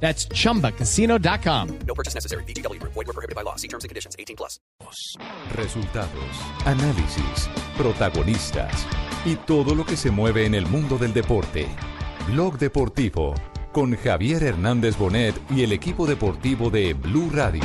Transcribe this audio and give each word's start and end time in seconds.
That's 0.00 0.28
chumbacasino.com. 0.28 1.78
No 1.86 1.94
purchase 1.94 2.14
necessary. 2.14 2.44
BGW. 2.44 2.80
Void 2.82 2.94
were 2.94 3.12
prohibited 3.12 3.34
by 3.34 3.42
law. 3.42 3.56
See 3.56 3.68
terms 3.68 3.82
and 3.82 3.88
conditions. 3.88 4.14
18 4.18 4.36
plus. 4.36 4.60
Resultados, 5.54 6.36
análisis, 6.64 7.48
protagonistas 7.76 8.86
y 9.24 9.36
todo 9.36 9.74
lo 9.74 9.84
que 9.84 9.96
se 9.96 10.10
mueve 10.10 10.46
en 10.46 10.54
el 10.54 10.66
mundo 10.66 10.98
del 10.98 11.12
deporte. 11.12 11.66
Blog 12.28 12.58
Deportivo 12.58 13.34
con 13.72 13.94
Javier 13.94 14.42
Hernández 14.42 14.96
Bonet 14.96 15.34
y 15.50 15.62
el 15.62 15.72
equipo 15.72 16.06
deportivo 16.06 16.70
de 16.70 16.94
Blue 16.94 17.28
Radio. 17.30 17.62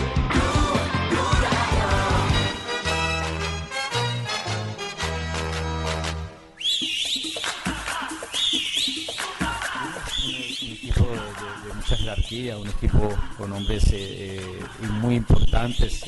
Un 12.32 12.68
equipo 12.68 13.10
con 13.38 13.52
hombres 13.52 13.84
eh, 13.92 14.40
eh, 14.40 14.88
muy 15.02 15.16
importantes. 15.16 16.00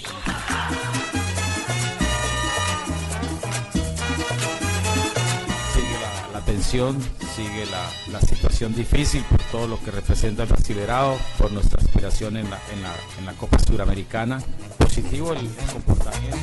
Sigue 5.73 5.99
la, 6.01 6.39
la 6.39 6.45
tensión, 6.45 6.97
sigue 7.35 7.65
la, 7.65 7.89
la 8.13 8.21
situación 8.21 8.73
difícil 8.73 9.21
por 9.25 9.43
todo 9.51 9.67
lo 9.67 9.83
que 9.83 9.91
representa 9.91 10.43
el 10.43 10.49
Brasilerao, 10.49 11.17
por 11.37 11.51
nuestra 11.51 11.81
aspiración 11.81 12.37
en 12.37 12.49
la, 12.49 12.59
en 12.73 12.81
la, 12.81 12.93
en 13.31 13.37
Copa 13.37 13.59
Suramericana. 13.59 14.41
Positivo 14.77 15.33
el 15.33 15.49
comportamiento. 15.73 16.37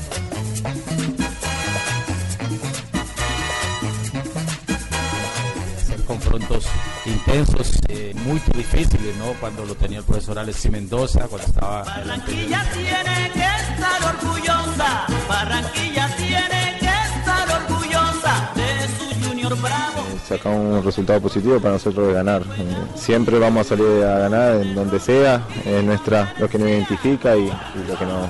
Confrontos 6.11 6.65
intensos, 7.07 7.71
eh, 7.87 8.13
muy 8.25 8.41
difíciles, 8.53 9.17
¿no? 9.17 9.27
Cuando 9.39 9.65
lo 9.65 9.77
tenía 9.77 9.99
el 9.99 10.05
profesor 10.05 10.41
Alexis 10.41 10.69
Mendoza, 10.69 11.29
cuando 11.29 11.47
estaba 11.47 11.85
Barranquilla 11.85 12.65
tiene 12.73 13.31
que 13.33 13.47
estar 13.73 14.15
orgullosa, 14.17 15.07
Barranquilla 15.29 16.17
tiene 16.17 16.79
que 16.81 16.87
estar 16.87 17.63
orgullosa 17.63 18.51
de 18.57 18.89
su 18.99 19.29
Junior 19.29 19.57
Bravo. 19.63 20.05
sacamos 20.29 20.59
un 20.79 20.85
resultado 20.85 21.21
positivo 21.21 21.61
para 21.61 21.75
nosotros 21.75 22.09
de 22.09 22.15
ganar. 22.15 22.43
Eh, 22.43 22.77
Siempre 22.97 23.39
vamos 23.39 23.67
a 23.67 23.69
salir 23.69 24.03
a 24.03 24.19
ganar 24.19 24.57
en 24.57 24.75
donde 24.75 24.99
sea, 24.99 25.47
es 25.65 25.85
nuestra 25.85 26.35
lo 26.41 26.49
que 26.49 26.59
nos 26.59 26.69
identifica 26.71 27.37
y, 27.37 27.43
y 27.47 27.89
lo 27.89 27.97
que 27.97 28.05
nos, 28.05 28.29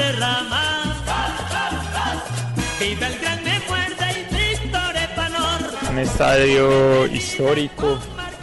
Alan 0.00 0.48
Valderrama, 1.06 2.22
vive 2.78 3.06
el 3.06 3.18
grande 3.18 3.50
fuerte 3.66 4.04
y 4.12 4.34
Víctor 4.34 4.96
Epanor. 4.96 5.90
un 5.90 5.98
estadio 5.98 7.06
histórico, 7.06 7.98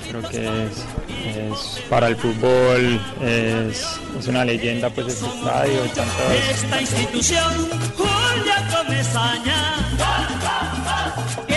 creo 0.10 0.22
que 0.30 0.66
es, 0.66 0.86
es 1.26 1.82
para 1.90 2.08
el 2.08 2.18
fútbol, 2.18 3.00
es, 3.22 4.00
es 4.20 4.28
una 4.28 4.44
leyenda 4.44 4.90
pues 4.90 5.08
este 5.08 5.28
estadio, 5.28 5.82
tantas, 5.96 6.32
Esta 6.50 6.82
institución, 6.82 7.70
Julia 7.96 8.68
Comesaña. 8.76 9.76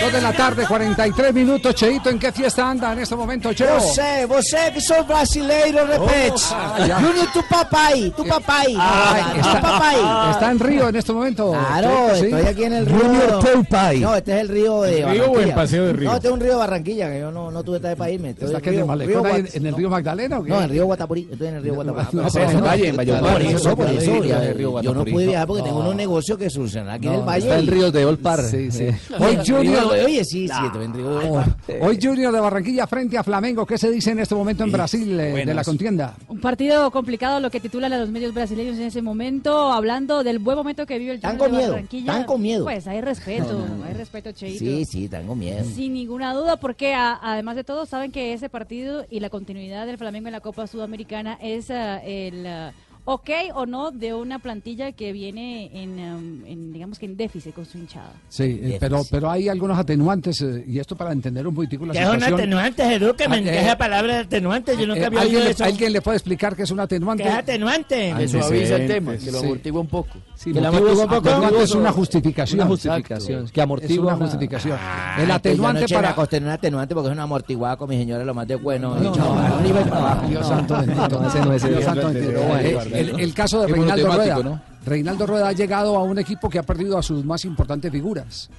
Dos 0.01 0.13
de 0.13 0.21
la 0.21 0.31
tarde, 0.33 0.65
43 0.67 1.33
minutos. 1.33 1.75
Cheito, 1.75 2.09
¿en 2.09 2.17
qué 2.19 2.31
fiesta 2.31 2.69
anda 2.69 2.93
en 2.93 2.99
este 2.99 3.15
momento, 3.15 3.53
Cheo? 3.53 3.75
Você, 3.79 4.25
você 4.25 4.71
que 4.73 4.79
sou 4.81 5.03
brasileiro, 5.03 5.85
repete. 5.85 6.41
Ah, 6.51 6.85
ya. 6.87 6.99
Júnior, 6.99 7.27
tu 7.33 7.41
papai, 7.49 8.13
tu 8.15 8.23
papai. 8.25 8.75
Ah, 8.77 9.31
tu 9.33 9.39
está, 9.39 9.61
papai. 9.61 10.31
está 10.31 10.51
en 10.51 10.59
Río 10.59 10.89
en 10.89 10.95
este 10.95 11.11
momento. 11.13 11.51
Claro, 11.51 12.09
estoy 12.13 12.33
aquí 12.33 12.63
en 12.63 12.73
el 12.73 12.85
río. 12.85 12.99
Junior 12.99 13.39
Teupai. 13.43 13.99
No, 13.99 14.15
este 14.15 14.31
es 14.35 14.41
el 14.41 14.47
río 14.47 14.81
de 14.83 15.05
¿Río 15.05 15.31
o 15.31 15.39
en 15.39 15.53
Paseo 15.55 15.85
de 15.87 15.93
Río? 15.93 16.09
No, 16.09 16.15
este 16.15 16.27
es 16.27 16.33
un 16.33 16.39
río 16.39 16.51
de 16.53 16.57
Barranquilla, 16.57 17.09
que 17.11 17.19
yo 17.19 17.31
no, 17.31 17.51
no 17.51 17.63
tuve 17.63 17.77
esta 17.77 17.95
para 17.95 18.11
irme. 18.11 18.29
Estoy 18.29 18.45
¿Está 18.47 18.57
en 18.59 18.63
que 18.63 18.69
en 18.69 18.75
el 18.75 18.79
río- 18.81 18.87
malecón 19.23 19.47
en 19.53 19.65
el 19.65 19.75
río 19.75 19.89
Magdalena 19.89 20.39
o 20.39 20.43
qué? 20.43 20.49
No, 20.49 20.57
en 20.57 20.63
el 20.63 20.69
río 20.69 20.85
Guatapurí. 20.85 21.27
Estoy 21.31 21.47
en 21.47 21.55
el 21.55 21.63
río 21.63 21.73
Guatapurí. 21.75 22.07
No, 22.13 22.27
en 22.41 22.49
el 22.49 22.61
valle, 22.61 22.87
en. 22.89 22.95
Por 22.95 23.41
eso, 23.41 23.75
por 23.75 23.89
eso. 23.89 24.11
El 24.23 24.57
Yo 24.83 24.93
no 24.93 25.03
pude 25.05 25.27
viajar 25.27 25.47
porque 25.47 25.61
No. 25.61 25.67
tengo 25.67 25.79
unos 25.81 25.95
negocios 25.95 26.37
que 26.37 26.49
solucionar 26.49 26.95
aquí 26.95 27.07
en 27.07 27.13
No, 27.13 27.19
el 27.19 27.25
valle. 27.25 27.45
está 27.47 27.59
el 27.59 27.67
río 27.67 27.91
de 27.91 28.05
Olpar. 28.05 28.41
Sí, 28.43 28.71
sí. 28.71 28.87
Hoy 29.19 29.37
Junior, 29.45 29.88
Oye, 29.89 30.23
sí, 30.25 30.47
Olpar. 30.49 31.55
hoy 31.81 31.99
Junior 32.01 32.33
de 32.33 32.39
Barranquilla 32.39 32.87
frente 32.87 33.17
a 33.17 33.23
Flamengo. 33.23 33.65
¿Qué 33.65 33.77
se 33.77 33.89
dice 33.91 34.11
en 34.11 34.19
este 34.19 34.35
momento 34.35 34.63
en 34.63 34.71
Brasil 34.71 35.19
eh, 35.19 35.45
de 35.45 35.53
la 35.53 35.63
contienda? 35.63 36.15
Un 36.27 36.39
partido 36.39 36.91
complicado, 36.91 37.39
lo 37.39 37.49
que 37.49 37.59
titulan 37.59 37.91
a 37.93 37.97
los 37.97 38.09
medios 38.09 38.33
brasileños 38.33 38.77
en 38.77 38.83
ese 38.83 39.01
momento, 39.01 39.71
hablando 39.71 40.23
del 40.23 40.39
buen 40.39 40.57
momento 40.57 40.85
que 40.85 40.97
vive 40.99 41.13
el 41.13 41.21
Junior 41.21 41.37
con 41.37 41.51
de 41.51 41.57
miedo, 41.57 41.71
Barranquilla. 41.71 42.11
están 42.11 42.25
con 42.25 42.41
miedo. 42.41 42.63
Pues 42.63 42.87
hay 42.87 43.01
respeto, 43.01 43.53
No, 43.53 43.67
no, 43.67 43.75
no. 43.77 43.83
hay 43.85 43.93
respeto, 43.93 44.31
Cheito. 44.31 44.59
Sí, 44.59 44.85
sí, 44.85 45.07
tengo 45.09 45.35
miedo. 45.35 45.63
Sin 45.75 45.93
ninguna 45.93 46.33
duda, 46.33 46.57
porque 46.57 46.93
a- 46.93 47.19
además 47.21 47.55
de 47.55 47.63
todo, 47.63 47.85
saben 47.85 48.11
que 48.11 48.33
ese 48.33 48.49
partido 48.49 49.05
y 49.09 49.19
la 49.19 49.29
continuidad 49.29 49.85
del 49.85 49.97
Flamengo 49.97 50.27
en 50.27 50.33
la 50.33 50.41
Copa 50.41 50.67
Sudamericana 50.67 51.37
es 51.41 51.69
ah, 51.71 51.99
el 52.03 52.45
ah, 52.47 52.73
ok 53.11 53.29
o 53.55 53.65
no 53.65 53.89
de 53.89 54.13
una 54.13 54.37
plantilla 54.37 54.91
que 54.91 55.11
viene 55.11 55.71
en, 55.73 55.97
um, 55.99 56.45
en, 56.45 56.71
digamos 56.73 56.99
que 56.99 57.07
en 57.07 57.17
déficit 57.17 57.55
con 57.55 57.65
su 57.65 57.79
hinchada. 57.79 58.13
Sí, 58.29 58.59
eh, 58.61 58.77
pero, 58.79 59.01
pero 59.09 59.31
hay 59.31 59.49
algunos 59.49 59.79
atenuantes, 59.79 60.41
eh, 60.41 60.63
y 60.67 60.77
esto 60.77 60.95
para 60.95 61.11
entender 61.11 61.47
un 61.47 61.55
poquitico 61.55 61.87
la 61.87 61.93
¿Qué 61.93 62.03
es 62.03 62.07
un 62.07 62.23
atenuante, 62.23 62.83
edúqueme 62.93 63.37
en 63.37 63.47
Ah, 63.47 63.51
qué 63.51 63.57
eh, 63.57 63.61
es 63.61 63.65
la 63.67 63.77
palabra 63.77 64.13
de 64.13 64.19
atenuante? 64.21 64.77
Yo 64.77 64.85
nunca 64.85 65.01
Eh, 65.01 65.05
había 65.07 65.21
¿alguien, 65.21 65.37
oído 65.37 65.45
le, 65.47 65.51
eso. 65.51 65.63
alguien 65.63 65.91
le 65.93 66.01
puede 66.01 66.17
explicar 66.17 66.55
qué 66.55 66.63
es 66.63 66.71
un 66.71 66.79
atenuante? 66.81 67.23
¿Qué 67.23 67.29
es 67.29 67.35
atenuante? 67.35 68.13
Que 68.15 68.27
suaviza 68.27 68.75
el 68.75 68.87
tema, 68.87 69.17
que 69.17 69.31
lo 69.31 69.39
sí. 69.39 69.45
amortigua 69.45 69.81
un 69.81 69.87
poco. 69.87 70.17
Sí, 70.41 70.53
Que 70.53 70.61
la 70.61 70.71
motivos- 70.71 71.05
poco. 71.05 71.59
es 71.61 71.75
una 71.75 71.91
justificación. 71.91 72.61
Una 72.61 72.69
justificación, 72.69 73.31
Exacto. 73.39 73.53
que 73.53 73.61
amortigua 73.61 73.93
Es 73.93 73.99
una 73.99 74.15
una- 74.15 74.25
justificación. 74.25 74.77
Ah, 74.81 75.17
el 75.21 75.29
atenuante 75.31 75.85
para... 75.93 76.15
en 76.31 76.43
un 76.45 76.49
atenuante 76.49 76.95
porque 76.95 77.09
es 77.09 77.13
un 77.13 77.19
amortiguado 77.19 77.77
con 77.77 77.89
mi 77.89 77.97
señora 77.97 78.23
lo 78.23 78.33
más 78.33 78.47
de 78.47 78.55
bueno. 78.55 78.95
No, 78.95 79.13
no, 79.13 79.59
nivel 79.61 79.83
trabajo. 79.83 80.27
Dios 80.29 80.47
santo 80.47 80.77
bendito. 80.77 81.27
Ese 81.27 81.39
no 81.41 81.51
es 81.51 81.63
el 81.65 81.71
Dios 81.71 81.83
santo 81.83 82.07
bendito. 82.07 82.39
Eh, 82.39 82.79
el, 82.93 83.19
el 83.19 83.33
caso 83.33 83.59
de 83.59 83.67
Reinaldo 83.67 84.15
Rueda. 84.15 84.61
Reinaldo 84.85 85.27
Rueda 85.27 85.49
ha 85.49 85.51
llegado 85.51 85.97
a 85.97 86.03
un 86.03 86.17
equipo 86.19 86.49
que 86.49 86.57
ha 86.57 86.63
perdido 86.63 86.97
a 86.97 87.03
sus 87.03 87.25
más 87.25 87.43
importantes 87.43 87.91
figuras. 87.91 88.49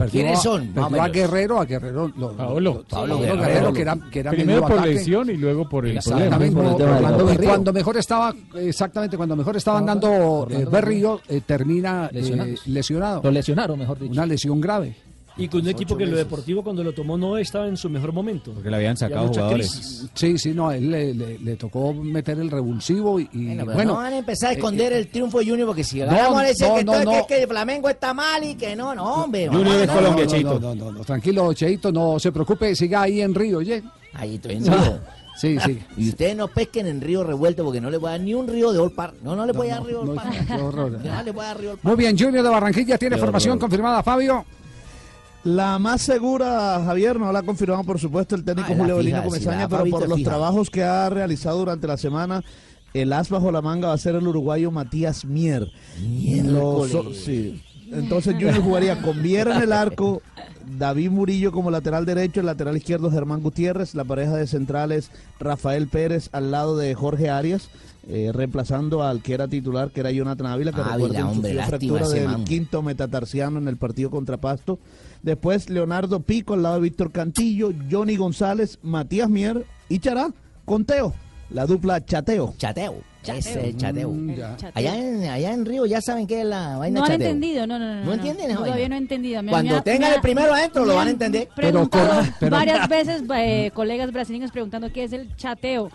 Perdió 0.00 0.20
¿Quiénes 0.22 0.38
a- 0.38 0.42
son? 0.42 0.66
Perdió 0.68 1.02
a. 1.02 1.08
Guerrero, 1.08 1.60
a 1.60 1.64
Guerrero. 1.66 2.10
lo- 2.16 2.32
Pablo. 2.32 2.60
lo- 2.60 2.82
Pablo 2.84 3.18
Guerrero, 3.20 3.42
Guerrero. 3.42 3.72
que 3.72 3.82
era, 3.82 3.98
que 4.10 4.20
era 4.20 4.30
Primero 4.30 4.62
por 4.62 4.72
ataque. 4.72 4.94
lesión 4.94 5.28
y 5.30 5.36
luego 5.36 5.68
por 5.68 5.86
el 5.86 5.98
problema. 5.98 6.24
Exactamente, 6.24 6.56
por 6.56 6.64
el 6.66 6.76
tema 6.76 7.12
de 7.26 7.46
cuando, 7.46 7.72
mejor 7.72 7.96
estaba, 7.98 8.34
exactamente, 8.54 9.16
cuando 9.16 9.36
mejor 9.36 9.56
estaba 9.56 9.78
andando 9.78 10.46
eh, 10.50 10.64
Berrío, 10.70 11.20
eh, 11.28 11.42
termina 11.44 12.06
eh, 12.06 12.14
Lesionado. 12.14 12.50
lesionado. 12.66 13.20
Lo 13.24 13.30
lesionaron, 13.30 13.78
mejor 13.78 13.98
dicho. 13.98 14.12
Una 14.12 14.26
lesión 14.26 14.60
grave. 14.60 14.96
Y 15.40 15.48
con 15.48 15.60
un 15.62 15.68
equipo 15.68 15.96
que 15.96 16.04
en 16.04 16.10
lo 16.10 16.16
deportivo 16.16 16.62
cuando 16.62 16.84
lo 16.84 16.92
tomó 16.92 17.16
no 17.16 17.36
estaba 17.38 17.66
en 17.66 17.76
su 17.76 17.88
mejor 17.88 18.12
momento. 18.12 18.52
Porque 18.52 18.70
le 18.70 18.76
habían 18.76 18.96
sacado 18.96 19.28
jugadores. 19.28 20.08
Sí, 20.14 20.38
sí, 20.38 20.52
no, 20.54 20.68
a 20.68 20.76
él 20.76 20.90
le, 20.90 21.14
le- 21.14 21.38
le 21.38 21.56
tocó 21.56 21.92
meter 21.94 22.38
el 22.38 22.50
revulsivo 22.50 23.18
y, 23.18 23.28
y, 23.32 23.56
Bueno, 23.56 23.84
no 23.84 23.94
van 23.94 24.12
a 24.12 24.18
empezar 24.18 24.50
a 24.50 24.52
eh, 24.52 24.56
esconder 24.56 24.92
el 24.92 25.08
triunfo 25.08 25.38
de 25.40 25.46
Junior 25.46 25.66
porque 25.66 25.84
si 25.84 26.00
no, 26.00 26.06
ganamos 26.06 26.38
a 26.40 26.42
decir 26.44 26.66
no, 26.68 26.74
que, 26.76 26.84
no, 26.84 26.92
todo- 26.92 27.04
no. 27.04 27.10
que, 27.12 27.34
que 27.34 27.42
el 27.42 27.48
Flamengo 27.48 27.88
está 27.88 28.12
mal 28.14 28.44
y 28.44 28.54
que 28.54 28.76
no, 28.76 28.94
no, 28.94 29.24
hombre. 29.24 29.48
Junior 29.48 29.66
vamos 29.66 29.82
es. 29.82 29.90
Colombia, 29.90 30.24
no, 30.24 30.30
Cheito. 30.30 30.60
no, 30.60 30.74
no, 30.74 30.92
no, 30.92 31.00
tranquilo, 31.04 31.52
Cheito, 31.54 31.90
no 31.92 32.18
se 32.18 32.30
preocupe, 32.32 32.74
siga 32.76 33.02
ahí 33.02 33.20
en 33.20 33.34
Río, 33.34 33.58
oye. 33.58 33.82
Ahí 34.14 34.34
estoy 34.36 34.56
en 34.56 34.66
Río. 34.66 35.00
Sí, 35.40 35.56
sí. 35.64 35.78
Y 35.96 36.10
ustedes 36.10 36.36
no 36.36 36.48
pesquen 36.48 36.86
en 36.86 37.00
río 37.00 37.24
revuelto 37.24 37.64
porque 37.64 37.80
no 37.80 37.88
les 37.88 37.98
voy 37.98 38.08
a 38.08 38.10
dar 38.10 38.20
ni 38.20 38.34
un 38.34 38.46
río 38.46 38.72
de 38.72 38.78
Olpar. 38.78 39.14
No, 39.22 39.34
no 39.34 39.46
le 39.46 39.52
voy 39.52 39.70
a 39.70 39.76
dar 39.76 39.84
río 39.86 40.00
de 40.00 40.04
no, 40.04 40.10
Olpar. 40.10 40.26
qué 40.46 40.52
horror. 40.52 40.90
No 41.02 41.22
le 41.22 41.30
voy 41.30 41.42
a 41.42 41.46
dar 41.46 41.56
río 41.56 41.68
de 41.68 41.72
Olpar. 41.76 41.92
Muy 41.94 41.96
bien, 41.96 42.18
Junior 42.18 42.42
de 42.44 42.50
Barranquilla 42.50 42.98
tiene 42.98 43.16
Qué 43.16 43.20
formación 43.20 43.52
horror. 43.52 43.60
confirmada, 43.60 44.02
Fabio. 44.02 44.44
La 45.44 45.78
más 45.78 46.02
segura, 46.02 46.82
Javier, 46.84 47.18
no 47.18 47.32
la 47.32 47.38
ha 47.38 47.42
confirmado 47.42 47.82
por 47.84 47.98
supuesto 47.98 48.34
el 48.34 48.44
técnico 48.44 48.72
Ah, 48.72 48.76
Julio 48.76 48.96
Belino 48.96 49.22
Comesaña, 49.24 49.68
pero 49.68 49.84
por 49.86 50.06
los 50.08 50.18
fija. 50.18 50.30
trabajos 50.30 50.68
que 50.70 50.82
ha 50.82 51.08
realizado 51.08 51.58
durante 51.60 51.86
la 51.86 51.96
semana, 51.96 52.44
el 52.92 53.12
as 53.12 53.30
bajo 53.30 53.50
la 53.50 53.62
manga 53.62 53.88
va 53.88 53.94
a 53.94 53.98
ser 53.98 54.16
el 54.16 54.26
uruguayo 54.28 54.70
Matías 54.70 55.24
Mier. 55.24 55.70
Sí. 57.14 57.62
Entonces 57.92 58.34
Junior 58.34 58.62
jugaría 58.62 59.00
con 59.02 59.22
Viera 59.22 59.56
en 59.56 59.62
el 59.62 59.72
arco, 59.72 60.22
David 60.78 61.10
Murillo 61.10 61.52
como 61.52 61.70
lateral 61.70 62.06
derecho, 62.06 62.40
el 62.40 62.46
lateral 62.46 62.76
izquierdo 62.76 63.10
Germán 63.10 63.42
Gutiérrez, 63.42 63.94
la 63.94 64.04
pareja 64.04 64.36
de 64.36 64.46
centrales 64.46 65.10
Rafael 65.38 65.88
Pérez 65.88 66.28
al 66.32 66.50
lado 66.50 66.76
de 66.76 66.94
Jorge 66.94 67.30
Arias, 67.30 67.68
eh, 68.08 68.30
reemplazando 68.32 69.02
al 69.02 69.22
que 69.22 69.34
era 69.34 69.48
titular, 69.48 69.90
que 69.90 70.00
era 70.00 70.10
Jonathan 70.10 70.46
Ávila, 70.46 70.72
que 70.72 70.80
hombre, 70.80 71.52
sufrió 71.52 71.62
fractura 71.64 72.08
del 72.08 72.28
man. 72.28 72.44
quinto 72.44 72.82
metatarsiano 72.82 73.58
en 73.58 73.68
el 73.68 73.76
partido 73.76 74.10
contra 74.10 74.36
Pasto. 74.36 74.78
Después 75.22 75.68
Leonardo 75.68 76.20
Pico 76.20 76.54
al 76.54 76.62
lado 76.62 76.76
de 76.76 76.82
Víctor 76.82 77.10
Cantillo, 77.10 77.72
Johnny 77.90 78.16
González, 78.16 78.78
Matías 78.82 79.28
Mier 79.28 79.66
y 79.88 79.98
Chará 79.98 80.32
con 80.64 80.84
Teo, 80.84 81.12
la 81.50 81.66
dupla 81.66 82.04
Chateo. 82.04 82.54
Chateo. 82.56 83.09
Ese 83.26 83.68
es 83.68 83.76
chateo. 83.76 84.10
Mm, 84.10 84.34
ya. 84.34 84.56
Allá 84.74 84.96
en, 84.96 85.24
allá 85.28 85.52
en 85.52 85.64
Río 85.66 85.86
ya 85.86 86.00
saben 86.00 86.26
qué 86.26 86.40
es 86.40 86.46
la 86.46 86.78
vaina 86.78 87.00
No 87.00 87.06
han 87.06 87.12
entendido, 87.12 87.66
no, 87.66 87.78
no, 87.78 87.94
no. 87.96 88.04
¿No 88.04 88.12
entienden 88.14 88.46
esa 88.46 88.54
Todavía 88.54 88.74
vaina? 88.74 88.88
no 88.88 88.94
he 88.94 88.98
entendido. 88.98 89.42
Me- 89.42 89.50
Cuando 89.50 89.76
ha- 89.76 89.82
tengan 89.82 90.00
me 90.00 90.06
ha- 90.06 90.14
el 90.14 90.20
primero 90.20 90.54
adentro, 90.54 90.84
lo 90.84 90.94
van 90.94 90.98
a 90.98 91.02
han 91.02 91.08
entender. 91.10 91.48
Preguntado 91.54 92.22
Pero 92.40 92.50
con- 92.50 92.50
varias 92.50 92.88
veces 92.88 93.22
eh, 93.36 93.70
colegas 93.74 94.10
brasileños 94.12 94.50
preguntando 94.50 94.90
qué 94.92 95.04
es 95.04 95.12
el 95.12 95.34
chateo. 95.36 95.90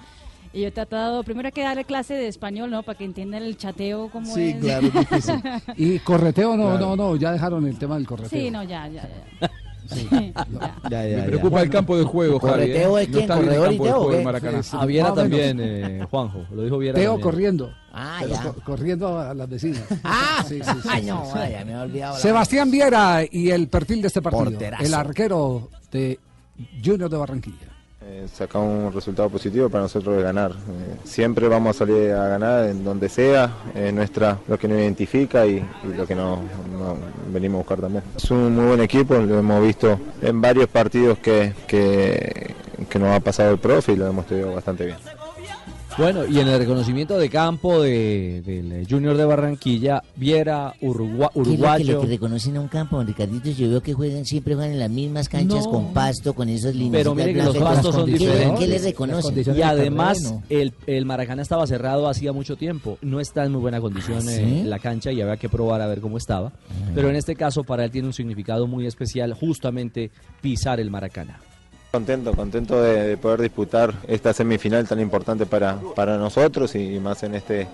Y 0.53 0.61
yo 0.61 0.67
he 0.69 0.71
tratado, 0.71 1.21
primero 1.23 1.47
hay 1.47 1.51
que 1.51 1.63
darle 1.63 1.83
clase 1.83 2.13
de 2.13 2.27
español, 2.29 2.71
¿no? 2.71 2.81
Para 2.83 2.97
que 2.97 3.03
entiendan 3.03 3.43
el 3.43 3.57
chateo 3.57 4.09
como 4.09 4.33
Sí, 4.33 4.51
es. 4.51 4.55
claro, 4.61 4.87
es 4.87 4.93
difícil. 4.93 5.35
Y 5.75 5.99
correteo, 5.99 6.55
no, 6.55 6.69
Claro. 6.77 6.79
no, 6.79 6.95
no, 6.95 7.15
ya 7.17 7.33
dejaron 7.33 7.67
el 7.67 7.77
tema 7.77 7.95
del 7.95 8.07
correteo. 8.07 8.39
Sí, 8.39 8.49
no, 8.51 8.63
ya, 8.63 8.87
ya, 8.87 9.01
ya. 9.41 9.51
Me 10.89 11.23
preocupa 11.23 11.61
el 11.61 11.69
campo 11.69 11.97
de 11.97 12.03
juego, 12.03 12.39
Javi. 12.39 12.51
¿Correteo 12.53 12.97
¿eh? 12.97 13.03
es 13.03 13.09
No 13.09 13.17
quién? 13.17 13.27
¿Corredor 13.27 13.73
y 13.73 13.79
Teo 13.79 14.09
de 14.11 14.23
Maracaná. 14.23 14.63
Sí, 14.63 14.69
sí. 14.71 14.77
A 14.79 14.85
Viera 14.85 15.09
Más 15.09 15.11
o 15.11 15.15
menos. 15.23 15.29
también, 15.39 15.59
eh, 15.61 16.07
Juanjo. 16.09 16.45
Lo 16.51 16.63
dijo 16.63 16.77
Viera 16.77 16.95
Teo 16.95 17.11
también. 17.11 17.23
corriendo. 17.23 17.71
Ah, 17.93 18.17
Pero 18.21 18.33
ya. 18.33 18.43
co- 18.43 18.55
corriendo 18.65 19.19
a 19.19 19.33
las 19.33 19.49
vecinas. 19.49 19.83
Ah, 20.03 20.43
Sí, 20.47 20.59
sí, 20.63 20.69
sí, 20.83 20.89
sí, 20.99 21.05
no, 21.07 21.25
sí. 21.25 21.31
vaya, 21.35 21.65
me 21.65 21.71
he 21.71 21.77
olvidado. 21.77 22.17
Sebastián 22.17 22.69
Viera 22.71 23.21
y 23.29 23.49
el 23.51 23.67
perfil 23.67 24.01
de 24.01 24.07
este 24.07 24.21
partido. 24.21 24.43
Porterazo. 24.45 24.83
El 24.83 24.93
arquero 24.93 25.69
de 25.91 26.19
Junior 26.83 27.09
de 27.09 27.17
Barranquilla. 27.17 27.64
Eh, 28.07 28.27
sacar 28.31 28.61
un 28.61 28.93
resultado 28.93 29.31
positivo 29.31 29.67
para 29.67 29.83
nosotros 29.85 30.15
es 30.17 30.23
ganar. 30.23 30.51
Eh, 30.51 30.97
siempre 31.05 31.47
vamos 31.47 31.75
a 31.75 31.79
salir 31.79 32.11
a 32.11 32.27
ganar 32.27 32.65
en 32.65 32.83
donde 32.83 33.09
sea, 33.09 33.51
es 33.73 33.91
nuestra, 33.91 34.37
lo 34.47 34.59
que 34.59 34.67
nos 34.67 34.77
identifica 34.77 35.47
y, 35.47 35.65
lo 35.97 36.05
que 36.05 36.13
nos, 36.13 36.37
nos 36.71 36.97
venimos 37.33 37.55
a 37.55 37.57
buscar 37.59 37.79
también. 37.79 38.03
Es 38.15 38.29
un 38.29 38.55
muy 38.55 38.65
buen 38.67 38.81
equipo, 38.81 39.15
lo 39.15 39.39
hemos 39.39 39.63
visto 39.63 39.99
en 40.21 40.39
varios 40.39 40.67
partidos 40.67 41.17
que, 41.17 41.53
que, 41.67 42.53
que 42.87 42.99
nos 42.99 43.09
ha 43.09 43.19
pasado 43.21 43.53
el 43.53 43.57
profe 43.57 43.93
y 43.93 43.95
lo 43.95 44.05
hemos 44.05 44.27
tenido 44.27 44.53
bastante 44.53 44.85
bien. 44.85 44.97
Bueno, 45.97 46.25
y 46.25 46.39
en 46.41 46.49
el 46.49 46.59
reconocimiento 46.59 47.17
de 47.17 47.29
campo 47.29 47.81
de- 47.81 48.41
del 48.45 48.85
Junior 48.89 49.15
de 49.15 49.23
Barranquilla, 49.23 50.03
Viera, 50.17 50.73
Urugua- 50.81 51.29
¿Qué 51.33 51.39
es 51.39 51.47
lo 51.47 51.53
que, 51.53 51.55
uruguayo. 51.55 51.93
lo 51.93 52.01
que 52.01 52.07
reconocen 52.07 52.57
a 52.57 52.61
un 52.61 52.67
campo, 52.67 52.97
don 52.97 53.07
Ricardito? 53.07 53.49
Yo 53.51 53.69
veo 53.69 53.81
que 53.81 53.93
juegan, 53.93 54.25
siempre 54.25 54.55
juegan 54.55 54.73
en 54.73 54.79
las 54.79 54.89
mismas 54.89 55.29
canchas 55.29 55.63
No. 55.65 55.71
con 55.71 55.93
pasto, 55.93 56.33
con 56.33 56.49
esos 56.49 56.75
líneas. 56.75 56.91
Pero 57.01 57.15
mire 57.15 57.33
que 57.33 57.43
los 57.43 57.55
pastos 57.57 57.95
son 57.95 58.11
diferentes. 58.11 58.59
¿Qué 58.59 58.67
les 58.67 58.83
reconocen? 58.83 59.41
Y 59.55 59.61
además, 59.61 60.33
el, 60.49 60.73
el 60.85 61.05
Maracaná 61.05 61.41
estaba 61.41 61.65
cerrado 61.65 62.09
hacía 62.09 62.33
mucho 62.33 62.57
tiempo. 62.57 62.97
No 63.01 63.21
está 63.21 63.45
en 63.45 63.53
muy 63.53 63.61
buena 63.61 63.79
condición 63.79 64.19
¿Ah, 64.27 64.33
eh, 64.33 64.61
sí? 64.63 64.67
la 64.67 64.79
cancha 64.79 65.13
y 65.13 65.21
había 65.21 65.37
que 65.37 65.47
probar 65.47 65.81
a 65.81 65.87
ver 65.87 66.01
cómo 66.01 66.17
estaba. 66.17 66.51
Pero 66.93 67.09
en 67.09 67.15
este 67.15 67.37
caso, 67.37 67.63
para 67.63 67.85
él 67.85 67.91
tiene 67.91 68.07
un 68.07 68.13
significado 68.13 68.67
muy 68.67 68.85
especial, 68.85 69.33
justamente 69.33 70.11
pisar 70.41 70.81
el 70.81 70.91
Maracaná. 70.91 71.39
Contento, 71.95 72.33
contento 72.33 72.83
de, 72.83 73.07
de 73.07 73.17
poder 73.17 73.41
disputar 73.41 73.93
esta 74.09 74.33
semifinal 74.33 74.85
tan 74.85 74.99
importante 74.99 75.45
para, 75.45 75.79
para 75.95 76.17
nosotros 76.17 76.75
y, 76.75 76.99
más 76.99 77.23
en 77.23 77.35
este 77.35 77.69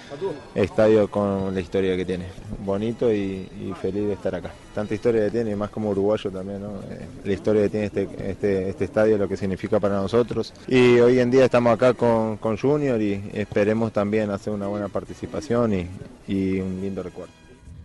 estadio 0.54 1.10
con 1.10 1.52
la 1.56 1.60
historia 1.60 1.98
que 1.98 2.06
tiene. 2.06 2.26
Bonito 2.64 3.12
y, 3.12 3.50
feliz 3.82 4.06
de 4.06 4.14
estar 4.14 4.36
acá. 4.36 4.52
Tanta 4.76 4.94
historia 4.94 5.26
que 5.26 5.32
tiene 5.32 5.50
y 5.50 5.56
más 5.56 5.72
como 5.72 5.90
uruguayo 5.90 6.30
también, 6.30 6.62
¿no? 6.62 6.70
Eh, 6.92 7.08
la 7.26 7.34
historia 7.34 7.64
que 7.64 7.70
tiene 7.70 7.86
este, 7.88 8.08
este, 8.30 8.70
este 8.70 8.86
estadio, 8.86 9.18
lo 9.18 9.28
que 9.28 9.38
significa 9.38 9.80
para 9.80 9.96
nosotros. 9.96 10.54
Y 10.68 11.00
hoy 11.00 11.18
en 11.18 11.32
día 11.32 11.46
estamos 11.46 11.74
acá 11.74 11.96
con, 11.96 12.38
con 12.38 12.58
Junior 12.58 13.02
y 13.02 13.32
esperemos 13.34 13.92
también 13.92 14.30
hacer 14.30 14.54
una 14.54 14.68
buena 14.68 14.88
participación 14.88 15.74
y 16.28 16.60
un 16.60 16.80
lindo 16.80 17.02
recuerdo. 17.02 17.41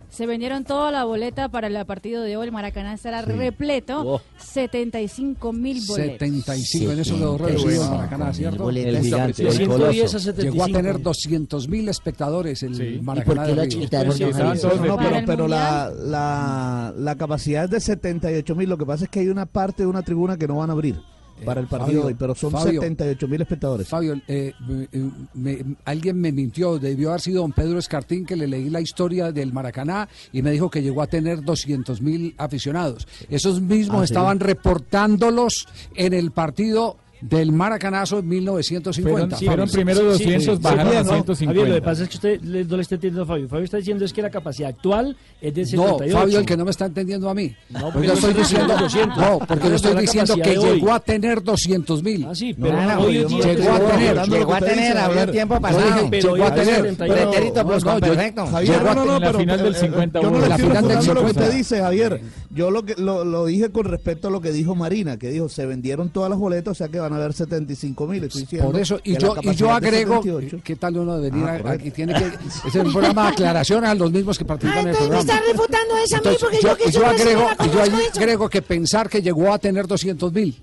Se 0.09 0.25
vendieron 0.25 0.63
toda 0.63 0.89
la 0.91 1.03
boleta 1.03 1.49
para 1.49 1.67
el 1.67 1.85
partido 1.85 2.23
de 2.23 2.37
hoy. 2.37 2.47
El 2.47 2.51
Maracaná 2.51 2.93
estará 2.93 3.23
Sí. 3.23 3.31
repleto. 3.33 4.01
Oh. 4.15 4.21
75 4.39 5.53
mil 5.53 5.81
boletos. 5.85 6.13
75, 6.19 6.91
en 6.91 6.99
eso 6.99 7.15
quedó 7.17 7.37
reducido 7.37 7.83
el 7.83 7.89
Maracaná, 7.91 8.33
¿cierto? 8.33 8.63
boletas. 8.63 8.95
El 8.95 9.03
gigante, 9.03 9.43
De 9.43 9.49
el 9.49 9.55
110 9.55 9.69
a 9.69 9.91
coloso. 9.97 10.19
75. 10.19 10.53
Llegó 10.53 10.63
a 10.63 10.67
tener 10.81 11.01
200 11.01 11.67
mil 11.67 11.89
espectadores 11.89 12.63
el 12.63 13.01
Maracaná. 13.03 13.33
¿Y 13.33 13.35
por 13.35 13.45
qué 13.47 13.75
lo 13.75 13.81
quitaron, 13.81 14.13
Sí, 14.13 14.23
no, 14.23 14.29
no, 14.55 14.97
pero, 14.97 15.17
pero 15.25 15.47
la, 15.47 15.91
la, 15.91 16.93
la 16.97 17.15
capacidad 17.15 17.65
es 17.65 17.69
de 17.69 17.79
78 17.79 18.55
mil. 18.55 18.69
Lo 18.69 18.77
que 18.77 18.85
pasa 18.85 19.03
es 19.03 19.09
que 19.09 19.19
hay 19.19 19.27
una 19.27 19.45
parte 19.45 19.83
de 19.83 19.87
una 19.87 20.01
tribuna 20.01 20.37
que 20.37 20.47
no 20.47 20.55
van 20.57 20.69
a 20.69 20.73
abrir 20.73 20.99
para 21.45 21.61
el 21.61 21.67
partido 21.67 22.01
Fabio, 22.01 22.05
hoy, 22.07 22.15
pero 22.17 22.35
son 22.35 22.51
Fabio. 22.51 22.81
78 22.81 23.27
mil 23.27 23.41
espectadores. 23.41 23.87
Fabio, 23.87 24.19
eh, 24.27 24.53
me- 24.67 24.87
me- 25.33 25.75
alguien 25.85 26.19
me 26.19 26.31
mintió, 26.31 26.79
debió 26.79 27.09
haber 27.09 27.21
sido 27.21 27.41
don 27.41 27.51
Pedro 27.51 27.79
Escartín 27.79 28.25
que 28.25 28.35
le 28.35 28.47
leí 28.47 28.69
la 28.69 28.81
historia 28.81 29.31
del 29.31 29.53
Maracaná 29.53 30.07
y 30.33 30.41
me 30.41 30.51
dijo 30.51 30.69
que 30.69 30.81
llegó 30.81 31.01
a 31.01 31.07
tener 31.07 31.43
200 31.43 32.01
mil 32.01 32.33
aficionados. 32.37 33.07
Esos 33.29 33.61
mismos 33.61 34.03
Ah, 34.03 34.07
sí. 34.07 34.13
estaban 34.13 34.39
reportándolos 34.39 35.67
en 35.95 36.13
el 36.13 36.31
partido 36.31 36.97
del 37.21 37.51
Maracanazo 37.51 38.19
en 38.19 38.27
1950. 38.27 39.37
Fueron- 39.37 39.47
fueron 39.47 39.69
primero 39.69 40.03
200, 40.03 40.61
bajaron 40.61 40.87
a 40.97 41.03
150. 41.03 41.45
Javier, 41.45 41.67
lo 41.69 41.75
que 41.75 41.81
pasa 41.81 42.03
es 42.03 42.09
que 42.09 42.15
usted 42.15 42.41
le- 42.41 42.63
no 42.65 42.75
le 42.75 42.81
está 42.81 42.95
entendiendo 42.95 43.23
a 43.23 43.25
Fabio. 43.25 43.47
Fabio 43.49 43.65
está 43.65 43.77
diciendo 43.77 44.05
es 44.05 44.13
que 44.13 44.21
la 44.21 44.29
capacidad 44.29 44.69
actual 44.69 45.17
es 45.41 45.53
de 45.53 45.61
No, 45.61 45.67
78. 45.67 46.17
Fabio, 46.17 46.39
el 46.39 46.45
que 46.45 46.57
no 46.57 46.65
me 46.65 46.71
está 46.71 46.85
entendiendo 46.85 47.29
a 47.29 47.33
mí. 47.33 47.55
No, 47.69 47.91
Porque 47.91 48.07
yo 48.07 48.13
no 48.13 48.19
estoy 48.19 48.33
diciendo, 48.33 48.73
diciendo 48.77 48.77
200. 48.83 49.17
no, 49.17 49.39
porque 49.39 49.69
yo 49.69 49.75
estoy 49.75 49.95
diciendo 50.01 50.35
que 50.35 50.55
llegó 50.57 50.93
a 50.93 50.99
tener 50.99 51.43
200 51.43 52.03
mil. 52.03 52.25
Ah, 52.25 52.35
sí, 52.35 52.53
pero 52.53 52.73
No, 52.81 52.81
no 52.95 53.09
llegó 53.09 53.37
a 53.37 53.41
tener, 53.41 54.27
llegó 54.29 54.53
a 54.53 54.59
tener, 54.59 54.97
habló 54.97 55.31
tiempo 55.31 55.59
pasado. 55.61 55.83
dije, 55.85 56.07
Pero 56.11 56.33
llegó 56.35 56.45
a 56.47 56.53
tener 56.53 56.75
tener, 56.75 56.91
78. 56.91 57.29
pretérito 57.29 57.63
No, 57.63 57.79
no, 57.93 57.99
perfecto. 57.99 58.45
Javier, 58.47 58.83
no, 58.83 58.93
no, 58.93 59.05
no, 59.05 59.15
en 59.15 59.21
la 59.21 59.27
pero, 59.27 59.39
final 59.39 59.63
del 59.63 59.75
eh, 59.75 59.79
50 59.79 60.21
yo 60.21 60.31
no 60.31 60.39
le 60.39 60.47
estoy 60.47 60.57
refutando 60.67 60.89
lo 60.91 60.97
que 60.99 61.03
50. 61.05 61.27
usted 61.41 61.51
dice, 61.57 61.79
Javier. 61.79 62.21
Yo 62.51 62.71
lo 62.71 62.83
que 62.83 62.95
lo, 62.97 63.23
lo 63.23 63.45
dije 63.45 63.69
con 63.71 63.85
respecto 63.85 64.27
a 64.29 64.31
lo 64.31 64.41
que 64.41 64.51
dijo 64.51 64.73
Marina, 64.75 65.17
que 65.17 65.29
dijo 65.29 65.47
se 65.49 65.65
vendieron 65.65 66.09
todas 66.09 66.29
las 66.29 66.39
boletas, 66.39 66.71
o 66.71 66.75
sea 66.75 66.87
que 66.87 66.97
van 67.09 67.13
a 67.19 67.23
haber 67.23 67.33
75 67.33 68.07
mil. 68.07 68.29
Por 68.61 68.77
eso, 68.79 68.99
y 69.03 69.13
que 69.13 69.19
yo, 69.19 69.35
y 69.41 69.55
yo 69.55 69.71
agrego, 69.71 70.15
78. 70.21 70.61
¿qué 70.63 70.75
tal 70.75 70.97
uno 70.97 71.17
de 71.17 71.29
venir 71.29 71.45
Ah, 71.47 71.59
a- 71.65 71.71
aquí? 71.71 71.91
Tiene 71.91 72.13
que, 72.13 72.25
es 72.67 72.75
un 72.75 72.91
programa 72.91 73.23
de 73.23 73.29
aclaraciones 73.33 73.89
a 73.89 73.95
los 73.95 74.11
mismos 74.11 74.37
que 74.37 74.45
participan 74.45 74.81
en 74.83 74.87
el 74.89 74.95
Entonces 74.95 75.09
me 75.09 75.23
programa. 75.23 75.39
está 75.39 75.51
refutando 75.51 75.97
esa 75.97 76.17
a 76.17 76.21
mí 76.21 76.27
Entonces, 76.27 76.41
porque 76.41 76.57
yo, 76.61 76.69
yo 76.69 76.77
que 76.85 76.91
yo 76.91 77.05
agrego, 77.05 77.47
y 77.65 77.69
yo 77.69 77.81
agrego 78.19 78.49
que 78.49 78.61
pensar 78.61 79.09
que 79.09 79.21
llegó 79.21 79.53
a 79.53 79.59
tener 79.59 79.87
200 79.87 80.31
mil. 80.33 80.61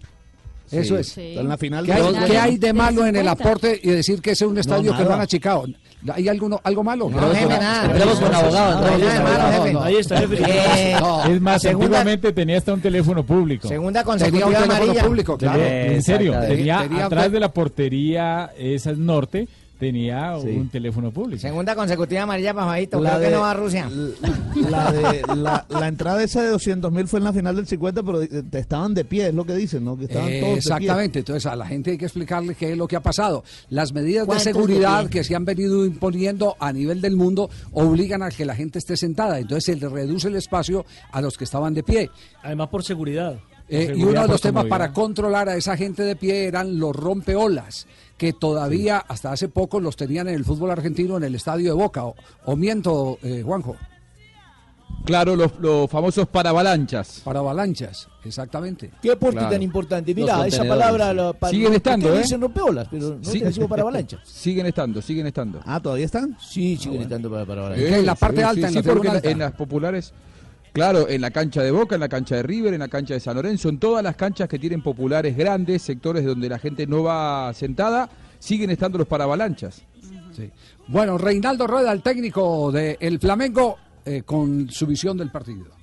Eso 0.70 0.94
Sí. 0.94 1.00
es. 1.00 1.08
Sí. 1.08 1.34
En 1.38 1.48
la 1.48 1.56
final 1.58 1.84
¿Qué 1.84 1.92
hay, 1.92 2.12
qué 2.12 2.20
de- 2.32 2.38
hay 2.38 2.56
de 2.56 2.72
malo 2.72 3.02
en 3.06 3.16
el 3.16 3.22
50? 3.26 3.30
aporte 3.32 3.80
y 3.82 3.90
decir 3.90 4.20
que 4.22 4.30
ese 4.32 4.44
es 4.44 4.50
un 4.50 4.58
estadio 4.58 4.92
que 4.92 4.98
nada. 4.98 5.04
lo 5.04 5.14
han 5.14 5.20
achicado? 5.20 5.64
¿Hay 6.12 6.28
alguno, 6.28 6.60
algo 6.64 6.84
malo? 6.84 7.08
No, 7.08 7.18
jefe, 7.34 7.46
nada. 7.48 7.86
Entremos 7.86 8.20
con 8.20 8.34
abogado, 8.34 8.88
entremos 8.88 9.14
con 9.14 9.26
abogado. 9.26 9.66
No, 9.66 9.72
no. 9.72 9.82
Ahí 9.82 9.96
está, 9.96 10.18
jefe. 10.18 10.36
Eh, 10.46 10.96
No. 11.00 11.24
Es 11.24 11.40
más, 11.40 11.62
Segunda- 11.62 11.84
antiguamente 11.86 12.32
tenía 12.32 12.58
hasta 12.58 12.74
un 12.74 12.80
teléfono 12.80 13.24
público. 13.24 13.68
Segunda 13.68 14.00
Tenía 14.02 14.12
un 14.14 14.18
consecutiva 14.18 14.46
teléfono 14.46 14.74
amarilla. 14.74 15.04
público, 15.04 15.38
claro. 15.38 15.58
Tenía- 15.60 15.86
en 15.92 16.02
serio, 16.02 16.34
Tenía- 16.46 16.80
atrás 17.04 17.32
de 17.32 17.40
la 17.40 17.52
portería, 17.52 18.50
esa 18.58 18.90
es 18.90 18.98
norte, 18.98 19.48
tenía 19.78 20.38
Sí. 20.40 20.48
un 20.48 20.68
teléfono 20.68 21.10
público. 21.10 21.40
Segunda 21.40 21.74
consecutiva 21.74 22.22
amarilla 22.22 22.54
para 22.54 22.66
Fabito. 22.68 23.00
La 23.00 23.10
Creo 23.10 23.20
que 23.20 23.26
de- 23.26 23.32
no 23.34 23.40
va 23.40 23.50
a 23.50 23.54
Rusia. 23.54 23.90
La, 24.70 24.92
de, 24.92 25.22
la, 25.36 25.66
la 25.68 25.88
entrada 25.88 26.22
esa 26.22 26.42
de 26.42 26.48
200 26.50 26.90
mil 26.92 27.08
fue 27.08 27.18
en 27.18 27.24
la 27.24 27.32
final 27.32 27.56
del 27.56 27.66
50, 27.66 28.02
pero 28.02 28.22
eh, 28.22 28.28
te 28.50 28.58
estaban 28.60 28.94
de 28.94 29.04
pie, 29.04 29.28
es 29.28 29.34
lo 29.34 29.44
que 29.44 29.54
dicen, 29.54 29.84
¿no? 29.84 29.96
Que 29.98 30.04
estaban 30.04 30.28
Eh, 30.28 30.40
todos 30.40 30.54
de 30.54 30.60
pie. 30.60 30.74
Exactamente, 30.76 31.18
entonces 31.20 31.46
a 31.46 31.56
la 31.56 31.66
gente 31.66 31.90
hay 31.90 31.98
que 31.98 32.04
explicarle 32.06 32.54
qué 32.54 32.72
es 32.72 32.78
lo 32.78 32.86
que 32.86 32.96
ha 32.96 33.00
pasado. 33.02 33.44
Las 33.68 33.92
medidas 33.92 34.22
de 34.22 34.26
¿Cuántos 34.26 34.44
seguridad 34.44 35.04
de 35.04 35.10
que 35.10 35.24
se 35.24 35.34
han 35.34 35.44
venido 35.44 35.84
imponiendo 35.84 36.56
a 36.60 36.72
nivel 36.72 37.00
del 37.00 37.16
mundo 37.16 37.50
obligan 37.72 38.22
a 38.22 38.30
que 38.30 38.44
la 38.44 38.54
gente 38.54 38.78
esté 38.78 38.96
sentada, 38.96 39.38
entonces 39.38 39.64
se 39.64 39.76
le 39.76 39.88
reduce 39.88 40.28
el 40.28 40.36
espacio 40.36 40.86
a 41.12 41.20
los 41.20 41.36
que 41.36 41.44
estaban 41.44 41.74
de 41.74 41.82
pie. 41.82 42.10
Además 42.42 42.68
por 42.68 42.84
seguridad. 42.84 43.38
Eh, 43.68 43.94
y 43.96 44.02
uno 44.02 44.20
de 44.22 44.28
los 44.28 44.42
temas 44.42 44.66
para 44.66 44.92
controlar 44.92 45.48
a 45.48 45.56
esa 45.56 45.74
gente 45.76 46.02
de 46.02 46.16
pie 46.16 46.44
eran 46.44 46.78
los 46.78 46.94
rompeolas, 46.94 47.86
que 48.16 48.32
todavía 48.32 48.98
hasta 48.98 49.32
hace 49.32 49.48
poco 49.48 49.80
los 49.80 49.96
tenían 49.96 50.28
en 50.28 50.34
el 50.34 50.44
fútbol 50.44 50.70
argentino 50.70 51.16
en 51.16 51.24
el 51.24 51.34
estadio 51.34 51.66
de 51.70 51.72
Boca. 51.82 52.04
¿O, 52.04 52.14
o 52.46 52.56
miento, 52.56 53.18
eh, 53.22 53.42
Juanjo? 53.44 53.76
Claro, 55.04 55.36
los, 55.36 55.58
los 55.58 55.90
famosos 55.90 56.26
paravalanchas. 56.28 57.20
Para 57.24 57.40
avalanchas, 57.40 58.08
exactamente. 58.24 58.90
¿Qué 59.02 59.12
aporte 59.12 59.36
Claro. 59.36 59.50
tan 59.52 59.62
importante? 59.62 60.14
Mira, 60.14 60.46
esa 60.46 60.64
palabra 60.64 61.10
sí. 61.10 61.16
la, 61.16 61.32
para, 61.34 61.50
Siguen 61.50 61.74
estando, 61.74 62.14
¿eh? 62.14 62.18
dicen 62.18 62.40
rompeolas, 62.40 62.88
pero 62.90 63.16
no 63.16 63.24
Sí. 63.24 63.40
te 63.40 63.50
digo 63.50 63.68
para 63.68 63.82
avalancha. 63.82 64.18
Siguen 64.24 64.66
estando, 64.66 65.02
siguen 65.02 65.26
estando. 65.26 65.60
Ah, 65.66 65.78
¿todavía 65.80 66.06
están? 66.06 66.36
Sí, 66.40 66.76
siguen 66.78 67.02
estando 67.02 67.30
para, 67.30 67.44
para 67.44 67.60
avalancha. 67.62 67.84
¿Qué? 67.86 67.98
En 67.98 68.06
la 68.06 68.14
parte 68.14 68.44
alta, 68.44 68.68
en 68.68 68.74
la 68.74 68.80
sí, 68.82 68.88
porque 68.88 68.90
tribuna 68.90 69.10
en, 69.10 69.16
alta. 69.16 69.30
en 69.30 69.38
las 69.40 69.52
populares, 69.52 70.12
claro, 70.74 71.08
en 71.08 71.22
la 71.22 71.30
cancha 71.30 71.62
de 71.62 71.70
Boca, 71.70 71.94
en 71.94 72.00
la 72.00 72.08
cancha 72.08 72.36
de 72.36 72.42
River, 72.42 72.74
en 72.74 72.80
la 72.80 72.88
cancha 72.88 73.14
de 73.14 73.20
San 73.20 73.36
Lorenzo, 73.36 73.70
en 73.70 73.78
todas 73.78 74.02
las 74.02 74.16
canchas 74.16 74.48
que 74.48 74.58
tienen 74.58 74.82
populares 74.82 75.34
grandes, 75.36 75.80
sectores 75.80 76.26
donde 76.26 76.48
la 76.48 76.58
gente 76.58 76.86
no 76.86 77.04
va 77.04 77.54
sentada, 77.54 78.10
siguen 78.38 78.70
estando 78.70 78.98
los 78.98 79.06
paravalanchas. 79.06 79.82
Sí. 80.36 80.50
Bueno, 80.88 81.16
Reinaldo 81.16 81.66
Rueda, 81.66 81.92
el 81.92 82.02
técnico 82.02 82.72
del 82.72 83.18
Flamengo, 83.20 83.78
eh, 84.04 84.22
con 84.22 84.68
su 84.68 84.86
visión 84.86 85.16
del 85.16 85.30
partido. 85.30 85.73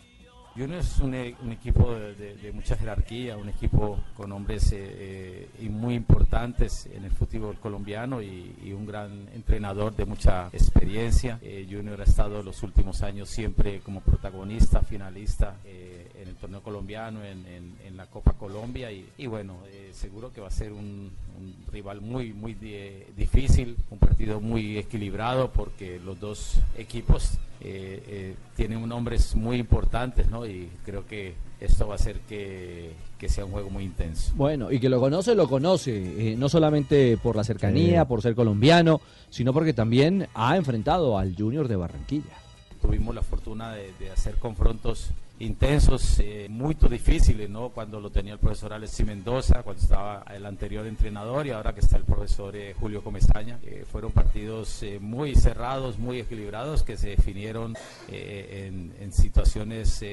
Junior 0.56 0.80
es 0.80 1.00
un, 1.00 1.14
e- 1.16 1.36
un 1.42 1.52
equipo 1.54 1.94
de, 1.94 2.52
mucha 2.54 2.76
jerarquía, 2.76 3.38
un 3.38 3.48
equipo 3.48 4.00
con 4.16 4.32
hombres 4.34 4.72
eh, 4.74 5.48
eh, 5.60 5.70
muy 5.70 5.96
importantes 5.96 6.88
en 6.88 7.06
el 7.06 7.12
fútbol 7.12 7.58
colombiano 7.58 8.22
y, 8.22 8.56
y 8.62 8.74
un 8.74 8.86
gran 8.86 9.30
entrenador 9.34 9.96
de 9.96 10.06
mucha 10.06 10.48
experiencia. 10.52 11.40
Eh, 11.42 11.68
Junior 11.70 12.02
ha 12.02 12.04
estado 12.04 12.44
los 12.44 12.64
últimos 12.64 13.02
años 13.02 13.30
siempre 13.30 13.80
como 13.80 14.02
protagonista, 14.02 14.82
finalista 14.82 15.56
eh, 15.64 16.01
en 16.22 16.28
el 16.30 16.36
torneo 16.36 16.62
colombiano, 16.62 17.24
en, 17.24 17.46
en- 17.48 17.76
en 17.86 17.98
la 17.98 18.06
Copa 18.06 18.34
Colombia 18.34 18.92
y, 18.92 19.08
y 19.18 19.26
bueno, 19.28 19.58
eh, 19.72 19.90
seguro 19.94 20.32
que 20.32 20.40
va 20.42 20.48
a 20.48 20.52
ser 20.52 20.72
un, 20.72 21.12
un 21.40 21.56
rival 21.72 22.02
muy, 22.02 22.32
muy 22.34 22.54
di- 22.54 23.04
difícil, 23.18 23.76
un 23.90 23.98
partido 24.00 24.40
muy 24.40 24.78
equilibrado 24.78 25.52
porque 25.52 26.00
los 26.00 26.20
dos 26.20 26.56
equipos 26.78 27.34
eh, 27.60 28.04
eh, 28.08 28.36
tienen 28.56 28.88
nombres 28.88 29.36
muy 29.36 29.58
importantes, 29.58 30.30
¿no? 30.30 30.46
Y 30.46 30.70
creo 30.86 31.06
que 31.06 31.34
esto 31.60 31.88
va 31.88 31.94
a 31.94 31.96
hacer 31.96 32.20
que, 32.22 32.92
que 33.20 33.30
sea 33.30 33.46
un 33.46 33.52
juego 33.52 33.70
muy 33.70 33.84
intenso. 33.84 34.32
Bueno, 34.36 34.72
y 34.72 34.80
que 34.80 34.90
lo 34.90 35.00
conoce, 35.00 35.36
lo 35.36 35.48
conoce, 35.48 36.32
eh, 36.32 36.36
no 36.36 36.50
solamente 36.50 37.18
por 37.18 37.36
la 37.36 37.44
cercanía, 37.44 38.02
Sí. 38.02 38.08
por 38.08 38.22
ser 38.22 38.34
colombiano, 38.36 39.00
sino 39.30 39.54
porque 39.54 39.74
también 39.74 40.28
ha 40.34 40.56
enfrentado 40.58 41.18
al 41.18 41.36
Junior 41.36 41.68
de 41.68 41.76
Barranquilla. 41.76 42.36
Tuvimos 42.82 43.14
la 43.14 43.22
fortuna 43.22 43.74
de, 43.74 43.94
de 44.00 44.10
hacer 44.10 44.36
confrontos 44.38 45.12
intensos, 45.42 46.20
eh, 46.20 46.48
muy 46.50 46.76
difíciles, 46.76 47.50
¿no? 47.50 47.70
Cuando 47.70 48.00
lo 48.00 48.10
tenía 48.10 48.34
el 48.34 48.40
profesor 48.40 48.74
Alexis 48.74 49.06
Mendoza, 49.06 49.64
cuando 49.64 49.82
estaba 49.82 50.24
el 50.34 50.46
anterior 50.46 50.86
entrenador 50.86 51.48
y 51.48 51.52
ahora 51.52 51.74
que 51.74 51.80
está 51.80 51.98
el 51.98 52.04
profesor 52.04 52.56
eh, 52.56 52.76
Julio 52.80 53.04
Comesaña. 53.04 53.60
Eh, 53.64 53.86
fueron 53.92 54.12
partidos 54.12 54.84
eh, 54.84 55.00
muy 55.00 55.36
cerrados, 55.36 55.98
muy 55.98 56.20
equilibrados, 56.20 56.84
que 56.84 56.98
se 56.98 57.10
definieron 57.10 57.76
en, 58.08 58.94
en 59.00 59.12
situaciones... 59.12 60.04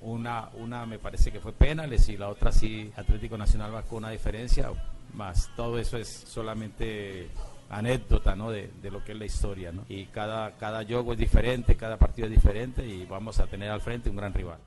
una, 0.00 0.48
una 0.54 0.86
me 0.86 0.98
parece 0.98 1.32
que 1.32 1.40
fue 1.40 1.52
penales 1.52 2.08
y 2.08 2.16
la 2.16 2.28
otra 2.28 2.52
sí 2.52 2.92
Atlético 2.96 3.36
Nacional 3.36 3.72
marcó 3.72 3.96
una 3.96 4.10
diferencia, 4.10 4.70
más 5.12 5.50
todo 5.56 5.76
eso 5.78 5.98
es 5.98 6.08
solamente 6.08 7.28
anécdota 7.70 8.34
¿no? 8.34 8.50
de, 8.50 8.70
de 8.80 8.90
lo 8.90 9.04
que 9.04 9.12
es 9.12 9.18
la 9.18 9.24
historia. 9.26 9.72
¿no? 9.72 9.84
Y 9.88 10.06
cada, 10.06 10.52
cada 10.52 10.84
juego 10.84 11.12
es 11.12 11.18
diferente, 11.18 11.76
cada 11.76 11.96
partido 11.96 12.26
es 12.26 12.34
diferente 12.34 12.86
y 12.86 13.04
vamos 13.06 13.38
a 13.40 13.46
tener 13.46 13.70
al 13.70 13.80
frente 13.80 14.10
un 14.10 14.16
gran 14.16 14.32
rival. 14.34 14.58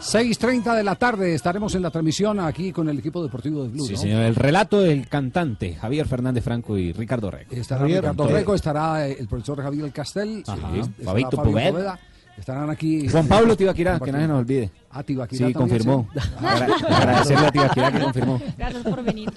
6.30 0.00 0.74
de 0.76 0.82
la 0.82 0.96
tarde 0.96 1.34
estaremos 1.34 1.74
en 1.74 1.82
la 1.82 1.90
transmisión 1.90 2.40
aquí 2.40 2.72
con 2.72 2.88
el 2.88 2.98
equipo 2.98 3.22
deportivo 3.22 3.62
de 3.62 3.68
Blue. 3.68 3.86
Sí, 3.86 3.92
¿no? 3.92 3.98
señor. 3.98 4.22
El 4.22 4.34
relato 4.34 4.80
del 4.80 5.08
cantante 5.08 5.74
Javier 5.74 6.06
Fernández 6.06 6.42
Franco 6.42 6.76
y 6.76 6.92
Ricardo 6.92 7.30
Reco. 7.30 7.54
Estará 7.54 7.84
Ricardo 7.84 8.26
Rego, 8.26 8.54
estará 8.54 9.06
eh, 9.08 9.16
el 9.18 9.28
profesor 9.28 9.62
Javier 9.62 9.90
Castel, 9.92 10.42
sí, 10.44 11.04
Fabito 11.04 11.36
Fabio 11.36 11.52
Poveda. 11.52 11.70
Poveda, 11.70 12.00
Estarán 12.38 12.70
aquí. 12.70 13.06
Juan 13.08 13.28
Pablo 13.28 13.54
Tibaquirá, 13.56 14.00
que 14.00 14.12
no 14.12 14.18
se 14.18 14.26
nos 14.26 14.38
olvide. 14.40 14.70
Ah, 14.92 15.04
Tibaquirá 15.04 15.46
Sí, 15.46 15.52
también, 15.52 15.78
confirmó. 15.84 16.08
sí. 16.12 16.18
Agra- 16.44 16.96
agradecerle 16.98 17.46
a 17.46 17.50
Tibaquirá 17.52 17.92
que 17.92 18.00
confirmó. 18.00 18.40
Gracias 18.58 18.82
por 18.82 19.04
venir. 19.04 19.30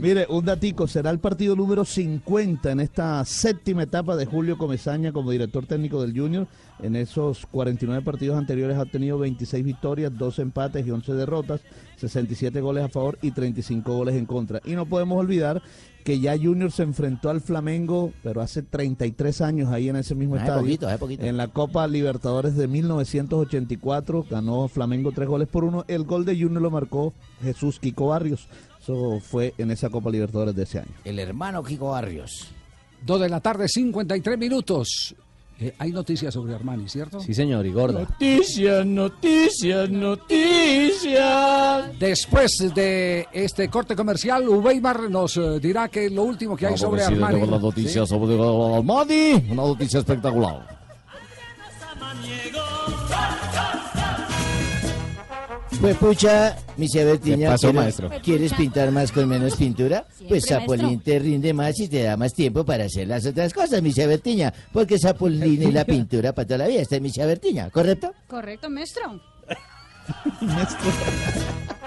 Mire, 0.00 0.26
un 0.28 0.44
datico, 0.44 0.86
será 0.86 1.10
el 1.10 1.18
partido 1.18 1.56
número 1.56 1.84
50 1.84 2.70
en 2.72 2.80
esta 2.80 3.24
séptima 3.24 3.84
etapa 3.84 4.16
de 4.16 4.26
Julio 4.26 4.58
Comesaña 4.58 5.12
como 5.12 5.30
director 5.30 5.64
técnico 5.66 6.02
del 6.02 6.18
Junior. 6.18 6.46
En 6.82 6.94
esos 6.96 7.46
49 7.46 8.02
partidos 8.02 8.36
anteriores 8.36 8.76
ha 8.76 8.84
tenido 8.84 9.18
26 9.18 9.64
victorias, 9.64 10.12
12 10.16 10.42
empates 10.42 10.86
y 10.86 10.90
11 10.90 11.14
derrotas, 11.14 11.60
67 11.96 12.60
goles 12.60 12.84
a 12.84 12.88
favor 12.88 13.18
y 13.22 13.30
35 13.30 13.94
goles 13.96 14.14
en 14.16 14.26
contra. 14.26 14.60
Y 14.64 14.72
no 14.72 14.84
podemos 14.84 15.18
olvidar 15.18 15.62
que 16.04 16.20
ya 16.20 16.36
Junior 16.36 16.70
se 16.70 16.82
enfrentó 16.82 17.30
al 17.30 17.40
Flamengo, 17.40 18.12
pero 18.22 18.42
hace 18.42 18.62
33 18.62 19.40
años 19.40 19.70
ahí 19.72 19.88
en 19.88 19.96
ese 19.96 20.14
mismo 20.14 20.34
Hace 20.34 20.44
estadio. 20.44 20.60
poquito, 20.62 20.86
hace 20.88 20.98
poquito. 20.98 21.24
En 21.24 21.38
la 21.38 21.48
Copa 21.48 21.86
Libertadores 21.86 22.56
de 22.56 22.68
1984 22.68 24.26
ganó 24.34 24.68
Flamengo 24.68 25.12
tres 25.12 25.28
goles 25.28 25.48
por 25.48 25.64
uno. 25.64 25.84
El 25.88 26.04
gol 26.04 26.24
de 26.24 26.34
Junior 26.34 26.60
lo 26.60 26.70
marcó 26.70 27.14
Jesús 27.42 27.78
Kiko 27.78 28.08
Barrios. 28.08 28.48
Eso 28.82 29.20
fue 29.20 29.54
en 29.58 29.70
esa 29.70 29.88
Copa 29.90 30.10
Libertadores 30.10 30.54
de 30.54 30.64
ese 30.64 30.80
año. 30.80 30.90
El 31.04 31.18
hermano 31.18 31.62
Kiko 31.62 31.90
Barrios. 31.90 32.48
Dos 33.04 33.20
de 33.20 33.28
la 33.28 33.40
tarde, 33.40 33.68
53 33.68 34.38
minutos. 34.38 35.14
Eh, 35.60 35.72
hay 35.78 35.92
noticias 35.92 36.34
sobre 36.34 36.52
Armani, 36.52 36.88
¿cierto? 36.88 37.20
Sí, 37.20 37.32
señor, 37.32 37.64
y 37.64 37.70
gorda. 37.70 38.00
Noticias, 38.00 38.84
noticias, 38.84 39.88
noticias. 39.88 41.16
Después 41.98 42.74
de 42.74 43.28
este 43.32 43.68
corte 43.68 43.94
comercial, 43.94 44.48
Weimar 44.48 45.08
nos 45.08 45.36
eh, 45.36 45.60
dirá 45.60 45.88
que 45.88 46.10
lo 46.10 46.24
último 46.24 46.56
que 46.56 46.66
hay 46.66 46.76
sobre 46.76 47.04
Armani. 47.04 47.38
tengo 47.38 47.52
la 47.52 47.58
noticia 47.60 48.02
¿Sí? 48.02 48.08
sobre 48.08 48.34
Armani, 48.34 49.44
una 49.50 49.62
noticia 49.62 50.00
espectacular. 50.00 50.74
Pues 55.80 55.96
pucha, 55.98 56.56
mi 56.78 56.88
Bertiña, 56.88 57.36
¿Qué 57.36 57.44
pasó, 57.46 57.66
¿quieres- 57.68 57.74
maestro? 57.74 58.10
¿Quieres 58.22 58.54
pintar 58.54 58.90
más 58.90 59.12
con 59.12 59.28
menos 59.28 59.56
pintura? 59.56 60.06
Pues 60.28 60.46
Zapolín 60.46 61.00
te 61.00 61.18
rinde 61.18 61.52
más 61.52 61.78
y 61.78 61.88
te 61.88 62.02
da 62.04 62.16
más 62.16 62.32
tiempo 62.32 62.64
para 62.64 62.84
hacer 62.84 63.06
las 63.08 63.26
otras 63.26 63.52
cosas, 63.52 63.82
mi 63.82 63.92
Bertiña. 63.92 64.52
Porque 64.72 64.98
Zapolín 64.98 65.62
y 65.62 65.72
la 65.72 65.84
pintura 65.86 66.32
para 66.32 66.46
toda 66.46 66.58
la 66.58 66.68
vida 66.68 66.80
está 66.80 66.96
en 66.96 67.02
mi 67.02 67.10
Bertiña, 67.14 67.68
¿correcto? 67.70 68.14
Correcto, 68.26 68.70
maestro. 68.70 69.20
Hoy 70.40 70.48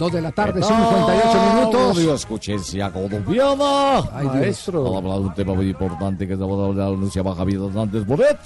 Dos 0.00 0.12
de 0.12 0.22
la 0.22 0.32
tarde, 0.32 0.60
¿Qué 0.60 0.66
58 0.66 1.30
tal, 1.30 1.54
minutos. 1.56 1.96
Radio 1.96 2.14
Escuchencia 2.14 2.90
colombiana. 2.90 3.98
Ay, 4.14 4.22
Dios. 4.22 4.34
Maestro. 4.34 4.82
Vamos 4.82 4.94
a 4.94 4.98
hablar 4.98 5.18
de 5.18 5.26
un 5.26 5.34
tema 5.34 5.54
muy 5.54 5.68
importante 5.68 6.26
que 6.26 6.32
estamos 6.32 6.58
hablando, 6.58 6.94
anunciaba 6.94 7.34
Javier 7.34 7.60
Hernández 7.60 8.06
Bonet. 8.06 8.38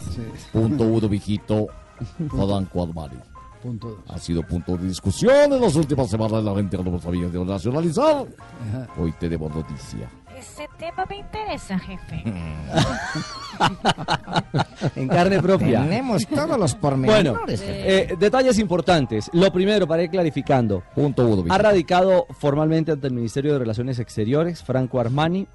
Punto 0.52 0.82
uno, 0.82 1.08
Armani. 2.82 3.18
Punto 3.62 3.88
dos. 3.88 3.98
Ha 4.08 4.18
sido 4.18 4.42
punto 4.42 4.76
de 4.76 4.88
discusión 4.88 5.52
en 5.52 5.60
las 5.60 5.76
últimas 5.76 6.10
semanas. 6.10 6.42
La 6.42 6.56
gente 6.56 6.76
no 6.76 6.98
sabía 6.98 7.28
de 7.28 7.44
nacionalizar. 7.44 8.26
Hoy 8.98 9.12
tenemos 9.20 9.54
noticia. 9.54 10.10
Ese 10.38 10.68
tema 10.78 11.04
me 11.08 11.18
interesa, 11.18 11.78
jefe. 11.78 12.22
en 14.96 15.08
carne 15.08 15.40
propia. 15.40 15.82
Tenemos 15.82 16.26
todos 16.26 16.58
los 16.58 16.78
Bueno, 16.80 17.32
pormenores. 17.34 17.62
eh, 17.64 18.16
detalles 18.18 18.58
importantes. 18.58 19.30
Lo 19.32 19.52
primero, 19.52 19.86
para 19.86 20.02
ir 20.02 20.10
clarificando. 20.10 20.82
Punto 20.94 21.26
uno, 21.26 21.52
Ha 21.52 21.58
radicado 21.58 22.26
formalmente 22.38 22.92
ante 22.92 23.06
el 23.06 23.14
Ministerio 23.14 23.52
de 23.52 23.58
Relaciones 23.60 23.98
Exteriores, 23.98 24.62
Franco 24.62 25.00
Armani, 25.00 25.46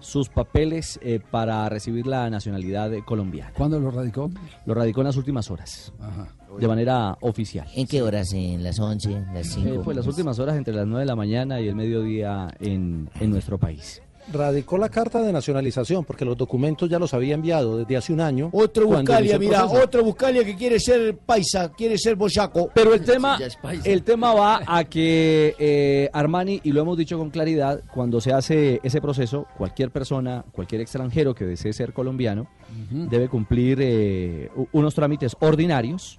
sus 0.00 0.28
papeles 0.28 0.98
eh, 1.02 1.20
para 1.30 1.66
recibir 1.68 2.06
la 2.06 2.28
nacionalidad 2.28 2.90
colombiana. 3.06 3.52
¿Cuándo 3.56 3.80
lo 3.80 3.90
radicó? 3.90 4.30
Lo 4.66 4.74
radicó 4.74 5.00
en 5.00 5.06
las 5.06 5.16
últimas 5.16 5.50
horas, 5.50 5.92
Ajá. 5.98 6.28
de 6.58 6.68
manera 6.68 7.16
oficial. 7.22 7.66
¿En 7.74 7.86
qué 7.86 8.02
horas? 8.02 8.32
¿En 8.34 8.62
las 8.62 8.78
11? 8.78 9.12
¿En 9.12 9.32
las 9.32 9.46
5? 9.46 9.68
Eh, 9.68 9.80
fue 9.82 9.94
las 9.94 10.06
últimas 10.06 10.38
horas 10.38 10.56
entre 10.56 10.74
las 10.74 10.86
9 10.86 11.00
de 11.00 11.06
la 11.06 11.16
mañana 11.16 11.58
y 11.60 11.68
el 11.68 11.74
mediodía 11.74 12.48
en, 12.60 13.08
en 13.18 13.30
nuestro 13.30 13.56
país. 13.56 14.02
Radicó 14.32 14.78
la 14.78 14.88
carta 14.88 15.20
de 15.20 15.32
nacionalización 15.32 16.04
porque 16.04 16.24
los 16.24 16.36
documentos 16.36 16.88
ya 16.88 16.98
los 16.98 17.14
había 17.14 17.34
enviado 17.34 17.78
desde 17.78 17.96
hace 17.96 18.12
un 18.12 18.20
año. 18.20 18.50
Otro 18.52 18.86
Buscalia, 18.86 19.38
mira, 19.38 19.66
otro 19.66 20.04
Buscalia 20.04 20.44
que 20.44 20.56
quiere 20.56 20.80
ser 20.80 21.16
paisa, 21.18 21.72
quiere 21.72 21.98
ser 21.98 22.16
boyaco. 22.16 22.70
Pero 22.74 22.94
el 22.94 23.04
tema, 23.04 23.38
el 23.84 24.02
tema 24.02 24.34
va 24.34 24.60
a 24.66 24.84
que 24.84 25.54
eh, 25.58 26.08
Armani, 26.12 26.60
y 26.64 26.72
lo 26.72 26.80
hemos 26.80 26.96
dicho 26.96 27.18
con 27.18 27.30
claridad, 27.30 27.82
cuando 27.92 28.20
se 28.20 28.32
hace 28.32 28.80
ese 28.82 29.00
proceso, 29.00 29.46
cualquier 29.56 29.90
persona, 29.90 30.44
cualquier 30.52 30.80
extranjero 30.80 31.34
que 31.34 31.44
desee 31.44 31.72
ser 31.72 31.92
colombiano, 31.92 32.48
debe 32.90 33.28
cumplir 33.28 33.78
eh, 33.80 34.50
unos 34.72 34.94
trámites 34.94 35.36
ordinarios 35.40 36.18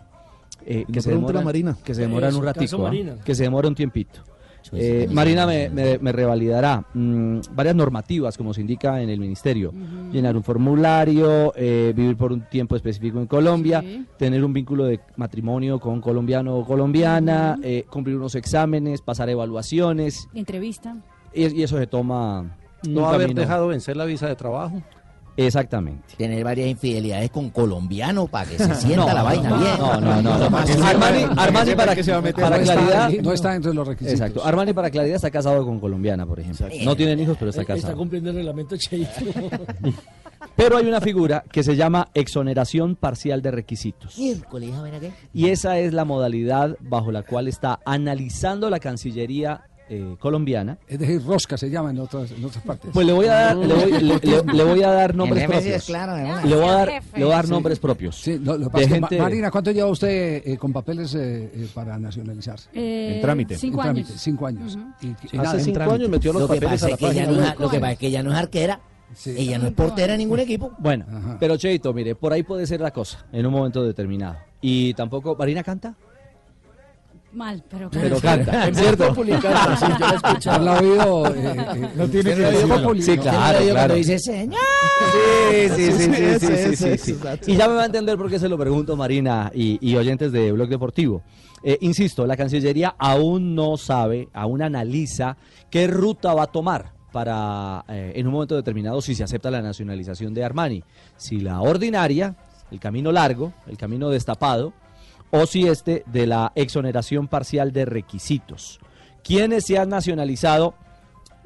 eh, 0.66 0.86
que, 0.92 1.02
se 1.02 1.12
demoran, 1.12 1.44
Marina. 1.44 1.78
que 1.84 1.94
se 1.94 2.02
demoran 2.02 2.36
un 2.36 2.44
ratico, 2.44 2.88
¿ah? 2.88 2.92
Que 3.24 3.36
se 3.36 3.44
demora 3.44 3.68
un 3.68 3.76
tiempito. 3.76 4.22
Eh, 4.74 5.08
Marina 5.12 5.46
me, 5.46 5.70
me- 5.70 5.98
me 6.00 6.12
revalidará 6.12 6.86
mm, 6.94 7.40
varias 7.54 7.76
normativas, 7.76 8.38
como 8.38 8.54
se 8.54 8.62
indica 8.62 9.02
en 9.02 9.10
el 9.10 9.20
ministerio. 9.20 9.74
Llenar 10.12 10.36
un 10.36 10.44
formulario, 10.44 11.54
eh, 11.56 11.94
vivir 11.96 12.16
por 12.18 12.32
un 12.32 12.42
tiempo 12.50 12.76
específico 12.76 13.20
en 13.20 13.28
Colombia, 13.28 13.82
Sí. 13.82 14.06
tener 14.18 14.44
un 14.44 14.54
vínculo 14.54 14.86
de 14.86 15.00
matrimonio 15.18 15.80
con 15.80 16.02
colombiano 16.02 16.56
o 16.58 16.66
colombiana, 16.66 17.58
eh, 17.64 17.86
cumplir 17.90 18.16
unos 18.18 18.36
exámenes, 18.36 19.02
pasar 19.02 19.30
evaluaciones, 19.30 20.28
Entrevista. 20.34 20.96
y, 21.34 21.48
y 21.60 21.64
eso 21.64 21.78
se 21.78 21.88
toma... 21.88 22.58
No 22.88 23.08
haber 23.08 23.22
camino. 23.22 23.42
dejado 23.42 23.68
vencer 23.68 23.98
la 23.98 24.06
visa 24.06 24.28
de 24.28 24.36
trabajo. 24.36 24.82
Exactamente. 25.38 26.16
Tener 26.18 26.44
varias 26.44 26.70
infidelidades 26.70 27.30
con 27.30 27.50
colombiano 27.50 28.28
para 28.28 28.50
que 28.50 28.58
se 28.58 28.74
sienta 28.76 29.06
No, 29.06 29.08
la 29.08 29.20
no, 29.20 29.24
vaina 29.26 29.50
no, 29.50 29.58
bien. 29.60 29.78
no, 29.78 30.02
no, 30.22 30.22
no, 30.22 30.46
Armani, 30.86 31.24
Armani 31.38 31.76
para, 31.76 31.94
para 31.96 31.96
no 31.96 32.28
está- 32.30 32.60
claridad... 32.62 33.10
no 33.22 33.32
está 33.34 33.56
entre 33.56 33.74
los 33.74 33.88
requisitos. 33.88 34.20
Exacto. 34.20 34.46
Armani 34.46 34.74
para 34.74 34.90
claridad 34.90 35.16
está 35.18 35.32
casado 35.32 35.66
con 35.66 35.80
colombiana, 35.80 36.26
por 36.26 36.40
ejemplo. 36.40 36.68
No 36.84 36.96
tienen 36.96 37.20
hijos, 37.20 37.36
pero 37.38 37.50
está 37.50 37.62
Está 37.62 37.76
casado. 37.76 37.98
cumpliendo 37.98 38.30
el 38.30 38.38
reglamento 38.38 38.78
Cheito. 38.78 39.10
Pero 40.56 40.78
hay 40.78 40.86
una 40.86 41.02
figura 41.02 41.44
que 41.52 41.64
se 41.64 41.76
llama 41.76 42.08
exoneración 42.14 42.96
parcial 42.96 43.42
de 43.42 43.52
requisitos. 43.52 44.18
Miércoles, 44.18 44.70
¿saben 44.74 44.96
a 44.96 45.00
qué? 45.02 45.12
Y 45.34 45.50
esa 45.50 45.80
es 45.80 45.92
la 45.94 46.06
modalidad 46.06 46.78
bajo 46.80 47.12
la 47.12 47.24
cual 47.24 47.48
está 47.50 47.80
analizando 47.86 48.70
la 48.70 48.80
Cancillería 48.80 49.62
eh, 49.90 50.16
colombiana. 50.20 50.78
Es 50.88 50.98
decir, 51.00 51.22
rosca 51.26 51.58
se 51.58 51.70
llama 51.70 51.92
en 51.92 52.00
otras, 52.00 52.32
en 52.32 52.44
otras 52.44 52.64
partes. 52.64 52.92
Pues 52.94 53.06
le 53.06 53.14
voy 53.14 53.28
a 53.28 53.34
dar, 53.34 53.56
le 53.58 53.74
voy, 53.74 53.92
le- 53.92 54.20
le- 54.20 54.54
le 54.54 54.64
voy 54.66 54.84
a 54.84 54.92
dar 54.92 55.16
nombres 55.16 55.46
propios. 55.46 55.76
es 55.76 55.84
claro, 55.86 56.16
le 56.48 56.56
voy 56.56 56.66
a 56.66 56.72
dar, 56.72 56.88
le 57.16 57.24
voy 57.24 57.32
a 57.34 57.36
dar 57.36 57.46
Sí. 57.46 57.52
nombres 57.52 57.80
propios. 57.80 58.16
Sí, 58.16 58.38
lo 58.40 58.58
de 58.58 58.88
gente- 58.88 59.20
Marina, 59.20 59.52
¿cuánto 59.52 59.72
lleva 59.72 59.88
usted 59.90 60.42
eh, 60.46 60.58
con 60.58 60.74
papeles 60.74 61.14
eh, 61.16 61.52
eh, 61.54 61.68
para 61.74 61.98
nacionalizarse? 62.00 62.70
Eh, 62.74 63.16
En 63.16 63.22
trámite. 63.22 63.58
cinco 63.58 63.78
En 63.80 63.84
trámite, 63.84 64.10
años. 64.10 64.22
cinco 64.22 64.48
años. 64.48 64.78
Y- 65.02 65.08
y 65.08 65.12
Hace 65.14 65.38
nada, 65.38 65.54
en 65.54 65.60
cinco 65.64 65.74
trámite. 65.76 65.96
años 65.96 66.10
metió 66.10 66.34
los 66.34 66.42
Lo 66.42 66.48
que 66.48 66.54
papeles 66.56 66.72
pasa 66.82 66.86
a 66.86 66.90
la 66.90 66.94
es 66.96 67.00
que 67.00 67.06
ella 67.06 67.14
página 67.16 67.32
no 67.38 67.44
web. 67.44 67.54
es, 67.54 67.60
lo 67.60 67.70
que 67.70 67.80
pasa 67.80 67.92
es 67.92 67.98
que 68.00 68.08
ella 68.08 68.24
no 68.24 68.32
es 68.32 68.38
arquera. 68.38 68.80
Ella 69.26 69.60
no 69.60 69.68
es 69.68 69.74
portera 69.74 70.14
en 70.14 70.20
ningún 70.20 70.40
equipo. 70.40 70.72
Bueno, 70.80 71.06
pero 71.40 71.56
Cheito, 71.58 71.94
mire, 71.94 72.16
por 72.16 72.34
ahí 72.34 72.44
puede 72.44 72.66
ser 72.68 72.82
la 72.82 72.92
cosa 72.92 73.26
en 73.32 73.46
un 73.46 73.54
momento 73.54 73.84
determinado. 73.84 74.36
Y 74.62 74.94
tampoco, 74.96 75.36
¿Marina 75.38 75.62
canta? 75.64 75.96
Mal, 77.36 77.64
pero 77.70 77.90
Pero 77.92 78.20
canta, 78.20 78.74
¿cierto? 78.74 79.14
¿Has 80.46 80.62
la 80.62 80.80
oído? 80.80 81.28
eh, 81.28 81.34
eh, 81.36 81.90
No 81.96 82.08
tiene 82.08 82.30
¿usted 82.32 82.36
que 82.36 82.36
decirlo. 82.36 82.96
Sí, 83.02 83.18
claro, 83.18 83.62
Yo 83.66 83.72
claro. 83.74 83.96
dice 83.96 84.20
señor. 84.20 84.60
Sí, 85.52 85.70
sí, 85.76 85.92
sí, 85.92 86.14
sí, 86.14 86.40
sí, 86.40 86.76
sí, 86.76 86.98
sí, 86.98 86.98
sí. 86.98 87.52
Y 87.52 87.56
ya 87.58 87.68
me 87.68 87.76
va 87.76 87.84
a 87.84 87.86
entender 87.88 88.18
por 88.18 88.30
qué 88.30 88.40
se 88.40 88.48
lo 88.48 88.58
pregunto 88.58 88.96
Marina 88.96 89.52
y, 89.54 89.78
y 89.82 89.96
oyentes 89.98 90.32
de 90.32 90.52
Blog 90.54 90.70
Deportivo. 90.70 91.24
Eh, 91.62 91.78
insisto, 91.82 92.26
la 92.26 92.38
Cancillería 92.38 92.96
aún 92.98 93.54
no 93.54 93.76
sabe, 93.76 94.30
aún 94.34 94.62
analiza 94.62 95.36
qué 95.70 95.88
ruta 95.88 96.34
va 96.34 96.44
a 96.44 96.48
tomar 96.48 96.94
para, 97.12 97.84
eh, 97.90 98.14
en 98.16 98.28
un 98.28 98.34
momento 98.34 98.56
determinado, 98.56 99.02
si 99.02 99.14
se 99.16 99.24
acepta 99.24 99.52
la 99.52 99.62
nacionalización 99.62 100.34
de 100.34 100.44
Armani. 100.44 100.84
Si 101.18 101.40
la 101.40 101.60
ordinaria, 101.62 102.36
el 102.72 102.80
camino 102.80 103.12
largo, 103.12 103.52
el 103.68 103.78
camino 103.78 104.10
destapado, 104.10 104.74
o 105.36 105.46
si 105.46 105.68
este 105.68 106.04
de 106.08 106.28
la 106.28 106.52
exoneración 106.56 107.28
parcial 107.28 107.72
de 107.72 107.86
requisitos. 107.86 108.80
¿Quiénes 109.24 109.66
se 109.66 109.78
han 109.78 109.90
nacionalizado? 109.90 110.76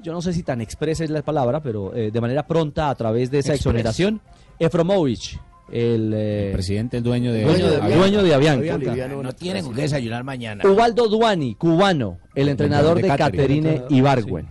yo 0.02 0.14
no 0.14 0.22
sé 0.22 0.34
si 0.34 0.44
tan 0.44 0.62
expresa 0.62 1.04
es 1.04 1.10
la 1.10 1.22
palabra, 1.22 1.62
pero 1.62 1.94
eh, 1.94 2.10
de 2.12 2.22
manera 2.22 2.48
pronta 2.48 2.90
a 2.90 2.96
través 2.96 3.30
de 3.32 3.40
esa 3.40 3.54
Express. 3.54 3.60
exoneración, 3.60 4.22
Efromovich, 4.58 5.40
el, 5.72 6.14
eh, 6.14 6.48
El 6.48 6.54
presidente, 6.54 6.98
el 6.98 7.04
dueño 7.04 7.34
de 7.34 7.44
dueño 7.44 7.68
de, 7.68 7.76
Avianca. 7.76 7.98
dueño 7.98 8.24
de 8.24 8.34
Avianca. 8.34 8.78
Boliviano, 8.78 9.24
no 9.24 9.34
tienen 9.34 9.66
con 9.66 9.76
qué 9.76 9.82
desayunar 9.82 10.24
mañana. 10.24 10.64
Ubaldo 10.66 11.08
Duani, 11.10 11.56
cubano, 11.56 12.18
el 12.34 12.50
entrenador 12.50 13.02
de 13.02 13.10
Caterine. 13.10 13.84
Ibargüen. 13.90 14.48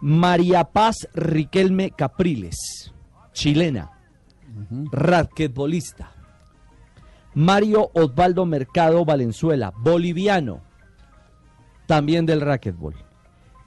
María 0.00 0.64
Paz 0.64 1.08
Riquelme 1.14 1.90
Capriles, 1.90 2.92
chilena, 3.32 3.90
raquetbolista. 4.92 6.13
Mario 7.34 7.90
Osvaldo 7.94 8.46
Mercado 8.46 9.04
Valenzuela, 9.04 9.72
boliviano, 9.76 10.60
también 11.86 12.26
del 12.26 12.40
racquetball. 12.40 12.94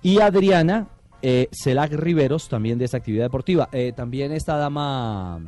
Y 0.02 0.20
Adriana 0.22 0.88
eh, 1.22 1.50
Celac 1.52 1.92
Riveros, 1.94 2.48
también 2.48 2.78
de 2.78 2.86
esta 2.86 2.98
actividad 2.98 3.26
deportiva. 3.26 3.70
Eh, 3.72 3.94
también 3.96 4.32
esta 4.32 4.56
dama, 4.58 5.40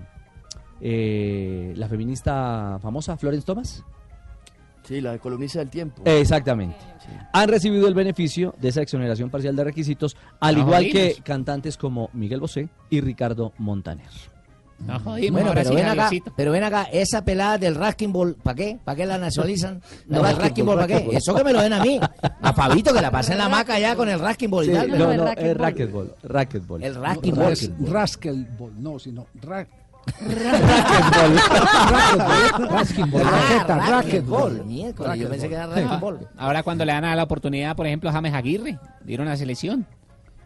eh, 0.81 1.73
la 1.75 1.87
feminista 1.87 2.79
famosa, 2.81 3.17
Florence 3.17 3.45
Thomas. 3.45 3.83
Sí, 4.83 5.01
la 5.01 5.19
columnista 5.19 5.59
del 5.59 5.69
tiempo. 5.69 6.01
Exactamente. 6.05 6.77
Han 7.33 7.47
recibido 7.49 7.87
el 7.87 7.93
beneficio 7.93 8.55
de 8.59 8.69
esa 8.69 8.81
exoneración 8.81 9.29
parcial 9.29 9.55
de 9.55 9.63
requisitos, 9.63 10.17
al 10.39 10.55
No 10.55 10.61
igual 10.61 10.89
que 10.89 11.17
cantantes 11.23 11.77
como 11.77 12.09
Miguel 12.13 12.39
Bosé 12.39 12.69
y 12.89 13.01
Ricardo 13.01 13.53
Montaner. 13.59 14.09
Bueno, 15.31 15.51
pero 15.53 15.73
ven 15.73 15.85
acá, 15.87 16.09
pero 16.35 16.51
ven 16.51 16.63
acá, 16.63 16.83
esa 16.91 17.23
pelada 17.23 17.57
del 17.57 17.75
Rasking 17.75 18.11
Ball, 18.13 18.35
¿para 18.41 18.55
qué? 18.55 18.77
¿Para 18.83 18.95
qué 18.95 19.05
la 19.05 19.17
nacionalizan? 19.17 19.81
No, 20.07 20.21
¿La 20.21 20.29
del 20.29 20.37
racquetball, 20.37 20.41
Rasking 20.41 20.65
Ball, 20.65 20.75
¿para 20.75 20.87
qué? 20.87 20.93
racquetball. 20.95 21.15
Eso 21.17 21.35
que 21.35 21.43
me 21.43 21.53
lo 21.53 21.61
den 21.61 21.73
a 21.73 21.83
mí. 21.83 21.99
A 22.41 22.53
Fabito 22.53 22.93
que 22.93 23.01
la 23.01 23.11
pase 23.11 23.33
en 23.33 23.37
la 23.39 23.49
maca 23.49 23.77
ya 23.79 23.95
con 23.95 24.09
el 24.09 24.19
Rasking 24.19 24.49
Ball 24.49 24.65
y 24.65 24.67
Sí, 24.69 24.73
tal. 24.73 24.89
no, 24.97 25.13
no, 25.13 25.27
es 25.27 25.57
racquetball, 25.57 26.15
racquetball. 26.23 26.83
El 26.83 26.95
Rasking 26.95 27.35
No, 27.35 27.41
Ball. 27.43 27.53
es 27.53 27.71
Raskelball, 27.79 28.81
no, 28.81 28.99
sino 28.99 29.27
ra- 29.41 29.67
Racquetball. 32.69 33.23
Raqueta, 33.23 33.75
Ah, 33.75 33.89
racquetball. 33.89 34.63
Yo 35.17 35.29
pensé 35.29 35.49
que 35.49 35.55
era 35.55 35.67
Rasking 35.67 35.99
Ball. 35.99 36.27
Ahora 36.37 36.63
cuando 36.63 36.85
le 36.85 36.91
dan 36.93 37.05
a 37.05 37.15
la 37.15 37.23
oportunidad, 37.23 37.75
por 37.75 37.85
ejemplo, 37.85 38.09
a 38.09 38.13
James 38.13 38.33
Aguirre, 38.33 38.79
dieron 39.03 39.27
a 39.27 39.31
la 39.31 39.37
selección. 39.37 39.85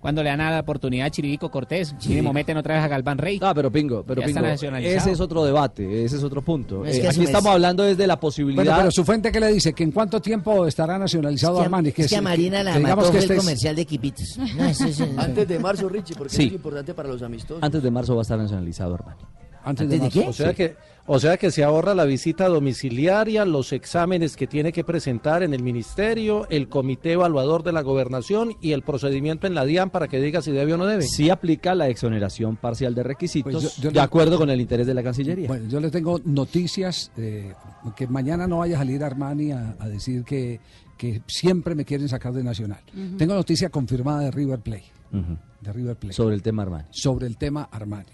Cuando 0.04 0.22
le 0.22 0.30
dan 0.30 0.42
a 0.42 0.52
la 0.52 0.60
oportunidad 0.60 1.08
a 1.08 1.10
Chiribico 1.10 1.50
Cortés, 1.50 1.96
meten 2.34 2.58
otra 2.58 2.76
vez 2.76 2.84
a 2.84 2.90
Galván 2.90 3.18
Rey. 3.18 3.40
Ah, 3.42 3.54
pero 3.56 3.72
Pingo, 3.72 4.04
pero 4.06 4.22
Pingo, 4.22 4.46
ese 4.46 5.12
es 5.14 5.20
otro 5.22 5.46
debate, 5.46 6.04
ese 6.04 6.18
es 6.18 6.24
otro 6.24 6.42
punto. 6.42 6.86
Es 6.86 6.98
Eh, 6.98 7.02
que 7.02 7.08
aquí 7.08 7.16
eso 7.22 7.24
estamos 7.24 7.46
es- 7.52 7.54
hablando 7.54 7.84
desde 7.84 8.06
la 8.06 8.20
posibilidad... 8.20 8.64
Bueno, 8.66 8.78
pero 8.78 8.92
su 8.92 9.06
fuente 9.06 9.32
que 9.32 9.40
le 9.40 9.48
dice 9.54 9.72
que 9.72 9.84
en 9.86 9.92
cuánto 9.94 10.20
tiempo 10.22 10.68
estará 10.68 11.00
nacionalizado 11.00 11.54
Es 11.54 11.60
que 11.60 11.64
a- 11.64 11.66
Armani. 11.68 11.94
es 11.96 12.10
que 12.10 12.16
a 12.18 12.22
Marina 12.22 12.64
la 12.64 12.78
digamos 12.78 13.06
mató 13.06 13.12
que 13.14 13.20
este 13.20 13.34
el 13.34 13.40
comercial 13.40 13.76
de 13.78 13.82
equipitos. 13.82 14.38
No, 14.58 15.22
Antes 15.22 15.48
de 15.48 15.58
marzo, 15.60 15.88
Richie, 15.88 16.16
porque 16.18 16.36
Sí. 16.36 16.44
es 16.48 16.52
importante 16.54 16.94
para 16.94 17.08
los 17.08 17.22
amistosos. 17.22 17.64
Antes 17.64 17.82
de 17.82 17.90
marzo 17.90 18.14
va 18.14 18.22
a 18.22 18.24
estar 18.24 18.38
nacionalizado 18.38 18.96
Armani. 18.96 19.22
¿Antes 19.64 19.90
de 19.90 19.98
marzo? 19.98 20.28
O 20.28 20.34
sea, 20.34 20.54
que, 20.54 20.76
o 21.06 21.20
sea 21.20 21.38
que 21.38 21.52
se 21.52 21.64
ahorra 21.64 21.94
la 21.96 22.06
visita 22.06 22.48
domiciliaria, 22.48 23.46
los 23.46 23.72
exámenes 23.74 24.36
que 24.36 24.48
tiene 24.48 24.72
que 24.72 24.84
presentar 24.84 25.42
en 25.44 25.54
el 25.54 25.64
ministerio, 25.64 26.48
el 26.50 26.68
comité 26.70 27.14
evaluador 27.14 27.64
de 27.64 27.72
la 27.72 27.82
gobernación 27.82 28.54
y 28.62 28.72
el 28.74 28.82
procedimiento 28.84 29.48
en 29.48 29.56
la 29.56 29.66
DIAN 29.66 29.90
para 29.90 30.08
que 30.08 30.20
diga 30.20 30.42
si 30.42 30.52
debe 30.52 30.74
o 30.74 30.78
no 30.78 30.86
debe. 30.86 31.04
Sí 31.04 31.30
aplica 31.30 31.76
la 31.76 31.88
exoneración 31.90 32.56
parcial 32.58 32.94
de 32.96 33.04
requisitos, 33.04 33.52
Pues 33.54 33.76
yo- 33.78 33.84
yo 33.84 33.90
de 33.90 33.96
le- 33.96 34.02
acuerdo 34.02 34.38
con 34.38 34.50
el 34.50 34.60
interés 34.62 34.86
de 34.88 34.94
la 34.94 35.04
Cancillería. 35.04 35.48
Bueno, 35.48 35.68
yo 35.70 35.80
le 35.80 35.90
tengo 35.92 36.20
noticias, 36.26 37.12
eh, 37.18 37.54
que 37.96 38.08
mañana 38.08 38.48
no 38.48 38.60
vaya 38.60 38.76
a 38.76 38.80
salir 38.80 39.04
Armani 39.04 39.52
a, 39.52 39.76
a 39.80 39.88
decir 39.88 40.24
que, 40.24 40.60
que 40.98 41.22
siempre 41.28 41.74
me 41.76 41.86
quieren 41.86 42.08
sacar 42.10 42.34
de 42.34 42.44
Nacional. 42.44 42.80
Tengo 43.18 43.34
noticia 43.34 43.70
confirmada 43.70 44.22
de 44.22 44.32
River 44.32 44.60
Play. 44.60 44.84
Ujú. 45.12 45.38
De 45.62 45.72
River 45.74 45.96
Play. 45.96 46.14
Sobre 46.14 46.36
el 46.36 46.42
tema 46.42 46.64
Armani. 46.64 46.88
Sobre 46.92 47.28
el 47.28 47.38
tema 47.38 47.70
Armani. 47.72 48.06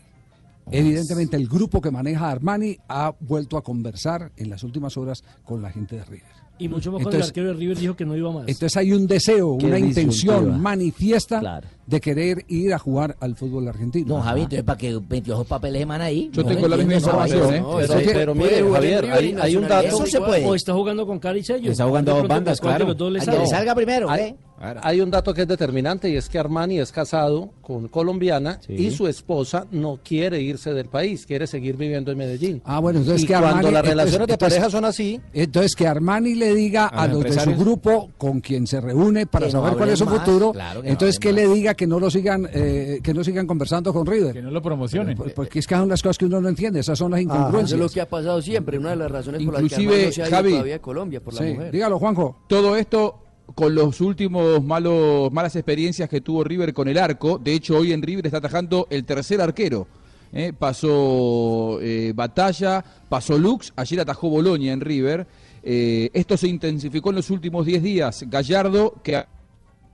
Evidentemente 0.72 1.36
el 1.38 1.48
grupo 1.48 1.82
que 1.82 1.92
maneja 1.92 2.30
Armani 2.30 2.78
ha 2.88 3.14
vuelto 3.20 3.58
a 3.58 3.64
conversar 3.64 4.32
en 4.38 4.50
las 4.50 4.64
últimas 4.64 4.98
horas 4.98 5.24
con 5.44 5.62
la 5.62 5.72
gente 5.72 5.96
de 5.98 6.04
River. 6.06 6.40
Y 6.62 6.68
mucho 6.68 6.92
más 6.92 6.98
cuando 7.02 7.12
el 7.12 7.16
Entonces- 7.16 7.30
arquero 7.30 7.48
de 7.48 7.54
River 7.54 7.78
dijo 7.78 7.96
que 7.96 8.06
no 8.06 8.18
iba 8.18 8.32
más. 8.34 8.44
Entonces 8.50 8.76
hay 8.76 8.92
un 8.92 9.08
deseo, 9.08 9.58
Qué 9.58 9.66
una 9.68 9.80
intención 9.80 10.62
manifiesta 10.62 11.62
de 11.88 12.02
querer 12.02 12.44
ir 12.50 12.74
a 12.74 12.80
jugar 12.80 13.16
al 13.22 13.38
fútbol 13.38 13.66
argentino. 13.70 14.18
No, 14.18 14.22
Javi, 14.22 14.42
entonces 14.42 14.64
para 14.66 14.78
que 14.78 15.00
22 15.00 15.48
papeles 15.48 15.82
eman 15.84 16.02
ahí. 16.02 16.30
Yo 16.34 16.44
No 16.44 16.50
tengo 16.50 16.68
la 16.68 16.76
misma 16.76 16.96
información, 16.96 17.54
¿eh? 17.54 17.62
no, 17.62 17.78
Pero- 17.78 17.94
eso- 18.00 18.12
pero 18.14 18.36
mire, 18.36 18.72
Javier, 18.74 19.06
hay- 19.12 19.36
hay 19.40 19.56
un 19.56 19.68
dato- 19.70 19.88
Eso 19.88 20.06
se 20.06 20.20
puede. 20.20 20.46
O 20.46 20.54
está 20.54 20.74
jugando 20.74 21.08
con 21.08 21.18
Cari 21.18 21.44
Sello. 21.46 21.72
Está 21.72 21.86
jugando 21.88 22.14
dos 22.14 22.28
bandas, 22.28 22.60
¿cuál 22.60 22.74
de 22.74 22.78
claro. 22.80 22.94
dos 22.94 23.12
le 23.14 23.20
que 23.20 23.48
salga 23.48 23.74
primero, 23.74 24.14
¿eh? 24.14 24.36
Hay 24.60 25.02
un 25.02 25.10
dato 25.12 25.34
que 25.34 25.42
es 25.44 25.48
determinante 25.48 26.10
y 26.10 26.16
es 26.16 26.30
que 26.30 26.38
Armani 26.40 26.80
es 26.80 26.92
casado 26.92 27.50
con 27.62 27.88
colombiana 27.88 28.60
y 28.68 28.92
su 28.92 29.08
esposa 29.08 29.66
no 29.72 30.00
quiere 30.04 30.42
irse 30.42 30.74
del 30.74 30.88
país, 30.88 31.26
quiere 31.26 31.48
seguir 31.48 31.78
viviendo 31.78 32.12
en 32.12 32.18
Medellín. 32.18 32.62
Ah, 32.66 32.80
bueno, 32.80 33.00
entonces 33.00 33.24
y 33.24 33.28
que 33.28 33.34
cuando 33.34 33.48
Armani, 33.58 33.72
las 33.74 33.86
relaciones 33.86 34.28
de 34.28 34.38
pareja 34.38 34.70
son 34.70 34.86
así, 34.86 35.20
Entonces 35.34 35.76
que 35.76 35.88
Armani 35.88 36.36
le 36.36 36.54
diga 36.54 36.88
A 36.88 37.04
a, 37.04 37.08
los 37.08 37.24
de 37.24 37.32
su 37.40 37.56
grupo 37.56 38.12
con 38.18 38.42
quien 38.42 38.68
se 38.68 38.82
reúne 38.82 39.26
para 39.26 39.48
Que 39.48 39.54
no 39.54 39.62
saber 39.62 39.78
cuál 39.78 39.90
es 39.90 40.00
su 40.00 40.06
más, 40.06 40.20
futuro, 40.20 40.52
claro, 40.52 40.82
que 40.82 40.88
no 40.88 40.92
entonces 40.92 41.20
que 41.20 41.32
le 41.34 41.48
diga 41.48 41.74
que 41.74 41.88
no 41.88 42.00
lo 42.00 42.10
sigan, 42.12 42.48
eh, 42.54 43.00
que 43.04 43.14
no 43.14 43.24
sigan 43.24 43.48
conversando 43.48 43.94
con 43.94 44.06
River. 44.06 44.34
Que 44.34 44.42
no 44.42 44.52
lo 44.52 44.62
promocionen. 44.62 45.18
Porque 45.18 45.60
es 45.60 45.68
que 45.68 45.76
son 45.76 45.90
las 45.90 46.02
cosas 46.02 46.18
que 46.18 46.26
uno 46.26 46.42
no 46.42 46.50
entiende, 46.50 46.80
esas 46.80 46.98
son 46.98 47.12
las 47.12 47.22
incongruencias. 47.22 47.74
es 47.74 47.80
lo 47.80 47.90
que 47.90 48.02
ha 48.02 48.10
pasado 48.10 48.42
siempre, 48.42 48.78
una 48.78 48.92
de 48.92 48.96
las 48.98 49.12
razones 49.12 49.44
por 49.44 49.54
las 49.54 49.64
que 49.70 49.76
Armani 49.76 50.06
no 50.06 50.12
se 50.12 50.22
ha 50.24 50.28
ido 50.28 50.36
Javi, 50.36 50.52
todavía 50.52 50.74
de 50.74 50.82
Colombia, 50.82 51.22
por 51.22 51.34
la 51.34 51.40
Sí, 51.42 51.54
mujer. 51.54 51.72
dígalo, 51.72 52.00
Juanjo. 52.00 52.36
Todo 52.48 52.76
esto 52.76 53.16
con 53.56 53.76
los 53.76 54.02
últimos 54.02 54.64
malos, 54.64 55.32
malas 55.32 55.56
experiencias 55.56 56.10
que 56.10 56.22
tuvo 56.22 56.44
River 56.44 56.74
con 56.74 56.88
el 56.88 56.98
arco. 56.98 57.38
De 57.38 57.54
hecho, 57.54 57.78
hoy 57.78 57.94
en 57.94 58.02
River 58.02 58.26
está 58.26 58.38
atajando 58.38 58.88
el 58.90 59.06
tercer 59.06 59.42
arquero. 59.42 59.88
¿eh? 60.34 60.54
Pasó 60.58 61.80
eh, 61.82 62.14
Batalla, 62.16 62.84
pasó 63.08 63.38
Lux, 63.38 63.74
ayer 63.76 64.00
atajó 64.00 64.30
Boloña 64.30 64.74
en 64.74 64.82
River. 64.82 65.28
Eh, 65.64 66.10
esto 66.14 66.38
se 66.38 66.48
intensificó 66.48 67.10
en 67.10 67.18
los 67.18 67.30
últimos 67.30 67.66
10 67.66 67.84
días. 67.84 68.26
Gallardo, 68.28 68.96
que 69.04 69.16
a, 69.16 69.28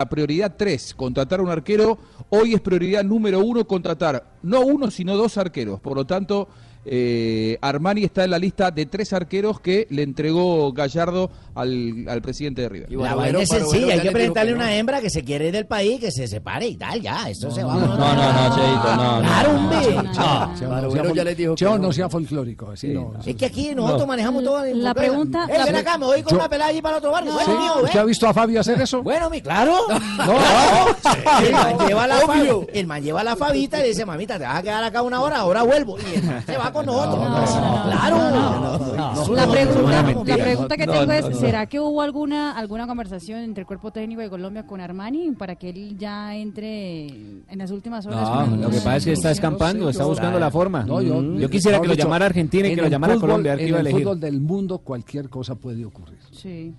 prioridad 0.09 0.55
3, 0.57 0.93
contratar 0.95 1.39
a 1.39 1.43
un 1.43 1.49
arquero, 1.49 1.97
hoy 2.29 2.53
es 2.53 2.61
prioridad 2.61 3.03
número 3.03 3.39
1 3.39 3.65
contratar 3.65 4.35
no 4.43 4.61
uno, 4.61 4.91
sino 4.91 5.15
dos 5.15 5.37
arqueros. 5.37 5.79
Por 5.79 5.95
lo 5.95 6.05
tanto, 6.05 6.49
eh, 6.85 7.57
Armani 7.61 8.03
está 8.03 8.23
en 8.23 8.31
la 8.31 8.39
lista 8.39 8.71
de 8.71 8.85
tres 8.85 9.11
arqueros 9.13 9.59
que 9.59 9.87
le 9.89 10.03
entregó 10.03 10.71
Gallardo 10.71 11.29
al, 11.55 12.05
al 12.07 12.21
presidente 12.21 12.61
de 12.63 12.69
River. 12.69 12.91
La 12.91 13.15
vaina 13.15 13.39
es 13.41 13.49
sencilla, 13.49 13.93
hay 13.93 13.99
que 14.01 14.11
presentarle 14.11 14.53
una 14.53 14.75
hembra 14.75 15.01
que 15.01 15.09
se 15.09 15.23
quiere 15.23 15.47
ir 15.47 15.51
del 15.53 15.65
país, 15.67 15.99
que 15.99 16.11
se 16.11 16.27
separe 16.27 16.67
y 16.67 16.75
tal, 16.77 17.01
ya, 17.01 17.29
eso 17.29 17.49
se 17.51 17.63
va. 17.63 17.73
No, 17.75 17.87
no, 17.87 17.97
no, 17.97 18.55
Cheito, 18.55 18.95
no. 18.95 19.21
Claro, 19.21 19.53
no. 19.53 19.59
hombre. 19.59 21.55
Claro, 21.55 21.77
no 21.79 21.91
sea 21.91 22.09
folclórico, 22.09 22.71
así 22.71 22.89
no. 22.89 23.13
Es 23.25 23.35
que 23.35 23.45
aquí 23.45 23.73
nosotros 23.75 24.01
No. 24.01 24.07
manejamos 24.07 24.43
todo. 24.43 24.63
La 24.65 24.93
pregunta- 24.93 25.47
Eh, 25.49 25.57
la 25.57 25.65
ven 25.65 25.75
acá, 25.75 25.97
me 25.97 26.05
voy 26.05 26.21
con 26.23 26.35
una 26.35 26.49
pelada 26.49 26.69
allí 26.69 26.81
para 26.81 26.97
otro 26.97 27.11
barrio. 27.11 27.33
Mío, 27.33 27.79
¿eh? 27.79 27.83
¿Usted 27.83 27.99
ha 27.99 28.03
visto 28.05 28.27
a 28.27 28.33
Fabio 28.33 28.59
hacer 28.61 28.79
eso? 28.81 29.01
Bueno, 29.03 29.29
mi, 29.29 29.41
claro. 29.41 29.75
No, 30.25 31.39
el 31.45 31.51
man 31.51 31.87
lleva 31.87 32.07
la 32.07 32.99
lleva 32.99 33.23
la 33.23 33.35
fabita 33.35 33.79
y 33.79 33.81
le 33.83 33.87
dice, 33.89 34.05
mamita, 34.05 34.37
te 34.37 34.45
vas 34.45 34.57
a 34.57 34.63
quedar 34.63 34.83
acá 34.83 35.01
una 35.01 35.21
hora, 35.21 35.37
ahora 35.39 35.63
vuelvo. 35.63 35.97
Y 35.99 36.15
el 36.17 36.23
man 36.23 36.43
se 36.45 36.57
va 36.57 36.71
con 36.75 36.85
nosotros. 36.85 37.19
La 39.35 39.45
no, 39.45 39.51
pregunta, 39.51 40.37
la 40.37 40.43
pregunta 40.43 40.77
que 40.77 40.85
No, 40.85 40.91
tengo 40.93 41.05
no, 41.07 41.13
es, 41.13 41.29
no. 41.29 41.35
¿será 41.35 41.65
que 41.65 41.79
hubo 41.79 42.01
alguna 42.01 42.51
alguna 42.57 42.85
conversación 42.87 43.39
entre 43.39 43.61
el 43.61 43.67
cuerpo 43.67 43.91
técnico 43.91 44.21
de 44.21 44.29
Colombia 44.29 44.65
con 44.67 44.79
Armani 44.81 45.31
para 45.31 45.55
que 45.55 45.69
él 45.69 45.97
ya 45.97 46.35
entre 46.35 47.07
en 47.07 47.57
las 47.57 47.71
últimas 47.71 48.05
horas? 48.05 48.49
No, 48.49 48.57
lo 48.57 48.69
que 48.69 48.77
pasa 48.77 48.97
es 48.97 49.05
que 49.05 49.11
está 49.13 49.31
escampando, 49.31 49.89
está 49.89 50.05
buscando 50.05 50.39
la 50.39 50.51
forma. 50.51 50.83
No, 50.83 51.01
yo, 51.01 51.15
Mm. 51.25 51.45
Quisiera 51.49 51.79
que 51.79 51.87
lo 51.87 51.93
llamara 51.93 52.25
Argentina 52.25 52.67
y 52.67 52.75
que 52.75 52.81
lo 52.81 52.87
llamara 52.89 53.15
Colombia, 53.15 53.53
En 53.53 53.73
el 53.73 53.87
fútbol 53.89 54.19
del 54.19 54.41
mundo 54.41 54.79
cualquier 54.79 55.29
cosa 55.29 55.55
puede 55.55 55.85
ocurrir. 55.85 56.19
Sí. 56.31 56.73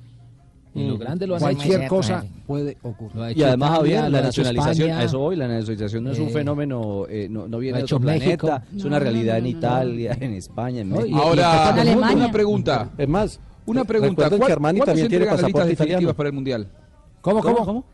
Y 0.77 0.89
lo 0.89 0.99
grande 0.99 1.27
lo 1.27 1.37
hace 1.37 1.45
Cualquier 1.45 1.79
Messi. 1.79 1.89
cosa 1.89 2.25
puede 2.47 2.77
ocurrir. 2.83 3.37
Y 3.39 3.43
además, 3.43 3.71
Javier, 3.71 4.11
la 4.11 4.21
nacionalización, 4.21 4.89
España. 4.89 4.99
a 5.01 5.05
eso 5.05 5.19
voy, 5.19 5.37
la 5.37 5.49
nacionalización 5.49 6.05
no 6.05 6.11
es 6.13 6.19
un 6.19 6.29
Eh, 6.29 6.33
fenómeno, 6.33 7.07
eh, 7.09 7.29
no, 7.31 7.49
no 7.49 7.59
viene 7.59 7.79
de 7.79 7.85
hecho 7.85 7.97
otro 7.97 8.05
planeta, 8.07 8.63
es 8.77 8.85
una 8.85 8.99
no, 8.99 9.03
realidad 9.05 9.33
no, 9.35 9.39
en 9.39 9.45
no, 9.45 9.51
no. 9.53 9.59
Italia, 9.59 10.17
en 10.21 10.33
España, 10.35 10.81
en 10.83 10.91
México. 10.91 11.19
Ahora, 11.19 11.75
Y 11.85 11.89
en 11.89 11.99
una 11.99 12.31
pregunta. 12.31 12.91
Es 12.99 13.09
más, 13.09 13.41
Una 13.67 13.85
pregunta. 13.85 14.29
¿Cuál- 14.29 14.47
que 14.47 14.53
Armani 14.53 14.79
¿Cuándo 14.79 14.93
también 14.93 15.09
tiene 15.09 15.27
pasaporte 15.27 15.69
definitivas 15.69 16.15
para 16.15 16.29
el 16.29 16.35
Mundial? 16.35 16.69
¿Cómo, 17.21 17.41
cómo? 17.43 17.85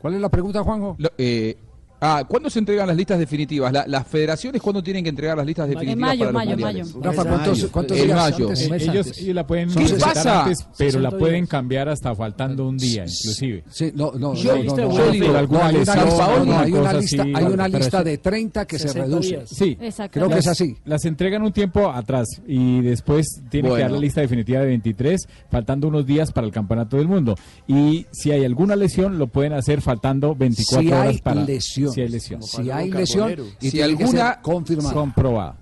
¿Cuál 0.00 0.14
es 0.14 0.20
la 0.20 0.28
pregunta, 0.28 0.62
Juanjo? 0.62 0.96
Lo- 0.98 1.10
eh, 1.16 1.56
ah, 2.02 2.24
¿cuándo 2.28 2.50
se 2.50 2.58
entregan 2.58 2.86
las 2.86 2.96
listas 2.96 3.18
definitivas? 3.18 3.72
La- 3.72 3.86
¿Las 3.86 4.06
federaciones 4.06 4.60
cuándo 4.60 4.82
tienen 4.82 5.02
que 5.04 5.08
entregar 5.10 5.36
las 5.38 5.46
listas 5.46 5.68
definitivas 5.68 5.98
mayo, 6.10 6.18
para 6.18 6.32
los 6.32 6.34
mayo, 6.34 6.50
mundiales? 6.50 6.94
mayo. 6.94 7.04
Rafa, 7.06 7.24
¿cuántos- 7.24 7.66
cuántos 7.70 7.96
en 7.98 8.04
días 8.06 8.16
mayo. 8.18 8.48
antes? 8.48 8.64
Un 8.64 8.70
mes 8.70 8.82
ellos, 8.82 9.06
antes. 9.06 9.28
la 9.34 9.46
pueden 9.46 9.68
¿Qué 9.68 9.74
solicitar 9.74 10.14
pasa? 10.14 10.42
antes, 10.44 10.66
pero 10.76 11.00
la 11.00 11.08
60 11.10 11.18
pueden 11.18 11.46
cambiar 11.46 11.88
hasta 11.88 12.14
faltando 12.14 12.68
un 12.68 12.76
día, 12.76 13.04
inclusive. 13.06 13.64
Sí, 13.70 13.92
no, 13.94 14.12
no, 14.12 14.34
Yo- 14.34 14.56
no, 14.56 14.76
no, 14.76 14.92
yo 14.96 15.10
digo, 15.10 15.36
hay 15.36 15.44
una 15.46 15.72
lesión, 15.72 15.78
lista, 15.78 15.94
no, 15.96 16.04
no, 16.04 16.22
alguna 16.22 16.60
hay 16.60 16.72
una 16.72 16.80
cosa 16.82 17.00
lista, 17.00 17.22
así, 17.22 17.32
hay 17.34 17.44
una 17.44 17.64
pero 17.64 17.78
lista 17.78 17.96
eso- 17.98 18.04
de 18.04 18.18
30 18.18 18.64
que 18.66 18.78
se 18.78 18.88
60 18.88 19.06
reduce. 19.08 19.28
días. 19.28 19.48
Sí, 19.48 19.78
creo 20.10 20.28
que 20.28 20.38
es 20.38 20.46
así. 20.46 20.76
Las 20.84 21.04
entregan 21.04 21.42
un 21.42 21.52
tiempo 21.52 21.88
atrás 21.88 22.28
y 22.46 22.80
después 22.82 23.26
tienen 23.48 23.72
que 23.74 23.80
dar 23.80 23.90
la 23.92 23.98
lista 23.98 24.20
definitiva 24.20 24.60
de 24.60 24.66
23, 24.66 25.28
faltando 25.50 25.88
unos 25.88 26.04
días 26.06 26.32
para 26.32 26.46
el 26.46 26.52
Campeonato 26.52 26.96
del 26.96 27.06
Mundo. 27.08 27.36
Y 27.68 28.06
si 28.10 28.32
hay 28.32 28.44
alguna 28.44 28.76
lesión, 28.76 29.18
lo 29.18 29.28
pueden 29.28 29.52
hacer 29.52 29.80
faltando 29.82 30.34
24 30.34 30.82
Si 30.88 30.92
hay 30.92 31.00
horas 31.08 31.20
para 31.22 31.44
lesión. 31.44 31.91
Si 31.92 32.00
hay 32.00 32.08
lesión. 32.08 32.42
Si 32.42 32.70
hay 32.70 32.90
lesión 32.90 33.34
y 33.60 33.70
Si 33.70 33.80
alguna- 33.80 34.40
confirmada. 34.42 34.94
comprobada. 34.94 35.58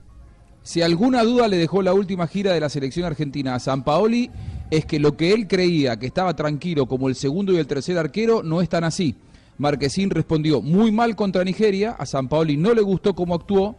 Si 0.63 0.83
alguna 0.83 1.23
duda 1.25 1.49
le 1.49 1.57
dejó 1.57 1.83
la 1.83 1.95
última 1.95 2.27
gira 2.27 2.53
de 2.53 2.61
la 2.61 2.69
selección 2.69 3.07
argentina 3.07 3.55
a 3.55 3.61
San 3.61 3.83
Paoli, 3.83 4.31
es 4.71 4.85
que 4.85 4.99
lo 5.01 5.17
que 5.17 5.33
él 5.33 5.49
creía 5.49 5.99
que 5.99 6.07
estaba 6.07 6.37
tranquilo 6.37 6.87
como 6.87 7.09
el 7.09 7.15
segundo 7.15 7.53
y 7.53 7.57
el 7.57 7.67
tercer 7.67 7.97
arquero 7.99 8.43
no 8.43 8.61
es 8.61 8.69
tan 8.69 8.85
así. 8.85 9.15
Marquesín 9.59 10.11
respondió 10.11 10.63
muy 10.63 10.93
mal 10.93 11.17
contra 11.17 11.45
Nigeria, 11.45 11.93
a 11.93 12.07
San 12.07 12.29
Paoli 12.29 12.57
no 12.57 12.73
le 12.75 12.83
gustó 12.83 13.15
cómo 13.15 13.35
actuó, 13.35 13.77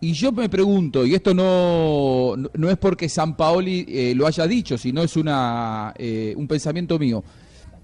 y 0.00 0.12
yo 0.12 0.32
me 0.32 0.48
pregunto, 0.48 1.04
y 1.06 1.14
esto 1.14 1.34
no, 1.34 2.36
no- 2.36 2.50
no 2.54 2.70
es 2.70 2.76
porque 2.78 3.08
San 3.08 3.36
Paoli 3.36 3.84
eh, 3.88 4.12
lo 4.14 4.26
haya 4.26 4.46
dicho, 4.46 4.76
sino 4.78 5.02
es 5.02 5.16
una, 5.16 5.94
eh, 5.98 6.34
un 6.36 6.46
pensamiento 6.48 6.98
mío. 6.98 7.22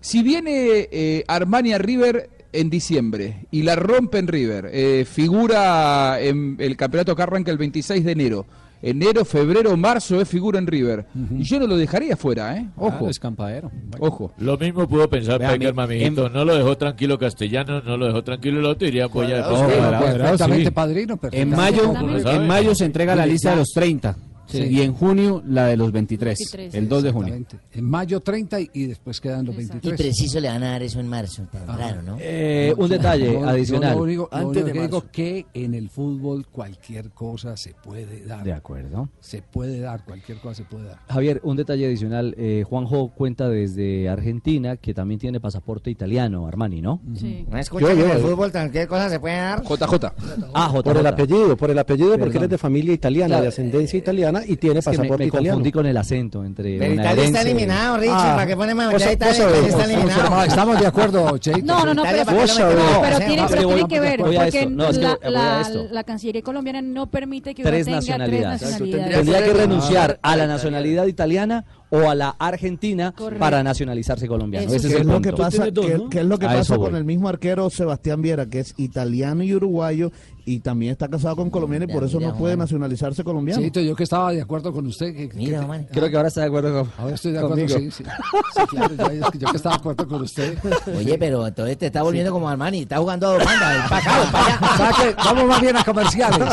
Si 0.00 0.22
viene 0.22 0.88
eh, 0.90 1.24
Armani 1.28 1.72
a 1.72 1.78
River 1.78 2.30
en 2.52 2.70
diciembre 2.70 3.46
y 3.50 3.62
la 3.62 3.76
rompe 3.76 4.18
en 4.18 4.26
River, 4.28 4.70
eh, 4.72 5.04
figura 5.08 6.20
en 6.20 6.56
el 6.58 6.76
campeonato 6.76 7.14
que 7.16 7.22
arranca 7.22 7.50
el 7.50 7.58
26 7.58 8.04
de 8.04 8.12
enero, 8.12 8.46
enero, 8.82 9.24
febrero, 9.24 9.76
marzo 9.76 10.20
es 10.20 10.28
figura 10.28 10.58
en 10.58 10.66
River, 10.66 11.04
y 11.38 11.42
yo 11.44 11.58
no 11.60 11.66
lo 11.66 11.76
dejaría 11.76 12.16
fuera, 12.16 12.56
¿eh? 12.56 12.66
Ojo. 12.76 12.90
Claro, 12.90 13.10
escampadero. 13.10 13.70
Ojo. 13.98 14.32
Lo 14.38 14.56
mismo 14.56 14.88
pudo 14.88 15.08
pensar 15.08 15.38
Vea, 15.38 15.50
Peckerman, 15.50 15.88
mi- 15.88 15.96
mijito. 15.96 16.26
en- 16.26 16.32
No 16.32 16.44
lo 16.44 16.54
dejó 16.56 16.76
tranquilo 16.78 17.18
Castellano, 17.18 17.82
no 17.82 17.96
lo 17.96 18.06
dejó 18.06 18.24
tranquilo 18.24 18.58
el 18.60 18.66
otro, 18.66 18.88
iría 18.88 19.04
a 19.04 19.06
apoyar. 19.06 19.44
Cuadrado, 19.44 19.96
sí, 19.96 20.12
perfectamente 20.18 20.72
padrino, 20.72 21.12
En 21.14 21.18
perfectamente 21.20 21.56
mayo, 21.56 22.30
en 22.30 22.46
mayo 22.46 22.74
se 22.74 22.84
entrega 22.86 23.14
la 23.14 23.26
lista 23.26 23.50
de 23.50 23.56
los 23.56 23.68
30 23.72 24.16
Sí. 24.50 24.62
y 24.64 24.80
en 24.82 24.92
junio 24.94 25.42
la 25.46 25.66
de 25.66 25.76
los 25.76 25.92
23, 25.92 26.38
el 26.72 26.88
2 26.88 27.02
de 27.02 27.10
junio. 27.12 27.34
En 27.72 27.84
mayo 27.84 28.20
30 28.20 28.60
y, 28.60 28.70
y 28.74 28.86
después 28.86 29.20
quedan 29.20 29.44
los 29.46 29.54
Y 29.54 29.58
23. 29.58 29.96
preciso 30.00 30.40
le 30.40 30.48
van 30.48 30.62
a 30.62 30.70
dar 30.72 30.82
eso 30.82 31.00
en 31.00 31.08
marzo, 31.08 31.44
tan 31.50 31.66
raro, 31.78 32.02
¿no? 32.02 32.16
Eh, 32.20 32.74
un 32.76 32.88
detalle 32.88 33.38
adicional. 33.38 33.96
Lo 33.96 34.02
único, 34.02 34.28
lo 34.30 34.36
Antes 34.36 34.62
único 34.62 34.66
de 34.66 34.72
que 34.72 34.80
digo 34.82 35.04
que 35.12 35.46
en 35.54 35.74
el 35.74 35.88
fútbol 35.88 36.46
cualquier 36.46 37.10
cosa 37.10 37.56
se 37.56 37.74
puede 37.74 38.24
dar. 38.24 38.44
De 38.44 38.52
acuerdo. 38.52 39.08
Se 39.20 39.42
puede 39.42 39.80
dar, 39.80 40.04
cualquier 40.04 40.38
cosa 40.38 40.54
se 40.56 40.64
puede 40.64 40.86
dar. 40.86 40.98
Javier, 41.08 41.40
un 41.44 41.56
detalle 41.56 41.86
adicional. 41.86 42.34
Eh, 42.38 42.64
Juanjo 42.68 43.08
cuenta 43.14 43.48
desde 43.48 44.08
Argentina 44.08 44.76
que 44.76 44.94
también 44.94 45.20
tiene 45.20 45.40
pasaporte 45.40 45.90
italiano, 45.90 46.46
Armani, 46.46 46.80
¿no? 46.80 47.00
Sí. 47.14 47.46
No 47.50 47.58
escuchan 47.58 47.88
Yo- 47.96 48.02
en 48.04 48.08
yo- 48.08 48.12
el 48.14 48.20
fútbol 48.22 48.50
cualquier 48.52 48.88
cosa 48.88 49.08
se 49.08 49.20
puede 49.20 49.36
dar. 49.36 49.62
JJ. 49.62 50.12
Ah, 50.54 50.68
JJ. 50.72 50.82
Por 50.82 50.96
el 50.96 51.06
apellido, 51.06 51.56
por 51.56 51.70
el 51.70 51.78
apellido, 51.78 52.10
porque 52.18 52.24
Perdón. 52.24 52.36
él 52.38 52.44
es 52.44 52.50
de 52.50 52.58
familia 52.58 52.92
italiana, 52.94 53.28
Claro. 53.28 53.42
de 53.42 53.48
ascendencia 53.48 53.98
italiana 53.98 54.39
y 54.46 54.56
tiene 54.56 54.78
Es 54.78 54.84
que 54.84 54.90
me- 54.92 54.96
pasaporte 54.98 55.22
me, 55.24 55.28
italiano. 55.28 55.54
confundí 55.56 55.72
con 55.72 55.86
el 55.86 55.96
acento 55.96 56.44
entre 56.44 56.78
Pero 56.78 56.92
una 56.92 57.02
Italia 57.02 57.24
está 57.24 57.42
eliminado, 57.42 57.96
Richie, 57.98 58.12
Ah, 58.14 58.32
¿para 58.34 58.46
qué 58.46 58.56
ponemos 58.56 58.84
a 58.84 58.90
vos- 58.90 59.02
ya 59.02 59.12
Italia? 59.12 59.34
Italia 59.48 59.68
está 59.68 59.84
eliminado. 59.84 60.28
sabés. 60.28 60.48
Estamos 60.48 60.80
de 60.80 60.86
acuerdo, 60.86 61.38
Cheito. 61.38 61.60
No, 61.64 61.84
no, 61.84 61.94
no, 61.94 62.02
pero, 62.02 62.24
pero 62.26 62.46
sea, 62.46 63.26
tiene, 63.26 63.86
que 63.88 64.00
ver, 64.00 64.20
voy 64.20 64.36
a 64.36 64.42
porque 64.44 64.58
esto. 64.58 64.70
No, 64.70 64.88
es 64.88 64.96
que 64.98 65.02
la, 65.02 65.14
voy 65.16 65.18
a 65.26 65.30
la- 65.30 65.60
esto. 65.62 65.86
la 65.90 66.04
Cancillería 66.04 66.42
colombiana 66.42 66.82
no 66.82 67.10
permite 67.10 67.54
que 67.54 67.62
uno 67.62 67.70
tenga 67.70 67.84
tres 67.84 67.94
nacionalidades. 67.94 68.60
Tendría 68.78 69.44
que 69.44 69.50
Ah, 69.50 69.54
renunciar 69.54 70.18
a 70.22 70.30
la 70.30 70.34
italiana. 70.44 70.52
nacionalidad 70.54 71.06
italiana 71.06 71.64
o 71.90 72.08
a 72.08 72.14
la 72.14 72.36
argentina 72.38 73.12
Correcto. 73.12 73.40
para 73.40 73.62
nacionalizarse 73.62 74.26
colombiano. 74.28 74.66
Eso 74.66 74.76
Ese 74.76 74.88
¿Qué 74.88 74.94
es 74.94 74.94
es, 74.94 75.00
el 75.02 75.06
lo 75.08 75.14
punto. 75.14 75.30
que 75.30 75.36
pasa, 75.36 75.70
dos, 75.72 75.86
qué- 75.86 75.98
¿no? 75.98 76.08
qué 76.08 76.20
es 76.20 76.24
lo 76.24 76.38
que 76.38 76.46
A 76.46 76.52
pasa 76.52 76.76
con 76.76 76.94
el 76.96 77.04
mismo 77.04 77.28
arquero 77.28 77.68
Sebastián 77.70 78.22
Viera, 78.22 78.46
que 78.46 78.60
es 78.60 78.74
italiano 78.76 79.42
y 79.42 79.54
uruguayo 79.54 80.12
y 80.46 80.60
también 80.60 80.92
está 80.92 81.08
casado 81.08 81.36
con 81.36 81.50
colombiano 81.50 81.84
y 81.84 81.88
por 81.88 82.02
eso 82.04 82.18
mira, 82.18 82.30
no 82.30 82.36
puede 82.38 82.54
Juan. 82.54 82.60
nacionalizarse 82.60 83.22
colombiano? 83.24 83.60
Cheito, 83.60 83.80
yo 83.80 83.94
que 83.94 84.04
estaba 84.04 84.32
de 84.32 84.40
acuerdo 84.40 84.72
con 84.72 84.86
usted. 84.86 85.14
Que, 85.14 85.30
Mira, 85.34 85.60
que- 85.60 85.66
man. 85.66 85.86
Creo 85.92 86.08
que 86.10 86.16
ahora 86.16 86.28
está 86.28 86.40
de 86.42 86.46
acuerdo 86.46 86.72
con 86.84 86.92
Ahora 86.98 87.14
estoy 87.14 87.32
de 87.32 87.38
acuerdo, 87.38 87.56
conmigo. 87.56 87.78
sí, 87.78 87.90
sí. 87.90 88.04
Sí, 88.04 88.66
claro, 88.68 88.94
yo, 88.96 89.04
es 89.26 89.30
que 89.32 89.38
yo 89.38 89.48
que 89.50 89.56
estaba 89.56 89.74
de 89.74 89.80
acuerdo 89.80 90.08
con 90.08 90.22
usted. 90.22 90.58
Oye, 90.96 91.18
pero 91.18 91.46
entonces 91.46 91.76
te 91.78 91.86
está 91.86 92.02
volviendo 92.02 92.32
como 92.32 92.48
Armani, 92.48 92.80
está 92.82 92.98
jugando 92.98 93.28
a 93.28 93.32
dos 93.34 93.44
bandas, 93.44 93.88
para 93.90 94.00
acá, 94.00 94.30
para 94.32 94.46
allá. 94.46 94.58
O 94.72 94.76
sea 94.76 94.90
que 95.10 95.14
vamos 95.16 95.44
más 95.46 95.60
bien 95.60 95.76
a 95.76 95.84
comerciales. 95.84 96.48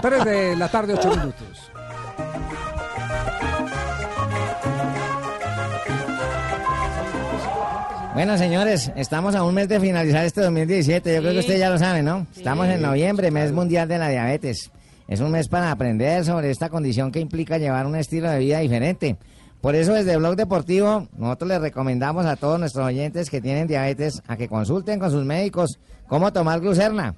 3 0.00 0.24
de 0.24 0.56
la 0.56 0.68
tarde, 0.68 0.94
8 0.94 1.10
minutos. 1.10 1.61
Bueno, 8.14 8.36
señores, 8.36 8.92
estamos 8.94 9.34
a 9.34 9.42
un 9.42 9.54
mes 9.54 9.68
de 9.68 9.80
finalizar 9.80 10.26
este 10.26 10.42
2017. 10.42 11.14
Yo 11.14 11.20
creo 11.22 11.32
que 11.32 11.38
ustedes 11.38 11.60
ya 11.60 11.70
lo 11.70 11.78
saben, 11.78 12.04
¿no? 12.04 12.26
Estamos 12.36 12.68
en 12.68 12.82
noviembre, 12.82 13.30
mes 13.30 13.52
mundial 13.52 13.88
de 13.88 13.96
la 13.96 14.10
diabetes. 14.10 14.70
Es 15.08 15.20
un 15.20 15.30
mes 15.30 15.48
para 15.48 15.70
aprender 15.70 16.22
sobre 16.26 16.50
esta 16.50 16.68
condición 16.68 17.10
que 17.10 17.20
implica 17.20 17.56
llevar 17.56 17.86
un 17.86 17.96
estilo 17.96 18.28
de 18.28 18.38
vida 18.38 18.58
diferente. 18.58 19.16
Por 19.62 19.76
eso 19.76 19.94
desde 19.94 20.18
Blog 20.18 20.36
Deportivo 20.36 21.08
nosotros 21.16 21.48
les 21.48 21.60
recomendamos 21.62 22.26
a 22.26 22.36
todos 22.36 22.60
nuestros 22.60 22.84
oyentes 22.84 23.30
que 23.30 23.40
tienen 23.40 23.66
diabetes 23.66 24.22
a 24.26 24.36
que 24.36 24.46
consulten 24.46 24.98
con 24.98 25.10
sus 25.10 25.24
médicos 25.24 25.78
cómo 26.06 26.34
tomar 26.34 26.60
glucerna, 26.60 27.14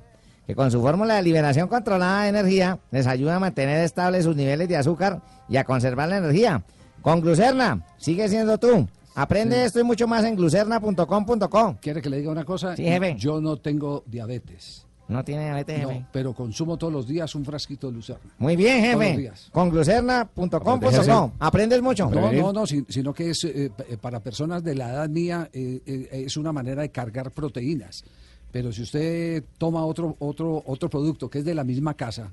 que 0.47 0.55
con 0.55 0.71
su 0.71 0.81
fórmula 0.81 1.17
de 1.17 1.23
liberación 1.23 1.67
controlada 1.67 2.23
de 2.23 2.29
energía 2.29 2.79
les 2.93 3.09
ayuda 3.09 3.37
a 3.37 3.41
mantener 3.41 3.81
estables 3.81 4.25
sus 4.25 4.37
niveles 4.37 4.69
de 4.69 4.77
azúcar 4.77 5.23
y 5.49 5.57
a 5.57 5.65
conservar 5.65 6.09
la 6.09 6.19
energía. 6.19 6.63
Con 7.03 7.21
glucerna, 7.21 7.85
sigue 7.99 8.29
siendo 8.29 8.59
tú. 8.59 8.87
Aprende 9.15 9.57
Sí. 9.57 9.63
esto 9.63 9.81
y 9.81 9.85
mucho 9.85 10.07
más 10.09 10.25
en 10.25 10.35
glucerna.com.co. 10.37 11.77
¿Quiere 11.81 12.03
que 12.03 12.11
le 12.11 12.19
diga 12.19 12.31
una 12.31 12.45
cosa? 12.45 12.75
Sí, 12.77 12.85
jefe. 12.85 13.15
Yo 13.19 13.41
no 13.41 13.57
tengo 13.57 14.03
diabetes. 14.07 14.87
No 15.07 15.23
tiene 15.23 15.45
diabetes, 15.45 15.81
jefe. 15.81 16.01
No, 16.01 16.09
pero 16.13 16.33
consumo 16.35 16.77
todos 16.79 16.93
los 16.93 17.07
días 17.07 17.35
un 17.35 17.45
frasquito 17.45 17.89
de 17.89 17.93
lucerna. 17.93 18.33
Muy 18.39 18.57
bien, 18.57 18.83
Todos 18.85 18.95
los 18.97 19.05
jefe. 19.05 19.21
días. 19.21 19.49
Con 19.53 19.69
glucerna.com.co. 19.71 21.33
Aprendes 21.39 21.83
mucho. 21.83 22.11
No, 22.11 22.33
no, 22.33 22.53
no, 22.53 22.67
si- 22.67 22.85
sino 22.89 23.13
que 23.13 23.31
es 23.31 23.45
eh, 23.45 23.71
eh, 23.89 23.97
para 24.01 24.21
personas 24.21 24.65
de 24.65 24.75
la 24.75 24.91
edad 24.91 25.09
mía 25.09 25.49
eh, 25.53 25.81
eh, 25.87 26.09
es 26.27 26.37
una 26.37 26.53
manera 26.53 26.83
de 26.83 26.89
cargar 26.91 27.31
proteínas. 27.31 28.03
Pero 28.51 28.73
si 28.73 28.83
usted 28.83 29.45
toma 29.59 29.85
otro 29.85 30.17
otro 30.21 30.63
otro 30.67 30.89
producto 30.89 31.29
que 31.29 31.41
es 31.41 31.45
de 31.45 31.55
la 31.55 31.65
misma 31.65 31.95
casa, 31.95 32.31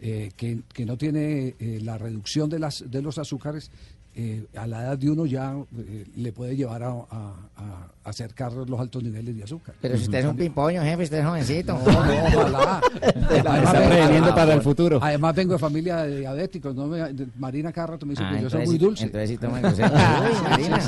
eh, 0.00 0.30
que, 0.36 0.60
que 0.74 0.84
no 0.84 0.96
tiene 0.98 1.54
eh, 1.58 1.78
la 1.82 1.96
reducción 1.96 2.50
de 2.50 2.58
las 2.58 2.84
de 2.90 3.00
los 3.00 3.16
azúcares, 3.18 3.70
eh, 4.18 4.46
a 4.56 4.66
la 4.66 4.82
edad 4.82 4.98
de 4.98 5.10
uno 5.10 5.26
ya 5.26 5.54
eh, 5.78 6.06
le 6.16 6.32
puede 6.32 6.56
llevar 6.56 6.82
a, 6.82 6.88
a- 6.88 7.34
a 7.56 8.08
acercar 8.08 8.52
los 8.52 8.78
altos 8.80 9.02
niveles 9.02 9.36
de 9.36 9.42
azúcar. 9.44 9.74
Pero 9.80 9.96
si 9.96 10.04
usted 10.04 10.18
es 10.20 10.24
un 10.26 10.36
pimpollo, 10.36 10.80
jefe, 10.82 11.02
usted 11.04 11.18
es 11.18 11.26
jovencito. 11.26 11.72
No, 11.84 11.92
no, 12.04 12.24
ojalá. 12.40 12.80
Además, 13.02 13.64
Está 13.64 13.72
preveniendo 13.88 14.34
para 14.34 14.54
el 14.54 14.62
futuro. 14.62 14.98
Además 15.02 15.34
vengo 15.34 15.52
de 15.54 15.58
familia 15.58 15.96
de 16.04 16.20
diabéticos. 16.20 16.74
¿no? 16.74 16.86
Me- 16.86 17.12
de- 17.12 17.26
Marina 17.36 17.72
cada 17.72 17.88
rato 17.88 18.06
me 18.06 18.12
dice 18.12 18.22
Ah, 18.24 18.32
que 18.36 18.42
yo 18.42 18.50
soy 18.50 18.64
muy 18.64 18.78
dulce. 18.78 19.04
Entonces 19.04 19.28
sí 19.30 19.36
toma. 19.38 19.58
Uy, 19.60 20.48
Marina. 20.48 20.80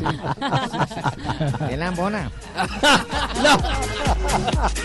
Qué 1.68 1.76
lambona. 1.76 2.30
Bajo 4.54 4.77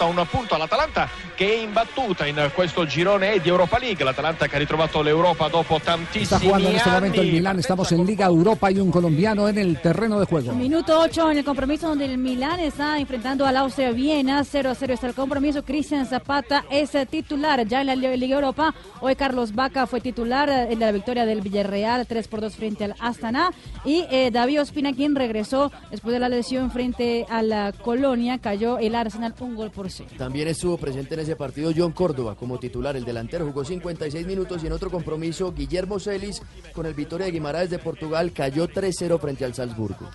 basta 0.00 0.04
un 0.06 0.26
punto 0.26 0.54
all'Atalanta 0.54 1.08
che 1.34 1.46
è 1.46 1.62
imbattuta 1.62 2.26
in 2.26 2.50
questo 2.54 2.86
girone 2.86 3.38
di 3.40 3.48
Europa 3.48 3.78
League. 3.78 4.04
L'Atalanta 4.04 4.46
che 4.46 4.56
ha 4.56 4.58
ritrovato 4.58 5.02
l'Europa 5.02 5.48
dopo 5.48 5.76
Está 5.76 5.92
tantissimi 5.96 6.40
jugando 6.46 6.68
en 6.68 6.76
este 6.76 6.90
momento 6.90 7.20
el 7.20 7.26
anni. 7.26 7.36
Milán, 7.38 7.58
estamos 7.58 7.92
en 7.92 8.06
Liga 8.06 8.26
Europa 8.26 8.70
y 8.70 8.78
un 8.78 8.90
colombiano 8.90 9.48
en 9.48 9.58
el 9.58 9.80
terreno 9.80 10.18
de 10.18 10.26
juego. 10.26 10.52
Minuto 10.52 10.98
8 11.00 11.30
en 11.32 11.38
el 11.38 11.44
compromiso 11.44 11.88
donde 11.88 12.04
el 12.04 12.18
Milán 12.18 12.60
está 12.60 12.98
enfrentando 12.98 13.46
al 13.46 13.56
Austria 13.56 13.90
Viena. 13.92 14.44
0 14.44 14.70
a 14.70 14.74
0 14.74 14.94
está 14.94 15.06
el 15.06 15.14
compromiso. 15.14 15.62
Cristian 15.64 16.06
Zapata 16.06 16.64
es 16.70 16.92
titular 17.10 17.66
ya 17.66 17.80
en 17.80 17.86
la 17.88 17.96
Li- 17.96 18.16
Liga 18.16 18.36
Europa. 18.36 18.74
Hoy 19.00 19.16
Carlos 19.16 19.54
Vaca 19.54 19.86
fue 19.86 20.00
titular 20.00 20.48
en 20.48 20.78
la 20.78 20.92
victoria 20.92 21.24
del 21.26 21.40
Villarreal 21.40 22.06
3 22.06 22.28
por 22.28 22.40
2 22.40 22.54
frente 22.54 22.84
al 22.84 22.94
Astana. 23.00 23.50
Y 23.84 24.04
eh, 24.10 24.30
David 24.30 24.60
Ospina, 24.62 24.92
quien 24.92 25.14
regresó 25.14 25.72
después 25.90 26.12
de 26.12 26.20
la 26.20 26.28
lesión 26.28 26.70
frente 26.70 27.26
a 27.30 27.42
la 27.42 27.72
Colonia, 27.72 28.38
cayó 28.38 28.78
el 28.78 28.94
Arsenal 28.94 29.34
un 29.40 29.54
gol 29.54 29.70
por 29.70 29.89
También 30.16 30.48
estuvo 30.48 30.76
presente 30.78 31.14
en 31.14 31.20
ese 31.20 31.36
partido 31.36 31.72
John 31.76 31.92
Córdoba 31.92 32.34
como 32.36 32.58
titular, 32.58 32.96
el 32.96 33.04
delantero, 33.04 33.46
jugó 33.46 33.64
56 33.64 34.26
minutos 34.26 34.62
y 34.62 34.66
en 34.66 34.72
otro 34.72 34.90
compromiso 34.90 35.52
Guillermo 35.52 35.98
Celis 35.98 36.42
con 36.72 36.86
el 36.86 36.94
Vitoria 36.94 37.26
de 37.26 37.32
Guimaraes 37.32 37.70
de 37.70 37.78
Portugal 37.78 38.32
cayó 38.32 38.68
3-0 38.68 39.18
frente 39.20 39.44
al 39.44 39.54
Salzburgo. 39.54 40.08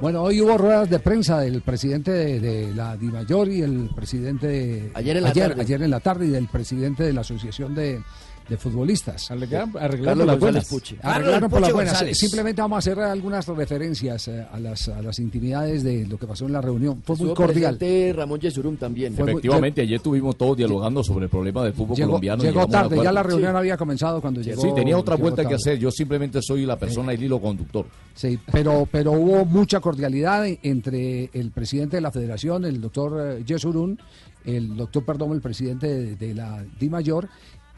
Bueno, 0.00 0.22
hoy 0.22 0.40
hubo 0.40 0.58
ruedas 0.58 0.90
de 0.90 0.98
prensa 0.98 1.40
del 1.40 1.62
presidente 1.62 2.10
de, 2.10 2.40
de 2.40 2.74
la 2.74 2.96
DIMAYOR 2.96 3.48
y 3.48 3.62
el 3.62 3.90
presidente 3.94 4.46
de- 4.48 4.90
Ayer 4.94 5.16
en 5.16 5.22
la 5.22 5.30
ayer, 5.30 5.48
tarde. 5.50 5.62
ayer 5.62 5.82
en 5.82 5.90
la 5.90 6.00
tarde 6.00 6.26
y 6.26 6.30
del 6.30 6.48
presidente 6.48 7.04
de 7.04 7.12
la 7.12 7.20
Asociación 7.20 7.74
de, 7.74 8.02
de 8.48 8.56
Futbolistas. 8.56 9.30
arreglando 9.30 9.78
Carlos 9.78 10.26
las 10.26 10.38
buenas. 10.38 10.72
Arreglaron 11.02 11.50
por 11.50 11.60
las 11.60 11.72
buenas. 11.72 11.92
González. 11.94 12.18
Simplemente 12.18 12.60
vamos 12.60 12.76
a 12.76 12.78
hacer 12.80 12.98
algunas 13.00 13.46
referencias 13.46 14.28
eh, 14.28 14.46
a 14.50 14.58
las, 14.60 14.88
a 14.88 15.00
las 15.00 15.18
intimidades 15.18 15.82
de 15.82 16.06
lo 16.06 16.18
que 16.18 16.26
pasó 16.26 16.46
en 16.46 16.52
la 16.52 16.60
reunión. 16.60 17.02
Fue 17.04 17.16
muy 17.16 17.34
cordial. 17.34 17.78
Ramón 18.14 18.40
Yesurum 18.40 18.76
también. 18.76 19.14
Fue 19.14 19.24
muy- 19.24 19.32
Efectivamente, 19.32 19.80
ayer 19.82 19.96
estuvimos 19.96 20.36
todos 20.36 20.56
dialogando 20.56 21.02
sobre 21.02 21.24
el 21.24 21.30
problema 21.30 21.64
del 21.64 21.72
fútbol 21.72 21.96
Llegó, 21.96 22.08
colombiano. 22.10 22.42
y 22.42 22.46
llegó 22.46 22.66
tarde, 22.66 22.96
ya 23.02 23.12
la 23.12 23.22
reunión 23.22 23.56
había 23.56 23.76
comenzado 23.76 24.20
cuando 24.20 24.40
llegó. 24.40 24.60
Sí, 24.60 24.68
tenía 24.74 24.98
otra 24.98 25.16
vuelta 25.16 25.46
que 25.46 25.54
hacer. 25.54 25.78
Yo 25.78 25.90
simplemente 25.90 26.40
soy 26.42 26.66
la 26.66 26.76
persona, 26.78 27.12
el 27.12 27.22
hilo 27.22 27.40
conductor. 27.40 27.86
Sí, 28.14 28.38
pero, 28.50 28.86
pero 28.90 29.12
hubo 29.12 29.44
mucha 29.44 29.80
cordialidad 29.80 30.46
entre 30.62 31.30
el 31.32 31.50
presidente 31.50 31.96
de 31.96 32.00
la 32.02 32.10
federación, 32.10 32.64
el 32.64 32.80
doctor 32.80 33.38
eh, 33.38 33.44
Yesurún, 33.44 33.98
el 34.44 34.76
doctor, 34.76 35.04
perdón, 35.04 35.32
el 35.32 35.40
presidente 35.40 35.86
de, 35.86 36.16
de 36.16 36.34
la 36.34 36.62
Di 36.78 36.90
Mayor 36.90 37.28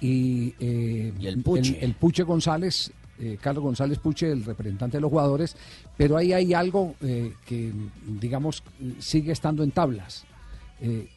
y, 0.05 0.55
eh, 0.61 1.13
el 1.23 1.43
Puche. 1.43 1.79
el, 1.83 1.95
Puche 1.95 2.25
González, 2.25 2.93
eh, 3.19 3.39
Carlos 3.41 3.65
González 3.65 3.99
Puche, 3.99 4.31
el 4.31 4.45
representante 4.45 4.99
de 4.99 5.01
los 5.01 5.11
jugadores, 5.11 5.57
pero 5.97 6.19
ahí 6.19 6.35
hay 6.35 6.53
algo 6.53 6.95
eh, 7.01 7.33
que, 7.47 7.73
digamos, 8.21 8.63
sigue 8.99 9.33
estando 9.33 9.63
en 9.63 9.71
tablas. 9.71 10.25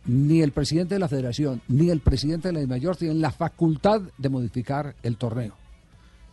Ni 0.05 0.41
el 0.41 0.53
presidente 0.53 0.95
de 0.95 0.99
la 0.99 1.09
federación 1.09 1.61
ni 1.67 1.89
el 1.89 1.99
presidente 1.99 2.47
de 2.47 2.53
la 2.53 2.65
Mayor 2.65 2.95
tienen 2.95 3.19
la 3.19 3.31
facultad 3.31 4.01
de 4.17 4.29
modificar 4.29 4.95
el 5.03 5.17
torneo. 5.17 5.55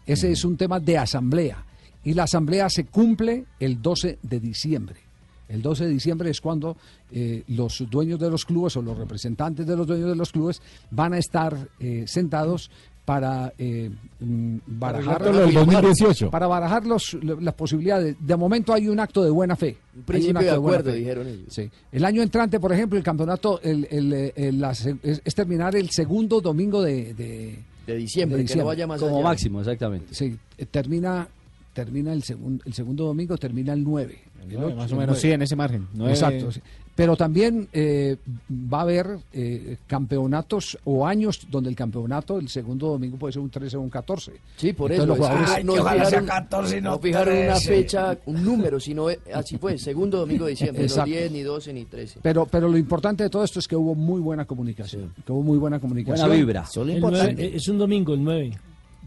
Ese 0.06 0.30
es 0.30 0.44
un 0.44 0.56
tema 0.56 0.78
de 0.78 0.98
asamblea. 0.98 1.64
Y 2.04 2.14
la 2.14 2.24
asamblea 2.24 2.70
se 2.70 2.84
cumple 2.84 3.46
el 3.58 3.82
12 3.82 4.20
de 4.22 4.38
diciembre. 4.38 5.00
El 5.48 5.60
12 5.62 5.84
de 5.84 5.90
diciembre 5.90 6.30
es 6.30 6.40
cuando 6.40 6.76
eh, 7.12 7.42
los 7.48 7.84
dueños 7.90 8.18
de 8.18 8.30
los 8.30 8.44
clubes 8.44 8.76
o 8.76 8.82
los 8.82 8.96
representantes 8.96 9.66
de 9.66 9.76
los 9.76 9.86
dueños 9.86 10.08
de 10.08 10.16
los 10.16 10.32
clubes 10.32 10.60
van 10.90 11.12
a 11.12 11.18
estar 11.18 11.56
eh, 11.80 12.04
sentados 12.06 12.70
para 13.04 13.52
eh, 13.58 13.90
mm, 14.20 14.56
barajar 14.66 15.20
lo 15.20 15.36
del 15.40 15.52
2018. 15.52 16.30
para 16.30 16.46
barajar 16.46 16.86
los- 16.86 17.12
lo- 17.22 17.38
las 17.38 17.52
posibilidades. 17.52 18.16
De 18.18 18.34
momento 18.34 18.72
hay 18.72 18.88
un 18.88 18.98
acto 18.98 19.22
de 19.22 19.28
buena 19.28 19.54
fe. 19.56 19.76
Un 19.94 20.02
principio 20.04 20.38
acto 20.38 20.52
de 20.52 20.56
buena 20.58 20.76
acuerdo, 20.78 20.90
fe. 20.92 20.96
dijeron 20.98 21.26
ellos. 21.28 21.44
Sí. 21.50 21.70
El 21.92 22.04
año 22.06 22.22
entrante, 22.22 22.58
por 22.58 22.72
ejemplo, 22.72 22.96
el 22.98 23.04
campeonato 23.04 23.60
el- 23.62 23.86
el, 23.90 24.32
el- 24.34 24.58
la 24.58 24.70
es, 24.70 24.86
es 25.02 25.34
terminar 25.34 25.76
el 25.76 25.90
segundo 25.90 26.40
domingo 26.40 26.80
de, 26.80 27.12
de, 27.12 27.58
De 27.86 27.96
diciembre, 27.96 28.42
que 28.46 28.56
no 28.56 28.64
vaya 28.64 28.86
más 28.86 28.98
Como 28.98 29.16
allá. 29.16 29.24
máximo, 29.24 29.60
exactamente. 29.60 30.14
Sí, 30.14 30.34
eh, 30.56 30.64
termina, 30.64 31.28
termina 31.74 32.14
el, 32.14 32.22
segun- 32.22 32.62
el 32.64 32.72
segundo 32.72 33.04
domingo, 33.04 33.36
termina 33.36 33.74
el 33.74 33.84
9. 33.84 34.18
El 34.48 34.54
nueve, 34.58 34.66
ocho, 34.72 34.76
más 34.76 34.90
el 34.90 34.96
o 34.96 35.00
menos, 35.00 35.06
nueve. 35.16 35.20
sí, 35.20 35.30
en 35.32 35.42
ese 35.42 35.56
margen, 35.56 35.88
nueve. 35.94 36.12
Exacto. 36.12 36.52
sí. 36.52 36.60
Pero 36.96 37.16
también 37.16 37.66
eh, 37.72 38.16
va 38.72 38.78
a 38.78 38.82
haber 38.82 39.18
eh, 39.32 39.78
campeonatos 39.88 40.78
o 40.84 41.04
años 41.04 41.40
donde 41.50 41.68
el 41.68 41.74
campeonato, 41.74 42.38
el 42.38 42.48
segundo 42.48 42.86
domingo 42.90 43.16
puede 43.16 43.32
ser 43.32 43.42
un 43.42 43.50
13 43.50 43.78
o 43.78 43.80
un 43.80 43.90
14. 43.90 44.30
Sí, 44.56 44.72
por 44.74 44.92
Entonces 44.92 44.98
eso. 44.98 45.06
los 45.06 45.18
jugadores- 45.18 45.64
no 45.64 45.72
fijaron, 45.74 46.84
no 46.84 46.98
fijaron 47.00 47.36
una 47.36 47.56
fecha, 47.56 48.16
un 48.26 48.44
número, 48.44 48.78
sino 48.78 49.10
eh, 49.10 49.18
así 49.34 49.58
fue, 49.58 49.76
segundo 49.76 50.18
domingo 50.18 50.44
de 50.44 50.52
diciembre, 50.52 50.82
no 50.82 50.86
Exacto. 50.86 51.10
10, 51.10 51.32
ni 51.32 51.42
12, 51.42 51.72
ni 51.72 51.84
13. 51.84 52.20
Pero, 52.22 52.46
pero 52.46 52.68
lo 52.68 52.78
importante 52.78 53.24
de 53.24 53.30
todo 53.30 53.42
esto 53.42 53.58
es 53.58 53.66
que 53.66 53.74
hubo 53.74 53.96
muy 53.96 54.20
buena 54.20 54.44
comunicación. 54.44 55.12
Que 55.26 55.32
hubo 55.32 55.42
muy 55.42 55.58
buena 55.58 55.80
comunicación. 55.80 56.30
El 56.32 57.00
nueve- 57.00 57.56
es 57.56 57.66
un 57.66 57.78
domingo, 57.78 58.14
el 58.14 58.22
9 58.22 58.52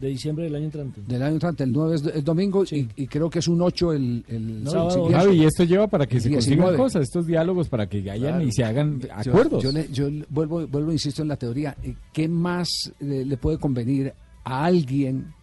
de 0.00 0.08
diciembre 0.08 0.44
del 0.44 0.54
año 0.54 0.64
entrante. 0.66 1.00
Del 1.06 1.22
año 1.22 1.34
entrante, 1.34 1.64
el 1.64 1.72
9 1.72 1.94
es, 1.96 2.06
es 2.06 2.24
domingo 2.24 2.64
y, 2.70 2.88
y 2.96 3.06
creo 3.06 3.28
que 3.28 3.40
es 3.40 3.48
un 3.48 3.60
8 3.60 3.92
el, 3.92 4.24
el 4.28 4.62
No, 4.64 4.70
sábado. 4.70 5.08
Javi, 5.10 5.36
y 5.42 5.44
esto 5.44 5.64
lleva 5.64 5.86
para 5.88 6.06
que 6.06 6.16
El 6.16 6.22
se 6.22 6.30
consigan 6.30 6.58
19. 6.58 6.76
cosas, 6.76 7.02
estos 7.02 7.26
diálogos, 7.26 7.68
para 7.68 7.88
que 7.88 7.98
hayan 8.10 8.18
Claro. 8.34 8.42
y 8.42 8.52
se 8.52 8.64
hagan 8.64 9.00
Yo- 9.00 9.08
acuerdos. 9.32 9.62
Yo, 9.62 9.72
le- 9.72 9.88
yo 9.92 10.08
vuelvo, 10.28 10.66
vuelvo, 10.68 10.92
insisto 10.92 11.22
en 11.22 11.28
la 11.28 11.36
teoría. 11.36 11.76
eh, 11.82 11.94
¿Qué 12.12 12.28
más 12.28 12.68
le 13.00 13.36
puede 13.36 13.58
convenir 13.58 14.12
a 14.44 14.64
alguien 14.64 15.34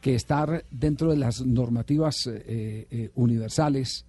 que 0.00 0.16
estar 0.16 0.64
dentro 0.70 1.10
de 1.10 1.16
las 1.16 1.40
normativas 1.46 2.26
eh, 2.26 2.86
eh, 2.90 3.10
universales 3.14 4.04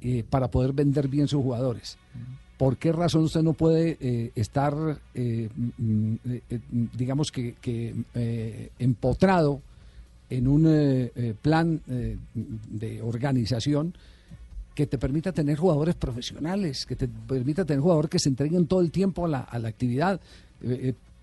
eh, 0.00 0.24
para 0.28 0.50
poder 0.50 0.72
vender 0.72 1.06
bien 1.08 1.28
sus 1.28 1.42
jugadores? 1.42 1.98
¿Por 2.58 2.76
qué 2.76 2.90
razón 2.90 3.22
usted 3.22 3.42
no 3.42 3.52
puede 3.52 3.96
eh, 4.00 4.32
estar, 4.34 4.74
eh, 5.14 5.48
mm, 5.54 6.14
eh, 6.28 6.42
eh, 6.50 6.60
digamos 6.70 7.30
que, 7.30 7.54
que, 7.54 7.94
empotrado 8.80 9.62
en 10.28 10.48
un 10.48 11.10
plan 11.40 11.80
de 11.86 13.00
organización 13.00 13.94
que 14.74 14.86
te 14.86 14.98
permita 14.98 15.32
tener 15.32 15.56
jugadores 15.56 15.94
profesionales, 15.94 16.84
que 16.84 16.96
te 16.96 17.08
permita 17.08 17.64
tener 17.64 17.80
jugadores 17.80 18.10
que 18.10 18.18
se 18.18 18.28
entreguen 18.28 18.66
todo 18.66 18.80
el 18.80 18.90
tiempo 18.90 19.24
a 19.24 19.28
la, 19.28 19.68
actividad, 19.68 20.20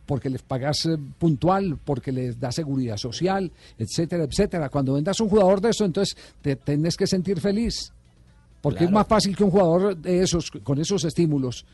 porque 0.05 0.29
les 0.29 0.41
pagas 0.41 0.89
puntual, 1.19 1.77
porque 1.83 2.11
les 2.11 2.39
da 2.39 2.51
seguridad 2.51 2.97
social, 2.97 3.51
etcétera, 3.77 4.23
etcétera. 4.23 4.69
Cuando 4.69 4.93
vendas 4.93 5.19
un 5.19 5.29
jugador 5.29 5.61
de 5.61 5.69
eso, 5.69 5.85
entonces 5.85 6.17
te 6.41 6.55
tenés 6.55 6.95
que 6.95 7.05
sentir 7.05 7.39
feliz. 7.39 7.91
Porque 8.65 8.85
es 8.85 8.91
más 8.91 9.07
fácil 9.07 9.35
que 9.35 9.43
un 9.43 9.51
jugador 9.51 9.95
de 9.95 10.21
esos, 10.21 10.49
con 10.49 10.79
esos 10.79 11.03
estímulos, 11.05 11.65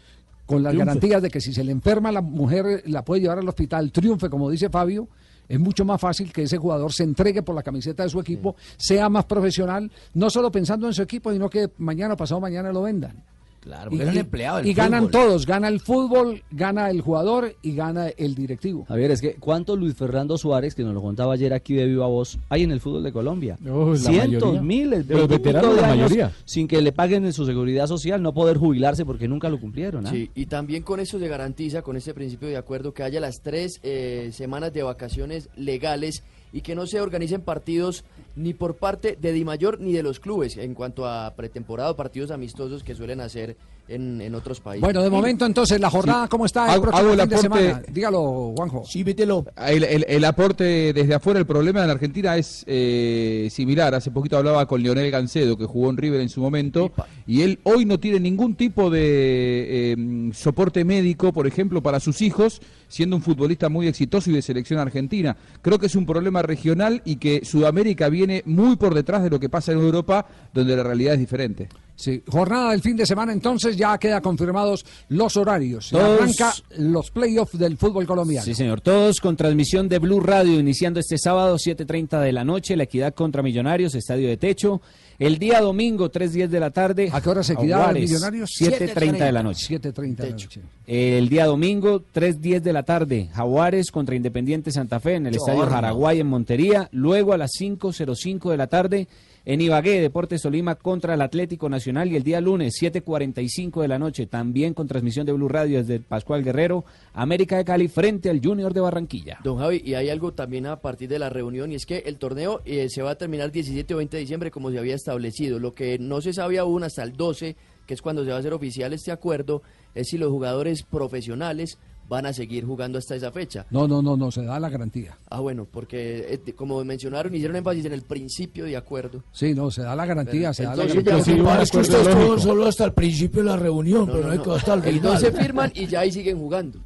con 0.46 0.62
las 0.62 0.72
Triunfe. 0.72 0.86
garantías 0.86 1.22
de 1.22 1.30
que 1.30 1.40
si 1.40 1.54
se 1.54 1.64
le 1.64 1.72
enferma 1.72 2.12
la 2.12 2.22
mujer 2.22 2.84
la 2.88 3.04
puede 3.04 3.22
llevar 3.22 3.40
al 3.40 3.48
hospital, 3.48 3.92
triunfe, 3.92 4.30
como 4.30 4.50
dice 4.50 4.70
Fabio, 4.70 5.08
es 5.48 5.60
mucho 5.60 5.86
más 5.86 6.00
fácil 6.00 6.32
que 6.32 6.44
ese 6.44 6.58
jugador 6.58 6.94
se 6.94 7.04
entregue 7.04 7.44
por 7.44 7.56
la 7.56 7.64
camiseta 7.64 8.04
de 8.04 8.10
su 8.10 8.20
equipo, 8.20 8.56
sea 8.78 9.10
más 9.10 9.26
profesional, 9.26 9.92
no 10.14 10.30
solo 10.30 10.52
pensando 10.52 10.88
en 10.88 10.94
su 10.94 11.02
equipo, 11.02 11.32
sino 11.32 11.50
que 11.50 11.70
mañana 11.78 12.14
o 12.14 12.18
pasado 12.18 12.40
mañana 12.42 12.72
lo 12.72 12.82
vendan. 12.82 13.24
Claro, 13.62 13.92
porque 13.92 14.06
es 14.06 14.10
un 14.12 14.18
empleado 14.18 14.58
del 14.58 14.68
y 14.68 14.74
ganan 14.74 15.04
fútbol. 15.04 15.12
todos, 15.12 15.46
gana 15.46 15.68
el 15.68 15.80
fútbol, 15.80 16.42
gana 16.50 16.90
el 16.90 17.02
jugador 17.02 17.56
y 17.62 17.76
gana 17.76 18.08
el 18.08 18.34
directivo. 18.34 18.86
Javier, 18.88 19.12
es 19.12 19.22
que 19.22 19.36
¿cuánto 19.36 19.76
Luis 19.76 19.94
Fernando 19.94 20.36
Suárez, 20.40 20.74
que 20.74 20.84
nos 20.84 20.96
lo 20.96 21.02
contaba 21.02 21.36
ayer 21.36 21.54
aquí 21.54 21.76
de 21.76 21.86
Viva 21.86 22.08
Voz, 22.08 22.40
hay 22.50 22.64
en 22.64 22.72
el 22.72 22.82
fútbol 22.82 23.04
de 23.04 23.12
Colombia? 23.12 23.58
Oh, 23.70 23.96
Cientos, 23.96 24.42
mayoría. 24.42 24.62
miles, 24.62 25.08
De 25.08 25.16
los 25.16 25.28
veteranos, 25.28 25.76
de 25.76 25.82
la 25.82 25.88
años 25.90 26.10
mayoría. 26.10 26.32
Sin 26.44 26.68
que 26.68 26.82
le 26.82 26.92
paguen 26.92 27.24
en 27.24 27.34
su 27.34 27.46
seguridad 27.46 27.86
social, 27.86 28.22
no 28.24 28.34
poder 28.34 28.58
jubilarse 28.58 29.06
porque 29.06 29.28
nunca 29.28 29.48
lo 29.48 29.60
cumplieron. 29.60 30.08
¿ah? 30.08 30.10
Sí, 30.10 30.32
y 30.34 30.48
también 30.48 30.82
con 30.82 31.00
eso 31.00 31.20
se 31.20 31.28
garantiza, 31.28 31.84
con 31.84 31.96
este 31.96 32.16
principio 32.16 32.48
de 32.48 32.58
acuerdo, 32.58 32.96
que 32.96 33.04
haya 33.04 33.20
las 33.20 33.42
tres 33.42 33.80
eh, 33.84 34.32
semanas 34.34 34.74
de 34.74 34.82
vacaciones 34.82 35.50
legales 35.56 36.24
y 36.52 36.62
que 36.62 36.74
no 36.76 36.88
se 36.88 37.00
organicen 37.00 37.42
partidos 37.42 38.04
ni 38.36 38.54
por 38.54 38.76
parte 38.76 39.18
de 39.20 39.34
Di 39.34 39.44
Mayor 39.44 39.80
ni 39.80 39.94
de 39.94 40.04
los 40.04 40.20
clubes 40.20 40.58
en 40.58 40.74
cuanto 40.74 41.08
a 41.08 41.34
pretemporada 41.36 41.92
o 41.92 41.96
partidos 41.96 42.32
amistosos 42.32 42.84
que 42.84 42.96
suelen 42.96 43.22
hacer 43.22 43.58
en, 43.88 44.22
en 44.22 44.36
otros 44.36 44.62
países. 44.62 44.82
Bueno, 44.82 45.02
de 45.04 45.10
momento 45.10 45.46
entonces, 45.46 45.78
la 45.82 45.90
jornada, 45.90 46.24
Sí. 46.24 46.30
¿cómo 46.30 46.46
está 46.46 46.66
el 46.66 46.72
Hago- 46.72 46.82
próximo 46.84 47.00
hago 47.12 47.14
el 47.14 47.20
fin 47.20 47.30
de 47.30 47.36
aporte- 47.36 47.60
semana? 47.68 47.84
Dígalo, 47.92 48.54
Juanjo. 48.56 48.84
Sí, 48.86 49.04
vételo. 49.04 49.46
El, 49.68 49.84
el- 49.84 50.06
el 50.08 50.24
aporte 50.26 50.94
desde 50.94 51.14
afuera, 51.14 51.40
el 51.40 51.46
problema 51.46 51.82
en 51.82 51.88
la 51.88 51.94
Argentina 51.94 52.38
es 52.38 52.64
eh, 52.68 53.50
similar. 53.52 53.94
Hace 53.94 54.12
poquito 54.12 54.38
hablaba 54.38 54.66
con 54.66 54.82
Leonel 54.82 55.12
Gancedo, 55.12 55.58
que 55.58 55.66
jugó 55.66 55.90
en 55.90 55.98
River 55.98 56.22
en 56.22 56.30
su 56.30 56.40
momento, 56.40 56.92
y 57.28 57.42
él 57.42 57.60
hoy 57.64 57.84
no 57.84 58.00
tiene 58.00 58.22
ningún 58.22 58.56
tipo 58.56 58.90
de 58.90 59.92
eh, 59.94 60.32
soporte 60.34 60.86
médico, 60.86 61.34
por 61.34 61.46
ejemplo, 61.48 61.82
para 61.82 62.00
sus 62.00 62.22
hijos, 62.22 62.62
siendo 62.88 63.18
un 63.18 63.22
futbolista 63.22 63.68
muy 63.68 63.88
exitoso 63.88 64.30
y 64.30 64.34
de 64.34 64.42
selección 64.42 64.80
argentina. 64.80 65.36
Creo 65.62 65.80
que 65.80 65.88
es 65.88 65.96
un 65.96 66.06
problema 66.06 66.42
regional 66.42 67.02
y 67.04 67.18
que 67.18 67.44
Sudamérica 67.44 68.08
viene 68.10 68.21
muy 68.46 68.76
por 68.76 68.94
detrás 68.94 69.24
de 69.24 69.30
lo 69.30 69.40
que 69.40 69.50
pasa 69.50 69.72
en 69.72 69.80
Europa, 69.80 70.26
donde 70.54 70.76
la 70.76 70.84
realidad 70.84 71.14
es 71.16 71.20
diferente. 71.20 71.70
Sí, 71.96 72.24
jornada 72.28 72.72
del 72.72 72.82
fin 72.82 72.98
de 72.98 73.06
semana, 73.06 73.32
entonces 73.32 73.78
ya 73.78 73.96
queda 74.00 74.22
confirmados 74.22 74.84
los 75.10 75.38
horarios. 75.38 75.90
Todos- 75.92 76.20
arranca 76.20 76.52
los 76.78 77.12
playoffs 77.12 77.60
del 77.60 77.78
fútbol 77.78 78.08
colombiano. 78.08 78.44
Sí, 78.44 78.56
señor. 78.56 78.82
Todos 78.82 79.20
con 79.22 79.38
transmisión 79.38 79.88
de 79.88 80.00
Blue 80.00 80.20
Radio, 80.20 80.60
iniciando 80.60 81.00
este 81.00 81.20
sábado, 81.20 81.58
7.30 81.60 82.20
de 82.20 82.32
la 82.32 82.44
noche, 82.44 82.76
La 82.76 82.84
Equidad 82.84 83.14
contra 83.14 83.44
Millonarios, 83.44 83.94
Estadio 83.94 84.28
de 84.30 84.38
Techo. 84.38 84.82
El 85.22 85.38
día 85.38 85.62
domingo, 85.62 86.12
3.10 86.12 86.48
de 86.48 86.60
la 86.60 86.72
tarde. 86.72 87.10
¿A 87.14 87.22
qué 87.22 87.30
hora 87.30 87.44
se 87.44 87.54
Jaguares, 87.54 88.10
Millonarios? 88.10 88.50
7.30 88.60 89.20
de 89.20 89.32
la 89.32 89.44
noche. 89.44 89.78
7.30 89.78 90.16
de 90.16 90.24
la 90.24 90.30
noche. 90.32 90.62
El 90.88 91.30
día 91.30 91.46
domingo, 91.46 92.02
3.10 92.12 92.62
de 92.62 92.74
la 92.74 92.82
tarde, 92.82 93.30
Jaguares 93.32 93.92
contra 93.92 94.16
Independiente 94.16 94.72
Santa 94.72 95.00
Fe 95.00 95.18
en 95.18 95.28
el 95.28 95.34
Qué 95.34 95.38
Estadio. 95.38 95.68
Jaraguay 95.68 96.22
en 96.22 96.26
Montería. 96.26 96.90
Luego 96.92 97.34
a 97.34 97.38
las 97.38 97.52
5.05 97.52 98.50
de 98.50 98.58
la 98.58 98.66
tarde, 98.66 99.08
en 99.46 99.62
Ibagué, 99.62 100.02
Deportes 100.02 100.42
Tolima 100.42 100.76
contra 100.76 101.16
el 101.16 101.22
Atlético 101.22 101.70
Nacional. 101.70 102.12
Y 102.12 102.16
el 102.16 102.24
día 102.24 102.42
lunes, 102.42 102.76
7.45 102.80 103.82
de 103.82 103.88
la 103.88 104.00
noche, 104.00 104.28
también 104.28 104.74
con 104.74 104.88
transmisión 104.88 105.26
de 105.26 105.34
Blue 105.34 105.48
Radio 105.48 105.80
desde 105.80 106.00
Pascual 106.00 106.44
Guerrero, 106.44 106.86
América 107.14 107.58
de 107.58 107.66
Cali 107.66 107.88
frente 107.88 108.30
al 108.30 108.42
Junior 108.44 108.74
de 108.74 108.82
Barranquilla. 108.82 109.40
Don 109.44 109.58
Javi, 109.58 109.82
y 109.84 109.96
hay 109.96 110.10
algo 110.10 110.34
también 110.34 110.68
a 110.68 110.78
partir 110.78 111.10
de 111.10 111.20
la 111.20 111.30
reunión, 111.30 111.72
y 111.72 111.76
es 111.76 111.86
que 111.86 112.04
el 112.06 112.18
torneo 112.18 112.62
eh, 112.66 112.88
se 112.90 113.02
va 113.02 113.12
a 113.12 113.16
terminar 113.16 113.52
17 113.52 113.94
o 113.94 113.98
20 113.98 114.18
de 114.18 114.22
diciembre 114.22 114.52
como 114.52 114.72
se 114.72 114.78
había 114.78 114.96
establecido. 114.96 115.60
Lo 115.60 115.74
que 115.74 115.98
no 116.00 116.22
se 116.22 116.34
sabe 116.34 116.60
aún 116.60 116.84
hasta 116.84 117.04
el 117.04 117.14
12, 117.14 117.56
que 117.86 117.94
es 117.94 118.02
cuando 118.02 118.24
se 118.24 118.30
va 118.30 118.38
a 118.38 118.40
hacer 118.40 118.54
oficial 118.54 118.94
este 118.94 119.12
acuerdo, 119.12 119.64
es 119.96 120.10
si 120.10 120.18
los 120.18 120.30
jugadores 120.30 120.84
profesionales 120.84 121.78
van 122.12 122.26
a 122.26 122.34
seguir 122.34 122.66
jugando 122.66 123.00
hasta 123.00 123.16
esa 123.16 123.32
fecha. 123.32 123.66
No, 123.72 123.88
no, 123.88 124.02
no, 124.02 124.18
no, 124.18 124.32
se 124.32 124.44
da 124.44 124.60
la 124.60 124.70
garantía. 124.70 125.18
Ah, 125.30 125.40
bueno, 125.40 125.66
porque 125.66 126.42
eh, 126.46 126.54
como 126.54 126.84
mencionaron, 126.84 127.34
hicieron 127.34 127.56
énfasis 127.56 127.86
en 127.86 127.94
el 127.94 128.02
principio 128.02 128.66
de 128.66 128.76
acuerdo. 128.76 129.24
Sí, 129.32 129.54
no, 129.56 129.72
se 129.72 129.84
da 129.84 129.96
la 129.96 130.06
garantía, 130.06 130.54
se 130.54 130.64
da 130.64 130.76
la 130.76 130.84
Entonces, 130.84 131.06
garantía. 131.06 131.36
Lo 131.38 131.40
que 131.40 131.46
pasa 131.46 131.64
es 131.64 131.72
que 131.72 131.78
ustedes 131.78 132.42
solo 132.44 132.66
hasta 132.66 132.84
el 132.84 132.94
principio 132.94 133.44
de 133.44 133.50
la 133.50 133.56
reunión, 133.56 134.08
pero 134.08 134.28
no 134.28 134.32
hay 134.34 134.40
que 134.40 134.52
hasta 134.52 134.74
el 134.74 134.84
final. 134.84 135.02
12 135.02 135.32
firman 135.32 135.72
y 135.74 135.88
ya 135.88 136.02
ahí 136.02 136.12
siguen 136.12 136.38
jugando. 136.38 136.80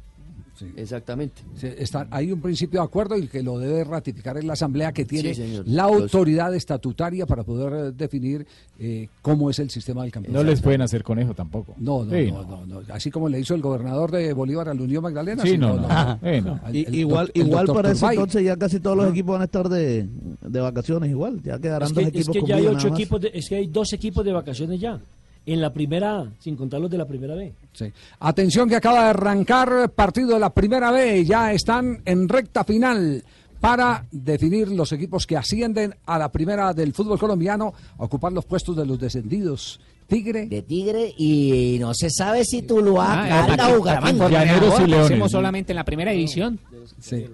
Exactamente. 0.76 1.42
Se- 1.56 1.82
está- 1.82 2.06
hay 2.10 2.32
un 2.32 2.40
principio 2.40 2.80
de 2.80 2.86
acuerdo 2.86 3.16
y 3.16 3.26
que 3.28 3.42
lo 3.42 3.58
debe 3.58 3.84
ratificar 3.84 4.36
en 4.38 4.46
la 4.46 4.54
Asamblea 4.54 4.92
que 4.92 5.04
tiene 5.04 5.34
Sí, 5.34 5.62
la 5.66 5.84
Los- 5.88 6.02
autoridad 6.02 6.54
estatutaria 6.54 7.26
para 7.26 7.42
poder 7.44 7.72
eh, 7.88 7.92
definir 7.96 8.46
eh, 8.78 9.08
cómo 9.22 9.50
es 9.50 9.58
el 9.58 9.70
sistema 9.70 10.02
del 10.02 10.10
No 10.10 10.14
campeonato. 10.14 10.44
les 10.44 10.60
pueden 10.60 10.82
hacer 10.82 11.02
conejo 11.02 11.34
tampoco. 11.34 11.74
No, 11.78 12.04
no, 12.04 12.10
Sí, 12.12 12.30
no, 12.30 12.42
no, 12.44 12.66
no. 12.66 12.80
Así 12.92 13.10
como 13.10 13.28
le 13.28 13.40
hizo 13.40 13.54
el 13.54 13.62
gobernador 13.62 14.10
de 14.10 14.32
Bolívar 14.32 14.68
a 14.68 14.74
la 14.74 14.82
Unión 14.82 15.02
Magdalena. 15.02 15.42
Sí, 15.42 15.56
no, 15.58 15.74
no. 15.76 15.88
No. 15.88 16.60
Al- 16.62 16.76
igual 16.76 17.30
igual 17.34 17.66
para 17.66 17.92
ese 17.92 18.06
entonces 18.06 18.44
ya 18.44 18.56
casi 18.56 18.80
todos 18.80 18.96
los 18.96 19.10
equipos 19.10 19.32
van 19.32 19.42
a 19.42 19.44
estar 19.46 19.68
de, 19.68 20.08
de 20.42 20.60
vacaciones 20.60 21.10
igual. 21.10 21.40
Ya 21.42 21.58
quedarán 21.58 21.88
Es 21.88 21.94
dos 21.94 22.02
que, 22.04 22.08
equipos 22.10 22.36
es 22.36 22.42
que 22.42 22.48
ya 22.48 22.56
hay 22.56 22.66
ocho 22.66 22.88
equipos, 22.88 23.20
de- 23.20 23.30
es 23.34 23.48
que 23.48 23.56
hay 23.56 23.66
dos 23.66 23.92
equipos 23.92 24.24
de 24.24 24.32
vacaciones 24.32 24.80
ya. 24.80 25.00
En 25.46 25.60
la 25.60 25.72
primera 25.72 26.18
A, 26.18 26.32
sin 26.40 26.56
contar 26.56 26.80
los 26.80 26.90
de 26.90 26.98
la 26.98 27.06
primera 27.06 27.34
B. 27.36 27.52
Sí. 27.72 27.86
Atención 28.20 28.68
que 28.68 28.76
acaba 28.76 29.04
de 29.04 29.10
arrancar 29.10 29.90
partido 29.90 30.30
de 30.34 30.40
la 30.40 30.50
primera 30.50 30.90
B, 30.90 31.24
ya 31.24 31.52
están 31.52 32.02
en 32.04 32.28
recta 32.28 32.64
final 32.64 33.22
para 33.60 34.04
definir 34.10 34.68
los 34.68 34.90
equipos 34.92 35.26
que 35.26 35.36
ascienden 35.36 35.94
a 36.04 36.18
la 36.18 36.30
primera 36.30 36.74
del 36.74 36.92
fútbol 36.92 37.18
colombiano, 37.18 37.72
a 37.96 38.04
ocupar 38.04 38.32
los 38.32 38.44
puestos 38.44 38.76
de 38.76 38.84
los 38.86 38.98
descendidos. 38.98 39.80
Tigre. 40.08 40.46
De 40.46 40.62
Tigre 40.62 41.12
y 41.16 41.78
no 41.80 41.92
se 41.94 42.10
sabe 42.10 42.44
si 42.44 42.62
Tuluá, 42.62 43.24
Ah, 43.24 43.46
Calda 43.46 43.70
o 43.72 43.78
Bucaramanga. 43.78 44.22
por 44.24 44.30
Llaneros 44.32 44.66
y 44.66 44.70
favor, 44.70 44.88
Leones. 44.88 45.06
Hacemos 45.06 45.30
solamente 45.32 45.72
en 45.72 45.76
la 45.76 45.84
primera 45.84 46.10
división. 46.12 46.60
Sí. 47.00 47.26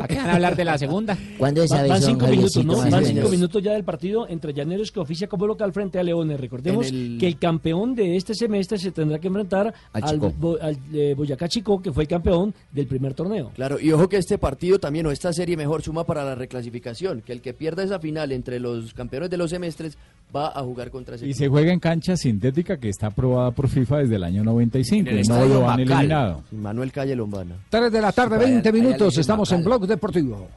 ¿A 0.00 0.06
qué 0.08 0.16
van 0.16 0.26
a 0.30 0.34
hablar 0.34 0.56
de 0.56 0.64
la 0.64 0.78
segunda? 0.78 1.16
¿Cuándo 1.38 1.62
es 1.62 1.72
Va- 1.72 1.82
van 1.82 1.90
avisón, 1.92 2.10
cinco 2.10 2.26
minutos, 2.28 2.64
¿no? 2.64 2.76
Van 2.90 3.04
cinco 3.04 3.28
minutos 3.28 3.62
ya 3.62 3.72
del 3.72 3.84
partido 3.84 4.28
entre 4.28 4.52
Llaneros 4.54 4.90
que 4.92 5.00
oficia 5.00 5.26
como 5.28 5.46
local 5.46 5.72
frente 5.72 5.98
a 5.98 6.02
Leones. 6.02 6.40
Recordemos 6.40 6.88
el- 6.88 7.16
que 7.18 7.26
el 7.26 7.38
campeón 7.38 7.94
de 7.94 8.16
este 8.16 8.34
semestre 8.34 8.78
se 8.78 8.90
tendrá 8.90 9.18
que 9.18 9.28
enfrentar 9.28 9.72
Al 9.92 10.04
al, 10.04 10.10
Chicó. 10.10 10.32
Bo- 10.38 10.58
al, 10.60 10.78
eh, 10.92 11.14
Boyacá 11.16 11.48
Chico, 11.48 11.80
que 11.82 11.92
fue 11.92 12.04
el 12.04 12.08
campeón 12.08 12.54
del 12.72 12.86
primer 12.86 13.14
torneo. 13.14 13.50
Claro, 13.54 13.78
y 13.80 13.90
ojo 13.92 14.08
que 14.08 14.16
este 14.16 14.38
partido 14.38 14.78
también, 14.78 15.06
o 15.06 15.10
esta 15.10 15.32
serie 15.32 15.56
mejor, 15.56 15.82
suma 15.82 16.04
para 16.04 16.24
la 16.24 16.34
reclasificación, 16.34 17.22
que 17.22 17.32
el 17.32 17.40
que 17.40 17.54
pierda 17.54 17.82
esa 17.82 17.98
final 17.98 18.32
entre 18.32 18.60
los 18.60 18.94
campeones 18.94 19.30
de 19.30 19.36
los 19.36 19.50
semestres 19.50 19.96
va 20.34 20.48
a 20.48 20.62
jugar 20.62 20.90
contra 20.90 21.16
ese 21.16 21.26
Y 21.26 21.30
equipo. 21.30 21.44
se 21.44 21.48
juega 21.50 21.72
en 21.72 21.80
cancha 21.80 22.16
sintética 22.16 22.78
que 22.78 22.88
está 22.88 23.08
aprobada 23.08 23.50
por 23.52 23.68
FIFA 23.68 23.98
desde 23.98 24.16
el 24.16 24.24
año 24.24 24.42
95 24.44 25.10
En 25.10 25.18
el 25.18 25.24
y 25.24 25.28
no 25.28 25.44
lo 25.46 25.56
han 25.70 25.80
Macal. 25.80 25.80
eliminado. 25.98 26.42
Manuel 26.52 26.92
Calle 26.92 27.14
Lombana. 27.16 27.54
3 27.70 27.92
de 27.92 28.00
la 28.00 28.12
tarde, 28.12 28.36
Vaya, 28.36 28.50
20 28.50 28.68
allá 28.68 28.76
le 28.76 28.82
minutos, 28.84 29.18
estamos 29.18 29.50
en. 29.52 29.64
Blog 29.64 29.86
Deportivo. 29.86 30.48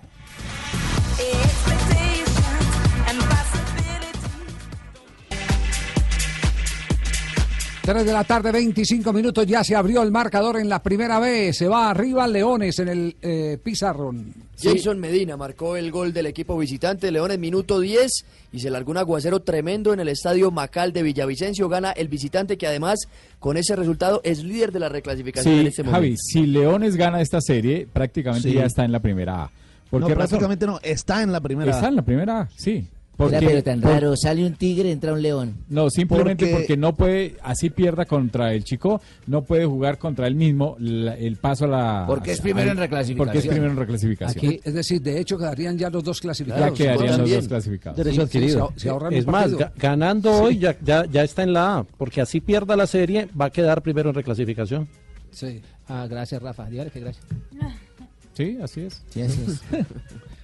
3 7.88 8.06
de 8.06 8.12
la 8.12 8.26
tarde, 8.26 8.52
25 8.52 9.14
minutos, 9.14 9.46
ya 9.48 9.64
se 9.64 9.74
abrió 9.74 10.04
el 10.04 10.12
marcador 10.12 10.58
en 10.60 10.68
la 10.68 10.84
primera 10.84 11.20
B, 11.20 11.54
se 11.54 11.70
va 11.70 11.90
arriba 11.90 12.28
Leones 12.28 12.80
en 12.80 12.90
el 12.90 13.16
eh, 13.22 13.58
pizarrón. 13.64 14.34
Jason 14.62 15.00
Medina 15.00 15.38
marcó 15.38 15.78
el 15.78 15.90
gol 15.90 16.12
del 16.12 16.26
equipo 16.26 16.58
visitante 16.58 17.10
Leones, 17.12 17.40
minuto 17.40 17.80
10, 17.80 18.12
y 18.52 18.60
se 18.60 18.70
largó 18.70 18.92
un 18.92 18.98
aguacero 18.98 19.40
tremendo 19.40 19.94
en 19.94 20.02
el 20.02 20.10
estadio 20.10 20.52
Macal 20.52 20.92
de 20.92 21.02
Villavicencio. 21.02 21.70
Gana 21.70 21.92
el 21.92 22.10
visitante, 22.10 22.58
que 22.58 22.68
además, 22.68 23.08
con 23.40 23.56
ese 23.56 23.74
resultado, 23.78 24.20
es 24.26 24.44
líder 24.44 24.74
de 24.74 24.80
la 24.82 24.90
reclasificación 24.90 25.54
en 25.54 25.62
Sí, 25.62 25.68
este 25.68 25.84
momento. 25.84 25.96
Javi, 26.02 26.16
si 26.18 26.46
Leones 26.46 26.98
gana 26.98 27.22
esta 27.22 27.40
serie, 27.40 27.88
prácticamente 27.94 28.50
Sí. 28.50 28.56
ya 28.56 28.66
está 28.66 28.84
en 28.84 28.92
la 28.92 29.00
primera 29.00 29.44
A. 29.46 29.52
¿Por 29.90 30.02
No, 30.02 30.08
qué 30.08 30.14
razón? 30.16 30.28
prácticamente 30.28 30.66
no, 30.68 30.78
está 30.84 31.24
en 31.24 31.32
la 31.32 31.40
primera. 31.40 31.72
Está 31.72 31.88
en 31.88 31.96
la 31.96 32.02
primera 32.02 32.42
A, 32.42 32.50
sí. 32.58 32.86
Mira, 33.18 33.40
pero 33.40 33.64
tan 33.64 33.82
por- 33.82 33.92
raro, 33.92 34.16
sale 34.16 34.46
un 34.46 34.54
tigre, 34.54 34.92
entra 34.92 35.12
un 35.14 35.22
león. 35.22 35.56
No, 35.70 35.90
simplemente 35.90 36.46
Porque- 36.46 36.60
porque... 36.62 36.78
no 36.78 36.94
puede, 36.96 37.36
así 37.44 37.70
pierda 37.72 38.06
contra 38.06 38.54
el 38.54 38.64
chico, 38.64 39.02
no 39.26 39.44
puede 39.44 39.66
jugar 39.66 39.98
contra 39.98 40.28
él 40.28 40.36
mismo 40.36 40.76
la- 40.80 41.16
el 41.16 41.38
paso 41.38 41.66
a 41.66 41.68
la... 41.68 42.04
Porque 42.08 42.32
es 42.34 42.42
primero 42.42 42.70
en 42.72 42.78
reclasificación. 42.78 43.26
Porque 43.28 43.40
es 43.40 43.48
primero 43.48 43.72
en 43.72 43.78
reclasificación. 43.78 44.46
Aquí, 44.46 44.60
es 44.64 44.74
decir, 44.74 45.02
de 45.02 45.20
hecho 45.20 45.38
quedarían 45.38 45.78
ya 45.78 45.90
los 45.90 46.04
dos 46.04 46.22
clasificados. 46.22 46.78
ya 46.78 46.86
quedarían 46.96 47.18
los 47.22 47.30
dos 47.32 47.48
clasificados. 47.48 47.98
Derecho 47.98 48.16
sí, 48.22 48.22
adquirido. 48.22 48.72
se- 48.76 48.80
se 48.82 48.90
ahorran 48.90 49.14
es 49.14 49.26
más, 49.26 49.52
ganando 49.78 50.32
hoy 50.44 50.60
ya, 50.60 50.78
ya, 50.84 51.06
ya 51.06 51.24
está 51.24 51.42
en 51.44 51.54
la 51.54 51.78
A, 51.80 51.84
porque 51.84 52.22
así 52.22 52.40
pierda 52.40 52.76
la 52.76 52.86
serie, 52.88 53.28
va 53.40 53.46
a 53.46 53.50
quedar 53.50 53.82
primero 53.82 54.10
en 54.10 54.16
reclasificación. 54.16 54.88
Sí. 55.32 55.62
Ah, 55.88 56.06
gracias, 56.10 56.42
Rafa. 56.42 56.70
Dígale 56.70 56.92
que 56.92 57.00
gracias. 57.00 57.26
Sí, 58.34 58.58
así 58.62 58.82
es. 58.82 59.02
Sí, 59.10 59.22
así 59.22 59.42
es. 59.48 59.62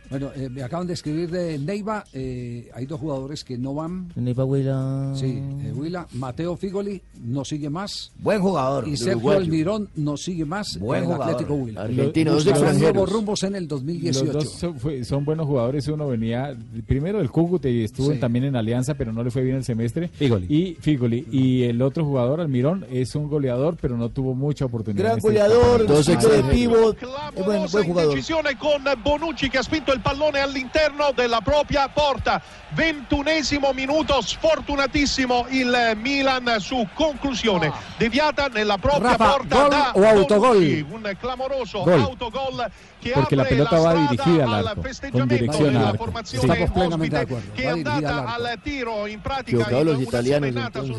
Bueno, 0.09 0.29
eh, 0.35 0.49
me 0.49 0.61
acaban 0.63 0.85
de 0.85 0.93
escribir 0.93 1.31
de 1.31 1.57
Neiva, 1.57 2.03
eh, 2.13 2.69
hay 2.73 2.85
dos 2.85 2.99
jugadores 2.99 3.43
que 3.43 3.57
no 3.57 3.73
van. 3.73 4.11
Neiva 4.15 4.45
Huila. 4.45 5.11
Sí, 5.15 5.39
eh, 5.63 5.71
Huila, 5.75 6.07
Mateo 6.13 6.55
Figoli 6.55 7.01
no 7.23 7.43
sigue 7.43 7.69
más. 7.69 8.11
Buen 8.19 8.41
jugador. 8.41 8.87
Y 8.87 8.95
Sergio 8.97 9.17
uruguayo. 9.17 9.39
Almirón 9.39 9.89
no 9.95 10.15
sigue 10.17 10.45
más 10.45 10.77
Buen 10.79 10.99
en 11.03 11.05
jugador. 11.09 11.29
Atlético 11.33 11.55
Huila. 11.55 11.81
Argentino, 11.81 12.31
dos 12.31 12.43
Buscando 12.45 12.59
extranjeros. 12.65 12.93
nuevos 12.95 13.11
rumbos 13.11 13.43
en 13.43 13.55
el 13.55 13.67
2018. 13.67 14.25
Los 14.25 14.33
dos 14.33 14.53
son, 14.53 14.79
fue- 14.79 15.03
son 15.03 15.25
buenos 15.25 15.47
jugadores. 15.47 15.87
Uno 15.87 16.07
venía 16.07 16.55
primero 16.85 17.17
del 17.17 17.31
Cúcuta 17.31 17.67
y 17.69 17.83
estuvo 17.83 18.11
Sí. 18.13 18.19
también 18.19 18.45
en 18.45 18.55
Alianza, 18.55 18.93
pero 18.93 19.11
no 19.13 19.23
le 19.23 19.31
fue 19.31 19.41
bien 19.43 19.55
el 19.57 19.63
semestre. 19.63 20.09
Figoli. 20.09 20.45
Y 20.47 20.75
Figoli. 20.79 21.25
Y 21.31 21.63
el 21.63 21.81
otro 21.81 22.05
jugador, 22.05 22.39
Almirón, 22.41 22.85
es 22.91 23.15
un 23.15 23.27
goleador, 23.29 23.77
pero 23.81 23.97
no 23.97 24.09
tuvo 24.09 24.35
mucha 24.35 24.65
oportunidad. 24.65 25.03
Gran 25.03 25.17
este 25.17 25.27
goleador, 25.29 25.87
Dos 25.87 26.05
de 26.05 26.17
pivot, 26.51 26.97
es 27.01 27.45
buen, 27.45 27.67
jugador. 27.87 28.19
Con 28.59 28.83
Bonucci 29.03 29.49
che 29.49 29.57
ha 29.57 29.61
il 29.93 30.01
pallone 30.01 30.39
all'interno 30.39 31.11
della 31.13 31.41
propria 31.41 31.87
porta. 31.87 32.41
Ventunesimo 32.69 33.71
minuto, 33.73 34.19
sfortunatissimo 34.21 35.45
il 35.49 35.91
Milan 35.95 36.55
su 36.59 36.87
conclusione. 36.93 37.71
Deviata 37.97 38.47
nella 38.47 38.77
propria 38.77 39.15
Rafa, 39.15 39.29
porta 39.29 39.59
gol 39.59 39.69
da? 39.69 39.91
Bonucci. 39.93 40.85
Un 40.89 41.15
clamoroso 41.19 41.83
Gol. 41.83 41.99
autogol 41.99 42.71
Porque 43.13 43.35
la 43.35 43.45
pelota 43.45 43.79
va 43.79 43.93
dirigida 43.95 44.43
al 44.57 44.67
arco, 44.67 44.83
con 45.11 45.27
dirección 45.27 45.75
al 45.75 45.85
arco. 45.87 46.13
Estamos 46.19 46.71
plenamente 46.71 47.15
de 47.15 47.21
acuerdo, 47.21 47.47
va 47.55 47.73
dirigida 47.73 48.35
al 48.35 48.45
arco. 48.45 49.83
los 49.83 50.01
italianos, 50.01 50.49
entonces. 50.55 50.97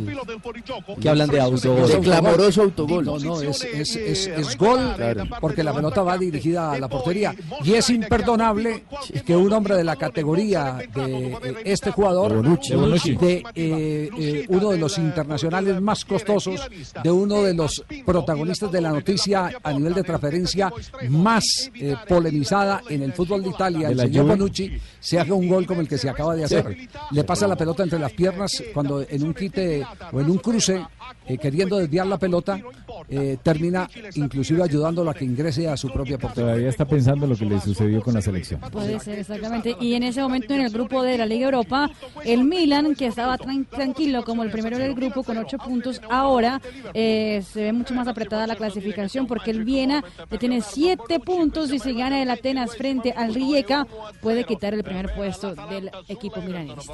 Que 1.01 1.09
hablan 1.09 1.29
de 1.29 1.41
autogol. 1.41 1.89
De 1.89 2.01
clamoroso 2.01 2.63
autogol. 2.63 3.05
No, 3.05 3.19
no, 3.19 3.41
es, 3.41 3.65
es, 3.65 3.97
es, 3.97 4.27
es 4.27 4.57
gol 4.57 4.95
porque 5.41 5.63
la 5.63 5.73
pelota 5.73 6.03
va 6.03 6.19
dirigida 6.19 6.73
a 6.73 6.79
la 6.79 6.89
portería. 6.89 7.35
Y 7.63 7.75
es 7.75 7.91
imperdonable 7.91 8.85
que 9.25 9.37
un 9.37 9.53
hombre 9.53 9.77
de 9.77 9.85
la 9.85 9.97
categoría 9.97 10.79
de 10.95 11.27
eh, 11.27 11.55
este 11.65 11.91
jugador, 11.91 12.31
De 12.31 12.77
Bonucci. 12.77 13.17
de 13.17 13.45
eh, 13.55 14.11
eh, 14.19 14.47
uno 14.49 14.71
de 14.71 14.79
los 14.79 14.99
internacionales 14.99 15.81
más 15.81 16.05
costosos, 16.05 16.61
de 17.03 17.11
uno 17.11 17.43
de 17.43 17.55
los 17.55 17.85
protagonistas 18.05 18.71
de 18.71 18.81
la 18.81 18.91
noticia 18.91 19.51
a 19.63 19.73
nivel 19.73 19.95
de 19.95 20.03
transferencia 20.03 20.73
más 21.09 21.71
eh, 21.75 21.94
polemizada 22.09 22.83
en 22.89 23.03
el 23.03 23.13
fútbol 23.13 23.43
de 23.43 23.51
Italia, 23.51 23.89
el 23.89 23.99
señor. 23.99 24.27
Bonucci, 24.27 24.79
se 25.01 25.19
haga 25.19 25.35
un 25.35 25.49
gol 25.49 25.67
como 25.67 25.81
el 25.81 25.89
que 25.89 25.99
se 25.99 26.09
acaba 26.09 26.35
de 26.35 26.45
hacer. 26.45 26.77
Le 27.11 27.25
pasa 27.25 27.47
la 27.47 27.57
pelota 27.57 27.83
entre 27.83 27.99
las 27.99 28.13
piernas 28.13 28.63
cuando 28.73 29.05
en 29.09 29.23
un 29.23 29.35
quite 29.35 29.87
o 30.13 30.21
en 30.21 30.31
un 30.31 30.39
cruce, 30.39 30.85
eh, 31.27 31.39
queriendo 31.39 31.79
desviar 31.79 32.07
la 32.07 32.19
pelota, 32.19 32.61
eh, 33.09 33.37
termina 33.43 33.89
inclusive 34.15 34.63
ayudándolo 34.63 35.11
a 35.11 35.15
que 35.15 35.25
ingrese 35.25 35.69
a 35.69 35.77
su 35.77 35.91
propia 35.91 36.19
portería. 36.19 36.45
Todavía 36.45 36.69
está 36.69 36.85
pensando 36.85 37.25
en 37.25 37.31
lo 37.33 37.37
que 37.37 37.45
le 37.47 37.61
sucedió 37.61 38.03
con 38.03 38.15
la 38.15 38.21
selección. 38.21 38.61
Puede 38.73 38.99
ser, 39.01 39.19
exactamente. 39.19 39.77
Y 39.81 39.95
en 39.95 40.03
ese 40.03 40.21
momento 40.21 40.55
en 40.55 40.61
el 40.63 40.71
grupo 40.71 41.03
de 41.03 41.17
la 41.19 41.27
Liga 41.27 41.47
Europa, 41.47 41.91
el 42.25 42.45
Milan, 42.45 42.95
que 42.95 43.07
estaba 43.07 43.37
tran- 43.39 43.67
tranquilo 43.69 44.25
como 44.25 44.43
el 44.43 44.51
primero 44.51 44.79
del 44.79 44.95
grupo 44.95 45.23
con 45.23 45.39
ocho 45.39 45.59
puntos, 45.59 46.01
ahora 46.11 46.61
eh, 46.93 47.43
se 47.51 47.63
ve 47.63 47.73
mucho 47.73 47.95
más 47.95 48.07
apretada 48.09 48.47
la 48.47 48.57
clasificación 48.57 49.27
porque 49.27 49.51
el 49.51 49.65
Viena 49.65 50.03
le 50.31 50.39
tiene 50.39 50.61
siete 50.61 51.19
puntos 51.21 51.73
y 51.73 51.79
si 51.79 51.95
gana 51.95 52.21
el 52.23 52.31
Atenas 52.31 52.77
frente 52.77 53.13
al 53.13 53.35
Rijeka 53.35 53.87
puede 54.21 54.45
quitar 54.45 54.75
el 54.75 54.83
primer 54.85 55.15
puesto 55.15 55.55
del 55.55 55.91
equipo 56.09 56.41
milanista. 56.43 56.93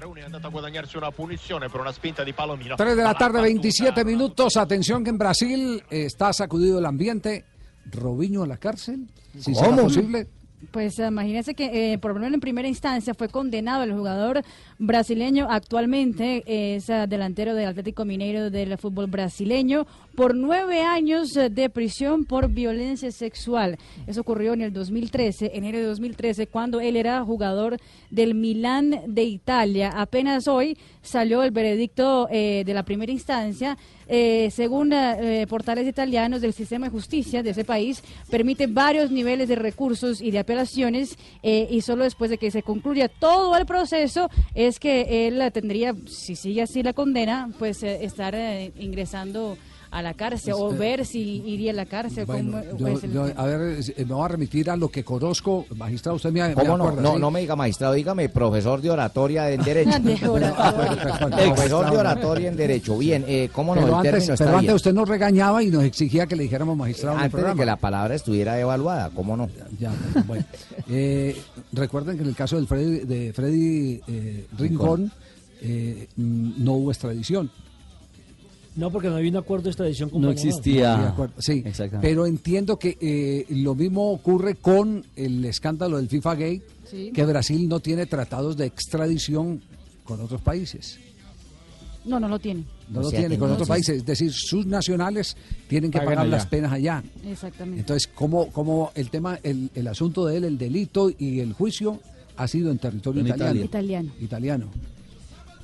Rooney 0.00 0.22
è 0.22 0.26
andato 0.26 0.46
a 0.46 0.50
guadagnarsi 0.50 0.96
una 0.96 1.10
punizione 1.10 1.68
per 1.68 1.80
una 1.80 1.92
spinta 1.92 2.22
di 2.24 2.32
Palomino. 2.32 2.74
3 2.76 2.94
de 2.94 3.02
la 3.02 3.14
tarde, 3.14 3.40
27 3.40 4.04
minutos. 4.04 4.56
Atención 4.56 5.02
que 5.04 5.10
en 5.10 5.18
Brasil 5.24 5.82
eh, 5.90 6.04
está 6.04 6.34
sacudido 6.34 6.78
el 6.78 6.84
ambiente. 6.84 7.46
Robinho 7.90 8.42
a 8.42 8.46
la 8.46 8.58
cárcel, 8.58 9.08
si 9.38 9.54
será 9.54 9.68
¿Cómo? 9.68 9.84
posible. 9.84 10.26
Pues 10.70 10.98
eh, 10.98 11.06
imagínense 11.06 11.54
que 11.54 11.92
eh, 11.92 11.98
por 11.98 12.12
lo 12.12 12.20
menos 12.20 12.34
en 12.34 12.40
primera 12.40 12.68
instancia 12.68 13.14
fue 13.14 13.28
condenado 13.28 13.84
el 13.84 13.92
jugador 13.94 14.42
brasileño, 14.78 15.46
actualmente 15.50 16.42
eh, 16.46 16.76
es 16.76 16.86
delantero 17.08 17.54
del 17.54 17.68
Atlético 17.68 18.04
Mineiro 18.04 18.50
del 18.50 18.76
fútbol 18.78 19.06
brasileño, 19.06 19.86
por 20.14 20.34
nueve 20.34 20.82
años 20.82 21.32
de 21.32 21.70
prisión 21.70 22.24
por 22.24 22.48
violencia 22.48 23.10
sexual. 23.10 23.78
Eso 24.06 24.20
ocurrió 24.20 24.52
en 24.52 24.62
el 24.62 24.72
2013, 24.72 25.52
enero 25.54 25.78
de 25.78 25.84
2013, 25.84 26.46
cuando 26.46 26.80
él 26.80 26.96
era 26.96 27.24
jugador 27.24 27.78
del 28.10 28.34
Milán 28.34 29.00
de 29.06 29.24
Italia. 29.24 29.90
Apenas 29.94 30.48
hoy 30.48 30.76
salió 31.02 31.42
el 31.42 31.50
veredicto 31.50 32.28
eh, 32.30 32.62
de 32.64 32.74
la 32.74 32.84
primera 32.84 33.12
instancia. 33.12 33.76
Eh, 34.08 34.50
según 34.50 34.92
eh, 34.92 35.42
eh, 35.42 35.46
portales 35.46 35.86
italianos 35.86 36.40
del 36.40 36.52
sistema 36.52 36.86
de 36.86 36.92
justicia 36.92 37.42
de 37.42 37.50
ese 37.50 37.64
país, 37.64 38.02
permite 38.30 38.66
varios 38.66 39.10
niveles 39.10 39.48
de 39.48 39.56
recursos 39.56 40.20
y 40.20 40.30
de 40.30 40.38
apelaciones 40.38 41.16
eh, 41.42 41.68
y 41.70 41.80
solo 41.80 42.04
después 42.04 42.30
de 42.30 42.38
que 42.38 42.50
se 42.50 42.62
concluya 42.62 43.08
todo 43.08 43.56
el 43.56 43.66
proceso 43.66 44.30
es 44.54 44.78
que 44.78 45.26
él 45.26 45.42
tendría, 45.52 45.94
si 46.06 46.36
sigue 46.36 46.62
así 46.62 46.82
la 46.82 46.92
condena, 46.92 47.50
pues 47.58 47.82
eh, 47.82 48.04
estar 48.04 48.34
ingresando 48.78 49.56
a 49.94 50.02
la 50.02 50.12
cárcel 50.14 50.54
o 50.56 50.68
Pues, 50.70 50.74
eh, 50.74 50.78
ver 50.78 51.06
si 51.06 51.20
iría 51.46 51.70
a 51.70 51.74
la 51.74 51.86
cárcel. 51.86 52.26
Bueno, 52.26 52.50
cómo- 52.60 52.78
yo- 52.78 52.86
pues, 52.92 53.04
el- 53.04 53.12
yo- 53.12 53.26
a 53.36 53.44
ver, 53.46 53.78
eh, 53.78 54.04
me 54.04 54.12
voy 54.14 54.24
a 54.24 54.28
remitir 54.28 54.68
a 54.68 54.76
lo 54.76 54.88
que 54.88 55.04
conozco. 55.04 55.66
Magistrado, 55.76 56.16
usted 56.16 56.32
me, 56.32 56.48
me 56.48 56.54
¿Cómo 56.54 56.76
no? 56.76 56.84
acuerda, 56.88 57.02
No, 57.02 57.14
¿sí? 57.14 57.20
no 57.20 57.30
me 57.30 57.40
diga 57.40 57.54
magistrado, 57.54 57.94
dígame 57.94 58.28
profesor 58.28 58.80
de 58.82 58.90
oratoria 58.90 59.50
en 59.52 59.62
derecho. 59.64 59.98
De 60.00 60.28
oratoria. 60.28 61.18
profesor 61.54 61.90
de 61.92 61.96
oratoria 61.96 62.48
en 62.48 62.56
derecho. 62.56 62.98
Bien, 62.98 63.24
eh, 63.28 63.48
¿cómo 63.52 63.74
no? 63.76 63.82
Pero 63.82 64.00
el 64.00 64.06
antes, 64.14 64.32
pero 64.36 64.58
antes 64.58 64.74
usted 64.74 64.92
nos 64.92 65.08
regañaba 65.08 65.62
y 65.62 65.68
nos 65.70 65.84
exigía 65.84 66.26
que 66.26 66.34
le 66.34 66.42
dijéramos 66.42 66.76
magistrado 66.76 67.14
en 67.16 67.20
el 67.20 67.24
Antes 67.26 67.44
de 67.46 67.54
que 67.54 67.64
la 67.66 67.76
palabra 67.76 68.16
estuviera 68.16 68.58
evaluada, 68.58 69.10
¿cómo 69.14 69.36
no? 69.36 69.48
Ya, 69.78 69.92
bueno. 70.26 70.44
Eh, 70.86 71.34
recuerden 71.72 72.16
que 72.16 72.22
en 72.24 72.28
el 72.28 72.34
caso 72.34 72.56
del 72.56 72.66
Freddy, 72.66 73.06
de 73.06 73.32
Freddy 73.32 74.00
eh, 74.06 74.46
Rincón 74.58 75.10
eh, 75.62 76.08
mm, 76.16 76.62
no 76.62 76.72
hubo 76.74 76.90
extradición. 76.90 77.50
No, 78.76 78.90
porque 78.90 79.08
no 79.08 79.16
había 79.16 79.30
un 79.30 79.36
acuerdo 79.36 79.64
de 79.64 79.70
extradición 79.70 80.10
con 80.10 80.20
No 80.20 80.28
Panamá. 80.28 80.48
existía. 80.48 81.08
Acuerdo, 81.10 81.34
Sí, 81.38 81.62
pero 82.00 82.26
entiendo 82.26 82.76
que 82.78 82.98
eh, 83.00 83.46
lo 83.50 83.74
mismo 83.76 84.10
ocurre 84.10 84.56
con 84.56 85.04
el 85.14 85.44
escándalo 85.44 85.96
del 85.98 86.08
FIFA 86.08 86.34
Gate, 86.34 86.62
Sí. 86.90 87.10
que 87.14 87.24
Brasil 87.24 87.68
no 87.68 87.80
tiene 87.80 88.06
tratados 88.06 88.56
de 88.56 88.66
extradición 88.66 89.60
con 90.04 90.20
otros 90.20 90.40
países. 90.40 90.98
No, 92.04 92.20
no 92.20 92.28
lo 92.28 92.38
tiene. 92.38 92.64
No 92.90 93.00
lo 93.00 93.10
tiene 93.10 93.38
con 93.38 93.50
otros 93.50 93.66
países. 93.66 93.96
Es 93.98 94.04
decir, 94.04 94.30
sus 94.32 94.66
nacionales 94.66 95.36
tienen 95.68 95.90
que 95.90 95.98
Pagan 95.98 96.10
pagar 96.14 96.26
allá. 96.26 96.36
las 96.36 96.46
penas 96.46 96.72
allá. 96.72 97.02
Exactamente. 97.26 97.80
Entonces, 97.80 98.10
¿cómo, 98.14 98.50
cómo 98.52 98.90
el 98.94 99.08
tema, 99.08 99.38
el, 99.42 99.70
el 99.74 99.86
asunto 99.88 100.26
de 100.26 100.36
él, 100.36 100.44
el 100.44 100.58
delito 100.58 101.10
y 101.16 101.40
el 101.40 101.54
juicio 101.54 102.00
ha 102.36 102.46
sido 102.46 102.70
en 102.70 102.78
territorio 102.78 103.20
En 103.22 103.28
italiano? 103.28 103.60
Italiano. 103.64 104.10
Italiano. 104.20 104.66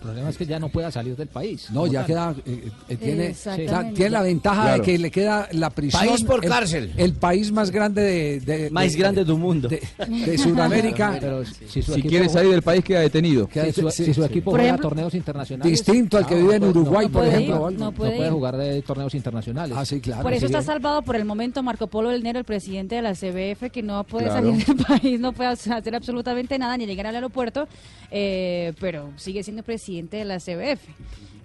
El 0.01 0.07
problema 0.07 0.31
es 0.31 0.39
que 0.39 0.47
ya 0.47 0.59
no 0.59 0.71
pueda 0.71 0.91
salir 0.91 1.15
del 1.15 1.29
país. 1.29 1.69
No, 1.71 1.87
ya 1.87 2.01
tal. 2.01 2.07
queda, 2.07 2.35
eh, 2.47 2.71
eh, 2.89 2.97
tiene, 2.97 3.27
Exactamente. 3.27 3.71
la, 3.73 3.91
tiene 3.93 4.11
la 4.11 4.23
ventaja 4.23 4.63
Claro. 4.63 4.77
de 4.79 4.83
que 4.83 4.99
le 4.99 5.11
queda 5.11 5.47
la 5.53 5.69
prisión. 5.69 6.07
País 6.09 6.25
por 6.25 6.43
el- 6.43 6.51
cárcel. 6.51 6.93
El, 6.97 7.13
país 7.13 7.53
más 7.53 7.71
grande 7.71 8.01
de, 8.03 8.41
de- 8.41 8.71
Más 8.71 8.93
de- 8.93 8.99
grande 8.99 9.25
del 9.27 9.37
mundo. 9.37 9.69
De, 9.69 9.83
de 10.09 10.39
Sudamérica. 10.39 11.17
Pero 11.21 11.45
si 11.45 11.83
su 11.83 11.93
Si 11.93 12.01
equipo- 12.01 12.09
quiere 12.09 12.29
salir 12.31 12.51
del 12.53 12.63
país 12.63 12.83
queda 12.83 13.01
detenido. 13.01 13.47
Si 13.53 13.73
su, 13.73 13.91
si 13.91 14.15
su 14.15 14.25
equipo 14.25 14.53
juega 14.53 14.65
ejemplo, 14.69 14.89
torneos 14.89 15.13
internacionales. 15.13 15.71
distinto 15.71 16.17
al 16.17 16.27
que 16.27 16.35
vive 16.37 16.55
en 16.57 16.65
Uruguay, 16.65 17.07
por 17.09 17.27
ejemplo, 17.27 17.71
ir, 17.71 17.79
no 17.79 17.93
puede 17.93 18.31
jugar 18.31 18.57
de 18.57 18.81
torneos 18.81 19.15
internacionales. 19.15 19.77
Ah, 19.79 19.85
sí, 19.85 20.01
claro. 20.01 20.23
Por 20.23 20.33
eso 20.33 20.47
está 20.47 20.61
es. 20.61 20.65
salvado 20.65 21.03
por 21.03 21.15
el 21.17 21.27
momento 21.27 21.63
Marco 21.63 21.89
Polo 21.89 22.09
del 22.09 22.23
Nero, 22.23 22.39
el 22.39 22.47
presidente 22.47 22.95
de 22.95 23.03
la 23.03 23.13
CBF, 23.15 23.71
que 23.71 23.83
no 23.83 24.03
puede 24.05 24.25
Claro. 24.29 24.47
salir 24.51 24.65
del 24.65 24.77
país, 24.87 25.21
no 25.21 25.33
puede 25.35 25.51
hacer 25.51 25.95
absolutamente 25.95 26.59
nada, 26.59 26.79
ni 26.79 26.87
llegar 26.87 27.07
al 27.07 27.17
aeropuerto, 27.17 27.69
eh, 28.11 28.73
pero 28.81 29.11
sigue 29.17 29.43
siendo 29.43 29.63
presidente 29.63 29.90
de 30.19 30.25
la 30.25 30.39
CBF, 30.39 30.83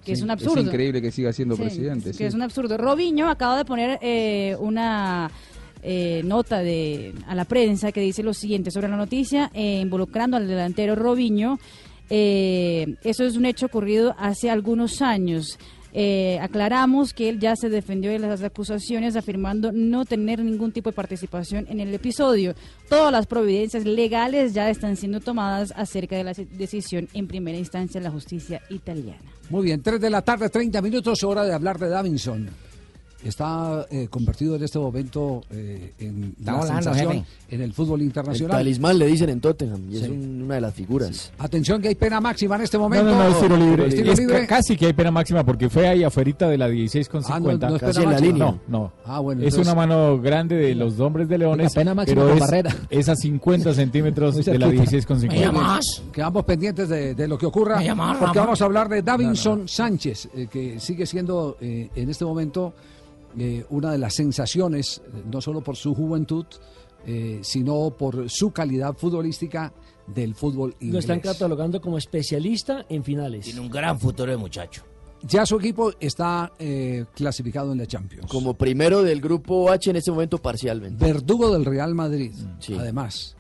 que 0.03 0.11
es 0.13 0.21
un 0.21 0.29
absurdo. 0.31 0.61
Es 0.61 0.67
increíble 0.67 1.01
que 1.01 1.11
siga 1.11 1.33
siendo 1.33 1.55
Sí, 1.55 1.63
presidente. 1.63 2.11
Que 2.11 2.17
sí. 2.17 2.23
es 2.23 2.33
un 2.33 2.41
absurdo. 2.41 2.77
Robinho 2.77 3.29
acaba 3.29 3.57
de 3.57 3.65
poner 3.65 3.99
eh, 4.01 4.55
una 4.59 5.29
eh, 5.81 6.21
nota 6.23 6.59
de, 6.59 7.13
a 7.27 7.35
la 7.35 7.45
prensa 7.45 7.91
que 7.91 8.01
dice 8.01 8.23
lo 8.23 8.33
siguiente 8.33 8.71
sobre 8.71 8.87
la 8.87 8.97
noticia 8.97 9.51
eh, 9.53 9.79
involucrando 9.81 10.37
al 10.37 10.47
delantero 10.47 10.95
Robinho. 10.95 11.59
Eh, 12.09 12.95
eso 13.03 13.23
es 13.23 13.35
un 13.35 13.45
hecho 13.45 13.65
ocurrido 13.65 14.15
hace 14.19 14.49
algunos 14.49 15.01
años. 15.01 15.57
Eh, 15.97 16.37
aclaramos 16.41 17.13
que 17.13 17.29
él 17.29 17.39
ya 17.39 17.55
se 17.55 17.69
defendió 17.69 18.11
de 18.11 18.19
las 18.19 18.43
acusaciones 18.43 19.15
afirmando 19.15 19.71
no 19.71 20.03
tener 20.03 20.43
ningún 20.43 20.73
tipo 20.73 20.89
de 20.89 20.95
participación 20.95 21.67
en 21.69 21.79
el 21.79 21.93
episodio. 21.93 22.53
Todas 22.89 23.13
las 23.13 23.27
providencias 23.27 23.85
legales 23.85 24.53
ya 24.53 24.69
están 24.69 24.97
siendo 24.97 25.21
tomadas 25.21 25.73
acerca 25.73 26.17
de 26.17 26.25
la 26.25 26.33
decisión 26.33 27.07
en 27.13 27.27
primera 27.27 27.57
instancia 27.57 28.01
de 28.01 28.07
la 28.07 28.11
justicia 28.11 28.61
italiana. 28.69 29.21
Muy 29.49 29.63
bien, 29.63 29.81
3 29.81 30.01
de 30.01 30.09
la 30.09 30.21
tarde, 30.21 30.49
30 30.49 30.81
minutos, 30.81 31.23
hora 31.23 31.45
de 31.45 31.53
hablar 31.53 31.79
de 31.79 31.87
Davinson. 31.87 32.49
Está 33.26 33.86
eh, 33.89 34.07
convertido 34.09 34.55
en 34.55 34.63
este 34.63 34.78
momento 34.78 35.41
eh, 35.49 35.93
en 35.99 36.36
Está 36.39 36.51
la 36.51 36.57
volando, 36.59 36.84
sensación 36.84 37.11
jefe. 37.13 37.26
en 37.55 37.61
el 37.61 37.73
fútbol 37.73 37.99
El 38.01 38.05
internacional. 38.05 38.57
talismán 38.57 38.99
le 38.99 39.07
dicen 39.07 39.30
en 39.30 39.41
Tottenham 39.41 39.82
y 39.91 39.95
es 39.97 40.03
Sí. 40.03 40.09
un- 40.11 40.43
una 40.43 40.55
de 40.55 40.61
las 40.61 40.73
figuras. 40.76 41.32
Atención 41.39 41.82
que 41.82 41.88
hay 41.88 41.95
pena 41.95 42.21
máxima 42.21 42.55
en 42.55 42.61
este 42.61 42.78
No, 42.78 42.84
momento. 42.84 43.05
no, 43.11 43.17
no, 43.17 43.28
es 43.30 43.39
tiro 43.41 43.57
libre. 43.57 43.88
¿Es 43.88 43.95
tiro 43.95 44.11
Es 44.11 44.19
libre? 44.19 44.41
ca- 44.41 44.47
casi 44.57 44.78
que 44.78 44.86
hay 44.86 44.93
pena 44.93 45.09
máxima 45.11 45.43
porque 45.43 45.69
fue 45.69 45.88
ahí 45.88 46.03
afuerita 46.03 46.47
de 46.47 46.57
la 46.57 46.67
16 46.67 47.09
con 47.09 47.23
Ah, 47.26 47.30
no, 47.30 47.36
50. 47.38 47.69
no 47.69 47.76
es 47.76 47.80
pena 47.82 47.93
Casi 47.93 48.03
en 48.03 48.11
la 48.11 48.19
línea. 48.19 48.45
No, 48.45 48.59
no. 48.67 48.91
Ah, 49.05 49.19
bueno, 49.19 49.41
es 49.41 49.47
entonces- 49.47 49.67
una 49.73 49.76
mano 49.76 50.21
grande 50.21 50.55
de 50.55 50.76
los 50.76 50.99
hombres 50.99 51.28
de 51.28 51.38
Leones, 51.39 51.73
pena 51.73 51.95
máxima 51.95 52.21
pero 52.21 52.28
con 52.28 52.38
es, 52.38 52.41
barrera. 52.41 52.76
es 52.91 53.09
a 53.09 53.15
50 53.15 53.73
centímetros 53.73 54.36
de 54.45 54.59
la 54.59 54.67
cerquita. 54.67 54.69
16 54.69 55.05
con 55.05 55.19
50. 55.19 55.51
Muy 55.51 55.61
bien. 55.63 56.11
Quedamos 56.13 56.43
pendientes 56.45 56.89
de, 56.89 57.15
de 57.15 57.28
lo 57.28 57.38
que 57.38 57.47
ocurra. 57.47 57.82
Porque 58.19 58.39
vamos 58.39 58.61
a 58.61 58.65
hablar 58.65 58.88
de 58.88 59.01
Davinson 59.01 59.67
Sánchez, 59.67 60.30
eh, 60.36 60.47
que 60.51 60.80
sigue 60.80 61.07
siendo 61.07 61.57
eh, 61.59 61.89
en 61.95 62.09
este 62.09 62.23
momento 62.23 62.73
eh, 63.38 63.65
una 63.69 63.91
de 63.91 63.97
las 63.97 64.13
sensaciones, 64.15 65.01
no 65.31 65.41
solo 65.41 65.61
por 65.61 65.75
su 65.75 65.93
juventud, 65.95 66.45
eh, 67.05 67.39
sino 67.43 67.91
por 67.91 68.29
su 68.29 68.51
calidad 68.51 68.95
futbolística 68.97 69.73
del 70.07 70.36
fútbol 70.36 70.75
Lo 70.79 70.86
inglés. 70.88 71.03
están 71.05 71.19
catalogando 71.19 71.79
como 71.81 71.97
especialista 71.97 72.86
en 72.89 73.03
finales. 73.03 73.45
Tiene 73.45 73.59
un 73.61 73.69
gran 73.69 73.99
futuro 73.99 74.31
de 74.31 74.38
muchacho. 74.38 74.83
Ya 75.23 75.45
su 75.45 75.57
equipo 75.57 75.91
está 75.99 76.51
eh, 76.59 77.05
clasificado 77.15 77.71
en 77.71 77.79
la 77.79 77.88
Champions. 77.88 78.27
Como 78.29 78.53
primero 78.53 79.01
del 79.01 79.21
grupo 79.21 79.71
H 79.71 79.89
en 79.89 79.95
este 79.95 80.11
momento 80.11 80.38
parcialmente. 80.38 81.03
Verdugo 81.03 81.51
del 81.51 81.65
Real 81.65 81.95
Madrid, 81.95 82.31
Sí. 82.59 82.75
además. 82.77 83.36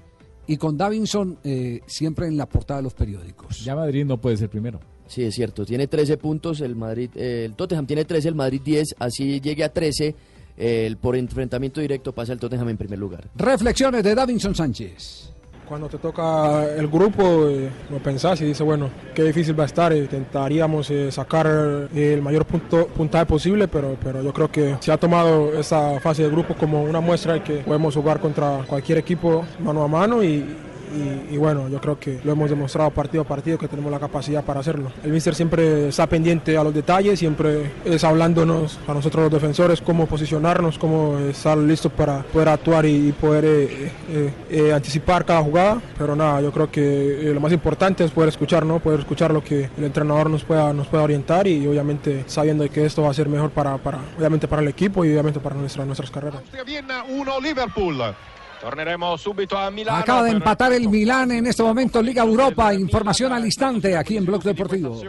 Y 0.47 0.57
con 0.57 0.77
Davinson 0.77 1.37
eh, 1.43 1.81
siempre 1.85 2.27
en 2.27 2.37
la 2.37 2.47
portada 2.47 2.79
de 2.79 2.83
los 2.83 2.93
periódicos. 2.93 3.63
Ya 3.63 3.75
Madrid 3.75 4.05
no 4.05 4.19
puede 4.19 4.37
ser 4.37 4.49
primero. 4.49 4.79
Sí, 5.07 5.23
es 5.23 5.35
cierto. 5.35 5.65
Tiene 5.65 5.87
13 5.87 6.17
puntos, 6.17 6.61
el 6.61 6.75
Madrid, 6.75 7.09
eh, 7.15 7.43
el 7.45 7.53
Tottenham 7.53 7.85
tiene 7.85 8.05
13, 8.05 8.27
el 8.29 8.35
Madrid 8.35 8.61
10. 8.63 8.95
Así 8.99 9.39
llegue 9.39 9.63
a 9.63 9.69
13, 9.69 10.15
eh, 10.57 10.85
el- 10.87 10.97
por 10.97 11.15
enfrentamiento 11.15 11.79
directo 11.81 12.11
pasa 12.11 12.33
el 12.33 12.39
Tottenham 12.39 12.69
en 12.69 12.77
primer 12.77 12.97
lugar. 12.99 13.25
Reflexiones 13.35 14.03
de 14.03 14.15
Davinson 14.15 14.55
Sánchez. 14.55 15.31
Cuando 15.67 15.89
te 15.89 15.97
toca 15.97 16.63
el 16.75 16.87
grupo, 16.87 17.49
eh, 17.49 17.69
lo 17.89 17.97
pensás 17.97 18.39
y 18.41 18.45
dices, 18.45 18.63
bueno, 18.63 18.89
qué 19.15 19.23
difícil 19.23 19.59
va 19.59 19.63
a 19.63 19.65
estar. 19.65 19.91
Intentaríamos 19.93 20.91
eh, 20.91 21.11
sacar 21.11 21.47
eh, 21.95 22.13
el 22.13 22.21
mayor 22.21 22.45
punto, 22.45 22.85
puntaje 22.87 23.25
posible, 23.25 23.67
pero, 23.67 23.97
pero 24.03 24.21
yo 24.21 24.31
creo 24.31 24.51
que 24.51 24.75
se 24.79 24.91
ha 24.91 24.97
tomado 24.97 25.59
esta 25.59 25.99
fase 25.99 26.21
de 26.21 26.29
grupo 26.29 26.53
como 26.55 26.83
una 26.83 26.99
muestra 26.99 27.33
de 27.33 27.41
que 27.43 27.53
podemos 27.57 27.95
jugar 27.95 28.19
contra 28.19 28.63
cualquier 28.67 28.99
equipo 28.99 29.43
mano 29.59 29.81
a 29.83 29.87
mano 29.87 30.23
y, 30.23 30.45
y, 31.31 31.37
bueno, 31.37 31.67
yo 31.69 31.79
creo 31.81 31.99
que 31.99 32.19
lo 32.23 32.31
hemos 32.31 32.49
demostrado 32.49 32.89
partido 32.91 33.23
a 33.23 33.25
partido 33.25 33.57
que 33.57 33.67
tenemos 33.67 33.91
la 33.91 33.99
capacidad 33.99 34.43
para 34.43 34.59
hacerlo. 34.59 34.91
El 35.03 35.11
míster 35.11 35.35
siempre 35.35 35.89
está 35.89 36.07
pendiente 36.07 36.57
a 36.57 36.63
los 36.63 36.73
detalles, 36.73 37.19
siempre 37.19 37.71
es 37.83 38.03
hablándonos 38.03 38.79
a 38.87 38.93
nosotros 38.93 39.23
los 39.23 39.31
defensores 39.31 39.81
cómo 39.81 40.05
posicionarnos, 40.05 40.77
cómo 40.77 41.17
estar 41.19 41.57
listos 41.57 41.91
para 41.91 42.23
poder 42.23 42.49
actuar 42.49 42.85
y, 42.85 43.11
poder 43.13 43.45
eh, 43.45 43.91
eh, 44.09 44.33
eh, 44.49 44.73
anticipar 44.73 45.25
cada 45.25 45.41
jugada, 45.41 45.81
pero 45.97 46.15
nada, 46.15 46.41
yo 46.41 46.51
creo 46.51 46.71
que 46.71 47.31
lo 47.33 47.39
más 47.39 47.51
importante 47.51 48.03
es 48.03 48.11
poder 48.11 48.29
escuchar, 48.29 48.65
¿no? 48.65 48.79
Poder 48.79 48.99
escuchar 48.99 49.31
lo 49.33 49.43
que 49.43 49.69
el 49.77 49.83
entrenador 49.83 50.29
nos 50.29 50.43
pueda, 50.43 50.73
nos 50.73 50.87
pueda 50.87 51.03
orientar 51.03 51.47
y 51.47 51.65
obviamente 51.67 52.23
sabiendo 52.27 52.69
que 52.69 52.85
esto 52.85 53.01
va 53.01 53.11
a 53.11 53.13
ser 53.13 53.29
mejor 53.29 53.51
para, 53.51 53.77
para, 53.77 53.99
obviamente 54.17 54.47
para 54.47 54.61
el 54.61 54.67
equipo 54.67 55.05
y 55.05 55.11
obviamente 55.11 55.39
para 55.39 55.55
nuestra, 55.55 55.85
nuestras 55.85 56.11
carreras. 56.11 56.41
Vienna 56.65 57.03
1 57.07 57.41
Liverpool. 57.41 58.15
Torneremo 58.65 59.15
subito 59.15 59.55
a 59.55 59.69
Milano. 59.69 59.99
Acaba 59.99 60.23
de 60.23 60.31
empatar 60.31 60.73
el 60.73 60.89
Milán 60.89 61.29
en 61.29 61.45
este 61.45 61.61
momento, 61.61 62.01
Liga 62.01 62.23
Europa. 62.23 62.73
Información 62.73 63.31
al 63.31 63.45
instante 63.45 63.95
aquí 63.95 64.17
en 64.17 64.25
Blog 64.25 64.41
Deportivo. 64.41 64.99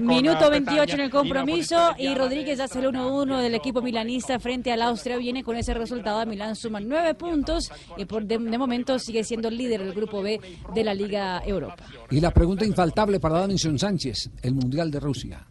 Minuto 0.00 0.48
28 0.48 0.94
en 0.94 1.00
el 1.00 1.10
compromiso 1.10 1.90
y 1.98 2.14
Rodríguez 2.14 2.60
hace 2.60 2.78
el 2.78 2.92
1-1 2.92 3.40
del 3.40 3.56
equipo 3.56 3.82
milanista 3.82 4.38
frente 4.38 4.70
al 4.70 4.82
Austria. 4.82 5.16
Viene 5.16 5.42
con 5.42 5.56
ese 5.56 5.74
resultado. 5.74 6.24
Milán 6.24 6.54
suma 6.54 6.78
nueve 6.78 7.14
puntos 7.14 7.68
y 7.96 8.04
por 8.04 8.24
de, 8.24 8.38
de 8.38 8.56
momento 8.56 9.00
sigue 9.00 9.24
siendo 9.24 9.48
el 9.48 9.56
líder 9.56 9.82
del 9.82 9.92
grupo 9.92 10.22
B 10.22 10.40
de 10.72 10.84
la 10.84 10.94
Liga 10.94 11.42
Europa. 11.44 11.82
Y 12.08 12.20
la 12.20 12.30
pregunta 12.30 12.64
infaltable 12.64 13.18
para 13.18 13.40
Davinson 13.40 13.80
Sánchez, 13.80 14.30
el 14.42 14.54
Mundial 14.54 14.92
de 14.92 15.00
Rusia. 15.00 15.44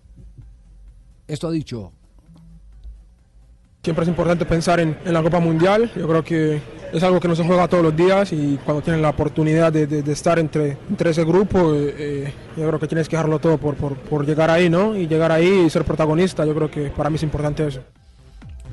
Esto 1.27 1.49
ha 1.49 1.51
dicho 1.51 1.91
Siempre 3.83 4.03
es 4.03 4.09
importante 4.09 4.45
pensar 4.45 4.79
en, 4.79 4.95
en 5.03 5.11
la 5.13 5.23
Copa 5.23 5.39
Mundial. 5.39 5.91
Yo 5.95 6.07
creo 6.07 6.23
que 6.23 6.61
es 6.93 7.01
algo 7.01 7.19
que 7.19 7.27
no 7.27 7.35
se 7.35 7.43
juega 7.43 7.67
todos 7.67 7.83
los 7.83 7.95
días 7.95 8.31
y 8.31 8.59
cuando 8.63 8.83
tienes 8.83 9.01
la 9.01 9.09
oportunidad 9.09 9.73
de, 9.73 9.87
de- 9.87 10.03
de 10.03 10.11
estar 10.11 10.37
entre, 10.37 10.77
entre 10.87 11.09
ese 11.09 11.23
grupo, 11.23 11.73
eh, 11.73 11.95
eh, 11.97 12.33
yo 12.55 12.67
creo 12.67 12.79
que 12.79 12.87
tienes 12.87 13.09
que 13.09 13.15
dejarlo 13.15 13.39
todo 13.39 13.57
por, 13.57 13.73
por, 13.75 13.95
por 13.97 14.23
llegar 14.23 14.51
ahí, 14.51 14.69
¿no? 14.69 14.95
Y 14.95 15.07
llegar 15.07 15.31
ahí 15.31 15.63
y 15.65 15.69
ser 15.71 15.83
protagonista. 15.83 16.45
Yo 16.45 16.53
creo 16.53 16.69
que 16.69 16.89
para 16.91 17.09
mí 17.09 17.15
es 17.15 17.23
importante 17.23 17.65
eso. 17.65 17.81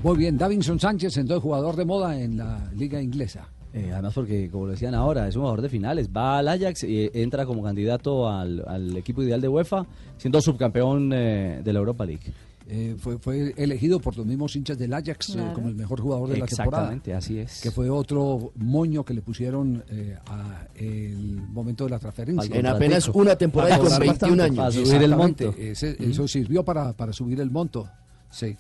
Muy 0.03 0.19
bien, 0.19 0.37
Davinson 0.37 0.79
Sánchez, 0.79 1.17
entonces 1.17 1.43
jugador 1.43 1.75
de 1.77 1.87
moda 1.87 2.21
en 2.21 2.37
la 2.37 2.71
liga 2.77 3.01
inglesa. 3.01 3.49
Eh, 3.73 3.89
además 3.93 4.13
porque, 4.15 4.51
como 4.51 4.67
lo 4.67 4.73
decían 4.73 4.95
ahora, 4.95 5.27
es 5.27 5.37
un 5.37 5.41
jugador 5.43 5.63
de 5.63 5.71
finales. 5.71 6.11
Va 6.15 6.37
al 6.39 6.49
Ajax 6.49 6.85
y 6.85 7.11
entra 7.15 7.47
como 7.47 7.63
candidato 7.63 8.29
al, 8.29 8.63
al 8.69 8.95
equipo 8.97 9.23
ideal 9.23 9.41
de 9.41 9.49
UEFA, 9.49 9.87
siendo 10.19 10.41
subcampeón 10.43 11.13
eh, 11.15 11.61
de 11.65 11.73
la 11.73 11.79
Europa 11.79 12.05
League. 12.05 12.31
Eh, 12.71 12.97
fue, 12.99 13.17
fue 13.19 13.55
elegido 13.57 13.99
por 13.99 14.15
los 14.19 14.27
mismos 14.27 14.55
hinchas 14.55 14.77
del 14.77 14.93
Ajax 14.93 15.31
eh, 15.37 15.53
como 15.55 15.69
el 15.69 15.75
mejor 15.75 16.03
jugador 16.03 16.29
de 16.29 16.37
la 16.37 16.47
temporada. 16.47 16.93
Exactamente, 16.93 17.15
así 17.15 17.39
es. 17.39 17.63
Que 17.63 17.71
fue 17.71 17.89
otro 17.89 18.53
moño 18.57 19.05
que 19.05 19.15
le 19.15 19.23
pusieron 19.23 19.83
eh, 19.89 20.19
a 20.27 20.67
el 20.75 21.41
momento 21.49 21.85
de 21.85 21.91
la 21.91 21.99
transferencia. 21.99 22.55
En 22.55 22.67
apenas 22.67 23.09
una 23.09 23.37
temporada 23.37 23.77
y 23.77 23.81
con 23.81 23.89
Para 23.89 23.99
21 24.01 24.43
años. 24.43 24.57
Para 24.59 24.71
subir 24.73 25.03
el 25.03 25.17
monto. 25.17 25.55
Ese- 25.57 25.97
Eso 25.99 26.29
sirvió 26.29 26.63
para, 26.63 26.93
para 26.93 27.11
subir 27.15 27.41
el 27.41 27.51
monto. 27.51 27.89
Sí. 28.31 28.55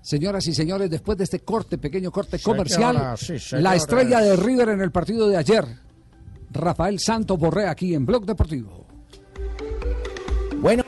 Señoras 0.00 0.46
y 0.46 0.54
señores, 0.54 0.88
después 0.88 1.18
de 1.18 1.24
este 1.24 1.40
corte, 1.40 1.78
pequeño 1.78 2.12
corte 2.12 2.38
comercial, 2.38 3.16
sí, 3.18 3.34
la 3.56 3.74
estrella 3.74 4.20
de 4.20 4.36
River 4.36 4.68
en 4.68 4.80
el 4.82 4.92
partido 4.92 5.26
de 5.28 5.36
ayer, 5.36 5.64
Rafael 6.52 7.00
Santos 7.00 7.36
Borré, 7.36 7.66
aquí 7.66 7.92
en 7.92 8.06
Blog 8.06 8.24
Deportivo. 8.24 8.86
Bueno. 10.60 10.84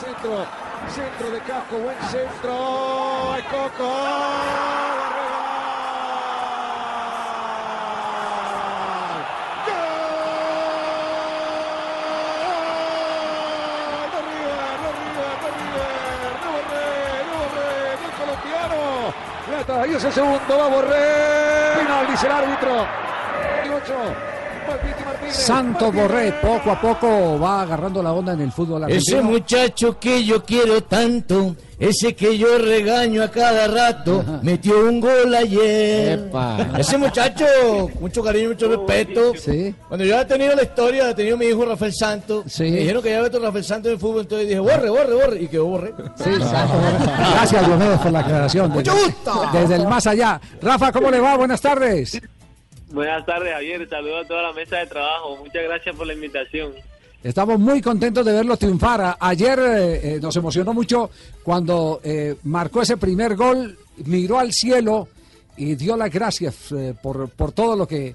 Centro, 0.00 0.44
centro 0.90 1.30
de 1.30 1.40
Casco, 1.40 1.76
buen 1.78 1.96
centro. 2.10 3.32
¡Ay, 3.32 3.42
Coco! 3.44 4.74
Ahí 19.66 19.94
es 19.94 20.04
el 20.04 20.12
segundo, 20.12 20.58
va 20.58 20.68
Borré. 20.68 21.80
Final, 21.80 22.06
dice 22.06 22.26
el 22.26 22.32
árbitro. 22.32 22.86
El 23.62 23.72
ocho. 23.72 23.73
Malpiti 23.73 23.73
Martínez. 23.73 23.73
Santos 25.30 25.94
Borré 25.94 26.32
poco 26.40 26.70
a 26.70 26.80
poco 26.80 27.38
va 27.38 27.62
agarrando 27.62 28.02
la 28.02 28.12
onda 28.12 28.32
en 28.32 28.40
el 28.40 28.52
fútbol 28.52 28.90
Ese 28.90 29.20
muchacho 29.20 29.98
que 29.98 30.24
yo 30.24 30.44
quiero 30.44 30.82
tanto, 30.84 31.56
ese 31.78 32.14
que 32.14 32.38
yo 32.38 32.58
regaño 32.58 33.22
a 33.22 33.30
cada 33.30 33.66
rato, 33.66 34.24
metió 34.42 34.86
un 34.86 35.00
gol 35.00 35.34
ayer. 35.34 36.30
Ese 36.78 36.96
muchacho, 36.96 37.44
mucho 38.00 38.22
cariño, 38.22 38.50
mucho 38.50 38.68
respeto. 38.68 39.32
Cuando 39.88 40.04
yo 40.04 40.20
he 40.20 40.24
tenido 40.24 40.54
la 40.54 40.62
historia, 40.62 41.10
he 41.10 41.14
tenido 41.14 41.36
mi 41.36 41.46
hijo 41.46 41.64
Rafael 41.64 41.92
Santos, 41.92 42.44
me 42.60 42.70
dijeron 42.70 43.02
que 43.02 43.10
ya 43.10 43.16
había 43.16 43.28
otro 43.28 43.40
Rafael 43.40 43.64
Santos 43.64 43.86
en 43.88 43.94
el 43.94 44.00
fútbol, 44.00 44.20
entonces 44.22 44.48
dije, 44.48 44.60
borre, 44.60 44.88
borre, 44.88 45.14
borre, 45.14 45.42
y 45.42 45.48
quedó 45.48 45.66
borre. 45.66 45.92
Gracias, 46.24 47.66
Diomedes, 47.66 47.98
por 47.98 48.12
la 48.12 48.20
aclaración. 48.20 48.72
Desde, 48.72 48.92
desde 49.52 49.74
el 49.74 49.88
más 49.88 50.06
allá. 50.06 50.40
Rafa, 50.62 50.92
¿cómo 50.92 51.10
le 51.10 51.20
va? 51.20 51.36
Buenas 51.36 51.60
tardes. 51.60 52.20
Buenas 52.94 53.26
tardes, 53.26 53.52
Javier. 53.52 53.88
Saludos 53.88 54.24
a 54.24 54.28
toda 54.28 54.42
la 54.42 54.52
mesa 54.52 54.76
de 54.78 54.86
trabajo. 54.86 55.36
Muchas 55.36 55.62
gracias 55.64 55.96
por 55.96 56.06
la 56.06 56.14
invitación. 56.14 56.72
Estamos 57.22 57.58
muy 57.58 57.80
contentos 57.80 58.24
de 58.24 58.32
verlo 58.32 58.56
triunfar. 58.56 59.16
Ayer 59.18 59.58
eh, 59.58 60.14
eh, 60.16 60.18
nos 60.20 60.36
emocionó 60.36 60.72
mucho 60.74 61.10
cuando 61.42 62.00
eh, 62.04 62.36
marcó 62.44 62.82
ese 62.82 62.96
primer 62.98 63.34
gol, 63.34 63.76
miró 64.04 64.38
al 64.38 64.52
cielo 64.52 65.08
y 65.56 65.74
dio 65.74 65.96
las 65.96 66.10
gracias 66.10 66.70
eh, 66.72 66.94
por, 67.02 67.28
por 67.30 67.52
todo 67.52 67.76
lo 67.76 67.88
que... 67.88 68.14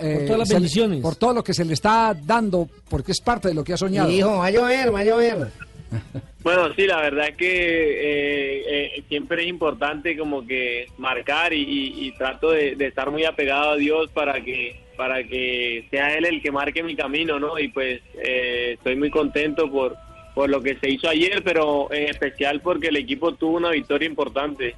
eh, 0.00 0.14
Por 0.16 0.24
todas 0.24 0.38
las 0.38 0.48
le- 0.48 0.54
bendiciones. 0.54 1.00
por 1.02 1.16
todo 1.16 1.34
lo 1.34 1.44
que 1.44 1.52
se 1.52 1.64
le 1.64 1.74
está 1.74 2.16
dando, 2.20 2.68
porque 2.88 3.12
es 3.12 3.20
parte 3.20 3.48
de 3.48 3.54
lo 3.54 3.62
que 3.62 3.74
ha 3.74 3.76
soñado. 3.76 4.10
Hijo, 4.10 4.38
va 4.38 4.46
a 4.46 4.50
llover, 4.50 4.94
va 4.94 5.00
a 5.00 5.04
llover. 5.04 5.48
Bueno, 6.42 6.72
sí, 6.76 6.86
la 6.86 7.00
verdad 7.00 7.30
es 7.30 7.36
que 7.36 7.48
eh, 7.48 8.64
eh, 8.68 9.02
siempre 9.08 9.42
es 9.42 9.48
importante 9.48 10.16
como 10.16 10.46
que 10.46 10.86
marcar 10.96 11.52
y, 11.52 12.14
trato 12.16 12.52
de, 12.52 12.76
de 12.76 12.86
estar 12.86 13.10
muy 13.10 13.24
apegado 13.24 13.70
a 13.70 13.76
Dios 13.76 14.08
para 14.12 14.40
que 14.40 14.86
para 14.96 15.22
que 15.22 15.86
sea 15.90 16.14
Él 16.14 16.24
el 16.24 16.42
que 16.42 16.50
marque 16.50 16.82
mi 16.82 16.96
camino, 16.96 17.38
¿no? 17.38 17.58
Y 17.58 17.68
pues 17.68 18.00
eh, 18.14 18.74
estoy 18.74 18.96
muy 18.96 19.10
contento 19.10 19.70
por, 19.70 19.96
por 20.34 20.48
lo 20.48 20.62
que 20.62 20.76
se 20.78 20.90
hizo 20.90 21.08
ayer, 21.08 21.42
pero 21.44 21.92
en 21.92 22.08
especial 22.08 22.60
porque 22.60 22.88
el 22.88 22.96
equipo 22.96 23.34
tuvo 23.34 23.56
una 23.56 23.70
victoria 23.70 24.08
importante. 24.08 24.74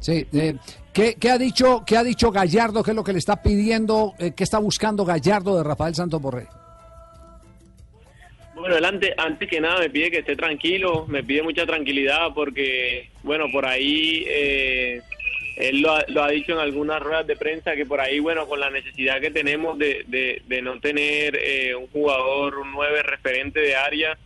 Sí, 0.00 0.26
eh, 0.32 0.56
¿qué, 0.92 1.14
qué 1.14 1.30
ha 1.30 1.38
dicho, 1.38 1.82
¿Qué 1.86 1.96
ha 1.96 2.04
dicho 2.04 2.30
Gallardo? 2.30 2.82
¿Qué 2.82 2.90
es 2.90 2.96
lo 2.96 3.04
que 3.04 3.12
le 3.12 3.18
está 3.18 3.42
pidiendo? 3.42 4.12
eh, 4.18 4.32
¿Qué 4.36 4.44
está 4.44 4.58
buscando 4.58 5.04
Gallardo 5.04 5.56
de 5.56 5.64
Rafael 5.64 5.94
Santos 5.94 6.20
Borré? 6.20 6.46
Bueno, 8.64 8.78
él 8.78 8.84
antes, 9.18 9.46
que 9.50 9.60
nada 9.60 9.78
me 9.78 9.90
pide 9.90 10.10
que 10.10 10.20
esté 10.20 10.36
tranquilo, 10.36 11.04
me 11.06 11.22
pide 11.22 11.42
mucha 11.42 11.66
tranquilidad 11.66 12.32
porque, 12.34 13.10
bueno, 13.22 13.52
por 13.52 13.66
ahí 13.66 14.24
eh, 14.26 15.02
él 15.58 15.82
lo 15.82 15.92
ha, 15.92 16.02
lo 16.08 16.22
ha 16.22 16.30
dicho 16.30 16.52
en 16.52 16.60
algunas 16.60 17.02
ruedas 17.02 17.26
de 17.26 17.36
prensa 17.36 17.74
que 17.74 17.84
por 17.84 18.00
ahí, 18.00 18.20
bueno, 18.20 18.48
con 18.48 18.60
la 18.60 18.70
necesidad 18.70 19.20
que 19.20 19.30
tenemos 19.30 19.76
de, 19.76 20.06
de, 20.46 20.62
no 20.62 20.80
tener 20.80 21.36
eh, 21.36 21.74
un 21.74 21.88
jugador, 21.88 22.56
un 22.56 22.72
nueve 22.72 23.02
referente 23.02 23.60
de 23.60 23.76
área, 23.76 24.16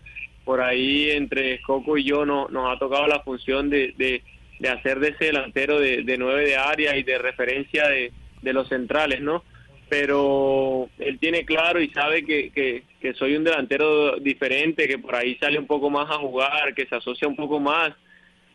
por 0.45 0.61
ahí 0.61 1.11
entre 1.11 1.61
Coco 1.61 1.99
y 1.99 2.05
yo 2.05 2.25
no, 2.25 2.47
nos 2.49 2.73
ha 2.73 2.79
tocado 2.79 3.09
la 3.09 3.25
función 3.25 3.69
de, 3.69 3.93
de, 3.97 4.69
hacer 4.69 5.01
de 5.01 5.09
ese 5.09 5.25
delantero 5.25 5.81
de, 5.81 6.05
de 6.05 6.17
nueve 6.17 6.45
de 6.45 6.57
área 6.57 6.97
y 6.97 7.03
de 7.03 7.19
referencia 7.19 7.89
de, 7.89 8.13
de 8.43 8.53
los 8.53 8.69
centrales, 8.69 9.21
¿no? 9.21 9.43
pero 9.89 10.89
él 10.99 11.19
tiene 11.19 11.45
claro 11.45 11.81
y 11.81 11.89
sabe 11.91 12.25
que, 12.25 12.51
que, 12.51 12.83
que 13.01 13.15
soy 13.15 13.37
un 13.37 13.45
delantero 13.45 14.17
diferente, 14.19 14.89
que 14.89 14.99
por 14.99 15.15
ahí 15.15 15.37
sale 15.37 15.59
un 15.59 15.67
poco 15.67 15.91
más 15.91 16.11
a 16.11 16.19
jugar, 16.19 16.75
que 16.75 16.87
se 16.87 16.97
asocia 16.97 17.29
un 17.29 17.37
poco 17.37 17.61
más 17.61 17.93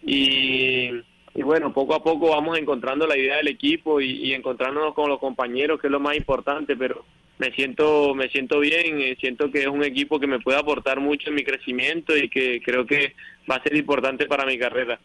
y, 0.05 0.89
bueno, 1.35 1.73
poco 1.73 1.95
a 1.95 2.03
poco 2.03 2.29
vamos 2.29 2.57
encontrando 2.57 3.07
la 3.07 3.17
idea 3.17 3.37
del 3.37 3.47
equipo 3.47 4.01
y, 4.01 4.11
y 4.11 4.33
encontrándonos 4.33 4.93
con 4.93 5.09
los 5.09 5.19
compañeros, 5.19 5.79
que 5.79 5.87
es 5.87 5.91
lo 5.91 5.99
más 5.99 6.15
importante, 6.15 6.75
pero 6.75 7.05
me 7.39 7.51
siento 7.51 8.13
me 8.13 8.29
siento 8.29 8.59
bien, 8.59 9.01
eh, 9.01 9.17
siento 9.19 9.51
que 9.51 9.61
es 9.61 9.67
un 9.67 9.83
equipo 9.83 10.19
que 10.19 10.27
me 10.27 10.39
puede 10.39 10.59
aportar 10.59 10.99
mucho 10.99 11.29
en 11.29 11.35
mi 11.35 11.43
crecimiento 11.43 12.15
y 12.15 12.29
que 12.29 12.61
creo 12.63 12.85
que 12.85 13.15
va 13.49 13.55
a 13.55 13.63
ser 13.63 13.75
importante 13.75 14.25
para 14.27 14.45
mi 14.45 14.57
carrera. 14.57 14.99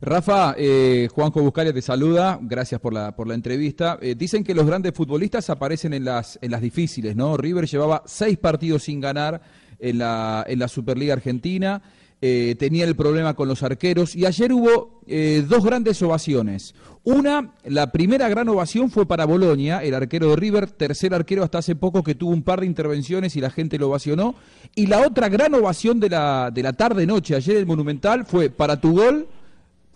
Rafa, 0.00 0.54
eh, 0.58 1.08
Juanjo 1.10 1.40
Buscalia 1.40 1.72
te 1.72 1.80
saluda, 1.80 2.38
gracias 2.42 2.80
por 2.80 2.92
la, 2.92 3.16
por 3.16 3.26
la 3.26 3.34
entrevista. 3.34 3.98
Eh, 4.02 4.14
dicen 4.14 4.44
que 4.44 4.54
los 4.54 4.66
grandes 4.66 4.92
futbolistas 4.92 5.48
aparecen 5.48 5.94
en 5.94 6.04
las, 6.04 6.38
en 6.42 6.50
las 6.50 6.60
difíciles, 6.60 7.16
¿no? 7.16 7.36
River 7.38 7.66
llevaba 7.66 8.02
seis 8.04 8.36
partidos 8.36 8.82
sin 8.82 9.00
ganar 9.00 9.40
en 9.78 9.98
la, 9.98 10.44
en 10.46 10.58
la 10.58 10.68
Superliga 10.68 11.14
Argentina, 11.14 11.82
eh, 12.22 12.56
tenía 12.58 12.84
el 12.84 12.96
problema 12.96 13.34
con 13.34 13.46
los 13.46 13.62
arqueros 13.62 14.16
y 14.16 14.24
ayer 14.24 14.50
hubo 14.52 15.00
eh, 15.06 15.44
dos 15.46 15.64
grandes 15.64 16.00
ovaciones. 16.02 16.74
Una, 17.04 17.52
la 17.64 17.92
primera 17.92 18.28
gran 18.28 18.48
ovación 18.48 18.90
fue 18.90 19.06
para 19.06 19.26
Bolonia, 19.26 19.82
el 19.82 19.94
arquero 19.94 20.30
de 20.30 20.36
River, 20.36 20.70
tercer 20.70 21.14
arquero 21.14 21.44
hasta 21.44 21.58
hace 21.58 21.76
poco 21.76 22.02
que 22.02 22.14
tuvo 22.14 22.32
un 22.32 22.42
par 22.42 22.60
de 22.60 22.66
intervenciones 22.66 23.36
y 23.36 23.40
la 23.40 23.50
gente 23.50 23.78
lo 23.78 23.88
ovacionó. 23.88 24.34
Y 24.74 24.86
la 24.86 25.06
otra 25.06 25.28
gran 25.28 25.54
ovación 25.54 26.00
de 26.00 26.10
la, 26.10 26.50
de 26.52 26.62
la 26.62 26.72
tarde-noche 26.72 27.34
ayer 27.34 27.56
el 27.56 27.66
Monumental 27.66 28.26
fue 28.26 28.50
para 28.50 28.80
tu 28.80 28.92
gol 28.92 29.28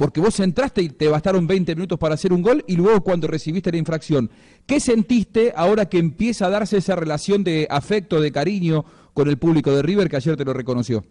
porque 0.00 0.18
vos 0.18 0.40
entraste 0.40 0.80
y 0.80 0.88
te 0.88 1.08
bastaron 1.08 1.46
20 1.46 1.74
minutos 1.74 1.98
para 1.98 2.14
hacer 2.14 2.32
un 2.32 2.40
gol 2.40 2.64
y 2.66 2.74
luego 2.74 3.02
cuando 3.02 3.26
recibiste 3.26 3.70
la 3.70 3.76
infracción. 3.76 4.30
¿Qué 4.66 4.80
sentiste 4.80 5.52
ahora 5.54 5.90
que 5.90 5.98
empieza 5.98 6.46
a 6.46 6.48
darse 6.48 6.78
esa 6.78 6.96
relación 6.96 7.44
de 7.44 7.66
afecto, 7.68 8.18
de 8.18 8.32
cariño 8.32 8.82
con 9.12 9.28
el 9.28 9.36
público 9.36 9.76
de 9.76 9.82
River 9.82 10.08
que 10.08 10.16
ayer 10.16 10.38
te 10.38 10.44
lo 10.46 10.54
reconoció? 10.54 11.04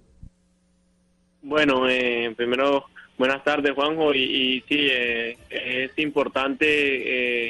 Bueno, 1.43 1.87
eh, 1.87 2.33
primero, 2.35 2.85
buenas 3.15 3.43
tardes, 3.43 3.73
Juanjo. 3.75 4.11
Y, 4.15 4.63
sí, 4.67 4.87
eh, 4.89 5.37
es 5.51 5.91
importante 5.99 6.65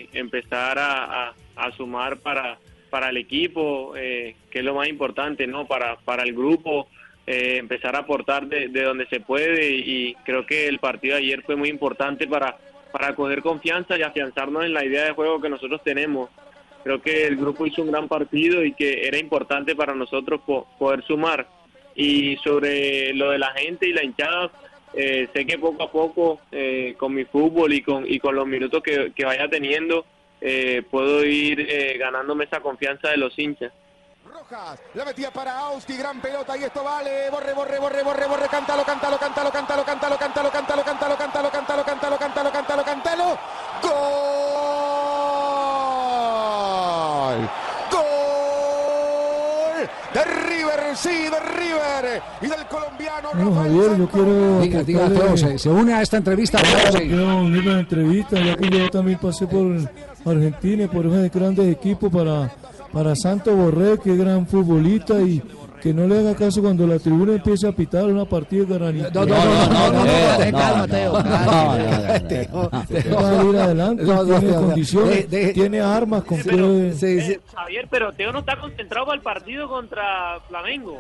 eh, 0.01 0.09
empezar 0.11 0.77
a 0.77 1.33
sumar 1.77 2.17
para, 2.17 2.59
para 2.89 3.09
el 3.09 3.17
equipo, 3.17 3.95
eh, 3.95 4.35
que 4.49 4.59
es 4.59 4.65
lo 4.65 4.75
más 4.75 4.87
importante, 4.87 5.47
¿no? 5.47 5.65
Para, 5.65 5.97
para 5.97 6.23
el 6.23 6.33
grupo, 6.33 6.87
eh, 7.29 7.57
empezar 7.57 7.95
a 7.95 7.99
aportar 7.99 8.47
de, 8.47 8.67
de 8.69 8.81
donde 8.83 9.05
se 9.07 9.19
puede. 9.19 9.71
Y 9.75 10.15
creo 10.25 10.45
que 10.45 10.67
el 10.67 10.79
partido 10.79 11.15
de 11.15 11.21
ayer 11.21 11.43
fue 11.43 11.55
muy 11.55 11.69
importante 11.69 12.27
para, 12.27 12.57
para 12.91 13.13
coger 13.15 13.41
confianza 13.41 13.97
y 13.97 14.01
afianzarnos 14.01 14.65
en 14.65 14.73
la 14.73 14.83
idea 14.83 15.05
de 15.05 15.11
juego 15.11 15.39
que 15.39 15.49
nosotros 15.49 15.81
tenemos. 15.83 16.29
Creo 16.83 17.01
que 17.01 17.27
el 17.27 17.35
grupo 17.35 17.65
hizo 17.67 17.81
un 17.83 17.91
gran 17.91 18.07
partido 18.07 18.63
y 18.63 18.73
que 18.73 19.07
era 19.07 19.17
importante 19.17 19.75
para 19.75 19.93
nosotros 19.93 20.41
po- 20.45 20.65
poder 20.79 21.03
sumar. 21.03 21.45
Y 21.93 22.37
sobre 22.37 23.13
lo 23.13 23.31
de 23.31 23.37
la 23.37 23.51
gente 23.51 23.87
y 23.87 23.93
la 23.93 24.03
hinchada, 24.03 24.49
eh, 24.93 25.27
sé 25.33 25.45
que 25.45 25.57
poco 25.59 25.83
a 25.83 25.91
poco, 25.91 26.39
eh, 26.51 26.95
con 26.97 27.13
mi 27.13 27.25
fútbol 27.25 27.73
y 27.73 27.81
con, 27.81 28.05
y 28.11 28.17
con 28.19 28.33
los 28.35 28.47
minutos 28.47 28.81
que, 28.81 29.11
que 29.13 29.25
vaya 29.25 29.47
teniendo, 29.49 30.05
eh, 30.41 30.81
puedo 30.89 31.25
ir 31.25 31.59
eh, 31.59 31.97
ganándome 31.99 32.45
esa 32.45 32.61
confianza 32.61 33.09
de 33.11 33.17
los 33.17 33.37
hinchas. 33.37 33.73
La 34.95 35.05
metía 35.05 35.29
para 35.31 35.59
Austi, 35.59 35.95
gran 35.95 36.19
pelota 36.19 36.57
y 36.57 36.63
esto 36.63 36.83
vale. 36.83 37.29
Borre, 37.29 37.53
borre, 37.53 37.77
borre, 37.77 38.01
borre, 38.01 38.25
borre, 38.27 38.47
cántalo, 38.49 38.83
cántalo, 38.83 39.19
cántalo, 39.19 39.51
cántalo, 39.51 39.85
cántalo, 39.85 40.17
cántalo, 40.17 40.49
cántalo, 40.49 40.83
cántalo, 40.83 41.15
cántalo, 41.15 41.49
cántalo, 41.51 41.83
cántalo, 41.83 42.17
cántalo, 42.17 42.51
cántalo, 42.51 42.83
cántalo. 42.83 43.37
¡Gol! 43.83 43.99
¡Gol! 47.91 48.09
De 50.15 50.23
River, 50.23 50.97
sí, 50.97 51.29
de 51.29 51.39
River. 51.39 52.23
Y 52.41 52.47
del 52.47 52.65
colombiano 52.65 53.29
Bueno, 53.35 53.53
Javier, 53.53 53.97
yo 53.99 54.09
quiero. 54.09 54.61
Diga, 54.61 54.81
diga, 54.81 55.37
se, 55.37 55.59
se 55.59 55.69
une 55.69 55.93
a 55.93 56.01
esta 56.01 56.17
entrevista. 56.17 56.59
Quiero 56.97 57.37
unirme 57.37 57.69
a 57.69 57.73
la 57.75 57.81
entrevista, 57.81 58.39
ya 58.39 58.55
que 58.55 58.67
yo 58.67 58.89
también 58.89 59.19
pasé 59.19 59.45
por 59.45 59.77
Argentina 60.25 60.85
y 60.85 60.87
por 60.87 61.05
esos 61.05 61.29
grandes 61.31 61.71
equipos 61.71 62.11
para, 62.11 62.49
para 62.91 63.15
Santo 63.15 63.55
Borré, 63.55 63.99
que 63.99 64.11
es 64.13 64.17
gran 64.17 64.47
futbolista 64.47 65.21
y 65.21 65.41
que 65.81 65.93
no 65.93 66.05
le 66.07 66.19
haga 66.19 66.35
caso 66.35 66.61
cuando 66.61 66.85
la 66.85 66.99
tribuna 66.99 67.35
empiece 67.35 67.65
a 67.65 67.71
pitar 67.71 68.03
una 68.05 68.25
partida 68.25 68.65
de 68.65 68.73
granito. 68.77 69.09
No, 69.13 69.25
no, 69.25 69.35
no, 69.45 69.45
no, 69.45 69.69
no, 69.69 69.91
no, 69.93 70.05
no, 70.05 70.11
Ten 70.37 70.51
calma, 70.51 70.85
Teo. 70.87 71.13
Va 71.13 72.11
a 73.29 73.43
ir 73.45 73.57
adelante, 73.57 74.03
No, 74.03 74.15
no, 74.15 74.25
tiene 74.39 74.51
no, 74.55 74.59
no. 74.61 74.67
condiciones, 74.67 75.29
De- 75.29 75.45
de- 75.45 75.53
tiene 75.53 75.79
armas 75.79 76.23
con 76.25 76.37
que... 76.41 76.93
Eh, 77.01 77.39
Javier, 77.55 77.87
pero 77.89 78.11
Teo 78.11 78.33
no 78.33 78.39
está 78.39 78.59
concentrado 78.59 79.05
para 79.05 79.15
el 79.17 79.23
partido 79.23 79.69
contra 79.69 80.39
Flamengo. 80.49 80.97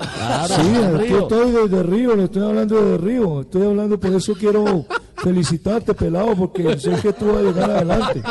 Sí, 0.47 0.71
aquí 0.95 1.13
estoy 1.13 1.51
desde 1.51 1.83
Río, 1.83 2.15
le 2.15 2.23
estoy 2.25 2.43
hablando 2.43 2.81
de 2.81 2.97
Río, 2.99 3.41
estoy 3.41 3.63
hablando, 3.67 3.99
por 3.99 4.13
eso 4.13 4.33
quiero 4.33 4.85
felicitarte, 5.17 5.93
pelado, 5.93 6.35
porque 6.37 6.79
sé 6.79 6.91
que 7.01 7.11
tú 7.11 7.25
vas 7.27 7.37
a 7.37 7.41
llegar 7.41 7.69
adelante. 7.69 8.21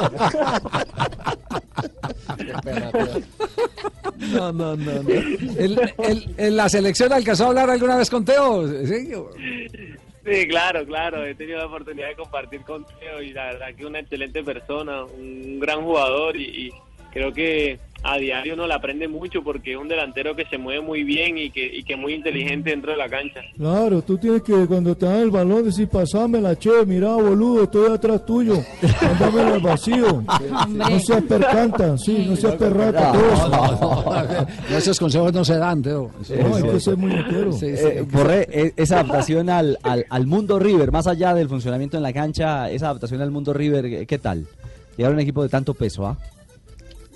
No, 4.33 4.53
no, 4.53 4.77
no. 4.77 5.03
no. 5.03 5.11
El- 5.11 5.79
el- 5.99 6.35
¿En 6.37 6.57
la 6.57 6.69
selección 6.69 7.13
alcanzó 7.13 7.45
a 7.45 7.49
hablar 7.49 7.71
alguna 7.71 7.97
vez 7.97 8.11
con 8.11 8.25
Teo? 8.25 8.67
¿Sí? 8.87 9.11
Sí, 10.27 10.47
claro, 10.49 10.85
claro. 10.85 11.25
He 11.25 11.35
tenido 11.35 11.59
la 11.59 11.67
oportunidad 11.67 12.09
de 12.09 12.17
compartir 12.17 12.61
con 12.63 12.85
Teo 12.99 13.23
y 13.23 13.33
la 13.33 13.47
verdad 13.47 13.69
que 13.77 13.87
una 13.87 14.01
excelente 14.01 14.43
persona, 14.43 15.05
un 15.05 15.59
gran 15.61 15.83
jugador 15.83 16.37
y 16.37 16.71
creo 17.13 17.33
que 17.33 17.79
a 18.03 18.17
diario 18.17 18.55
uno 18.55 18.67
le 18.67 18.75
aprende 18.75 19.09
mucho 19.09 19.43
porque 19.43 19.73
es 19.73 19.79
un 19.79 19.89
delantero 19.89 20.35
que 20.37 20.45
se 20.47 20.57
mueve 20.57 20.81
muy 20.81 21.03
bien 21.03 21.37
y 21.37 21.51
que, 21.51 21.65
y 21.67 21.83
que 21.83 21.95
es 21.95 21.99
muy 21.99 22.15
inteligente 22.15 22.71
dentro 22.71 22.93
de 22.93 22.97
la 22.99 23.09
cancha. 23.09 23.41
Claro, 23.57 24.03
tú 24.03 24.17
tienes 24.17 24.43
que 24.43 24.67
cuando 24.67 24.97
te 24.97 25.07
dan 25.07 25.17
el 25.23 25.31
balón 25.31 25.65
decir, 25.65 25.89
pasame 25.89 26.41
la 26.41 26.57
che, 26.57 26.87
mira 26.87 27.15
boludo, 27.15 27.65
estoy 27.65 27.93
atrás 27.93 28.25
tuyo, 28.25 28.55
mándamelo 29.03 29.55
al 29.55 29.61
vacío. 29.61 30.23
No 30.69 30.99
seas 31.01 31.23
percanta, 31.25 31.99
sí, 31.99 32.25
no 32.29 32.37
seas 32.37 32.55
perrata, 32.55 33.13
todo 33.13 33.33
eso. 33.33 34.05
No, 34.71 34.79
esos 34.79 34.99
consejos 34.99 35.33
no 35.33 35.45
se 35.45 35.57
dan, 35.57 35.83
Teo. 35.83 36.11
No, 36.41 36.57
hay 36.57 36.63
que 36.63 36.81
ser 36.81 36.97
muñequero. 36.97 37.53
Sí, 37.53 37.77
sí. 37.77 37.85
Eh, 37.87 38.07
Borré, 38.11 38.73
esa 38.77 39.01
adaptación 39.01 39.51
al, 39.51 39.79
al, 39.83 40.07
al 40.09 40.27
mundo 40.27 40.59
River, 40.59 40.93
más 40.93 41.07
allá 41.07 41.35
del 41.35 41.49
funcionamiento 41.49 41.97
en 41.97 42.03
la 42.03 42.13
cancha, 42.13 42.71
esa 42.71 42.87
adaptación 42.87 43.21
al 43.21 43.31
mundo 43.31 43.53
River, 43.53 44.07
¿qué 44.07 44.19
tal? 44.19 44.47
Llegar 44.97 45.13
a 45.13 45.15
un 45.15 45.21
equipo 45.21 45.43
de 45.43 45.49
tanto 45.49 45.75
peso, 45.75 46.07
¿ah? 46.07 46.17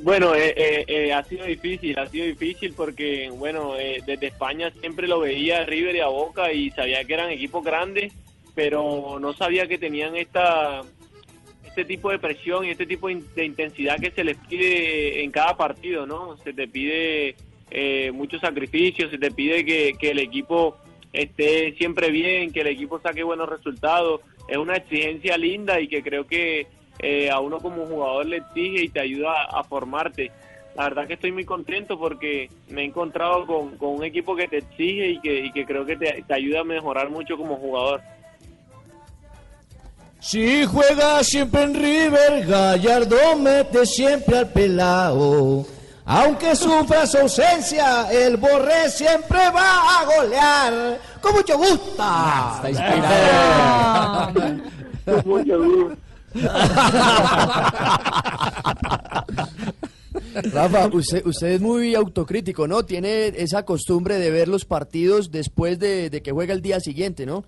Bueno, 0.03 0.35
eh, 0.35 0.53
eh, 0.57 0.85
eh, 0.89 1.13
ha 1.13 1.23
sido 1.25 1.45
difícil, 1.47 1.97
ha 1.99 2.07
sido 2.09 2.27
difícil 2.27 2.73
porque, 2.77 3.31
bueno, 3.31 3.77
eh, 3.79 4.03
desde 4.05 4.27
España 4.29 4.73
siempre 4.81 5.07
lo 5.07 5.21
veía 5.21 5.59
a 5.61 5.65
River 5.65 5.95
y 5.95 6.01
a 6.01 6.09
Boca 6.09 6.53
y 6.53 6.71
sabía 6.73 7.05
que 7.05 7.15
eran 7.15 7.31
equipos 7.31 7.63
grandes, 7.63 8.13
pero 8.55 9.19
no 9.21 9.33
sabía 9.33 9.67
que 9.69 9.79
tenían 9.79 10.17
esta 10.17 10.83
este 11.65 11.85
tipo 11.87 12.11
de 12.11 12.19
presión 12.19 12.67
y 12.67 12.71
este 12.71 12.85
tipo 12.85 13.07
de 13.07 13.15
in- 13.15 13.27
de 13.35 13.45
intensidad 13.47 13.99
que 13.99 14.11
se 14.11 14.25
les 14.25 14.37
pide 14.37 15.23
en 15.23 15.31
cada 15.31 15.57
partido, 15.57 16.05
¿no? 16.05 16.37
Se 16.39 16.53
te 16.53 16.69
pide 16.69 17.35
eh, 17.71 18.11
mucho 18.13 18.39
sacrificio, 18.41 19.09
se 19.09 19.17
te 19.19 19.31
pide 19.31 19.65
que 19.65 20.11
el 20.11 20.19
equipo 20.19 20.77
esté 21.13 21.73
siempre 21.79 22.11
bien, 22.11 22.53
que 22.53 22.61
el 22.63 22.67
equipo 22.67 23.01
saque 23.01 23.23
buenos 23.23 23.49
resultados. 23.49 24.21
Es 24.49 24.59
una 24.59 24.77
exigencia 24.77 25.39
linda 25.39 25.81
y 25.81 25.89
que 25.89 26.03
creo 26.03 26.27
que 26.27 26.67
eh, 27.03 27.29
a 27.31 27.41
uno 27.41 27.59
como 27.59 27.85
jugador 27.87 28.27
le 28.27 28.39
exige 28.39 28.85
y 28.85 28.89
te 28.89 29.01
ayuda 29.01 29.33
a, 29.33 29.61
a 29.61 29.65
formarte. 29.65 30.31
La 30.75 30.85
verdad 30.85 31.07
que 31.07 31.15
estoy 31.15 31.33
muy 31.33 31.45
contento 31.45 31.99
porque 31.99 32.49
me 32.69 32.81
he 32.83 32.85
encontrado 32.87 33.45
con, 33.47 33.77
con 33.77 33.91
un 33.91 34.05
equipo 34.05 34.35
que 34.35 34.49
te 34.49 34.59
exige 34.59 35.11
y 35.11 35.21
que, 35.21 35.47
y 35.47 35.53
que 35.53 35.67
creo 35.67 35.85
que 35.85 35.97
te, 35.97 36.25
te 36.27 36.35
ayuda 36.35 36.61
a 36.61 36.65
mejorar 36.65 37.11
mucho 37.11 37.37
como 37.37 37.57
jugador. 37.57 38.01
Si 40.21 40.65
juega 40.65 41.23
siempre 41.25 41.63
en 41.65 41.75
River, 41.75 42.47
Gallardo 42.47 43.37
mete 43.37 43.85
siempre 43.85 44.39
al 44.39 44.49
pelao. 44.51 45.67
Aunque 46.05 46.57
sufra 46.57 47.07
su 47.07 47.19
ausencia, 47.19 48.11
el 48.11 48.37
Borré 48.37 48.89
siempre 48.89 49.39
va 49.55 50.01
a 50.01 50.05
golear. 50.05 50.99
Con 51.21 51.35
mucho 51.35 51.59
gusto. 51.59 51.95
Ah, 51.99 52.63
Con 55.05 55.23
mucho 55.27 55.59
gusto. 55.63 55.97
Rafa, 60.53 60.87
usted, 60.93 61.25
usted 61.27 61.49
es 61.49 61.61
muy 61.61 61.95
autocrítico, 61.95 62.67
¿no? 62.69 62.85
Tiene 62.85 63.29
esa 63.29 63.65
costumbre 63.65 64.17
de 64.17 64.31
ver 64.31 64.49
los 64.49 64.65
partidos 64.65 65.31
después 65.31 65.79
de, 65.79 66.11
de 66.11 66.23
que 66.23 66.33
juega 66.33 66.55
el 66.55 66.63
día 66.63 66.81
siguiente, 66.81 67.27
¿no? 67.27 67.45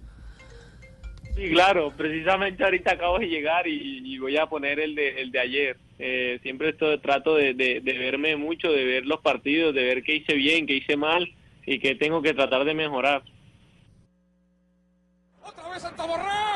Sí, 1.36 1.50
claro, 1.50 1.92
precisamente 1.96 2.62
ahorita 2.62 2.92
acabo 2.92 3.18
de 3.18 3.26
llegar 3.26 3.66
y, 3.66 4.02
y 4.04 4.18
voy 4.18 4.36
a 4.36 4.46
poner 4.46 4.78
el 4.78 4.94
de, 4.94 5.20
el 5.20 5.32
de 5.32 5.40
ayer. 5.40 5.76
Eh, 5.98 6.38
siempre 6.42 6.70
esto, 6.70 6.98
trato 7.00 7.34
de, 7.36 7.54
de- 7.54 7.80
de 7.80 7.92
verme 7.98 8.36
mucho, 8.36 8.70
de 8.70 8.84
ver 8.84 9.06
los 9.06 9.20
partidos, 9.20 9.74
de 9.74 9.82
ver 9.84 10.02
qué 10.02 10.16
hice 10.16 10.34
bien, 10.34 10.66
qué 10.66 10.74
hice 10.76 10.96
mal 10.96 11.28
y 11.66 11.78
qué 11.80 11.94
tengo 11.96 12.22
que 12.22 12.34
tratar 12.34 12.64
de 12.64 12.74
mejorar. 12.74 13.22
River, 15.44 16.53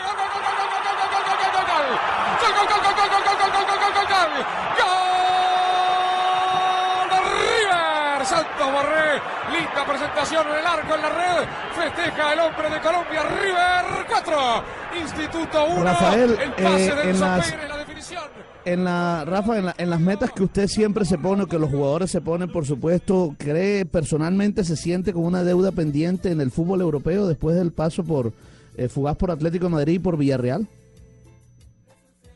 Santos 8.29 8.66
Borré, 8.72 9.20
linda 9.53 9.87
presentación 9.87 10.47
en 10.49 10.59
el 10.59 10.66
arco 10.66 10.95
en 10.95 11.03
la 11.03 11.09
red, 11.09 11.49
festeja 11.74 12.33
el 12.35 12.41
hombre 12.41 12.70
de 12.70 12.81
Colombia, 12.81 13.22
River 13.22 14.07
4, 14.09 14.64
Instituto 15.01 15.64
1, 15.76 15.83
Rafael, 15.85 16.31
el 16.43 16.53
pase 16.53 16.87
eh, 16.89 16.95
de 16.95 17.03
en 17.03 17.09
Enzo 17.09 17.24
las- 17.24 17.51
Pérez, 17.53 17.68
la 17.68 17.76
definición. 17.79 18.22
En 18.64 18.85
la, 18.85 19.24
Rafa, 19.24 19.59
en, 19.59 19.66
la- 19.66 19.74
en 19.79 19.89
las 19.91 20.01
metas 20.01 20.31
que 20.33 20.43
usted 20.43 20.66
siempre 20.66 21.05
se 21.07 21.16
pone, 21.16 21.47
que 21.47 21.59
los 21.59 21.70
jugadores 21.70 22.11
se 22.11 22.20
ponen, 22.20 22.51
por 22.53 22.66
supuesto, 22.66 23.35
¿cree 23.39 23.87
personalmente 23.87 24.62
se 24.64 24.76
siente 24.76 25.12
con 25.14 25.24
una 25.24 25.43
deuda 25.43 25.72
pendiente 25.72 26.31
en 26.31 26.41
el 26.43 26.51
fútbol 26.51 26.83
europeo 26.83 27.26
después 27.26 27.57
del 27.57 27.72
paso 27.72 28.05
por 28.05 28.33
eh, 28.76 28.89
fugaz 28.89 29.16
por 29.16 29.31
Atlético 29.31 29.64
de 29.66 29.70
Madrid 29.72 29.95
y 29.95 29.99
por 30.01 30.18
Villarreal? 30.18 30.66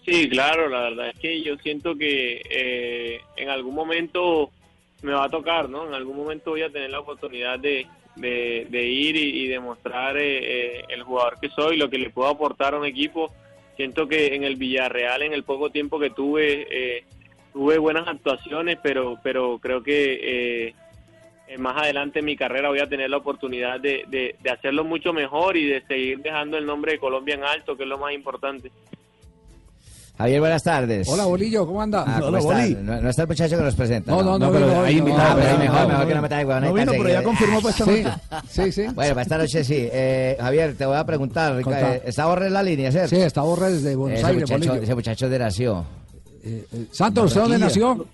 Sí, 0.05 0.29
claro, 0.31 0.69
la 0.69 0.81
verdad 0.83 1.09
es 1.11 1.19
que 1.21 1.43
yo 1.43 1.57
siento 1.59 1.95
que 1.97 2.41
eh, 2.51 3.21
en 3.37 3.49
algún 3.51 3.75
momento 3.75 4.51
me 5.03 5.13
va 5.13 5.25
a 5.25 5.29
tocar, 5.29 5.69
¿no? 5.69 5.87
En 5.87 5.95
algún 5.95 6.17
momento 6.17 6.51
voy 6.51 6.63
a 6.63 6.71
tener 6.71 6.91
la 6.91 7.01
oportunidad 7.01 7.59
de, 7.59 7.87
de, 8.17 8.87
ir 8.87 9.17
y, 9.17 9.49
demostrar 9.49 10.17
eh, 10.17 10.79
eh, 10.79 10.85
el 10.89 11.03
jugador 11.03 11.39
que 11.41 11.49
soy, 11.51 11.77
lo 11.77 11.91
que 11.91 11.99
le 11.99 12.11
puedo 12.11 12.29
aportar 12.29 12.75
a 12.75 12.79
un 12.79 12.87
equipo. 12.87 13.33
Siento 13.77 14.07
que 14.07 14.35
en 14.35 14.45
el 14.45 14.57
Villarreal, 14.57 15.23
en 15.23 15.33
el 15.33 15.45
poco 15.45 15.71
tiempo 15.71 15.99
que 15.99 16.11
tuve, 16.11 16.67
eh, 16.71 17.05
tuve 17.53 17.79
buenas 17.79 18.07
actuaciones, 18.07 18.79
pero, 18.83 19.19
pero 19.23 19.59
creo 19.59 19.83
que 19.83 20.67
eh, 20.67 20.75
eh, 21.49 21.59
más 21.59 21.77
adelante 21.77 22.21
en 22.21 22.27
mi 22.27 22.37
carrera 22.37 22.69
voy 22.69 22.81
a 22.81 22.89
tener 22.89 23.11
la 23.11 23.17
oportunidad 23.17 23.81
de, 23.81 24.05
de 24.09 24.51
hacerlo 24.51 24.85
mucho 24.85 25.13
mejor 25.13 25.57
y 25.57 25.67
de 25.67 25.83
seguir 25.87 26.19
dejando 26.19 26.59
el 26.59 26.67
nombre 26.67 26.93
de 26.93 26.99
Colombia 26.99 27.35
en 27.35 27.45
alto, 27.45 27.77
que 27.77 27.85
es 27.85 27.89
lo 27.89 27.99
más 27.99 28.13
importante. 28.13 28.71
Javier, 30.19 30.41
buenas 30.41 30.63
tardes. 30.63 31.09
Hola, 31.09 31.25
Bolillo, 31.25 31.67
¿cómo 31.67 31.81
anda? 31.83 32.05
Ah, 32.07 32.21
¿cómo 32.21 32.37
está? 32.37 32.67
No, 32.83 33.01
no 33.01 33.09
está 33.11 33.23
el 33.23 33.29
muchacho 33.29 33.57
que 33.57 33.63
nos 33.63 33.75
presenta. 33.75 34.11
No, 34.13 34.23
no, 34.23 34.39
no, 34.39 34.53
pero 34.53 34.67
vino 34.67 34.81
hoy, 34.81 34.89
hay 34.89 34.95
no. 34.97 34.99
invitado, 35.09 35.37
pero 35.41 35.53
no, 35.53 35.59
mejor, 35.59 35.81
no, 35.81 35.89
mejor 35.89 36.01
no, 36.03 36.07
que 36.07 36.11
no 36.11 36.15
no. 36.17 36.23
me 36.23 36.29
traiga 36.29 36.61
No 36.61 36.73
vino, 36.75 36.93
pero 36.93 37.09
ya 37.09 37.23
confirmó 37.23 37.61
para 37.63 37.71
esta 37.71 37.85
Sí, 37.85 38.03
noche. 38.03 38.17
Sí, 38.49 38.73
sí. 38.73 38.83
Bueno, 38.95 39.15
para 39.15 39.23
esta 39.23 39.39
noche 39.39 39.65
sí. 39.65 39.89
Eh, 39.91 40.37
Javier, 40.39 40.77
te 40.77 40.87
voy 40.87 40.97
a 40.97 41.05
preguntar. 41.05 41.61
Eh, 41.67 42.03
¿Está 42.05 42.27
Borré 42.27 42.47
en 42.49 42.53
la 42.53 42.63
línea, 42.63 42.93
cierto? 42.93 43.09
Sí, 43.09 43.17
está 43.17 43.41
Borré 43.43 43.71
desde 43.73 43.97
Buenos 43.97 44.19
ese 44.19 44.29
Aires, 44.29 44.43
muchacho, 44.43 44.69
Bolillo. 44.69 44.83
ese 44.85 44.95
muchacho 44.95 45.29
de 45.29 45.39
nació. 45.39 45.85
Santos, 46.93 47.25
¿usted 47.27 47.41
dónde 47.41 47.59
nació? 47.59 48.07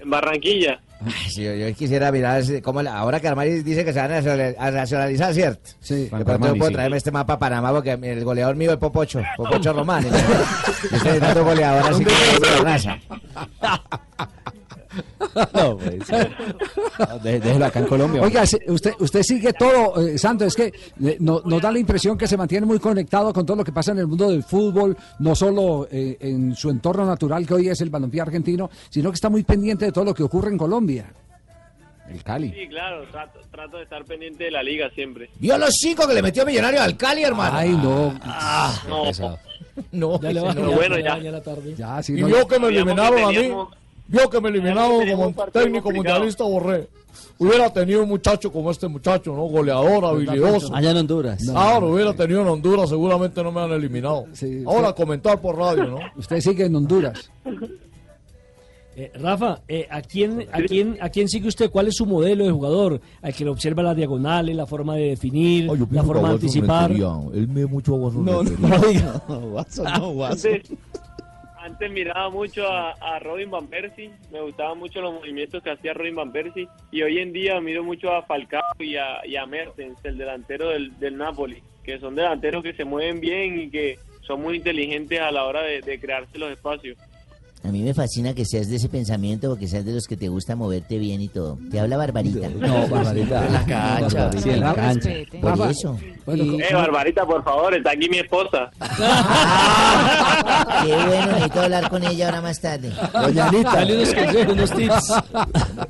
En 0.00 0.10
Barranquilla. 0.10 0.80
Ay, 1.04 1.30
sí, 1.30 1.44
yo, 1.44 1.54
yo 1.54 1.72
quisiera 1.74 2.10
mirar 2.10 2.42
cómo 2.62 2.82
la- 2.82 2.98
ahora 2.98 3.20
que 3.20 3.28
Armani 3.28 3.50
dice 3.62 3.84
que 3.84 3.92
se 3.92 3.98
va 4.00 4.06
a 4.06 4.08
nacional- 4.08 4.56
a 4.58 4.70
nacionalizar, 4.72 5.32
¿cierto? 5.32 5.70
Sí. 5.80 6.08
De 6.10 6.24
pronto 6.24 6.48
puedo 6.56 6.66
sí. 6.68 6.72
traerme 6.72 6.96
este 6.96 7.12
mapa 7.12 7.34
a 7.34 7.38
Panamá 7.38 7.70
porque 7.72 7.92
el 7.92 8.24
goleador 8.24 8.56
mío 8.56 8.72
es 8.72 8.78
Popocho, 8.78 9.22
Popocho 9.36 9.72
Román. 9.74 10.04
estoy 10.92 11.18
dando 11.20 11.44
goleador 11.44 11.92
así 11.92 12.04
que 12.04 12.12
No, 15.54 15.76
pues. 15.76 15.98
No, 16.98 17.18
déjelo 17.22 17.64
acá 17.66 17.78
en 17.80 17.86
Colombia. 17.86 18.22
Oiga, 18.22 18.42
usted, 18.68 18.92
usted 18.98 19.22
sigue 19.22 19.52
todo, 19.52 20.06
eh, 20.06 20.18
Santos, 20.18 20.48
es 20.48 20.54
que 20.56 20.72
eh, 21.08 21.16
no- 21.20 21.42
nos 21.44 21.60
da 21.62 21.70
la 21.70 21.78
impresión 21.78 22.16
que 22.18 22.26
se 22.26 22.36
mantiene 22.36 22.66
muy 22.66 22.78
conectado 22.78 23.32
con 23.32 23.44
todo 23.46 23.56
lo 23.58 23.64
que 23.64 23.72
pasa 23.72 23.92
en 23.92 23.98
el 23.98 24.06
mundo 24.06 24.30
del 24.30 24.42
fútbol, 24.42 24.96
no 25.18 25.34
solo 25.34 25.86
eh, 25.90 26.16
en 26.20 26.54
su 26.56 26.70
entorno 26.70 27.04
natural, 27.06 27.46
que 27.46 27.54
hoy 27.54 27.68
es 27.68 27.80
el 27.80 27.90
balompié 27.90 28.20
argentino, 28.22 28.70
sino 28.90 29.10
que 29.10 29.14
está 29.16 29.28
muy 29.28 29.42
pendiente 29.44 29.84
de 29.84 29.92
todo 29.92 30.04
lo 30.04 30.14
que 30.14 30.22
ocurre 30.22 30.50
en 30.50 30.58
Colombia. 30.58 31.12
El 32.08 32.22
Cali. 32.24 32.50
Sí, 32.50 32.66
claro, 32.68 33.04
trato, 33.12 33.38
trato 33.50 33.76
de 33.76 33.82
estar 33.82 34.02
pendiente 34.06 34.44
de 34.44 34.50
la 34.50 34.62
liga 34.62 34.88
siempre. 34.94 35.28
Vio 35.38 35.58
los 35.58 35.74
cinco 35.78 36.08
que 36.08 36.14
le 36.14 36.22
metió 36.22 36.46
Millonario 36.46 36.80
al 36.80 36.96
Cali, 36.96 37.22
hermano. 37.22 37.54
Ay, 37.54 37.68
no. 37.70 38.14
No, 38.88 39.12
No, 39.92 40.20
Ya 40.20 40.32
le 40.32 40.40
va, 40.40 40.54
Pero 40.54 40.70
ya, 40.70 40.76
bueno, 40.76 40.96
ya, 40.98 41.16
ya. 41.18 41.22
ya 41.24 41.30
la 41.30 41.42
tarde. 41.42 41.74
Ya, 41.76 42.02
sí, 42.02 42.14
Y 42.14 42.22
no- 42.22 42.26
vio 42.28 42.48
que 42.48 42.58
me 42.58 42.68
eliminaron 42.68 43.24
a 43.24 43.28
mí. 43.28 43.52
Vio 44.08 44.28
que 44.30 44.40
me 44.40 44.48
eliminaron 44.48 45.06
como 45.10 45.32
técnico 45.52 45.84
complicado. 45.84 45.92
mundialista 45.94 46.44
Borré. 46.44 46.88
Hubiera 47.38 47.72
tenido 47.72 48.02
un 48.02 48.08
muchacho 48.08 48.50
como 48.50 48.70
este 48.70 48.88
muchacho, 48.88 49.32
¿no? 49.34 49.44
Goleador, 49.44 50.04
habilidoso. 50.04 50.74
Allá 50.74 50.90
en 50.90 50.96
Honduras. 50.98 51.46
Ah, 51.54 51.78
lo 51.80 51.92
hubiera 51.92 52.12
tenido 52.14 52.42
en 52.42 52.48
Honduras, 52.48 52.88
seguramente 52.88 53.42
no 53.44 53.52
me 53.52 53.60
han 53.60 53.70
eliminado. 53.70 54.26
Sí, 54.32 54.62
Ahora 54.66 54.88
sí. 54.88 54.94
comentar 54.96 55.40
por 55.40 55.56
radio, 55.56 55.84
¿no? 55.84 55.98
Usted 56.16 56.40
sigue 56.40 56.64
en 56.64 56.74
Honduras. 56.74 57.30
Eh, 58.96 59.12
Rafa, 59.14 59.60
eh, 59.68 59.86
¿a, 59.88 60.02
quién, 60.02 60.48
a, 60.50 60.60
quién, 60.62 60.98
¿a 61.00 61.08
quién 61.08 61.28
sigue 61.28 61.46
usted? 61.46 61.70
¿Cuál 61.70 61.86
es 61.86 61.94
su 61.94 62.04
modelo 62.06 62.44
de 62.44 62.50
jugador? 62.50 63.00
Al 63.22 63.32
que 63.32 63.44
le 63.44 63.50
observa 63.50 63.80
las 63.80 63.94
diagonales, 63.96 64.56
la 64.56 64.66
forma 64.66 64.96
de 64.96 65.10
definir, 65.10 65.66
la 65.92 66.02
forma 66.02 66.28
de 66.28 66.34
anticipar. 66.34 66.90
Él 66.90 67.46
me 67.46 67.66
mucho 67.66 67.94
a 67.94 67.98
Watson 67.98 68.24
No, 68.24 68.42
no 68.42 68.78
diga. 68.88 69.22
Watson, 69.28 69.84
no, 70.00 70.08
Watson. 70.10 70.60
Antes, 71.68 71.90
miraba 71.90 72.30
mucho 72.30 72.66
a, 72.66 72.92
a 72.92 73.18
Robin 73.18 73.50
Van 73.50 73.66
Persie, 73.66 74.10
me 74.32 74.40
gustaban 74.40 74.78
mucho 74.78 75.02
los 75.02 75.12
movimientos 75.12 75.62
que 75.62 75.70
hacía 75.70 75.92
Robin 75.92 76.14
Van 76.14 76.32
Persie 76.32 76.66
y 76.90 77.02
hoy 77.02 77.18
en 77.18 77.30
día 77.30 77.60
miro 77.60 77.84
mucho 77.84 78.10
a 78.10 78.22
Falcao 78.22 78.62
y 78.78 78.96
a, 78.96 79.46
Mertens, 79.46 79.98
el 80.02 80.16
delantero 80.16 80.70
del, 80.70 81.18
Napoli, 81.18 81.62
que 81.84 82.00
son 82.00 82.14
delanteros 82.14 82.62
que 82.62 82.72
se 82.72 82.86
mueven 82.86 83.20
bien 83.20 83.60
y 83.60 83.70
que 83.70 83.98
son 84.22 84.40
muy 84.40 84.56
inteligentes 84.56 85.20
a 85.20 85.30
la 85.30 85.44
hora 85.44 85.62
de 85.62 86.00
crearse 86.00 86.38
los 86.38 86.50
espacios. 86.50 86.96
A 87.64 87.72
mí 87.72 87.82
me 87.82 87.92
fascina 87.92 88.34
que 88.34 88.44
seas 88.44 88.68
de 88.68 88.76
ese 88.76 88.88
pensamiento 88.88 89.48
porque 89.50 89.66
seas 89.66 89.84
de 89.84 89.92
los 89.92 90.06
que 90.06 90.16
te 90.16 90.28
gusta 90.28 90.54
moverte 90.54 90.96
bien 90.96 91.20
y 91.20 91.28
todo. 91.28 91.58
Te 91.70 91.80
habla 91.80 91.96
Barbarita. 91.96 92.48
No, 92.50 92.86
Barbarita. 92.88 93.46
En 93.46 93.52
la 93.52 93.64
cancha. 93.66 94.30
Sí, 94.32 94.50
en 94.50 94.60
la 94.60 94.74
cancha. 94.74 95.10
Por 95.40 95.70
eso. 95.70 95.98
Bueno, 96.24 96.44
Eh, 96.62 96.72
Barbarita, 96.72 97.26
por 97.26 97.42
favor, 97.42 97.74
está 97.74 97.90
aquí 97.90 98.08
mi 98.08 98.18
esposa. 98.18 98.70
Qué 100.84 100.92
bueno, 100.94 101.26
necesito 101.32 101.60
hablar 101.60 101.90
con 101.90 102.04
ella 102.04 102.26
ahora 102.26 102.40
más 102.42 102.60
tarde. 102.60 102.92
Doña 103.12 103.48
Anita. 103.48 103.72
Dale 103.74 103.94
unos 103.96 104.14
consejos, 104.14 104.52
unos 104.52 104.72
tips. 104.72 105.12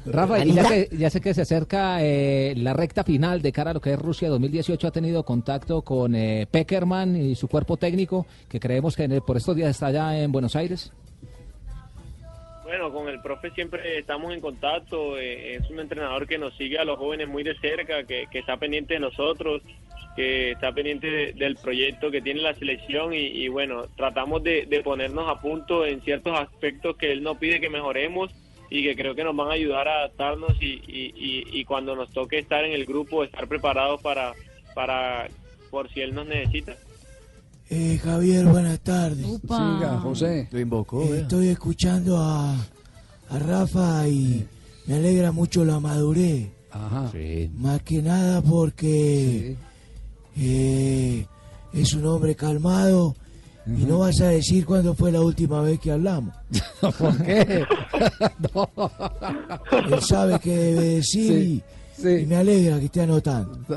Rafa, 0.07 0.39
y 0.45 0.53
ya, 0.55 0.61
Anita. 0.63 0.69
que, 0.69 0.89
ya 0.97 1.11
sé 1.11 1.21
que 1.21 1.35
se 1.35 1.43
acerca 1.43 1.99
eh, 2.03 2.55
la 2.57 2.73
recta 2.73 3.05
final 3.05 3.43
de 3.43 3.53
cara 3.53 3.73
a 3.73 3.75
lo 3.75 3.81
que 3.81 3.93
es 3.93 3.99
Rusia 3.99 4.29
2018, 4.31 4.87
ha 4.89 4.91
tenido 4.91 5.23
contacto 5.23 5.83
con 5.83 6.15
eh, 6.15 6.47
Peckerman 6.51 7.15
y 7.17 7.35
su 7.35 7.47
cuerpo 7.49 7.77
técnico, 7.77 8.27
que 8.49 8.59
creemos 8.59 8.97
que 8.97 9.05
en 9.05 9.13
el- 9.13 9.23
por 9.23 9.37
estos 9.37 9.55
días 9.55 9.71
está 9.71 9.87
allá 9.89 10.19
en 10.19 10.33
Buenos 10.33 10.57
Aires. 10.57 10.93
Bueno, 12.69 12.93
con 12.93 13.09
el 13.09 13.19
profe 13.23 13.51
siempre 13.53 13.97
estamos 13.99 14.31
en 14.35 14.43
contacto. 14.43 15.17
eh, 15.19 15.55
es 15.55 15.71
un 15.71 15.81
entrenador 15.81 16.27
que 16.27 16.37
nos 16.37 16.55
sigue 16.59 16.77
a 16.79 16.85
los 16.85 16.99
jóvenes 16.99 17.27
muy 17.27 17.43
de 17.43 17.55
cerca, 17.61 18.05
que, 18.05 18.27
que 18.31 18.41
está 18.41 18.59
pendiente 18.59 18.93
de 18.93 19.01
nosotros, 19.01 19.63
que 20.15 20.51
está 20.51 20.71
pendiente 20.73 21.07
de- 21.11 21.33
del 21.33 21.57
proyecto 21.57 22.11
que 22.11 22.21
tiene 22.21 22.43
la 22.43 22.55
selección 22.57 23.15
y, 23.15 23.49
bueno, 23.49 23.87
tratamos 23.97 24.43
de, 24.43 24.67
ponernos 24.85 25.31
a 25.31 25.41
punto 25.41 25.87
en 25.87 26.03
ciertos 26.03 26.39
aspectos 26.39 26.95
que 26.99 27.11
él 27.11 27.23
nos 27.23 27.39
pide 27.39 27.59
que 27.59 27.71
mejoremos 27.71 28.31
y 28.69 28.83
que 28.83 28.95
creo 28.97 29.15
que 29.15 29.25
nos 29.25 29.35
van 29.35 29.49
a 29.49 29.53
ayudar 29.55 29.89
a 29.89 30.01
adaptarnos 30.01 30.55
y, 30.61 30.67
y- 30.87 31.61
y 31.61 31.65
cuando 31.65 31.97
nos 31.97 32.13
toque 32.13 32.39
estar 32.39 32.67
en 32.67 32.73
el 32.73 32.85
grupo, 32.85 33.25
estar 33.25 33.49
preparados 33.49 34.03
para, 34.03 34.35
para 34.75 35.27
por 35.71 35.89
si 35.91 36.03
él 36.03 36.13
nos 36.13 36.27
necesita. 36.27 36.77
Eh, 37.71 37.99
Javier, 38.03 38.47
buenas 38.47 38.81
tardes. 38.81 39.27
siga, 39.43 40.01
José. 40.03 40.49
Eh, 40.53 41.21
Estoy 41.21 41.49
escuchando 41.49 42.17
a, 42.19 42.55
a 42.55 43.39
Rafa 43.39 44.09
y 44.09 44.47
me 44.87 44.95
alegra 44.97 45.33
mucho 45.33 45.65
la 45.65 45.79
madurez. 45.79 46.49
Ajá. 46.71 47.11
Más 47.57 47.83
que 47.83 48.01
nada 48.03 48.41
porque 48.43 49.57
eh, 50.37 51.27
es 51.73 51.93
un 51.95 52.07
hombre 52.07 52.35
calmado 52.35 53.15
y 53.67 53.85
no 53.85 53.99
vas 53.99 54.21
a 54.23 54.29
decir 54.29 54.65
cuándo 54.65 54.95
fue 54.95 55.13
la 55.13 55.21
última 55.21 55.61
vez 55.61 55.79
que 55.79 55.91
hablamos. 55.93 56.35
¿Por 56.99 57.23
qué? 57.23 57.65
No. 58.55 58.71
Él 59.93 60.01
sabe 60.03 60.39
qué 60.41 60.57
debe 60.57 60.85
decir 60.97 61.33
y- 61.43 61.63
Sí, 62.01 62.09
y, 62.23 62.27
me 62.27 62.37
alegra 62.37 62.79
que 62.79 62.85
esté 62.85 63.01
anotando. 63.01 63.59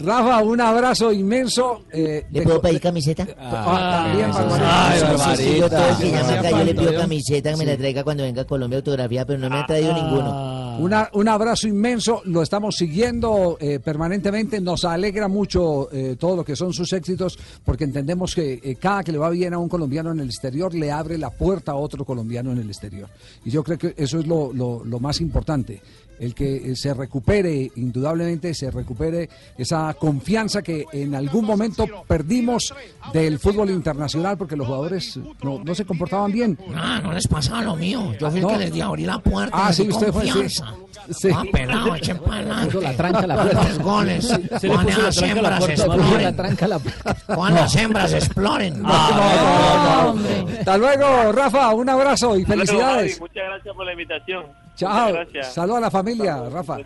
Rafa, 0.00 0.42
un 0.42 0.60
abrazo 0.60 1.12
inmenso. 1.12 1.82
eh, 1.92 2.24
¿Le 2.30 2.42
puedo 2.42 2.60
pedir 2.60 2.80
camiseta? 2.80 3.26
Ah, 3.38 4.04
también, 4.06 4.30
Ay, 4.62 5.58
yo 5.58 5.68
todo 5.68 5.88
el 5.88 5.96
que 5.96 6.10
llama 6.10 6.32
acá, 6.32 6.50
yo 6.50 6.64
le 6.64 6.74
pido 6.74 6.94
camiseta 6.94 7.50
que 7.52 7.56
me 7.56 7.66
la 7.66 7.76
traiga 7.76 8.02
cuando 8.04 8.22
venga 8.22 8.42
a 8.42 8.46
Colombia 8.46 8.78
autografía, 8.78 9.26
pero 9.26 9.38
no 9.38 9.50
me 9.50 9.56
han 9.56 9.66
traído 9.66 9.92
ninguno. 9.92 10.78
Una- 10.80 11.10
un 11.12 11.28
abrazo 11.28 11.68
inmenso, 11.68 12.22
lo 12.24 12.42
estamos 12.42 12.76
siguiendo 12.76 13.58
eh, 13.60 13.80
permanentemente, 13.80 14.60
nos 14.60 14.84
alegra 14.86 15.28
mucho 15.28 15.92
eh, 15.92 16.16
todo 16.18 16.36
lo 16.36 16.44
que 16.44 16.56
son 16.56 16.72
sus 16.72 16.90
éxitos, 16.94 17.38
porque 17.64 17.84
entendemos 17.84 18.34
que 18.34 18.60
eh, 18.62 18.76
cada 18.80 19.02
que 19.04 19.12
le 19.12 19.18
va 19.18 19.28
bien 19.28 19.52
a 19.52 19.58
un 19.58 19.68
colombiano 19.68 20.10
en 20.12 20.20
el 20.20 20.26
exterior 20.28 20.72
le 20.74 20.90
abre 20.90 21.18
la 21.18 21.30
puerta 21.30 21.72
a 21.72 21.76
otro 21.76 22.04
colombiano 22.06 22.52
en 22.52 22.58
el 22.58 22.68
exterior. 22.68 23.08
Y 23.44 23.50
yo 23.50 23.62
creo 23.62 23.76
que 23.76 23.94
eso 23.98 24.18
es 24.20 24.26
lo, 24.26 24.52
lo- 24.54 24.82
lo 24.84 24.98
más 25.00 25.20
importante, 25.20 25.82
el 26.20 26.34
que 26.34 26.56
eh, 26.72 26.76
se 26.76 26.94
recupere, 26.94 27.70
indudablemente 27.76 28.54
se 28.54 28.70
recupere 28.70 29.28
esa 29.58 29.94
confianza 29.94 30.62
que 30.62 30.84
en 30.92 31.14
algún 31.14 31.44
momento 31.46 31.86
perdimos 32.06 32.72
del 33.12 33.38
fútbol 33.38 33.70
internacional, 33.70 34.36
porque 34.36 34.54
los 34.54 34.66
jugadores 34.66 35.18
no, 35.42 35.64
no 35.64 35.74
se 35.74 35.84
comportaban 35.84 36.30
bien. 36.30 36.58
No, 36.68 37.00
no 37.00 37.12
les 37.12 37.26
pasaba 37.26 37.62
lo 37.62 37.74
mío. 37.76 38.14
Yo 38.20 38.30
fui 38.30 38.40
No. 38.40 38.50
el 38.50 38.54
que 38.58 38.64
les 38.64 38.72
di 38.72 38.80
a 38.80 38.86
abrir 38.86 39.06
la 39.06 39.18
puerta. 39.18 39.56
Ah, 39.58 39.72
sí, 39.72 39.88
usted 39.88 40.12
fue, 40.12 40.24
sí. 40.24 40.30
confianza. 40.30 40.74
Sí. 41.10 41.28
Ah, 41.34 41.42
pelado, 41.50 41.94
echen 41.94 42.18
para 42.18 42.36
adelante. 42.36 42.80
La 42.82 42.96
tranca 42.96 43.18
a 43.20 43.26
la 43.26 43.42
puerta. 43.42 43.64
Los 43.68 43.78
goles. 43.78 44.26
Se 44.60 44.68
le 44.68 44.78
puso 44.78 45.02
las 45.02 45.16
tranca 45.16 45.38
a 45.38 45.42
la 45.42 45.56
hembras 45.56 45.68
exploren. 45.70 46.22
la 46.22 46.36
tranca 46.36 46.64
a 46.64 46.68
la 46.68 46.78
puerta. 46.78 47.16
Cuando 47.34 47.60
las 47.60 47.76
hembras 47.76 48.12
exploren. 48.12 48.82
No, 48.82 48.88
no, 48.88 50.14
no. 50.14 50.48
Hasta 50.58 50.76
luego, 50.78 51.32
Rafa, 51.32 51.74
un 51.74 51.88
abrazo 51.88 52.36
y 52.36 52.44
felicidades. 52.44 53.18
Muchas 53.20 53.44
gracias 53.44 53.74
por 53.74 53.86
la 53.86 53.92
invitación. 53.92 54.44
Chao. 54.80 55.14
Saludos 55.42 55.76
a 55.76 55.80
la 55.80 55.90
familia, 55.90 56.48
Rafa. 56.48 56.78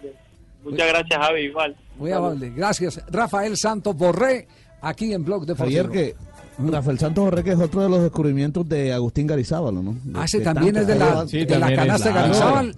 Muchas 0.64 0.88
gracias, 0.88 1.20
Javi, 1.20 1.40
igual. 1.42 1.76
Muy 1.96 2.10
amable. 2.10 2.50
Gracias. 2.50 3.00
Rafael 3.08 3.56
Santos 3.56 3.94
Borré, 3.94 4.48
aquí 4.80 5.12
en 5.12 5.24
Blog 5.24 5.46
Deportivo. 5.46 5.84
Javier, 5.84 5.90
que 5.90 6.16
Rafael 6.56 6.98
Santos 6.98 7.24
Borré, 7.24 7.42
que 7.42 7.50
es 7.52 7.58
otro 7.58 7.82
de 7.82 7.88
los 7.88 8.02
descubrimientos 8.02 8.68
de 8.68 8.92
Agustín 8.92 9.26
Garizábalo, 9.26 9.82
¿no? 9.82 9.96
Ah, 10.14 10.24
ese 10.24 10.38
De 10.38 10.44
también 10.44 10.76
es 10.76 10.86
de 10.86 10.94
la, 10.94 11.06
tantos- 11.14 11.32
de 11.32 11.58
la 11.58 11.74
canasta 11.74 12.08
de 12.08 12.14
Garizábal. 12.14 12.76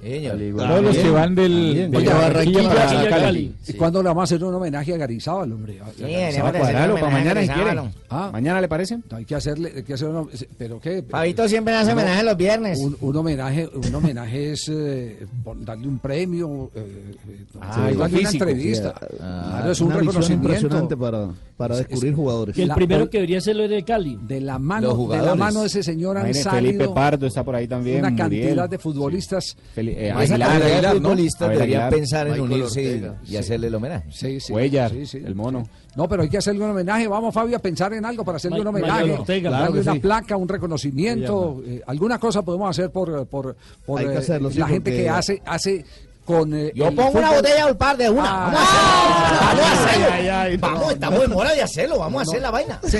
Todos 0.56 0.82
los 0.82 0.96
que 0.96 1.10
van 1.10 1.34
del, 1.34 1.90
de 1.90 1.96
Oye, 1.98 2.08
Barranquilla 2.12 2.68
para 2.68 3.08
Cali. 3.10 3.54
¿Y 3.68 3.72
cuándo 3.74 4.02
le 4.02 4.08
vamos 4.08 4.20
a 4.22 4.24
hacer 4.24 4.42
un 4.44 4.54
homenaje 4.54 4.94
a 4.94 4.96
Garizábal, 4.96 5.52
hombre? 5.52 5.78
Sí, 5.96 6.04
A- 6.04 6.32
de 6.32 6.40
Cuadrarlo 6.58 6.94
para 6.94 7.10
mañana 7.10 7.40
si 7.42 7.46
quiere. 7.48 7.64
Garizábalo. 7.64 7.90
Ah, 8.08 8.30
¿Mañana 8.32 8.60
le 8.60 8.68
parece? 8.68 8.98
hay 9.10 9.24
que 9.24 9.34
hacerle, 9.34 9.72
hay 9.76 9.82
que 9.82 9.92
hacer 9.94 10.08
un, 10.08 10.30
pero 10.56 10.80
qué. 10.80 11.02
Fabito 11.02 11.46
siempre 11.48 11.74
hace 11.74 11.92
homenaje 11.92 12.22
los 12.22 12.36
viernes. 12.36 12.78
Un, 12.78 12.96
un 13.00 13.16
homenaje, 13.16 13.68
un 13.74 13.94
homenaje 13.94 14.52
es 14.52 14.68
eh, 14.68 15.26
darle 15.64 15.86
un 15.88 15.98
premio, 15.98 16.70
eh, 16.74 17.12
eh, 17.28 17.44
Ah, 17.60 17.90
darle 17.96 18.20
una 18.20 18.30
entrevista. 18.30 18.94
Ah, 19.20 19.48
Claro, 19.56 19.72
es 19.72 19.80
un 19.80 19.90
reconocimiento. 19.90 20.46
impresionante 20.48 20.96
para, 20.96 21.28
para 21.56 21.76
descubrir 21.76 22.14
jugadores. 22.14 22.56
El 22.58 22.68
La- 22.68 22.74
primero 22.74 23.04
la- 23.04 23.10
que 23.10 23.18
debería 23.18 23.38
hacerlo 23.38 23.65
de 23.68 23.84
Cali. 23.84 24.18
De 24.22 24.40
la 24.40 24.58
mano, 24.58 24.94
de 25.08 25.18
la 25.22 25.34
mano 25.34 25.60
de 25.62 25.66
ese 25.66 25.82
señor 25.82 26.16
han 26.18 26.32
salido 26.34 26.72
Felipe 26.78 26.88
Pardo 26.94 27.26
está 27.26 27.44
por 27.44 27.54
ahí 27.54 27.66
también. 27.68 27.98
una 28.00 28.10
Muriel. 28.10 28.30
cantidad 28.48 28.68
de 28.68 28.78
futbolistas. 28.78 29.56
Feli- 29.76 29.94
eh, 29.96 30.08
Esa 30.10 30.18
Aguilar, 30.34 30.50
Aguilar, 30.62 30.82
¿no? 30.94 31.00
futbolistas 31.00 31.42
Abel 31.42 31.58
deberían 31.58 31.82
Aguilar. 31.82 31.98
pensar 32.00 32.26
en 32.28 32.40
unirse 32.40 32.82
y- 32.82 32.86
Ortega, 32.86 33.18
y, 33.22 33.26
sí. 33.28 33.36
hacerle 33.36 33.66
el 33.68 33.74
homenaje. 33.74 34.04
Sí, 34.12 34.40
sí. 34.40 34.52
Cuellar, 34.52 34.90
Sí, 34.90 35.06
sí. 35.06 35.22
el 35.24 35.34
mono. 35.34 35.68
No, 35.96 36.08
pero 36.08 36.22
hay 36.22 36.28
que 36.28 36.38
hacerle 36.38 36.62
un 36.64 36.70
homenaje. 36.70 37.08
Vamos, 37.08 37.32
Fabio, 37.34 37.56
a 37.56 37.60
pensar 37.60 37.92
en 37.94 38.04
algo 38.04 38.24
para 38.24 38.36
hacerle 38.36 38.58
Ma- 38.58 38.62
un 38.62 38.66
homenaje. 38.68 39.12
Ortega, 39.12 39.50
darle 39.50 39.66
claro 39.66 39.82
una 39.82 39.92
sí. 39.94 39.98
placa, 40.00 40.36
un 40.36 40.48
reconocimiento. 40.48 41.62
eh, 41.66 41.82
alguna 41.86 42.18
cosa 42.18 42.42
podemos 42.42 42.68
hacer 42.70 42.90
por, 42.90 43.26
por, 43.26 43.56
por 43.84 44.00
que 44.00 44.12
eh, 44.12 44.16
hacerlo, 44.18 44.50
sí, 44.50 44.58
la 44.58 44.68
gente 44.68 44.90
porque- 44.90 45.02
que 45.04 45.08
hace, 45.08 45.42
hace 45.46 45.84
con. 46.24 46.52
eh, 46.54 46.72
Yo 46.74 46.92
pongo 46.94 47.18
una 47.18 47.32
botella 47.32 47.54
de 47.56 47.62
Olpar 47.64 47.96
de 47.96 48.10
una. 48.10 48.24
Ah. 48.26 48.50
vamos 48.52 48.60
a 48.60 48.62
hacerlo. 48.62 49.46
Vamos 49.46 49.64
a 49.64 49.84
hacerlo. 49.86 50.06
Ay, 50.12 50.20
ay, 50.22 50.28
ay, 50.28 50.56
vamos, 50.56 50.80
no, 50.82 50.90
estamos 50.90 51.18
no. 51.20 51.24
en 51.24 51.32
hora 51.32 51.54
de 51.54 51.62
hacerlo. 51.62 51.98
Vamos 51.98 52.18
a 52.20 52.22
hacer 52.22 52.42
la 52.42 52.50
vaina. 52.50 52.80
Sí. 52.84 52.98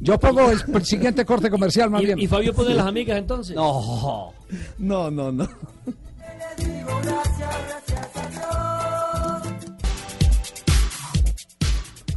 Yo 0.00 0.18
pongo 0.18 0.50
el, 0.50 0.84
siguiente 0.84 1.24
corte 1.24 1.50
comercial 1.50 1.90
más 1.90 2.02
Y, 2.02 2.06
bien. 2.06 2.18
y 2.18 2.26
Fabio 2.26 2.54
pone 2.54 2.74
las 2.74 2.86
amigas 2.86 3.18
entonces. 3.18 3.56
No. 3.56 4.32
No, 4.78 5.10
no, 5.10 5.32
no. 5.32 5.48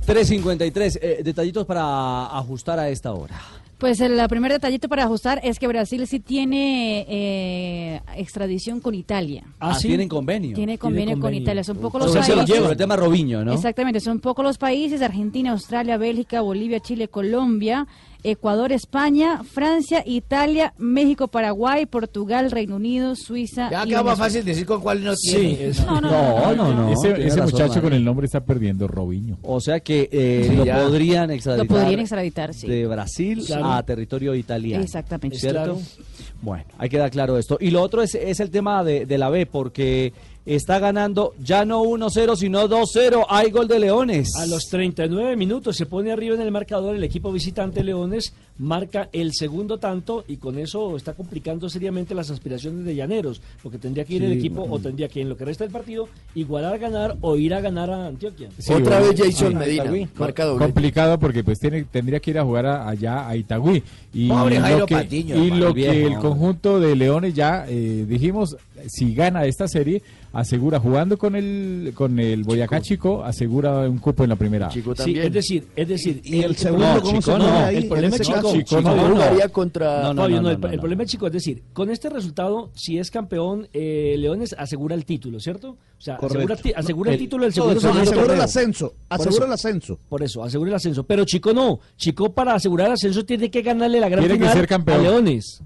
3.53, 0.06 1.00
eh, 1.02 1.22
detallitos 1.24 1.66
para 1.66 2.26
ajustar 2.38 2.80
a 2.80 2.90
esta 2.90 3.14
hora. 3.14 3.40
Pues 3.82 4.00
el 4.00 4.22
primer 4.30 4.52
detallito 4.52 4.88
para 4.88 5.06
ajustar 5.06 5.42
es 5.44 5.58
que 5.58 5.66
Brasil 5.66 6.06
sí 6.06 6.20
tiene 6.20 7.04
eh, 7.10 8.02
extradición 8.16 8.80
con 8.80 8.94
Italia. 8.94 9.44
Ah, 9.60 9.76
tienen 9.76 10.08
convenio. 10.08 10.56
Tiene 10.56 10.78
convenio, 10.78 11.20
con 11.20 11.34
Italia. 11.34 11.64
Son 11.64 11.78
poco 11.78 11.98
O 11.98 12.02
los 12.02 12.12
se 12.12 12.20
lo 12.20 12.38
países. 12.38 12.56
lleva 12.56 12.70
el 12.70 12.78
tema 12.78 12.96
Robinho, 12.96 13.44
¿no? 13.44 13.54
Exactamente, 13.54 14.00
son 14.00 14.20
poco 14.20 14.44
los 14.44 14.60
países, 14.60 15.02
Argentina, 15.02 15.50
Australia, 15.54 15.98
Bélgica, 15.98 16.42
Bolivia, 16.42 16.80
Chile, 16.80 17.08
Colombia, 17.08 17.88
Ecuador, 18.24 18.72
España, 18.72 19.41
Francia, 19.43 20.03
Italia, 20.05 20.74
México, 20.78 21.28
Paraguay, 21.28 21.86
Portugal, 21.86 22.51
Reino 22.51 22.76
Unido, 22.76 23.15
Suiza. 23.15 23.69
Ya 23.72 23.86
queda 23.86 24.03
más 24.03 24.17
fácil 24.17 24.45
decir 24.45 24.65
con 24.65 24.82
cuál 24.82 25.03
no 25.03 25.15
Sí, 25.15 25.32
tiene. 25.36 25.67
es- 25.67 25.86
No, 25.86 25.99
no, 26.01 26.09
no, 26.09 26.55
no, 26.55 26.74
no, 26.74 26.93
Ese, 26.93 27.28
ese 27.28 27.41
muchacho 27.41 27.82
con 27.82 27.93
el 27.93 28.03
nombre 28.03 28.26
está 28.26 28.43
perdiendo 28.43 28.88
Robiño. 28.88 29.38
O 29.41 29.59
sea 29.59 29.80
que 29.80 30.09
eh, 30.11 30.45
Sí, 30.49 30.55
lo 30.55 30.65
ya. 30.65 30.84
podrían 30.84 31.32
extraditar. 31.32 31.67
Lo 31.67 31.76
podrían 31.82 31.99
extraditar, 31.99 32.53
sí. 32.53 32.67
De 32.67 32.86
Brasil 32.88 33.43
Claro. 33.45 33.72
a 33.72 33.84
territorio 33.84 34.36
italiano. 34.36 34.84
Exactamente. 34.84 35.38
¿Cierto? 35.38 35.59
Claro. 35.63 35.78
Bueno, 36.41 36.65
hay 36.78 36.89
que 36.89 36.97
dar 36.97 37.11
claro 37.11 37.38
esto. 37.38 37.57
Y 37.59 37.69
lo 37.72 37.82
otro 37.82 38.01
es, 38.01 38.15
es 38.15 38.39
el 38.39 38.49
tema 38.49 38.84
de, 38.84 39.05
de 39.05 39.17
la 39.17 39.30
B, 39.30 39.45
porque 39.45 40.11
está 40.46 40.80
ganando 40.80 41.34
ya 41.44 41.66
no 41.66 41.84
1-0, 41.84 42.36
sino 42.36 42.68
2-0. 42.68 43.26
Hay 43.30 43.52
gol 43.52 43.68
de 43.68 43.80
Leones. 43.80 44.30
A 44.38 44.46
los 44.46 44.66
39 44.70 45.36
minutos 45.36 45.76
se 45.78 45.86
pone 45.86 46.12
arriba 46.12 46.36
en 46.36 46.42
el 46.42 46.52
marcador 46.52 46.96
el 46.96 47.04
equipo 47.04 47.32
visitante 47.32 47.84
Leones, 47.84 48.34
marca 48.58 49.10
el 49.12 49.34
segundo 49.34 49.78
tanto 49.78 50.24
y 50.28 50.38
con 50.38 50.58
eso 50.58 50.96
está 50.96 51.14
complicando 51.14 51.70
seriamente 51.70 52.14
las 52.14 52.30
aspiraciones 52.30 52.86
de 52.86 52.96
Llaneros, 52.96 53.42
porque 53.64 53.78
tendría 53.78 54.06
que 54.06 54.16
ir 54.16 54.24
el 54.24 54.34
equipo 54.34 54.66
o 54.70 54.80
tendría 54.80 55.08
que 55.08 55.22
en 55.22 55.30
lo 55.30 55.38
que 55.38 55.46
resta 55.46 55.64
del 55.64 55.74
partido 55.74 56.08
igualar, 56.36 56.78
ganar 56.80 57.18
o 57.22 57.38
ir 57.38 57.54
a 57.54 57.62
ganar 57.62 57.89
a 57.89 58.08
Antioquia. 58.08 58.50
Sí, 58.58 58.74
bueno, 58.74 58.89
ah, 58.94 59.50
Medina, 59.60 60.08
marca 60.18 60.46
doblete. 60.46 60.66
Complicado 60.72 61.20
porque 61.20 61.44
pues 61.44 61.60
tiene, 61.60 61.84
tendría 61.86 62.20
que 62.20 62.32
ir 62.32 62.39
a 62.39 62.44
jugar 62.44 62.66
a- 62.66 62.88
allá 62.88 63.28
a 63.28 63.36
Itagüí. 63.36 63.84
Y 64.14 64.28
Pobre 64.28 64.56
lo 64.56 64.62
Jairo 64.62 64.86
que, 64.86 64.96
Patiño, 64.96 65.44
y 65.44 65.52
lo 65.52 65.74
que 65.74 66.06
el 66.06 66.18
conjunto 66.18 66.80
de 66.80 66.96
Leones 66.96 67.34
ya 67.34 67.66
eh, 67.68 68.06
dijimos, 68.08 68.58
si 68.88 69.14
gana 69.14 69.46
esta 69.46 69.68
serie, 69.68 70.02
asegura 70.34 70.80
jugando 70.80 71.18
con 71.18 71.36
el 71.36 71.92
con 71.96 72.20
el 72.20 72.44
Boyacá 72.44 72.82
Chico, 72.82 73.24
asegura 73.24 73.90
un 73.90 73.98
cupo 74.00 74.24
en 74.24 74.30
la 74.30 74.36
primera. 74.36 74.68
A. 74.68 74.72
Sí, 74.72 74.84
es 75.18 75.32
decir, 75.34 75.68
es 75.76 75.88
decir, 75.88 76.22
¿Y 76.24 76.42
el 76.44 76.56
segundo 76.56 77.02
cómo 77.02 77.22
se 77.22 77.32
Chico, 77.32 77.32
pone 77.38 77.46
no, 77.46 77.60
ahí, 77.66 77.78
el 77.78 77.88
problema 77.88 78.16
ese 78.16 78.26
chico? 78.26 78.52
Chico, 78.54 78.64
Chico 78.64 78.82
no, 78.82 78.96
no 78.96 79.08
no, 79.10 79.14
jugaría 79.16 79.50
contra- 79.50 80.04
no, 80.04 80.14
no, 80.14 80.22
Fabio, 80.24 80.36
no, 80.38 80.42
no, 80.44 80.50
el, 80.52 80.60
no, 80.62 80.68
el 80.68 80.76
no. 80.76 80.80
problema 80.82 81.06
chico 81.06 81.28
es 81.28 81.34
decir, 81.34 81.64
con 81.74 81.90
este 81.90 82.10
resultado, 82.10 82.72
si 82.76 82.98
es 82.98 83.12
campeón, 83.12 83.68
eh, 83.74 84.16
Leones 84.18 84.56
asegura 84.58 84.96
el 84.96 85.06
título, 85.06 85.40
¿cierto? 85.40 85.72
O 85.98 86.04
sea, 86.04 86.16
asegura, 86.16 86.56
Correcto. 86.56 86.70
asegura 86.80 87.10
el, 87.12 87.16
El- 87.16 87.20
título 87.22 87.44
del 87.44 87.54
segundo 87.54 87.78
eso, 87.80 87.90
asegura 87.92 88.34
el 88.34 88.42
ascenso, 88.42 88.86
eso. 88.88 88.96
asegura 89.10 89.46
el 89.46 89.52
ascenso. 89.54 90.00
Por 90.10 90.24
eso, 90.24 90.44
asegura 90.44 90.70
el 90.72 90.76
ascenso. 90.76 91.04
Pero 91.04 91.26
Chico 91.26 91.54
no. 91.54 91.80
Chico 91.98 92.32
para 92.34 92.56
asegurar 92.56 92.88
el 92.88 92.94
ascenso 92.94 93.24
tiene 93.24 93.52
que 93.52 93.62
ganarle 93.62 94.00
la 94.00 94.10
gran 94.10 94.22
Tiene 94.22 94.36
que 94.40 94.46
final 94.46 94.58
ser 94.58 94.68
campeón. 94.68 95.00
a 95.00 95.04
Leones. 95.04 95.62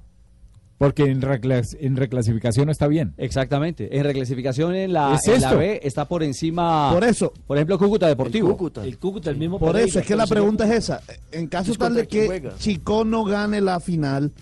Porque 0.77 1.03
en, 1.03 1.21
reclas- 1.21 1.77
en 1.79 1.95
reclasificación 1.95 2.65
no 2.65 2.71
está 2.73 2.87
bien. 2.87 3.13
Exactamente. 3.17 3.97
En 3.97 4.03
reclasificación 4.03 4.75
en 4.75 4.91
la, 4.91 5.15
Es 5.15 5.25
en 5.27 5.39
la 5.41 5.47
esto. 5.47 5.57
B 5.59 5.79
está 5.83 6.05
por 6.05 6.21
encima. 6.21 6.91
Por 6.93 7.03
eso. 7.05 7.31
Por 7.47 7.55
ejemplo, 7.57 7.77
Cúcuta 7.79 8.07
Deportivo. 8.07 8.49
El 8.83 8.97
Cúcuta, 8.99 9.29
el 9.29 9.37
mismo 9.37 9.57
Por 9.57 9.69
Pereira, 9.71 9.87
eso, 9.89 9.99
es 9.99 10.05
que 10.05 10.15
la 10.17 10.27
pregunta 10.27 10.65
es 10.65 10.71
esa. 10.83 11.01
En 11.31 11.47
caso 11.47 11.71
Es 11.71 11.77
tal 11.77 11.95
de 11.95 12.07
que 12.07 12.25
juega. 12.25 12.55
Chico 12.57 13.05
no 13.05 13.23
gane 13.23 13.61
la 13.61 13.79
final, 13.79 14.33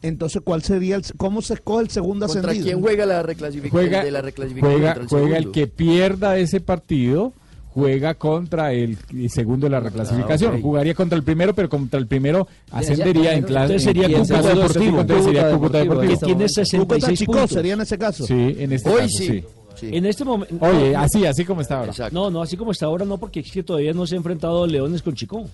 entonces 0.00 0.40
¿cuál 0.42 0.62
sería 0.62 0.96
el, 0.96 1.02
cómo 1.18 1.42
se 1.42 1.54
escoge 1.54 1.82
el 1.84 1.90
segundo 1.90 2.26
¿Contra 2.26 2.50
ascendido? 2.52 2.64
quién 2.64 2.80
juega 2.80 3.04
la 3.06 3.22
reclasificación? 3.22 3.70
Juega, 3.88 4.02
de 4.04 4.10
la 4.10 4.22
reclasificación 4.22 4.72
juega, 4.80 4.94
contra 4.94 5.02
el 5.18 5.22
juega 5.22 5.36
el 5.38 5.52
que 5.52 5.66
pierda 5.66 6.38
ese 6.38 6.60
partido, 6.60 7.34
juega 7.74 8.14
contra 8.14 8.72
el 8.72 8.96
segundo 9.28 9.66
de 9.66 9.70
la 9.70 9.80
reclasificación. 9.80 10.54
Ah. 10.56 10.58
Jugaría 10.60 10.94
contra 10.94 11.16
el 11.16 11.24
primero, 11.24 11.54
pero 11.54 11.68
contra 11.68 11.98
el 11.98 12.06
primero 12.06 12.46
ascendería 12.70 13.34
en 13.34 13.44
clase. 13.44 13.74
Entonces 13.74 13.82
sería 13.84 14.06
en 14.06 14.12
Cúcuta 14.24 14.42
Deportivo. 14.42 15.00
entonces 15.00 15.24
sería 15.26 15.50
Cúcuta 15.50 15.78
Deportivo, 15.78 16.12
que 16.20 16.26
tiene 16.26 16.48
66 16.48 17.18
Chico 17.18 17.32
puntos. 17.32 17.50
sería 17.50 17.74
en 17.74 17.80
ese 17.80 17.98
caso. 17.98 18.26
Sí, 18.26 18.56
en 18.58 18.72
este 18.72 18.90
Hoy 18.90 19.00
caso, 19.02 19.16
sí. 19.18 19.44
sí. 19.80 19.88
En 19.92 20.06
este 20.06 20.24
momento. 20.24 20.56
Oye, 20.60 20.94
así, 20.96 21.24
así 21.26 21.44
como 21.44 21.60
está 21.62 21.78
ahora. 21.80 21.92
No, 22.10 22.30
no, 22.30 22.42
así 22.42 22.56
como 22.56 22.72
está 22.72 22.86
ahora 22.86 23.04
no, 23.04 23.18
porque 23.18 23.40
es 23.40 23.50
que 23.50 23.62
todavía 23.62 23.92
no 23.92 24.06
se 24.06 24.14
ha 24.14 24.18
enfrentado 24.18 24.66
Leones 24.66 25.02
con 25.02 25.14
Chico. 25.14 25.44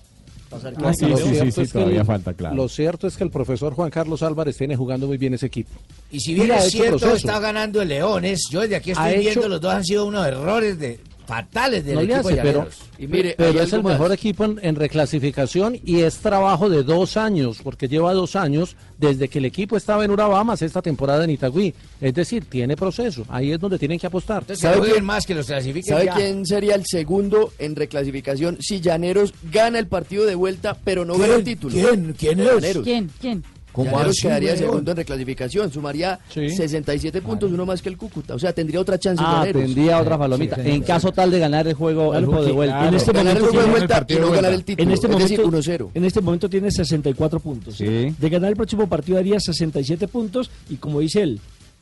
Pasar 0.49 0.73
Ah, 0.83 0.91
sí, 0.95 1.05
Lo 1.05 1.15
sí, 1.15 1.23
sí, 1.25 1.29
cierto 1.29 1.51
sí, 1.51 1.61
es 1.61 1.71
que 1.71 1.77
todavía 1.79 1.99
el- 2.01 2.05
falta, 2.07 2.33
claro. 2.33 2.55
Lo 2.55 2.67
cierto 2.67 3.05
es 3.05 3.15
que 3.15 3.23
el 3.23 3.29
profesor 3.29 3.75
Juan 3.75 3.91
Carlos 3.91 4.23
Álvarez 4.23 4.57
tiene 4.57 4.75
jugando 4.75 5.05
muy 5.05 5.17
bien 5.19 5.35
ese 5.35 5.45
equipo. 5.45 5.69
Y 6.11 6.19
si 6.19 6.33
bien 6.33 6.49
es 6.51 6.61
hecho 6.65 6.69
cierto, 6.79 6.97
proceso. 6.97 7.15
está 7.27 7.39
ganando 7.39 7.81
el 7.83 7.89
Leones, 7.89 8.47
yo 8.49 8.61
desde 8.61 8.75
aquí 8.77 8.89
Ha 8.89 8.93
estoy 8.93 9.27
hecho- 9.27 9.39
viendo 9.41 9.47
los 9.49 9.61
dos 9.61 9.73
han 9.75 9.83
sido 9.85 10.05
unos 10.07 10.25
errores 10.25 10.79
de 10.79 10.99
fatales 11.29 11.85
del 11.85 11.95
No 11.95 12.01
equipo 12.01 12.19
hace, 12.19 12.29
de 12.35 12.41
pero, 12.41 12.59
Llaneros. 12.59 12.79
Y 12.97 13.07
mire, 13.07 13.35
pero 13.37 13.61
es 13.61 13.71
el 13.71 13.83
más. 13.83 13.93
mejor 13.93 14.11
equipo 14.11 14.45
en, 14.45 14.59
en 14.63 14.75
reclasificación 14.75 15.79
y 15.85 15.99
es 16.01 16.17
trabajo 16.17 16.69
de 16.69 16.81
dos 16.83 17.17
años, 17.17 17.59
porque 17.63 17.87
lleva 17.87 18.13
dos 18.13 18.35
años 18.35 18.75
desde 18.97 19.27
que 19.29 19.37
el 19.37 19.45
equipo 19.45 19.77
estaba 19.77 20.03
en 20.03 20.11
Urabá 20.11 20.43
más 20.43 20.61
esta 20.63 20.81
temporada 20.81 21.23
en 21.23 21.29
Itagüí. 21.29 21.73
Es 22.01 22.13
decir, 22.15 22.45
tiene 22.45 22.75
proceso. 22.75 23.25
Ahí 23.29 23.51
es 23.51 23.59
donde 23.59 23.77
tienen 23.77 23.99
que 23.99 24.07
apostar. 24.07 24.41
Entonces, 24.41 24.59
¿Sabe 24.61 24.91
quién- 24.91 25.05
más 25.05 25.25
que 25.25 25.35
los 25.35 25.45
clasifiquen 25.45 25.93
¿Sabe 25.93 26.05
ya. 26.05 26.15
quién 26.15 26.45
sería 26.45 26.73
el 26.75 26.85
segundo 26.85 27.53
en 27.59 27.75
reclasificación 27.75 28.57
si 28.59 28.81
Llaneros 28.81 29.33
gana 29.51 29.77
el 29.79 29.87
partido 29.87 30.25
de 30.25 30.33
vuelta 30.35 30.75
pero 30.83 31.05
no 31.05 31.15
gana 31.17 31.35
el 31.35 31.43
título? 31.43 31.73
¿Quién? 31.75 32.13
¿Quién 32.17 32.39
es? 32.39 32.45
Llaneros. 32.47 32.83
¿Quién? 32.83 33.11
¿Quién? 33.21 33.43
¿Cómo 33.71 33.91
Llaneros 33.91 34.09
así, 34.17 34.21
quedaría 34.23 34.57
segundo 34.57 34.91
en 34.91 34.97
reclasificación, 34.97 35.71
sumaría 35.71 36.19
Sí. 36.33 36.49
67 36.49 37.21
puntos, 37.21 37.51
uno 37.51 37.65
más 37.65 37.81
que 37.81 37.89
el 37.89 37.97
Cúcuta. 37.97 38.33
O 38.33 38.39
sea, 38.39 38.51
tendría 38.51 38.79
otra 38.81 38.97
chance 38.97 39.23
Ah, 39.25 39.39
Llaneros. 39.41 39.61
tendría 39.63 40.01
otra 40.01 40.17
palomita. 40.17 40.55
Sí, 40.55 40.61
sí, 40.63 40.69
en 40.71 40.81
caso 40.81 41.11
tal 41.11 41.29
de 41.31 41.39
ganar 41.39 41.67
el 41.67 41.75
juego, 41.75 42.13
el 42.15 42.25
juego 42.25 42.43
de 42.43 42.51
vuelta. 42.51 42.87
en 42.87 42.93
este 42.95 43.11
ganar 43.11 43.37
el 43.37 43.41
momento 43.43 43.51
juego 43.51 43.57
de 43.59 43.63
tiene- 43.65 43.71
vuelta 43.79 43.93
y 43.93 43.97
partido 43.99 44.19
no 44.21 44.25
de 44.27 44.35
ganar 44.35 44.51
vuelta. 44.51 44.57
el 44.59 44.65
título. 44.65 44.83
En 44.87 44.91
este, 44.93 45.05
es 45.07 45.11
momento, 45.13 45.29
decir, 45.31 45.45
1-0. 45.45 45.91
en 45.93 46.05
este 46.05 46.21
momento 46.21 46.49
tiene 46.49 46.71
64 46.71 47.39
puntos. 47.39 47.75
Sí. 47.77 47.85
De 48.17 48.29
ganar 48.29 48.49
el 48.49 48.55
próximo 48.55 48.87
partido 48.89 49.17
haría 49.17 49.39
67 49.39 50.07
puntos 50.07 50.49
y 50.69 50.75
como 50.77 50.99
dice 50.99 51.21
él, 51.21 51.39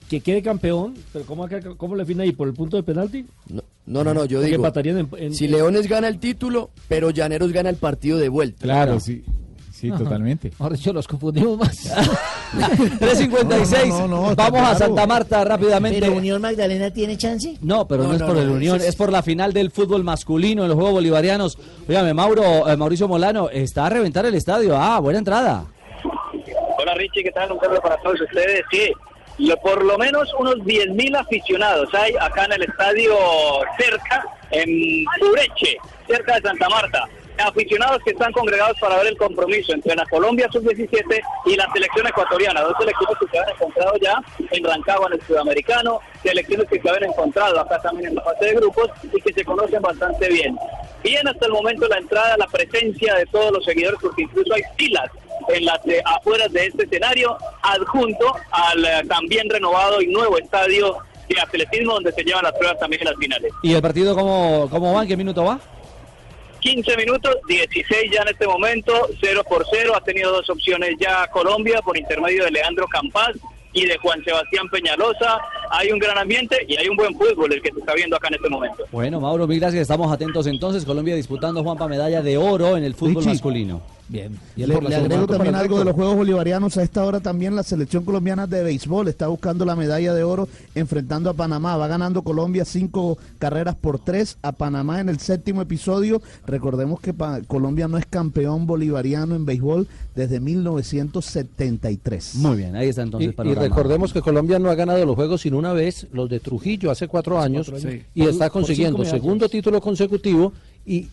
que 0.09 0.19
quede 0.21 0.41
campeón, 0.41 0.93
pero 1.11 1.25
¿cómo, 1.25 1.47
cómo 1.77 1.95
le 1.95 2.03
define 2.03 2.23
ahí? 2.23 2.31
¿Por 2.31 2.47
el 2.47 2.53
punto 2.53 2.77
de 2.77 2.83
penalti? 2.83 3.25
No, 3.49 3.61
no, 3.85 4.03
no, 4.03 4.13
no, 4.13 4.25
yo 4.25 4.38
Porque 4.39 4.45
digo, 4.51 4.55
empatarían 4.57 4.97
en- 4.99 5.09
en- 5.17 5.33
si 5.35 5.47
Leones 5.47 5.88
gana 5.88 6.07
el 6.07 6.19
título, 6.19 6.69
pero 6.88 7.09
Llaneros 7.11 7.51
gana 7.51 7.69
el 7.69 7.75
partido 7.77 8.17
de 8.17 8.29
vuelta. 8.29 8.63
Claro, 8.63 8.99
sí. 8.99 9.23
Sí, 9.78 9.91
totalmente. 9.91 10.51
Ahora 10.57 10.75
yo 10.75 10.91
los 10.91 11.07
confundimos 11.07 11.57
más. 11.57 11.78
356. 12.99 13.88
No, 13.89 14.07
no, 14.07 14.30
no, 14.30 14.36
Vamos 14.36 14.61
a. 14.61 14.75
Santa 14.75 15.05
Marta 15.05 15.43
rápidamente. 15.43 15.99
¿Pero 15.99 16.13
Unión 16.13 16.41
Magdalena 16.41 16.89
tiene 16.91 17.15
chance? 17.17 17.57
No, 17.61 17.88
pero 17.88 18.03
no, 18.03 18.09
No, 18.09 18.15
es 18.15 18.21
por 18.23 18.36
no, 18.36 18.41
el 18.41 18.49
Unión, 18.49 18.78
es- 18.78 18.86
es 18.88 18.95
por 18.95 19.11
la 19.11 19.21
final 19.21 19.53
del 19.53 19.69
fútbol 19.71 20.03
masculino 20.03 20.63
en 20.63 20.69
los 20.69 20.75
Juegos 20.75 20.93
Bolivarianos. 20.93 21.57
Óigame, 21.88 22.13
Mauro, 22.13 22.67
eh, 22.67 22.75
Mauricio 22.78 23.07
Molano, 23.07 23.49
está 23.49 23.86
a 23.86 23.89
reventar 23.89 24.25
el 24.25 24.34
estadio. 24.36 24.75
Ah, 24.78 24.99
buena 24.99 25.19
entrada. 25.19 25.65
Hola 26.80 26.93
Richie, 26.95 27.23
¿qué 27.23 27.32
tal? 27.32 27.51
Un 27.51 27.59
saludo 27.59 27.82
para 27.82 27.97
todos 28.01 28.19
ustedes. 28.21 28.61
Sí, 28.71 28.91
lo- 29.39 29.57
por 29.57 29.84
lo 29.84 29.97
menos 29.97 30.28
unos 30.39 30.55
10.000 30.65 31.15
aficionados 31.17 31.89
hay 31.93 32.13
acá 32.19 32.45
en 32.45 32.53
el 32.53 32.63
estadio 32.63 33.13
cerca, 33.78 34.23
en 34.51 35.05
Ureche, 35.32 35.78
cerca 36.07 36.36
de 36.36 36.41
Santa 36.41 36.69
Marta. 36.69 37.03
Aficionados 37.39 38.01
que 38.03 38.11
están 38.11 38.31
congregados 38.31 38.77
para 38.79 38.97
ver 38.97 39.07
el 39.07 39.17
compromiso 39.17 39.73
entre 39.73 39.95
la 39.95 40.05
Colombia 40.05 40.47
Sub-17 40.51 41.21
y 41.45 41.55
la 41.55 41.71
selección 41.71 42.07
ecuatoriana. 42.07 42.61
Dos 42.61 42.73
selecciones 42.79 43.17
que 43.19 43.27
se 43.27 43.39
habían 43.39 43.55
encontrado 43.55 43.93
ya 44.01 44.21
en 44.51 44.63
Rancagua, 44.63 45.07
en 45.07 45.13
el 45.13 45.21
Sudamericano, 45.27 45.99
selecciones 46.23 46.67
que 46.67 46.81
se 46.81 46.89
habían 46.89 47.11
encontrado 47.11 47.59
acá 47.59 47.79
también 47.81 48.09
en 48.09 48.15
la 48.15 48.23
fase 48.23 48.45
de 48.45 48.53
grupos 48.55 48.89
y 49.03 49.21
que 49.21 49.33
se 49.33 49.45
conocen 49.45 49.81
bastante 49.81 50.29
bien. 50.29 50.57
Bien 51.03 51.27
hasta 51.27 51.45
el 51.45 51.51
momento 51.51 51.88
la 51.88 51.97
entrada, 51.97 52.38
la 52.38 52.47
presencia 52.47 53.15
de 53.15 53.25
todos 53.27 53.51
los 53.51 53.63
seguidores, 53.63 53.99
porque 54.01 54.23
incluso 54.23 54.53
hay 54.53 54.63
filas 54.75 55.09
en 55.49 55.65
las 55.65 55.85
eh, 55.88 56.01
afueras 56.05 56.51
de 56.51 56.65
este 56.65 56.83
escenario, 56.83 57.38
adjunto 57.61 58.35
al 58.51 58.83
eh, 58.83 59.01
también 59.07 59.49
renovado 59.49 60.01
y 60.01 60.07
nuevo 60.07 60.38
estadio 60.38 60.97
de 61.29 61.39
atletismo 61.39 61.93
donde 61.93 62.11
se 62.11 62.23
llevan 62.23 62.43
las 62.43 62.53
pruebas 62.53 62.79
también 62.79 63.01
en 63.01 63.09
las 63.09 63.17
finales. 63.17 63.51
¿Y 63.61 63.73
el 63.73 63.81
partido 63.81 64.15
cómo, 64.15 64.67
cómo 64.69 64.93
va? 64.93 65.03
¿En 65.03 65.07
qué 65.07 65.17
minuto 65.17 65.43
va? 65.43 65.59
15 66.68 66.97
minutos, 66.97 67.38
16 67.47 68.11
ya 68.11 68.24
en 68.24 68.28
este 68.28 68.45
momento, 68.45 68.91
0 69.22 69.41
por 69.47 69.65
0. 69.72 69.93
Ha 69.95 70.01
tenido 70.01 70.34
dos 70.34 70.49
opciones 70.49 70.95
ya 70.99 71.26
Colombia 71.28 71.82
por 71.82 71.97
intermedio 71.97 72.43
de 72.43 72.51
Leandro 72.51 72.86
Campas 72.88 73.38
y 73.72 73.86
de 73.86 73.97
Juan 73.99 74.22
Sebastián 74.26 74.68
Peñalosa. 74.70 75.39
Hay 75.70 75.91
un 75.91 75.99
gran 75.99 76.18
ambiente 76.18 76.57
y 76.68 76.76
hay 76.76 76.89
un 76.89 76.97
buen 76.97 77.13
fútbol 77.13 77.53
el 77.53 77.61
que 77.61 77.72
se 77.72 77.80
está 77.80 77.93
viendo 77.93 78.18
acá 78.18 78.28
en 78.28 78.34
este 78.34 78.49
momento. 78.49 78.84
Bueno, 78.91 79.22
Mauro, 79.22 79.47
mil 79.47 79.61
gracias. 79.61 79.84
Estamos 79.84 80.11
atentos 80.11 80.45
entonces. 80.45 80.84
Colombia 80.84 81.15
disputando, 81.15 81.63
Juanpa, 81.63 81.88
medalla 81.88 82.22
de 82.22 82.38
oro 82.38 82.76
en 82.76 82.84
el 82.84 82.95
fútbol 82.95 83.15
Richie. 83.24 83.30
masculino. 83.30 83.82
Bien. 84.10 84.39
Y 84.55 84.66
le, 84.66 84.80
le 84.82 84.95
agrego 84.95 85.28
también 85.28 85.53
algo 85.55 85.80
de 85.80 85.86
los 85.86 85.93
Juegos 85.93 86.16
Bolivarianos. 86.16 86.78
A 86.78 86.84
esta 86.84 87.03
hora 87.03 87.20
también 87.20 87.55
la 87.58 87.64
selección 87.64 88.05
colombiana 88.05 88.47
de 88.47 88.64
béisbol 88.64 89.10
está 89.10 89.28
buscando 89.28 89.66
la 89.66 89.76
medalla 89.76 90.14
de 90.14 90.24
oro 90.24 90.47
enfrentando 90.76 91.30
a 91.30 91.34
Panamá. 91.34 91.76
Va 91.76 91.88
ganando 91.88 92.22
Colombia 92.22 92.64
cinco 92.64 93.18
carreras 93.38 93.76
por 93.76 93.99
tres 93.99 94.38
a 94.41 94.53
Panamá 94.53 95.01
en 95.01 95.10
el 95.10 95.20
séptimo 95.20 95.62
episodio. 95.62 96.22
Recordemos 96.45 97.01
que 97.01 97.14
pa- 97.14 97.41
Colombia 97.47 97.89
no 97.89 97.97
es 97.97 98.05
campeón 98.05 98.66
bolivariano 98.66 99.36
en 99.36 99.45
béisbol 99.45 99.88
desde 100.16 100.39
1973. 100.39 102.36
Muy 102.36 102.58
bien, 102.58 102.76
ahí 102.76 102.88
está 102.89 103.01
entonces. 103.01 103.34
Y, 103.43 103.53
recordemos 103.53 104.14
que 104.14 104.22
Colombia 104.22 104.58
no 104.58 104.70
ha 104.70 104.76
ganado 104.76 105.05
los 105.05 105.16
Juegos 105.16 105.41
sin 105.41 105.53
una 105.53 105.74
vez, 105.74 106.08
los 106.14 106.30
de 106.30 106.39
Trujillo 106.39 106.91
hace 106.91 107.08
cuatro 107.10 107.39
años, 107.39 107.70
cuatro 107.70 107.89
años. 107.89 108.03
y 108.16 108.22
Por- 108.22 108.30
está 108.30 108.49
consiguiendo 108.49 109.03
segundo 109.03 109.49
título 109.49 109.82
consecutivo 109.82 110.53
y 110.86 111.08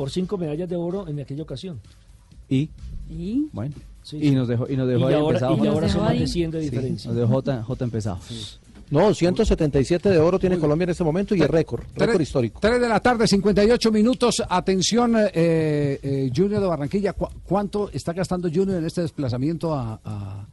Por 0.00 0.08
cinco 0.08 0.38
medallas 0.38 0.66
de 0.66 0.76
oro 0.76 1.06
en 1.08 1.20
aquella 1.20 1.42
ocasión. 1.42 1.78
Y, 2.48 2.70
¿Y? 3.10 3.48
bueno, 3.52 3.74
Sí, 4.02 4.16
y 4.16 4.30
sí. 4.30 4.34
nos 4.34 4.48
dejó, 4.48 4.66
y 4.66 4.74
nos 4.74 4.88
dejó 4.88 5.00
Y 5.10 5.12
ahí 5.12 5.20
ahora- 5.20 5.28
empezado. 5.36 5.52
y 5.52 5.58
Jota. 5.58 5.70
ahora 5.72 5.88
son 5.90 6.00
más 6.04 6.12
de 6.18 6.26
Sí, 6.26 6.32
100 6.32 6.50
de 6.52 6.60
diferencia. 6.60 7.08
Nos 7.10 7.16
dejó 7.20 7.32
Jota, 7.34 7.62
Jota 7.64 7.84
empezado. 7.84 8.18
no, 8.90 9.12
177 9.12 10.08
de 10.08 10.16
oro 10.18 10.38
tiene 10.38 10.56
Colombia 10.58 10.84
en 10.84 10.90
este 10.92 11.04
momento 11.04 11.34
y 11.34 11.42
es 11.42 11.50
récord, 11.50 11.82
récord 11.96 12.18
histórico. 12.18 12.60
3 12.62 12.80
de 12.80 12.88
la 12.88 12.98
tarde, 13.00 13.28
58 13.28 13.92
minutos. 13.92 14.42
Atención, 14.48 15.16
eh, 15.18 15.30
eh, 16.02 16.30
Junior 16.34 16.62
de 16.62 16.66
Barranquilla. 16.66 17.12
¿cu- 17.12 17.28
¿Cuánto 17.44 17.90
está 17.92 18.14
gastando 18.14 18.48
Junior 18.48 18.78
en 18.78 18.86
este 18.86 19.02
desplazamiento 19.02 19.74
a, 19.74 20.00
a- 20.02 20.46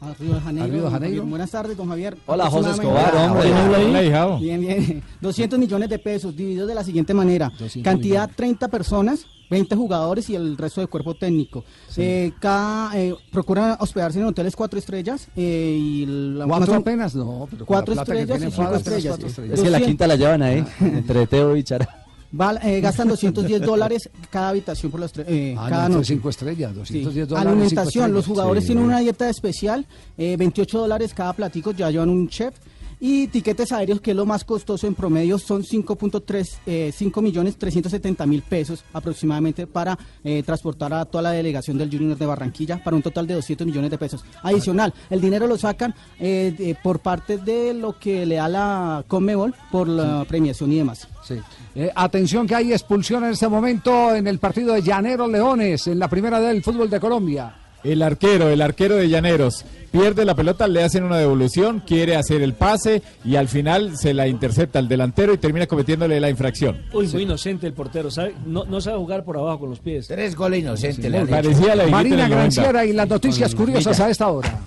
A 0.00 0.12
Río 0.12 0.34
de 0.34 0.40
Janeiro. 0.40 0.64
A 0.64 0.68
Río 0.68 0.84
de 0.84 0.90
Janeiro. 0.90 1.16
Javier. 1.16 1.22
Buenas 1.30 1.50
tardes, 1.50 1.76
don 1.76 1.88
Javier. 1.88 2.16
Hola, 2.26 2.50
José 2.50 2.70
Escobar, 2.70 3.14
hombre. 3.16 3.50
Hola. 3.50 4.36
Bien, 4.38 4.60
bien. 4.60 5.02
200 5.20 5.58
millones 5.58 5.88
de 5.88 5.98
pesos, 5.98 6.36
dividido 6.36 6.66
de 6.66 6.74
la 6.74 6.84
siguiente 6.84 7.14
manera. 7.14 7.50
200 7.58 7.82
Cantidad 7.82 8.30
30 8.34 8.68
personas, 8.68 9.26
20 9.48 9.74
jugadores 9.74 10.28
y 10.28 10.34
el 10.34 10.58
resto 10.58 10.82
del 10.82 10.90
cuerpo 10.90 11.14
técnico. 11.14 11.64
Eh, 11.96 12.32
cada, 12.40 12.98
eh, 12.98 13.14
procura 13.32 13.78
hospedarse 13.80 14.20
en 14.20 14.26
hoteles 14.26 14.54
cuatro 14.54 14.78
estrellas 14.78 15.28
eh, 15.34 15.78
y 15.80 16.04
la 16.06 16.46
¿Cuatro 16.46 16.72
más 16.72 16.80
apenas? 16.80 17.14
No, 17.14 17.48
pero 17.50 17.64
cuatro 17.64 17.94
estrellas 17.94 18.42
y 18.42 18.50
cinco 18.50 18.74
estrellas. 18.74 19.12
cuatro 19.12 19.28
estrellas. 19.28 19.58
Es 19.58 19.64
que 19.64 19.70
la 19.70 19.78
200 19.78 19.88
quinta 19.88 20.06
la 20.06 20.16
llevan 20.16 20.42
ahí, 20.42 20.64
entre 20.80 21.26
Teo 21.26 21.56
y 21.56 21.64
Chara. 21.64 22.05
Val- 22.36 22.60
eh, 22.62 22.80
gastan 22.82 23.08
210 23.08 23.62
dólares 23.62 24.08
cada 24.30 24.50
habitación 24.50 24.90
por 24.92 25.00
las 25.00 25.14
tre- 25.14 25.24
eh, 25.26 25.54
Ah, 25.58 25.66
cada 25.68 25.88
no, 25.88 25.96
noche. 25.96 26.14
cinco 26.14 26.28
estrellas, 26.30 26.74
210 26.74 27.24
Sí. 27.26 27.28
dólares, 27.30 27.50
Alimentación, 27.52 28.12
los 28.12 28.26
jugadores 28.26 28.62
Sí. 28.64 28.68
tienen 28.68 28.84
una 28.84 29.00
dieta 29.00 29.28
especial, 29.28 29.86
eh, 30.18 30.36
28 30.38 30.78
dólares 30.78 31.12
cada 31.14 31.32
platico, 31.32 31.72
ya 31.72 31.90
llevan 31.90 32.10
un 32.10 32.28
chef. 32.28 32.54
Y 32.98 33.26
tiquetes 33.28 33.72
aéreos, 33.72 34.00
que 34.00 34.12
es 34.12 34.16
lo 34.16 34.24
más 34.24 34.44
costoso 34.44 34.86
en 34.86 34.94
promedio, 34.94 35.38
son 35.38 35.62
5.3, 35.62 36.58
eh, 36.66 36.90
5 36.94 37.20
millones 37.22 37.56
370 37.58 38.24
mil 38.26 38.40
pesos 38.42 38.84
aproximadamente 38.92 39.66
para 39.66 39.98
eh, 40.24 40.42
transportar 40.44 40.94
a 40.94 41.04
toda 41.04 41.22
la 41.22 41.30
delegación 41.32 41.76
del 41.76 41.90
Junior 41.90 42.16
de 42.16 42.24
Barranquilla 42.26 42.82
para 42.82 42.96
un 42.96 43.02
total 43.02 43.26
de 43.26 43.34
200 43.34 43.66
millones 43.66 43.90
de 43.90 43.98
pesos. 43.98 44.24
Adicional, 44.42 44.94
el 45.10 45.20
dinero 45.20 45.46
lo 45.46 45.58
sacan 45.58 45.94
eh, 46.18 46.54
de- 46.56 46.74
por 46.82 47.00
parte 47.00 47.36
de 47.38 47.74
lo 47.74 47.98
que 47.98 48.24
le 48.24 48.36
da 48.36 48.48
la 48.48 49.04
Conmebol 49.06 49.54
por 49.70 49.88
la 49.88 50.24
premiación 50.26 50.72
y 50.72 50.76
demás. 50.76 51.06
Sí. 51.22 51.34
Eh, 51.74 51.90
atención 51.94 52.46
que 52.46 52.54
hay 52.54 52.72
expulsión 52.72 53.24
en 53.24 53.32
este 53.32 53.48
momento 53.48 54.14
en 54.14 54.26
el 54.26 54.38
partido 54.38 54.72
de 54.72 54.80
Llanero 54.80 55.28
Leones, 55.28 55.86
en 55.88 55.98
la 55.98 56.08
primera 56.08 56.40
del 56.40 56.62
fútbol 56.62 56.88
de 56.88 56.98
Colombia. 56.98 57.54
El 57.84 58.02
arquero, 58.02 58.48
el 58.48 58.62
arquero 58.62 58.96
de 58.96 59.08
Llaneros, 59.08 59.64
pierde 59.92 60.24
la 60.24 60.34
pelota, 60.34 60.66
le 60.68 60.82
hacen 60.82 61.04
una 61.04 61.18
devolución, 61.18 61.82
quiere 61.86 62.16
hacer 62.16 62.42
el 62.42 62.54
pase 62.54 63.02
y 63.24 63.36
al 63.36 63.48
final 63.48 63.96
se 63.96 64.12
la 64.12 64.26
intercepta 64.26 64.78
el 64.78 64.88
delantero 64.88 65.32
y 65.32 65.38
termina 65.38 65.66
cometiéndole 65.66 66.20
la 66.20 66.28
infracción. 66.28 66.82
Uy, 66.92 67.08
muy 67.08 67.22
inocente 67.22 67.66
el 67.66 67.72
portero, 67.72 68.10
¿sabe? 68.10 68.34
No, 68.44 68.64
no 68.64 68.80
sabe 68.80 68.98
jugar 68.98 69.24
por 69.24 69.36
abajo 69.36 69.60
con 69.60 69.70
los 69.70 69.80
pies. 69.80 70.08
Tres 70.08 70.34
goles 70.34 70.60
inocentes 70.60 71.04
higuita 71.04 71.86
Marina 71.86 72.16
en 72.16 72.20
el 72.24 72.30
90. 72.30 72.36
Granciera 72.36 72.84
y 72.84 72.92
las 72.92 73.08
noticias 73.08 73.54
curiosas 73.54 74.00
a 74.00 74.10
esta 74.10 74.28
hora. 74.28 74.60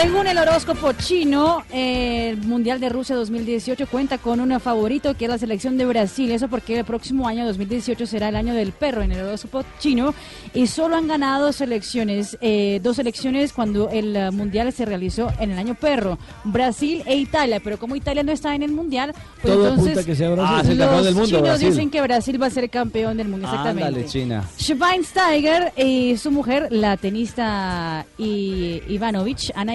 Según 0.00 0.28
el 0.28 0.38
horóscopo 0.38 0.92
chino, 0.92 1.64
el 1.72 2.36
Mundial 2.36 2.78
de 2.78 2.88
Rusia 2.88 3.16
2018 3.16 3.88
cuenta 3.88 4.16
con 4.18 4.38
un 4.38 4.60
favorito 4.60 5.14
que 5.16 5.24
es 5.24 5.28
la 5.30 5.38
selección 5.38 5.76
de 5.76 5.86
Brasil. 5.86 6.30
Eso 6.30 6.46
porque 6.46 6.78
el 6.78 6.84
próximo 6.84 7.26
año 7.26 7.44
2018 7.44 8.06
será 8.06 8.28
el 8.28 8.36
año 8.36 8.54
del 8.54 8.70
perro 8.70 9.02
en 9.02 9.10
el 9.10 9.22
horóscopo 9.26 9.64
chino 9.80 10.14
y 10.54 10.68
solo 10.68 10.94
han 10.96 11.08
ganado 11.08 11.52
selecciones, 11.52 12.38
eh, 12.40 12.78
dos 12.80 12.94
selecciones 12.94 13.52
cuando 13.52 13.90
el 13.90 14.14
eh, 14.14 14.30
Mundial 14.30 14.72
se 14.72 14.84
realizó 14.84 15.32
en 15.40 15.50
el 15.50 15.58
año 15.58 15.74
perro, 15.74 16.16
Brasil 16.44 17.02
e 17.04 17.16
Italia. 17.16 17.60
Pero 17.62 17.76
como 17.76 17.96
Italia 17.96 18.22
no 18.22 18.30
está 18.30 18.54
en 18.54 18.62
el 18.62 18.70
Mundial, 18.70 19.12
pues 19.42 19.52
Todo 19.52 19.68
entonces 19.70 20.06
que 20.06 20.14
sea 20.14 20.30
Brasil. 20.30 20.54
Ah, 20.58 20.60
es 20.62 20.68
el 20.68 20.78
campeón 20.78 20.96
los 20.96 21.04
del 21.06 21.14
mundo, 21.14 21.26
chinos 21.28 21.42
Brasil. 21.42 21.70
dicen 21.70 21.90
que 21.90 22.02
Brasil 22.02 22.40
va 22.40 22.46
a 22.46 22.50
ser 22.50 22.70
campeón 22.70 23.16
del 23.16 23.26
mundo. 23.28 23.48
Exactamente. 23.48 23.88
Ándale, 23.88 24.06
China. 24.06 24.48
Schweinsteiger 24.60 25.72
y 25.76 26.16
su 26.18 26.30
mujer, 26.30 26.68
la 26.70 26.96
tenista 26.96 28.06
I- 28.16 28.80
Ivanovic, 28.86 29.50
Ana 29.56 29.74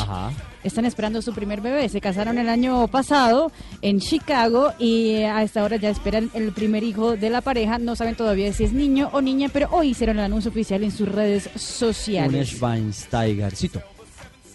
Ajá. 0.00 0.32
están 0.64 0.84
esperando 0.84 1.22
su 1.22 1.32
primer 1.32 1.60
bebé. 1.60 1.88
Se 1.88 2.00
casaron 2.00 2.38
el 2.38 2.48
año 2.48 2.86
pasado 2.88 3.52
en 3.82 4.00
Chicago 4.00 4.72
y 4.78 5.22
a 5.22 5.42
esta 5.42 5.62
hora 5.64 5.76
ya 5.76 5.90
esperan 5.90 6.30
el 6.34 6.52
primer 6.52 6.82
hijo 6.82 7.16
de 7.16 7.30
la 7.30 7.40
pareja. 7.40 7.78
No 7.78 7.96
saben 7.96 8.14
todavía 8.14 8.52
si 8.52 8.64
es 8.64 8.72
niño 8.72 9.10
o 9.12 9.20
niña, 9.20 9.48
pero 9.52 9.68
hoy 9.70 9.88
hicieron 9.90 10.18
el 10.18 10.24
anuncio 10.24 10.50
oficial 10.50 10.82
en 10.84 10.90
sus 10.90 11.08
redes 11.08 11.50
Un 11.54 11.60
sociales. 11.60 12.48
Schweinsteigercito. 12.48 13.91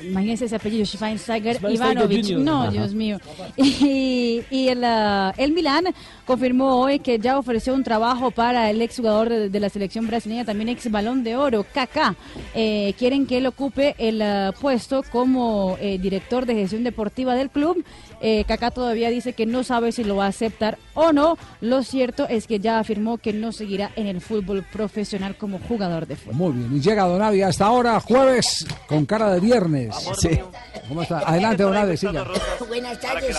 Imagínense 0.02 0.46
ese 0.46 0.56
apellido, 0.56 0.86
Schweinsteiger 0.86 1.60
Ivanovic. 1.70 2.30
No, 2.38 2.64
Ajá. 2.64 2.72
Dios 2.72 2.94
mío. 2.94 3.20
Y, 3.58 4.44
y 4.52 4.68
el, 4.70 4.84
ah, 4.84 5.34
el 5.38 5.52
Milán 5.52 5.86
confirmó 6.26 6.82
hoy 6.82 7.00
que 7.00 7.20
ya 7.20 7.38
ofreció 7.38 7.74
un 7.74 7.84
trabajo 7.84 8.32
para 8.32 8.70
el 8.70 8.82
exjugador 8.82 9.30
de, 9.30 9.50
de 9.50 9.60
la 9.60 9.70
selección 9.70 10.08
brasileña, 10.08 10.46
también 10.46 10.70
ex 10.70 10.90
balón 10.92 11.24
de 11.24 11.36
oro, 11.36 11.66
Kaká. 11.74 12.16
Eh, 12.54 12.94
quieren 12.98 13.26
que 13.26 13.38
él 13.38 13.46
ocupe 13.48 13.96
el 13.98 14.22
ah, 14.22 14.54
puesto 14.60 15.04
como 15.12 15.78
eh, 15.80 15.98
director 15.98 16.46
de 16.46 16.56
gestión 16.56 16.84
deportiva 16.84 17.36
del 17.36 17.50
club. 17.50 17.84
Eh, 18.22 18.44
Kaká 18.48 18.72
todavía 18.72 19.10
dice 19.10 19.34
que 19.34 19.46
no 19.46 19.64
sabe 19.64 19.92
si 19.92 20.04
lo 20.04 20.16
va 20.16 20.26
a 20.26 20.30
aceptar 20.30 20.78
o 20.96 21.12
no. 21.14 21.38
Lo 21.62 21.84
cierto 21.84 22.28
es 22.28 22.48
que 22.48 22.60
ya 22.60 22.80
afirmó 22.80 23.18
que 23.18 23.34
no 23.34 23.52
seguirá 23.52 23.92
en 23.96 24.08
el 24.08 24.22
fútbol 24.22 24.64
profesional 24.64 25.36
como 25.38 25.60
jugador 25.60 26.08
de 26.08 26.16
fútbol. 26.16 26.36
Muy 26.36 26.52
bien, 26.54 26.78
y 26.78 26.82
llega 26.82 27.04
Don 27.06 27.22
Avi 27.22 27.42
hasta 27.44 27.66
ahora, 27.66 28.00
jueves, 28.00 28.66
con 28.88 29.06
cara 29.06 29.32
de 29.34 29.40
viernes. 29.40 29.96
Sí. 30.20 30.40
¿Cómo 30.88 31.02
está? 31.04 31.20
Adelante, 31.20 31.64
Don 31.64 31.76
Avi, 31.78 31.98
siga. 31.98 32.26
Buenas 32.68 33.00
tardes. 33.00 33.38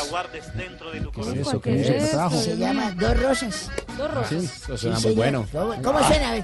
¿Qué 1.15 1.21
es 1.21 1.27
eso? 1.37 1.61
¿Qué 1.61 1.81
es 1.81 1.89
eso 1.89 1.93
que 2.05 2.11
trajo? 2.11 2.37
Se 2.39 2.57
llama 2.57 2.91
Dos 2.93 3.21
Rosas. 3.23 3.71
Dos 3.97 4.15
Rosas. 4.15 4.29
Sí, 4.29 4.47
Sí, 4.47 4.77
suena 4.79 4.95
muy 4.97 5.03
señor. 5.03 5.17
bueno. 5.17 5.47
¿Cómo, 5.53 5.75
cómo 5.83 5.99
suena? 6.07 6.37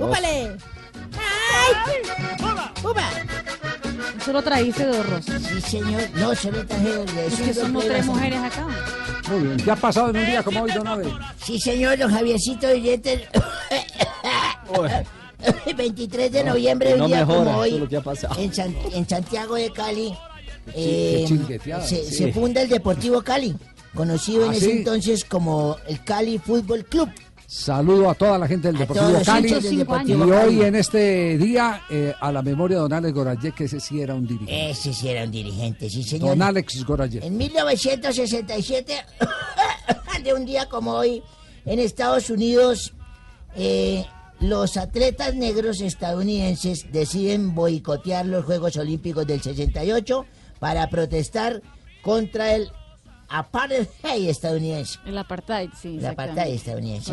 ¡Úpale! 0.00 0.56
¡Ay! 1.18 2.02
¡Upa! 2.84 3.10
Solo 4.26 4.42
trajiste 4.42 4.84
dos 4.86 5.08
rosas. 5.08 5.40
Sí, 5.42 5.60
señor. 5.60 6.02
No, 6.16 6.34
solo 6.34 6.66
traje 6.66 6.92
dos 6.92 7.14
de 7.14 7.26
Es 7.28 7.34
que 7.40 7.54
somos 7.54 7.84
tres 7.86 8.04
mujeres 8.06 8.38
acá. 8.40 8.66
Muy 9.30 9.40
bien, 9.46 9.56
¿qué 9.56 9.70
ha 9.70 9.76
pasado 9.76 10.10
en 10.10 10.16
un 10.16 10.26
día 10.26 10.42
como 10.42 10.62
hoy, 10.62 10.72
Don 10.72 10.86
Avi? 10.86 11.08
Sí, 11.44 11.60
señor, 11.60 11.96
don 11.96 12.10
Javiercito 12.12 12.66
Billetes. 12.72 13.22
23 15.76 16.32
de 16.32 16.44
noviembre, 16.44 16.92
un 16.94 16.98
No 17.00 17.06
día 17.06 17.18
mejora, 17.18 17.38
como 17.44 17.58
hoy, 17.58 17.74
es 17.74 17.80
lo 17.80 17.88
que 17.88 17.96
ha 17.96 18.00
pasado. 18.00 18.40
en, 18.40 18.52
San- 18.52 18.74
en 18.92 19.08
Santiago 19.08 19.54
de 19.54 19.70
Cali, 19.72 20.12
eh, 20.74 21.26
se, 21.86 22.04
Sí. 22.04 22.14
se 22.14 22.32
funda 22.32 22.62
el 22.62 22.68
Deportivo 22.68 23.22
Cali, 23.22 23.54
conocido 23.94 24.44
¿Ah, 24.44 24.46
en 24.46 24.52
ese 24.54 24.64
sí? 24.66 24.70
entonces 24.72 25.24
como 25.24 25.76
el 25.86 26.02
Cali 26.02 26.38
Fútbol 26.38 26.84
Club. 26.84 27.10
Saludo 27.46 28.10
a 28.10 28.14
toda 28.14 28.38
la 28.38 28.48
gente 28.48 28.68
del 28.68 28.78
Deportivo 28.78 29.20
Cali. 29.24 29.54
Y 30.06 30.12
hoy 30.14 30.62
en 30.62 30.74
este 30.74 31.38
día, 31.38 31.82
eh, 31.88 32.12
a 32.20 32.32
la 32.32 32.42
memoria 32.42 32.76
de 32.76 32.82
Don 32.82 32.92
Alex 32.92 33.14
Gorayet, 33.14 33.54
que 33.54 33.64
ese 33.64 33.78
sí 33.78 34.00
era 34.00 34.14
un 34.14 34.26
dirigente. 34.26 34.70
Ese 34.70 34.92
sí 34.92 35.08
era 35.08 35.22
un 35.22 35.30
dirigente, 35.30 35.88
sí, 35.88 36.02
señor. 36.02 36.30
Don 36.30 36.42
Alex 36.42 36.84
Gorayet. 36.84 37.22
En 37.22 37.36
1967, 37.36 38.94
de 40.24 40.34
un 40.34 40.44
día 40.44 40.68
como 40.68 40.92
hoy, 40.92 41.22
en 41.64 41.78
Estados 41.78 42.30
Unidos, 42.30 42.94
eh, 43.54 44.04
los 44.40 44.76
atletas 44.76 45.34
negros 45.36 45.80
estadounidenses 45.80 46.90
deciden 46.90 47.54
boicotear 47.54 48.26
los 48.26 48.44
Juegos 48.44 48.76
Olímpicos 48.76 49.26
del 49.26 49.40
68 49.40 50.26
para 50.58 50.90
protestar 50.90 51.62
contra 52.02 52.54
el 52.54 52.70
apartheid 53.28 54.28
estadounidense. 54.28 54.98
El 55.04 55.18
apartheid, 55.18 55.70
sí. 55.80 55.98
El 55.98 56.06
apartheid 56.06 56.54
estadounidense. 56.54 57.12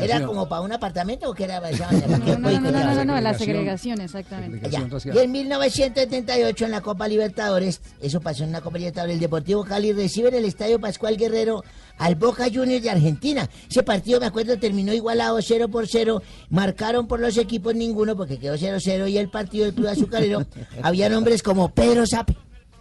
¿Era 0.00 0.24
como 0.24 0.48
para 0.48 0.62
un 0.62 0.72
apartamento 0.72 1.30
o 1.30 1.34
qué 1.34 1.44
era? 1.44 1.60
¿Para 1.60 1.76
No, 1.76 2.38
no, 2.38 2.38
no, 2.38 2.60
no, 2.60 2.70
no, 2.70 2.94
no, 2.94 3.04
no, 3.04 3.20
la 3.20 3.34
segregación, 3.34 4.00
exactamente. 4.00 4.70
Ya. 4.70 4.86
Y 5.14 5.18
en 5.18 5.32
1978 5.32 6.64
en 6.64 6.70
la 6.70 6.80
Copa 6.80 7.08
Libertadores, 7.08 7.80
eso 8.00 8.20
pasó 8.20 8.44
en 8.44 8.52
la 8.52 8.60
Copa 8.60 8.78
Libertadores, 8.78 9.14
el 9.14 9.20
Deportivo 9.20 9.64
Cali 9.64 9.92
recibe 9.92 10.28
en 10.28 10.34
el 10.36 10.44
Estadio 10.44 10.80
Pascual 10.80 11.16
Guerrero 11.16 11.62
al 11.98 12.14
Boca 12.14 12.46
Juniors 12.52 12.82
de 12.82 12.90
Argentina. 12.90 13.48
Ese 13.68 13.82
partido, 13.82 14.20
me 14.20 14.26
acuerdo, 14.26 14.58
terminó 14.58 14.92
igualado 14.92 15.40
0 15.40 15.68
por 15.68 15.86
0. 15.86 16.22
Marcaron 16.50 17.06
por 17.06 17.20
los 17.20 17.36
equipos 17.38 17.74
ninguno 17.74 18.16
porque 18.16 18.38
quedó 18.38 18.54
0-0 18.54 19.10
y 19.10 19.18
el 19.18 19.28
partido 19.28 19.64
del 19.64 19.74
Club 19.74 19.88
Azucarero 19.88 20.46
había 20.82 21.08
nombres 21.08 21.42
como 21.42 21.70
Pedro 21.70 22.06
Sape. 22.06 22.36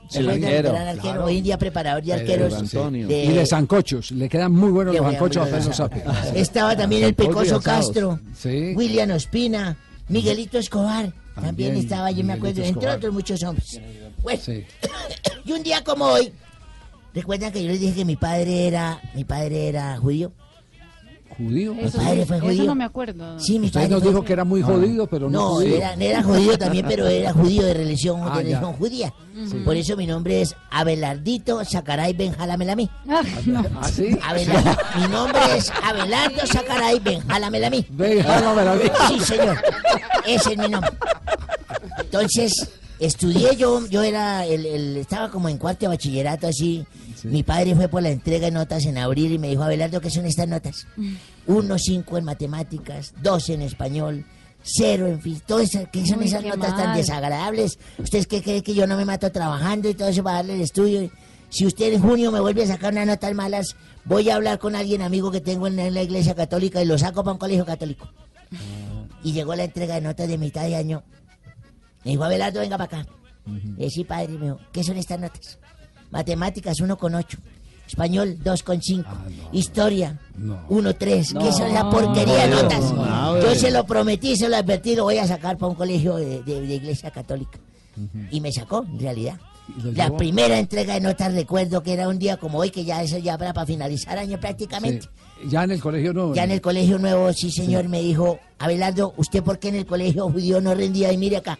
¿Se 0.10 0.20
El 0.20 0.30
arquero, 0.30 0.72
Gran 0.72 0.88
arquero, 0.88 1.02
claro. 1.02 1.26
hoy 1.26 1.38
en 1.40 1.44
día 1.44 1.58
preparador 1.58 2.04
de 2.04 2.14
arqueros. 2.14 2.72
De- 2.72 3.26
Y 3.26 3.34
de 3.34 3.46
sancochos, 3.46 4.12
le 4.12 4.30
quedan 4.30 4.52
muy 4.52 4.72
buenos 4.72 4.94
Qué 4.94 5.00
los 5.00 5.06
bueno, 5.08 5.34
sancochos 5.34 5.68
a 5.68 5.74
Sape. 5.74 6.04
Estaba 6.40 6.76
también 6.76 7.04
el 7.04 7.14
Pecoso. 7.16 7.60
Castro, 7.62 8.20
Sí. 8.38 8.74
William 8.76 9.12
Ospina, 9.12 9.78
Miguelito 10.10 10.58
Escobar. 10.58 11.12
También, 11.36 11.46
También, 11.74 11.76
estaba, 11.76 12.12
yo 12.12 12.24
me 12.24 12.34
acuerdo, 12.34 12.64
entre 12.64 12.90
otros 12.90 13.14
muchos 13.14 13.44
hombres. 13.44 13.82
Bueno, 14.24 14.40
y 15.46 15.52
un 15.52 15.64
día 15.64 15.84
como 15.84 16.06
hoy, 16.06 16.32
¿recuerdan 17.14 17.52
que 17.52 17.62
yo 17.62 17.70
les 17.70 17.80
dije 17.82 17.94
que 17.94 18.06
mi 18.06 18.16
padre 18.16 18.68
era, 18.68 19.02
mi 19.14 19.26
padre 19.26 19.68
era 19.68 19.98
judío? 19.98 20.32
¿Judío? 21.38 21.74
Mi 21.74 21.84
Eso, 21.84 21.98
padre 21.98 22.26
fue 22.26 22.54
eso 22.54 22.64
no 22.64 22.76
me 22.76 22.84
acuerdo. 22.86 23.40
Sí, 23.40 23.60
mi 23.60 23.66
Usted 23.68 23.82
padre 23.82 23.90
nos 23.92 24.02
fue- 24.04 24.12
dijo 24.12 24.24
que 24.24 24.34
era 24.34 24.44
muy 24.46 24.62
jodido, 24.62 25.06
pero 25.08 25.30
no, 25.30 25.40
no, 25.40 25.50
judío. 25.56 25.76
era, 25.78 25.94
era 25.94 26.24
judío 26.24 26.58
también, 26.58 26.86
pero 26.88 27.08
era 27.08 27.34
judío 27.34 27.64
de 27.64 27.74
religión, 27.74 28.22
Ah, 28.24 28.38
de 28.38 28.44
religión 28.44 28.74
judía. 28.74 29.14
Sí. 29.50 29.58
Por 29.66 29.76
eso 29.76 29.98
mi 29.98 30.08
nombre 30.08 30.42
es 30.42 30.56
Abelardito 30.72 31.64
Zacaray 31.66 32.14
Benjalamelami. 32.14 32.90
Ah, 33.10 33.22
no. 33.46 33.66
¿Ah, 33.82 33.88
sí? 33.90 34.18
Abelardo. 34.24 34.78
Mi 35.00 35.08
nombre 35.08 35.40
es 35.58 35.72
Abelardo 35.84 36.48
Zacaray 36.48 37.00
Benjalamelami. 37.00 37.86
Benjalamelami. 37.90 38.84
Sí, 39.10 39.20
señor. 39.20 39.58
Ese 40.26 40.52
es 40.54 40.58
mi 40.58 40.70
nombre. 40.70 40.92
Entonces, 42.00 42.70
estudié 43.00 43.56
yo, 43.58 43.86
yo 43.88 44.04
era, 44.04 44.46
el, 44.46 44.66
el- 44.66 44.98
estaba 44.98 45.30
como 45.30 45.50
en 45.50 45.58
cuarto 45.58 45.82
de 45.82 45.88
bachillerato 45.90 46.48
así. 46.48 46.86
Mi 47.26 47.44
padre 47.44 47.76
fue 47.76 47.88
por 47.88 48.04
la 48.04 48.10
entrega 48.10 48.46
de 48.46 48.52
notas 48.52 48.86
en 48.86 48.98
abril 48.98 49.34
y 49.34 49.40
me 49.40 49.50
dijo, 49.50 49.64
Abelardo, 49.64 50.00
¿qué 50.00 50.10
son 50.10 50.26
estas 50.26 50.48
notas? 50.48 50.88
Uno, 51.48 51.78
cinco 51.78 52.18
en 52.18 52.26
matemáticas, 52.26 53.14
dos 53.22 53.50
en 53.50 53.62
español, 53.62 54.26
cero 54.62 55.08
en. 55.08 55.40
Todo 55.42 55.60
eso, 55.60 55.80
¿Qué 55.92 56.06
son 56.06 56.20
Uy, 56.20 56.26
esas 56.26 56.44
qué 56.44 56.50
notas 56.50 56.76
tan 56.78 56.96
desagradables? 56.96 57.80
¿Ustedes 57.98 58.28
qué 58.28 58.42
creen 58.42 58.62
que 58.62 58.74
yo 58.74 58.86
no 58.86 58.96
me 58.98 59.06
mato 59.06 59.32
trabajando 59.32 59.90
y 59.90 59.94
todo 59.94 60.08
eso 60.10 60.24
para 60.24 60.38
darle 60.38 60.56
el 60.56 60.62
estudio? 60.62 61.10
Si 61.50 61.66
usted 61.66 61.94
en 61.94 62.02
junio 62.02 62.32
me 62.32 62.40
vuelve 62.40 62.64
a 62.64 62.68
sacar 62.68 62.94
unas 62.94 63.08
notas 63.08 63.34
malas, 63.34 63.76
voy 64.04 64.30
a 64.30 64.36
hablar 64.36 64.60
con 64.60 64.76
alguien 64.76 65.02
amigo 65.02 65.32
que 65.32 65.42
tengo 65.42 65.68
en 65.68 65.76
la, 65.76 66.02
iglesia 66.02 66.36
católica 66.36 66.82
y 66.82 66.86
lo 66.86 66.98
saco 66.98 67.24
para 67.24 67.34
un 67.34 67.40
colegio 67.40 67.66
católico. 67.66 68.10
Y 69.24 69.32
llegó 69.32 69.56
la 69.56 69.64
entrega 69.64 69.96
de 69.96 70.02
notas 70.02 70.28
de 70.28 70.38
mitad 70.38 70.64
de 70.64 70.76
año. 70.76 71.04
Me 72.04 72.12
dijo, 72.12 72.24
Abelardo, 72.24 72.60
venga 72.60 72.78
para 72.78 73.00
acá. 73.00 73.10
Le 73.46 73.86
dije, 73.86 73.90
sí, 73.90 74.04
padre, 74.04 74.34
me 74.34 74.46
dijo, 74.46 74.60
¿qué 74.72 74.84
son 74.84 74.98
estas 74.98 75.20
notas? 75.20 75.60
Matemáticas, 76.12 76.78
1,8. 76.80 77.38
Español, 77.88 78.38
2,5. 78.44 79.06
Historia, 79.52 80.20
1,3. 80.70 81.40
¿Qué 81.40 81.52
son 81.52 81.74
la 81.74 81.88
porquería 81.90 82.48
de 82.48 82.50
No, 82.50 82.62
notas? 82.64 82.94
no, 82.94 83.40
Yo 83.42 83.50
no. 83.50 83.56
se 83.56 83.70
lo 83.72 83.86
prometí, 83.86 84.36
se 84.36 84.50
lo 84.50 84.56
advertí, 84.56 84.96
lo 84.96 85.04
voy 85.04 85.18
a 85.20 85.28
sacar 85.28 85.58
para 85.58 85.70
un 85.70 85.76
colegio 85.76 86.16
de, 86.16 86.42
de- 86.44 86.62
de 86.62 86.76
iglesia 86.76 87.12
católica. 87.12 87.60
Y 88.32 88.42
me 88.42 88.52
sacó, 88.52 88.84
en 88.84 89.00
realidad. 89.00 89.40
La 89.94 90.16
primera 90.16 90.60
entrega 90.60 90.96
de 90.96 91.00
notas 91.02 91.34
recuerdo 91.34 91.82
que 91.82 91.94
era 91.94 92.08
un 92.10 92.20
día 92.20 92.38
como 92.38 92.58
hoy, 92.60 92.70
que 92.70 92.84
ya 92.84 93.02
eso 93.02 93.18
ya 93.20 93.36
era 93.36 93.54
para 93.54 93.66
finalizar 93.66 94.18
año 94.18 94.40
prácticamente. 94.40 95.08
Sí. 95.42 95.50
Ya 95.50 95.64
en 95.64 95.72
el 95.72 95.82
colegio 95.82 96.12
no. 96.14 96.34
Ya 96.36 96.44
en 96.44 96.52
el 96.52 96.62
colegio 96.62 96.98
nuevo, 97.00 97.32
sí 97.34 97.52
señor, 97.52 97.88
me 97.88 98.02
dijo, 98.02 98.40
Abelardo, 98.60 99.14
¿usted 99.18 99.42
por 99.44 99.58
qué 99.60 99.70
en 99.70 99.76
el 99.76 99.86
colegio 99.86 100.30
judío 100.30 100.60
no 100.62 100.74
rendía? 100.76 101.12
Y 101.14 101.18
mire 101.18 101.38
acá. 101.38 101.58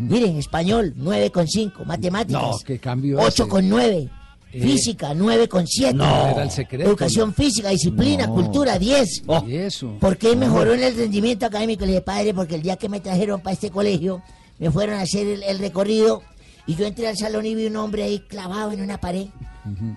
Miren, 0.00 0.36
español, 0.36 0.94
9,5, 0.96 1.84
matemáticas, 1.84 2.42
No, 2.42 2.58
qué 2.64 2.78
cambio 2.78 3.18
8,9, 3.18 4.10
Eh. 4.52 4.60
física, 4.60 5.12
9,7. 5.14 5.94
No. 5.94 6.28
Era 6.28 6.42
el 6.44 6.50
secreto. 6.50 6.88
Educación 6.88 7.34
física, 7.34 7.68
disciplina, 7.70 8.26
No. 8.26 8.34
cultura, 8.34 8.78
10. 8.78 9.22
Y 9.46 9.56
eso. 9.56 9.96
¿Por 10.00 10.16
qué 10.16 10.34
mejoró 10.36 10.74
en 10.74 10.82
el 10.82 10.96
rendimiento 10.96 11.46
académico? 11.46 11.84
Le 11.84 11.92
dije, 11.92 12.00
padre, 12.02 12.32
porque 12.34 12.54
el 12.54 12.62
día 12.62 12.76
que 12.76 12.88
me 12.88 13.00
trajeron 13.00 13.40
para 13.40 13.54
este 13.54 13.70
colegio, 13.70 14.22
me 14.58 14.70
fueron 14.70 14.96
a 14.96 15.02
hacer 15.02 15.26
el, 15.26 15.42
el 15.42 15.58
recorrido 15.58 16.22
y 16.66 16.74
yo 16.74 16.86
entré 16.86 17.06
al 17.08 17.16
salón 17.16 17.44
y 17.46 17.54
vi 17.54 17.66
un 17.66 17.76
hombre 17.76 18.04
ahí 18.04 18.20
clavado 18.20 18.72
en 18.72 18.80
una 18.80 18.98
pared, 18.98 19.26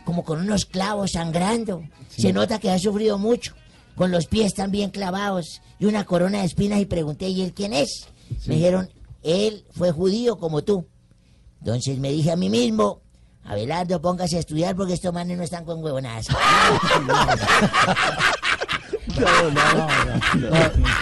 como 0.03 0.23
con 0.23 0.39
unos 0.41 0.65
clavos 0.65 1.11
sangrando. 1.13 1.83
Se 2.09 2.33
nota 2.33 2.59
que 2.59 2.69
ha 2.69 2.77
sufrido 2.79 3.17
mucho, 3.17 3.53
con 3.95 4.11
los 4.11 4.25
pies 4.27 4.53
también 4.55 4.89
clavados 4.89 5.61
y 5.79 5.85
una 5.85 6.03
corona 6.03 6.39
de 6.39 6.45
espinas 6.45 6.79
y 6.81 6.85
pregunté, 6.85 7.29
¿y 7.29 7.41
él 7.43 7.53
quién 7.53 7.71
es? 7.73 8.07
Me 8.47 8.55
dijeron, 8.55 8.89
él 9.23 9.65
fue 9.71 9.91
judío 9.91 10.37
como 10.37 10.61
tú. 10.63 10.85
Entonces 11.59 11.97
me 11.99 12.11
dije 12.11 12.31
a 12.31 12.35
mí 12.35 12.49
mismo, 12.49 13.01
Abelardo, 13.43 14.01
póngase 14.01 14.37
a 14.37 14.39
estudiar 14.39 14.75
porque 14.75 14.93
estos 14.93 15.13
manes 15.13 15.37
no 15.37 15.43
están 15.43 15.65
con 15.65 15.83
huevonadas. 15.83 16.27
No, 19.19 19.25
no, 19.49 19.73
no, 19.73 19.87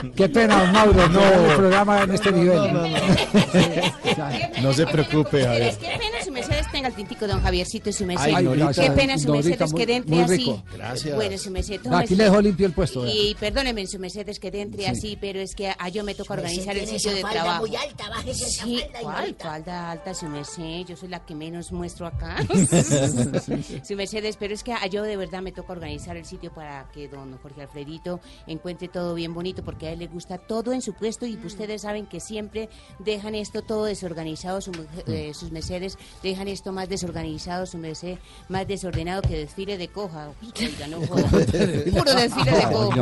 no. 0.02 0.12
Qué 0.16 0.30
pena, 0.30 0.64
Mauro, 0.72 1.08
no 1.10 1.22
el 1.22 1.56
programa 1.56 2.04
en 2.04 2.14
este 2.16 2.32
nivel. 2.32 2.62
No 4.64 4.74
se 4.74 4.88
preocupe, 4.88 5.44
Javier. 5.44 5.68
Es 5.68 5.78
que 5.78 5.88
pena 5.88 6.24
su 6.24 6.32
mercedes 6.32 6.57
tenga 6.78 6.88
el 6.90 6.96
tintico, 6.96 7.28
don 7.28 7.42
Javiercito 7.42 7.90
y 7.90 7.94
su. 7.94 8.06
Ay, 8.18 8.44
Norita, 8.44 8.72
Qué 8.74 8.92
pena 8.92 9.18
su 9.18 9.28
Norita, 9.28 9.50
mercedes 9.50 9.72
muy- 9.72 9.80
que 9.82 9.86
de 9.86 9.96
entre 9.96 10.16
muy 10.16 10.24
así. 10.24 10.38
rico. 10.38 10.64
Gracias. 10.74 11.16
Bueno, 11.16 11.38
su 11.38 11.52
merced. 11.52 11.82
No, 11.84 11.98
aquí 11.98 12.16
le 12.16 12.24
dejó 12.26 12.42
limpio 12.42 12.66
el 12.68 12.74
puesto. 12.74 13.02
vea. 13.02 13.14
Y 13.14 13.36
perdóneme, 13.36 13.86
su 13.88 14.00
mercedes 14.00 14.40
que 14.40 14.52
de 14.52 14.62
entre 14.62 14.84
Sí. 14.84 14.90
así, 14.90 15.18
pero 15.20 15.40
es 15.40 15.56
que 15.56 15.70
a 15.78 15.90
yo 15.90 16.04
me 16.04 16.14
toca 16.16 16.34
organizar 16.34 16.78
el 16.78 16.88
sitio 16.88 17.12
de 17.14 17.22
trabajo. 17.22 17.66
muy 17.68 17.76
alta, 17.76 18.10
bájese 18.10 18.46
esa 18.46 18.64
Sí, 18.64 18.78
falda, 18.80 19.00
¿cuál 19.02 19.16
Ignorita. 19.20 19.46
falda 19.46 19.92
alta, 19.92 20.14
su 20.14 20.26
merced? 20.28 20.86
Yo 20.88 20.96
soy 20.96 21.10
la 21.10 21.26
que 21.26 21.36
menos 21.36 21.72
muestro 21.72 22.08
acá. 22.08 22.38
su 23.84 23.96
mercedes, 23.96 24.38
pero 24.38 24.54
es 24.54 24.64
que 24.64 24.74
a 24.74 24.86
yo 24.88 25.04
de 25.04 25.18
verdad 25.18 25.42
me 25.42 25.52
toca 25.52 25.74
organizar 25.74 26.18
el 26.18 26.26
sitio 26.26 26.54
para 26.54 26.90
que 26.94 27.08
don 27.08 27.38
Jorge 27.40 27.62
Alfredito 27.64 28.20
encuentre 28.46 28.88
todo 28.88 29.14
bien 29.16 29.34
bonito, 29.34 29.64
porque 29.64 29.88
a 29.88 29.92
él 29.94 30.00
le 30.00 30.08
gusta 30.08 30.38
todo 30.38 30.74
en 30.74 30.82
su 30.82 30.94
puesto 30.94 31.26
y 31.26 31.36
pues 31.38 31.54
ustedes 31.54 31.82
saben 31.82 32.06
que 32.06 32.20
siempre 32.20 32.70
dejan 33.00 33.36
esto 33.36 33.62
todo 33.62 33.86
desorganizado, 33.86 34.62
su 34.62 34.72
mujer- 34.72 35.04
eh, 35.08 35.32
sus 35.34 35.52
mercedes 35.52 35.98
dejan 36.24 36.48
esto 36.48 36.67
más 36.72 36.90
desorganizado, 36.90 37.66
su 37.66 37.78
merced 37.78 38.18
más 38.50 38.68
desordenado 38.68 39.22
que 39.22 39.38
desfile 39.38 39.78
de 39.78 39.88
coja. 39.88 40.30
Oiga, 40.60 40.88
no 40.88 40.98
joda. 41.08 41.24
Puro 41.30 42.14
desfile 42.16 42.52
de 42.52 42.64
coja. 42.72 42.96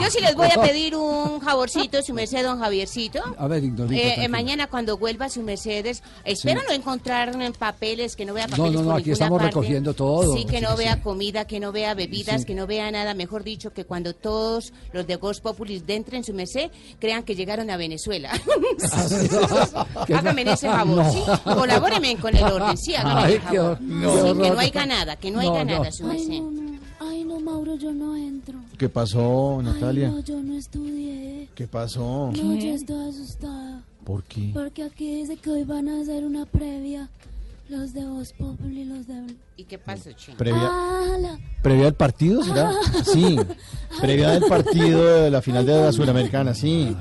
Yo 0.00 0.10
sí 0.10 0.20
les 0.20 0.34
voy 0.34 0.48
a 0.54 0.60
pedir 0.62 0.96
un 0.96 1.40
jaborcito, 1.40 2.02
su 2.02 2.12
merced, 2.14 2.42
don 2.44 2.58
Javiercito. 2.60 3.20
A 3.38 3.46
ver. 3.46 3.62
Eh, 3.64 4.14
eh, 4.24 4.28
mañana 4.28 4.66
cuando 4.66 4.96
vuelva 4.98 5.28
su 5.28 5.42
Mercedes, 5.42 6.02
espero 6.24 6.60
Sí. 6.60 6.66
no 6.68 6.74
encontrar 6.74 7.36
mm, 7.36 7.52
papeles, 7.58 8.16
que 8.16 8.24
no 8.24 8.34
vea 8.34 8.46
papeles 8.48 8.72
no, 8.72 8.82
no, 8.82 8.92
aquí 8.92 9.10
estamos 9.12 9.38
parte. 9.38 9.48
recogiendo 9.54 9.94
todo. 9.94 10.34
Sí, 10.36 10.44
que 10.44 10.60
no 10.60 10.70
sí. 10.72 10.78
vea 10.84 11.02
comida, 11.02 11.44
que 11.46 11.60
no 11.60 11.72
vea 11.72 11.94
bebidas, 11.94 12.44
que 12.44 12.54
no 12.54 12.66
vea 12.66 12.90
nada, 12.90 13.14
mejor 13.14 13.44
dicho, 13.44 13.72
que 13.72 13.84
cuando 13.84 14.14
todos 14.14 14.72
los 14.92 15.06
de 15.06 15.16
Ghost 15.16 15.42
Populis 15.42 15.82
entren 15.88 16.24
su 16.24 16.32
merced, 16.34 16.70
crean 16.98 17.22
que 17.22 17.34
llegaron 17.34 17.70
a 17.70 17.76
Venezuela. 17.76 18.30
Hágame 20.14 20.44
mal. 20.44 20.54
ese 20.54 20.68
favor, 20.68 20.96
No. 20.96 21.12
¿sí? 21.12 21.22
Colabóreme 21.44 22.16
con 22.16 22.36
el 22.36 22.44
orden, 22.44 22.76
sí, 22.76 22.94
Ay, 23.16 23.40
qué 23.50 23.60
hor- 23.60 23.78
Sí, 23.78 23.84
no, 23.88 24.42
que 24.42 24.50
no 24.50 24.58
haya 24.58 24.86
nada, 24.86 25.16
que 25.16 25.30
no 25.30 25.40
haya 25.40 25.50
No, 25.50 25.58
no. 25.64 25.78
nada, 25.78 25.92
su 25.92 26.04
Ay, 26.08 26.10
merced. 26.26 26.40
no, 26.42 26.50
no. 26.50 26.70
Ay, 27.00 27.24
no, 27.24 27.40
Mauro, 27.40 27.76
yo 27.76 27.92
no 27.92 28.14
entro. 28.16 28.54
¿Qué 28.78 28.88
pasó, 28.88 29.60
Natalia? 29.62 30.08
Ay, 30.08 30.14
no, 30.14 30.20
yo 30.20 30.40
no 30.42 30.54
estudié. 30.56 31.48
¿Qué 31.54 31.66
pasó? 31.66 32.30
No, 32.36 32.54
yo 32.56 32.74
estoy 32.74 33.08
asustada. 33.08 33.82
¿Por 34.04 34.22
qué? 34.24 34.50
Porque 34.52 34.82
aquí 34.82 35.16
dice 35.16 35.36
que 35.36 35.50
hoy 35.50 35.64
van 35.64 35.88
a 35.88 36.00
hacer 36.00 36.24
una 36.24 36.44
previa. 36.46 37.08
Los 37.70 37.92
de 37.92 38.04
Voz 38.04 38.32
Populi 38.32 38.84
los 38.84 39.06
de... 39.06 39.14
¿Y 39.56 39.62
qué 39.62 39.78
pasó, 39.78 40.10
ching? 40.12 40.34
Previa, 40.36 40.60
Ah, 40.68 41.16
la- 41.20 41.38
¿Previa 41.62 41.86
al 41.86 41.94
partido, 41.94 42.42
será? 42.42 42.72
Sí. 43.04 43.36
Previa 44.00 44.30
del 44.30 44.42
partido 44.44 45.22
de 45.22 45.30
la 45.30 45.40
final 45.40 45.64
de 45.64 45.80
la 45.84 45.92
Sudamericana, 45.92 46.52
sí. 46.52 46.96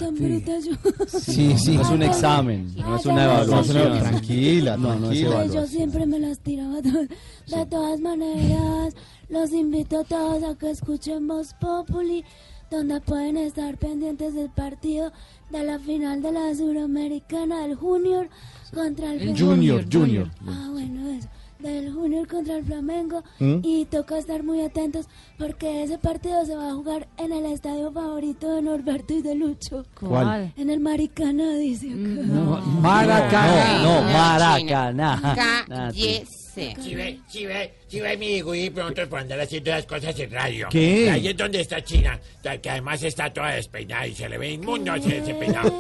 Sí, 1.08 1.58
sí. 1.58 1.76
No 1.76 1.82
es 1.82 1.90
un 1.90 2.04
examen, 2.04 2.72
no 2.76 2.98
es 2.98 3.06
una 3.08 3.40
Ay, 3.42 3.48
No, 3.48 3.62
es 3.62 3.70
una- 3.70 3.82
evaluación. 3.82 4.00
Tranquila, 4.00 4.78
No, 4.78 4.90
no 4.96 5.12
es 5.12 5.20
tranquila. 5.22 5.40
Ay, 5.42 5.50
yo 5.54 5.66
siempre 5.66 6.06
me 6.06 6.20
las 6.20 6.38
tiraba. 6.40 6.82
De 6.82 7.66
todas 7.70 8.00
maneras, 8.00 8.94
los 9.30 9.52
invito 9.52 10.00
a 10.02 10.04
todos 10.04 10.44
a 10.44 10.56
que 10.56 10.70
escuchen 10.70 11.28
Voz 11.28 11.56
Populi, 11.60 12.24
donde 12.70 13.02
pueden 13.02 13.38
estar 13.38 13.76
pendientes 13.80 14.36
del 14.36 14.52
partido 14.52 15.12
de 15.50 15.64
la 15.64 15.80
final 15.80 16.22
de 16.22 16.32
la 16.32 16.54
Suramericana 16.56 17.62
del 17.62 17.76
Junior 17.76 18.30
contra 18.74 19.08
el, 19.14 19.22
El 19.22 19.36
Flamengo. 19.36 19.46
Junior, 19.56 19.86
Junior. 19.92 20.32
Ah, 20.48 20.68
bueno, 20.72 21.10
eso. 21.10 21.28
Del 21.60 21.92
Junior 21.92 22.26
contra 22.28 22.56
el 22.58 22.64
Flamengo. 22.64 23.24
¿Mm? 23.40 23.58
Y 23.64 23.86
toca 23.86 24.18
estar 24.18 24.44
muy 24.44 24.62
atentos 24.62 25.08
porque 25.38 25.84
ese 25.84 25.98
partido 25.98 26.46
se 26.46 26.56
va 26.56 26.70
a 26.70 26.74
jugar 26.74 27.08
en 27.18 27.34
el 27.34 27.46
estadio 27.48 27.92
favorito 27.92 28.50
de 28.56 28.62
Norberto 28.62 29.14
y 29.14 29.22
de 29.22 29.36
Lucho. 29.36 29.86
¿Cuál? 30.00 30.54
En 30.56 30.70
el 30.70 30.80
Maricana, 30.80 31.56
dice 31.58 31.88
acá. 31.88 32.62
Maracaná. 32.82 33.84
No, 33.84 34.02
no, 34.02 34.12
Maracaná. 34.12 35.66
Cállese. 35.68 36.49
Sí. 36.60 36.82
Si 36.84 36.96
ve, 36.96 37.20
si 37.30 37.46
ve, 37.46 37.74
si 37.88 38.00
ve 38.00 38.18
mi 38.18 38.28
hijo 38.38 38.54
y 38.56 38.70
pronto 38.70 39.08
por 39.10 39.20
andar 39.20 39.40
haciendo 39.40 39.72
las 39.72 39.86
cosas 39.86 40.18
en 40.20 40.32
radio. 40.32 40.68
¿Qué? 40.70 41.10
Ahí 41.10 41.28
es 41.28 41.38
donde 41.38 41.62
está 41.62 41.84
China, 41.84 42.20
que 42.62 42.70
además 42.70 43.02
está 43.04 43.32
toda 43.34 43.52
despeinada 43.52 44.08
y 44.08 44.16
se 44.16 44.28
le 44.30 44.38
ve 44.38 44.52
inmundo 44.52 44.94
ese, 44.96 45.18
ese 45.20 45.34
peinado. 45.36 45.74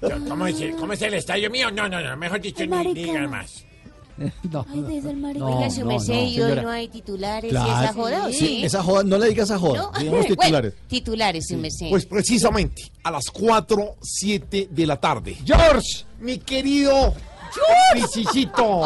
No, 0.00 0.18
no, 0.18 0.28
¿cómo, 0.28 0.46
es, 0.46 0.60
el- 0.60 0.76
¿Cómo 0.76 0.92
es 0.92 1.02
el 1.02 1.14
estadio 1.14 1.50
mío? 1.50 1.70
No, 1.70 1.88
no, 1.88 2.00
no, 2.00 2.16
mejor 2.16 2.40
dicho, 2.40 2.64
ni 2.66 2.94
digan 2.94 3.30
más. 3.30 3.64
Ay, 4.18 4.82
dice 4.88 5.10
el 5.10 5.16
marido. 5.18 5.46
Oiga, 5.46 5.68
su 5.70 5.80
no, 5.80 5.86
merced, 5.88 6.08
no, 6.14 6.20
y 6.22 6.24
hoy 6.24 6.32
señora. 6.32 6.62
no 6.62 6.70
hay 6.70 6.88
titulares 6.88 7.50
y 7.50 7.54
Claro. 7.54 7.84
esa 7.84 7.92
joda, 7.92 8.26
¿o 8.26 8.32
sí? 8.32 8.64
esa 8.64 8.82
joda, 8.82 9.04
no 9.04 9.18
le 9.18 9.28
digas 9.28 9.50
esa 9.50 9.58
joda. 9.58 9.78
¿No? 9.92 9.98
Digamos 9.98 10.10
Bueno, 10.26 10.36
titulares. 10.36 10.72
titulares, 10.88 11.46
su 11.48 11.56
merced. 11.58 11.90
Pues 11.90 12.06
precisamente 12.06 12.84
a 13.02 13.10
las 13.10 13.26
4, 13.30 13.96
7 14.00 14.68
de 14.70 14.86
la 14.86 14.96
tarde. 14.98 15.36
George. 15.44 16.04
Mi 16.18 16.38
querido. 16.38 17.12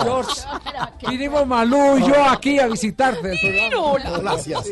George. 0.02 0.42
Vinimos 1.08 1.46
Malú 1.46 1.98
y 1.98 2.06
yo 2.06 2.24
aquí 2.24 2.58
a 2.58 2.66
visitarte. 2.66 3.38
Gracias. 4.20 4.70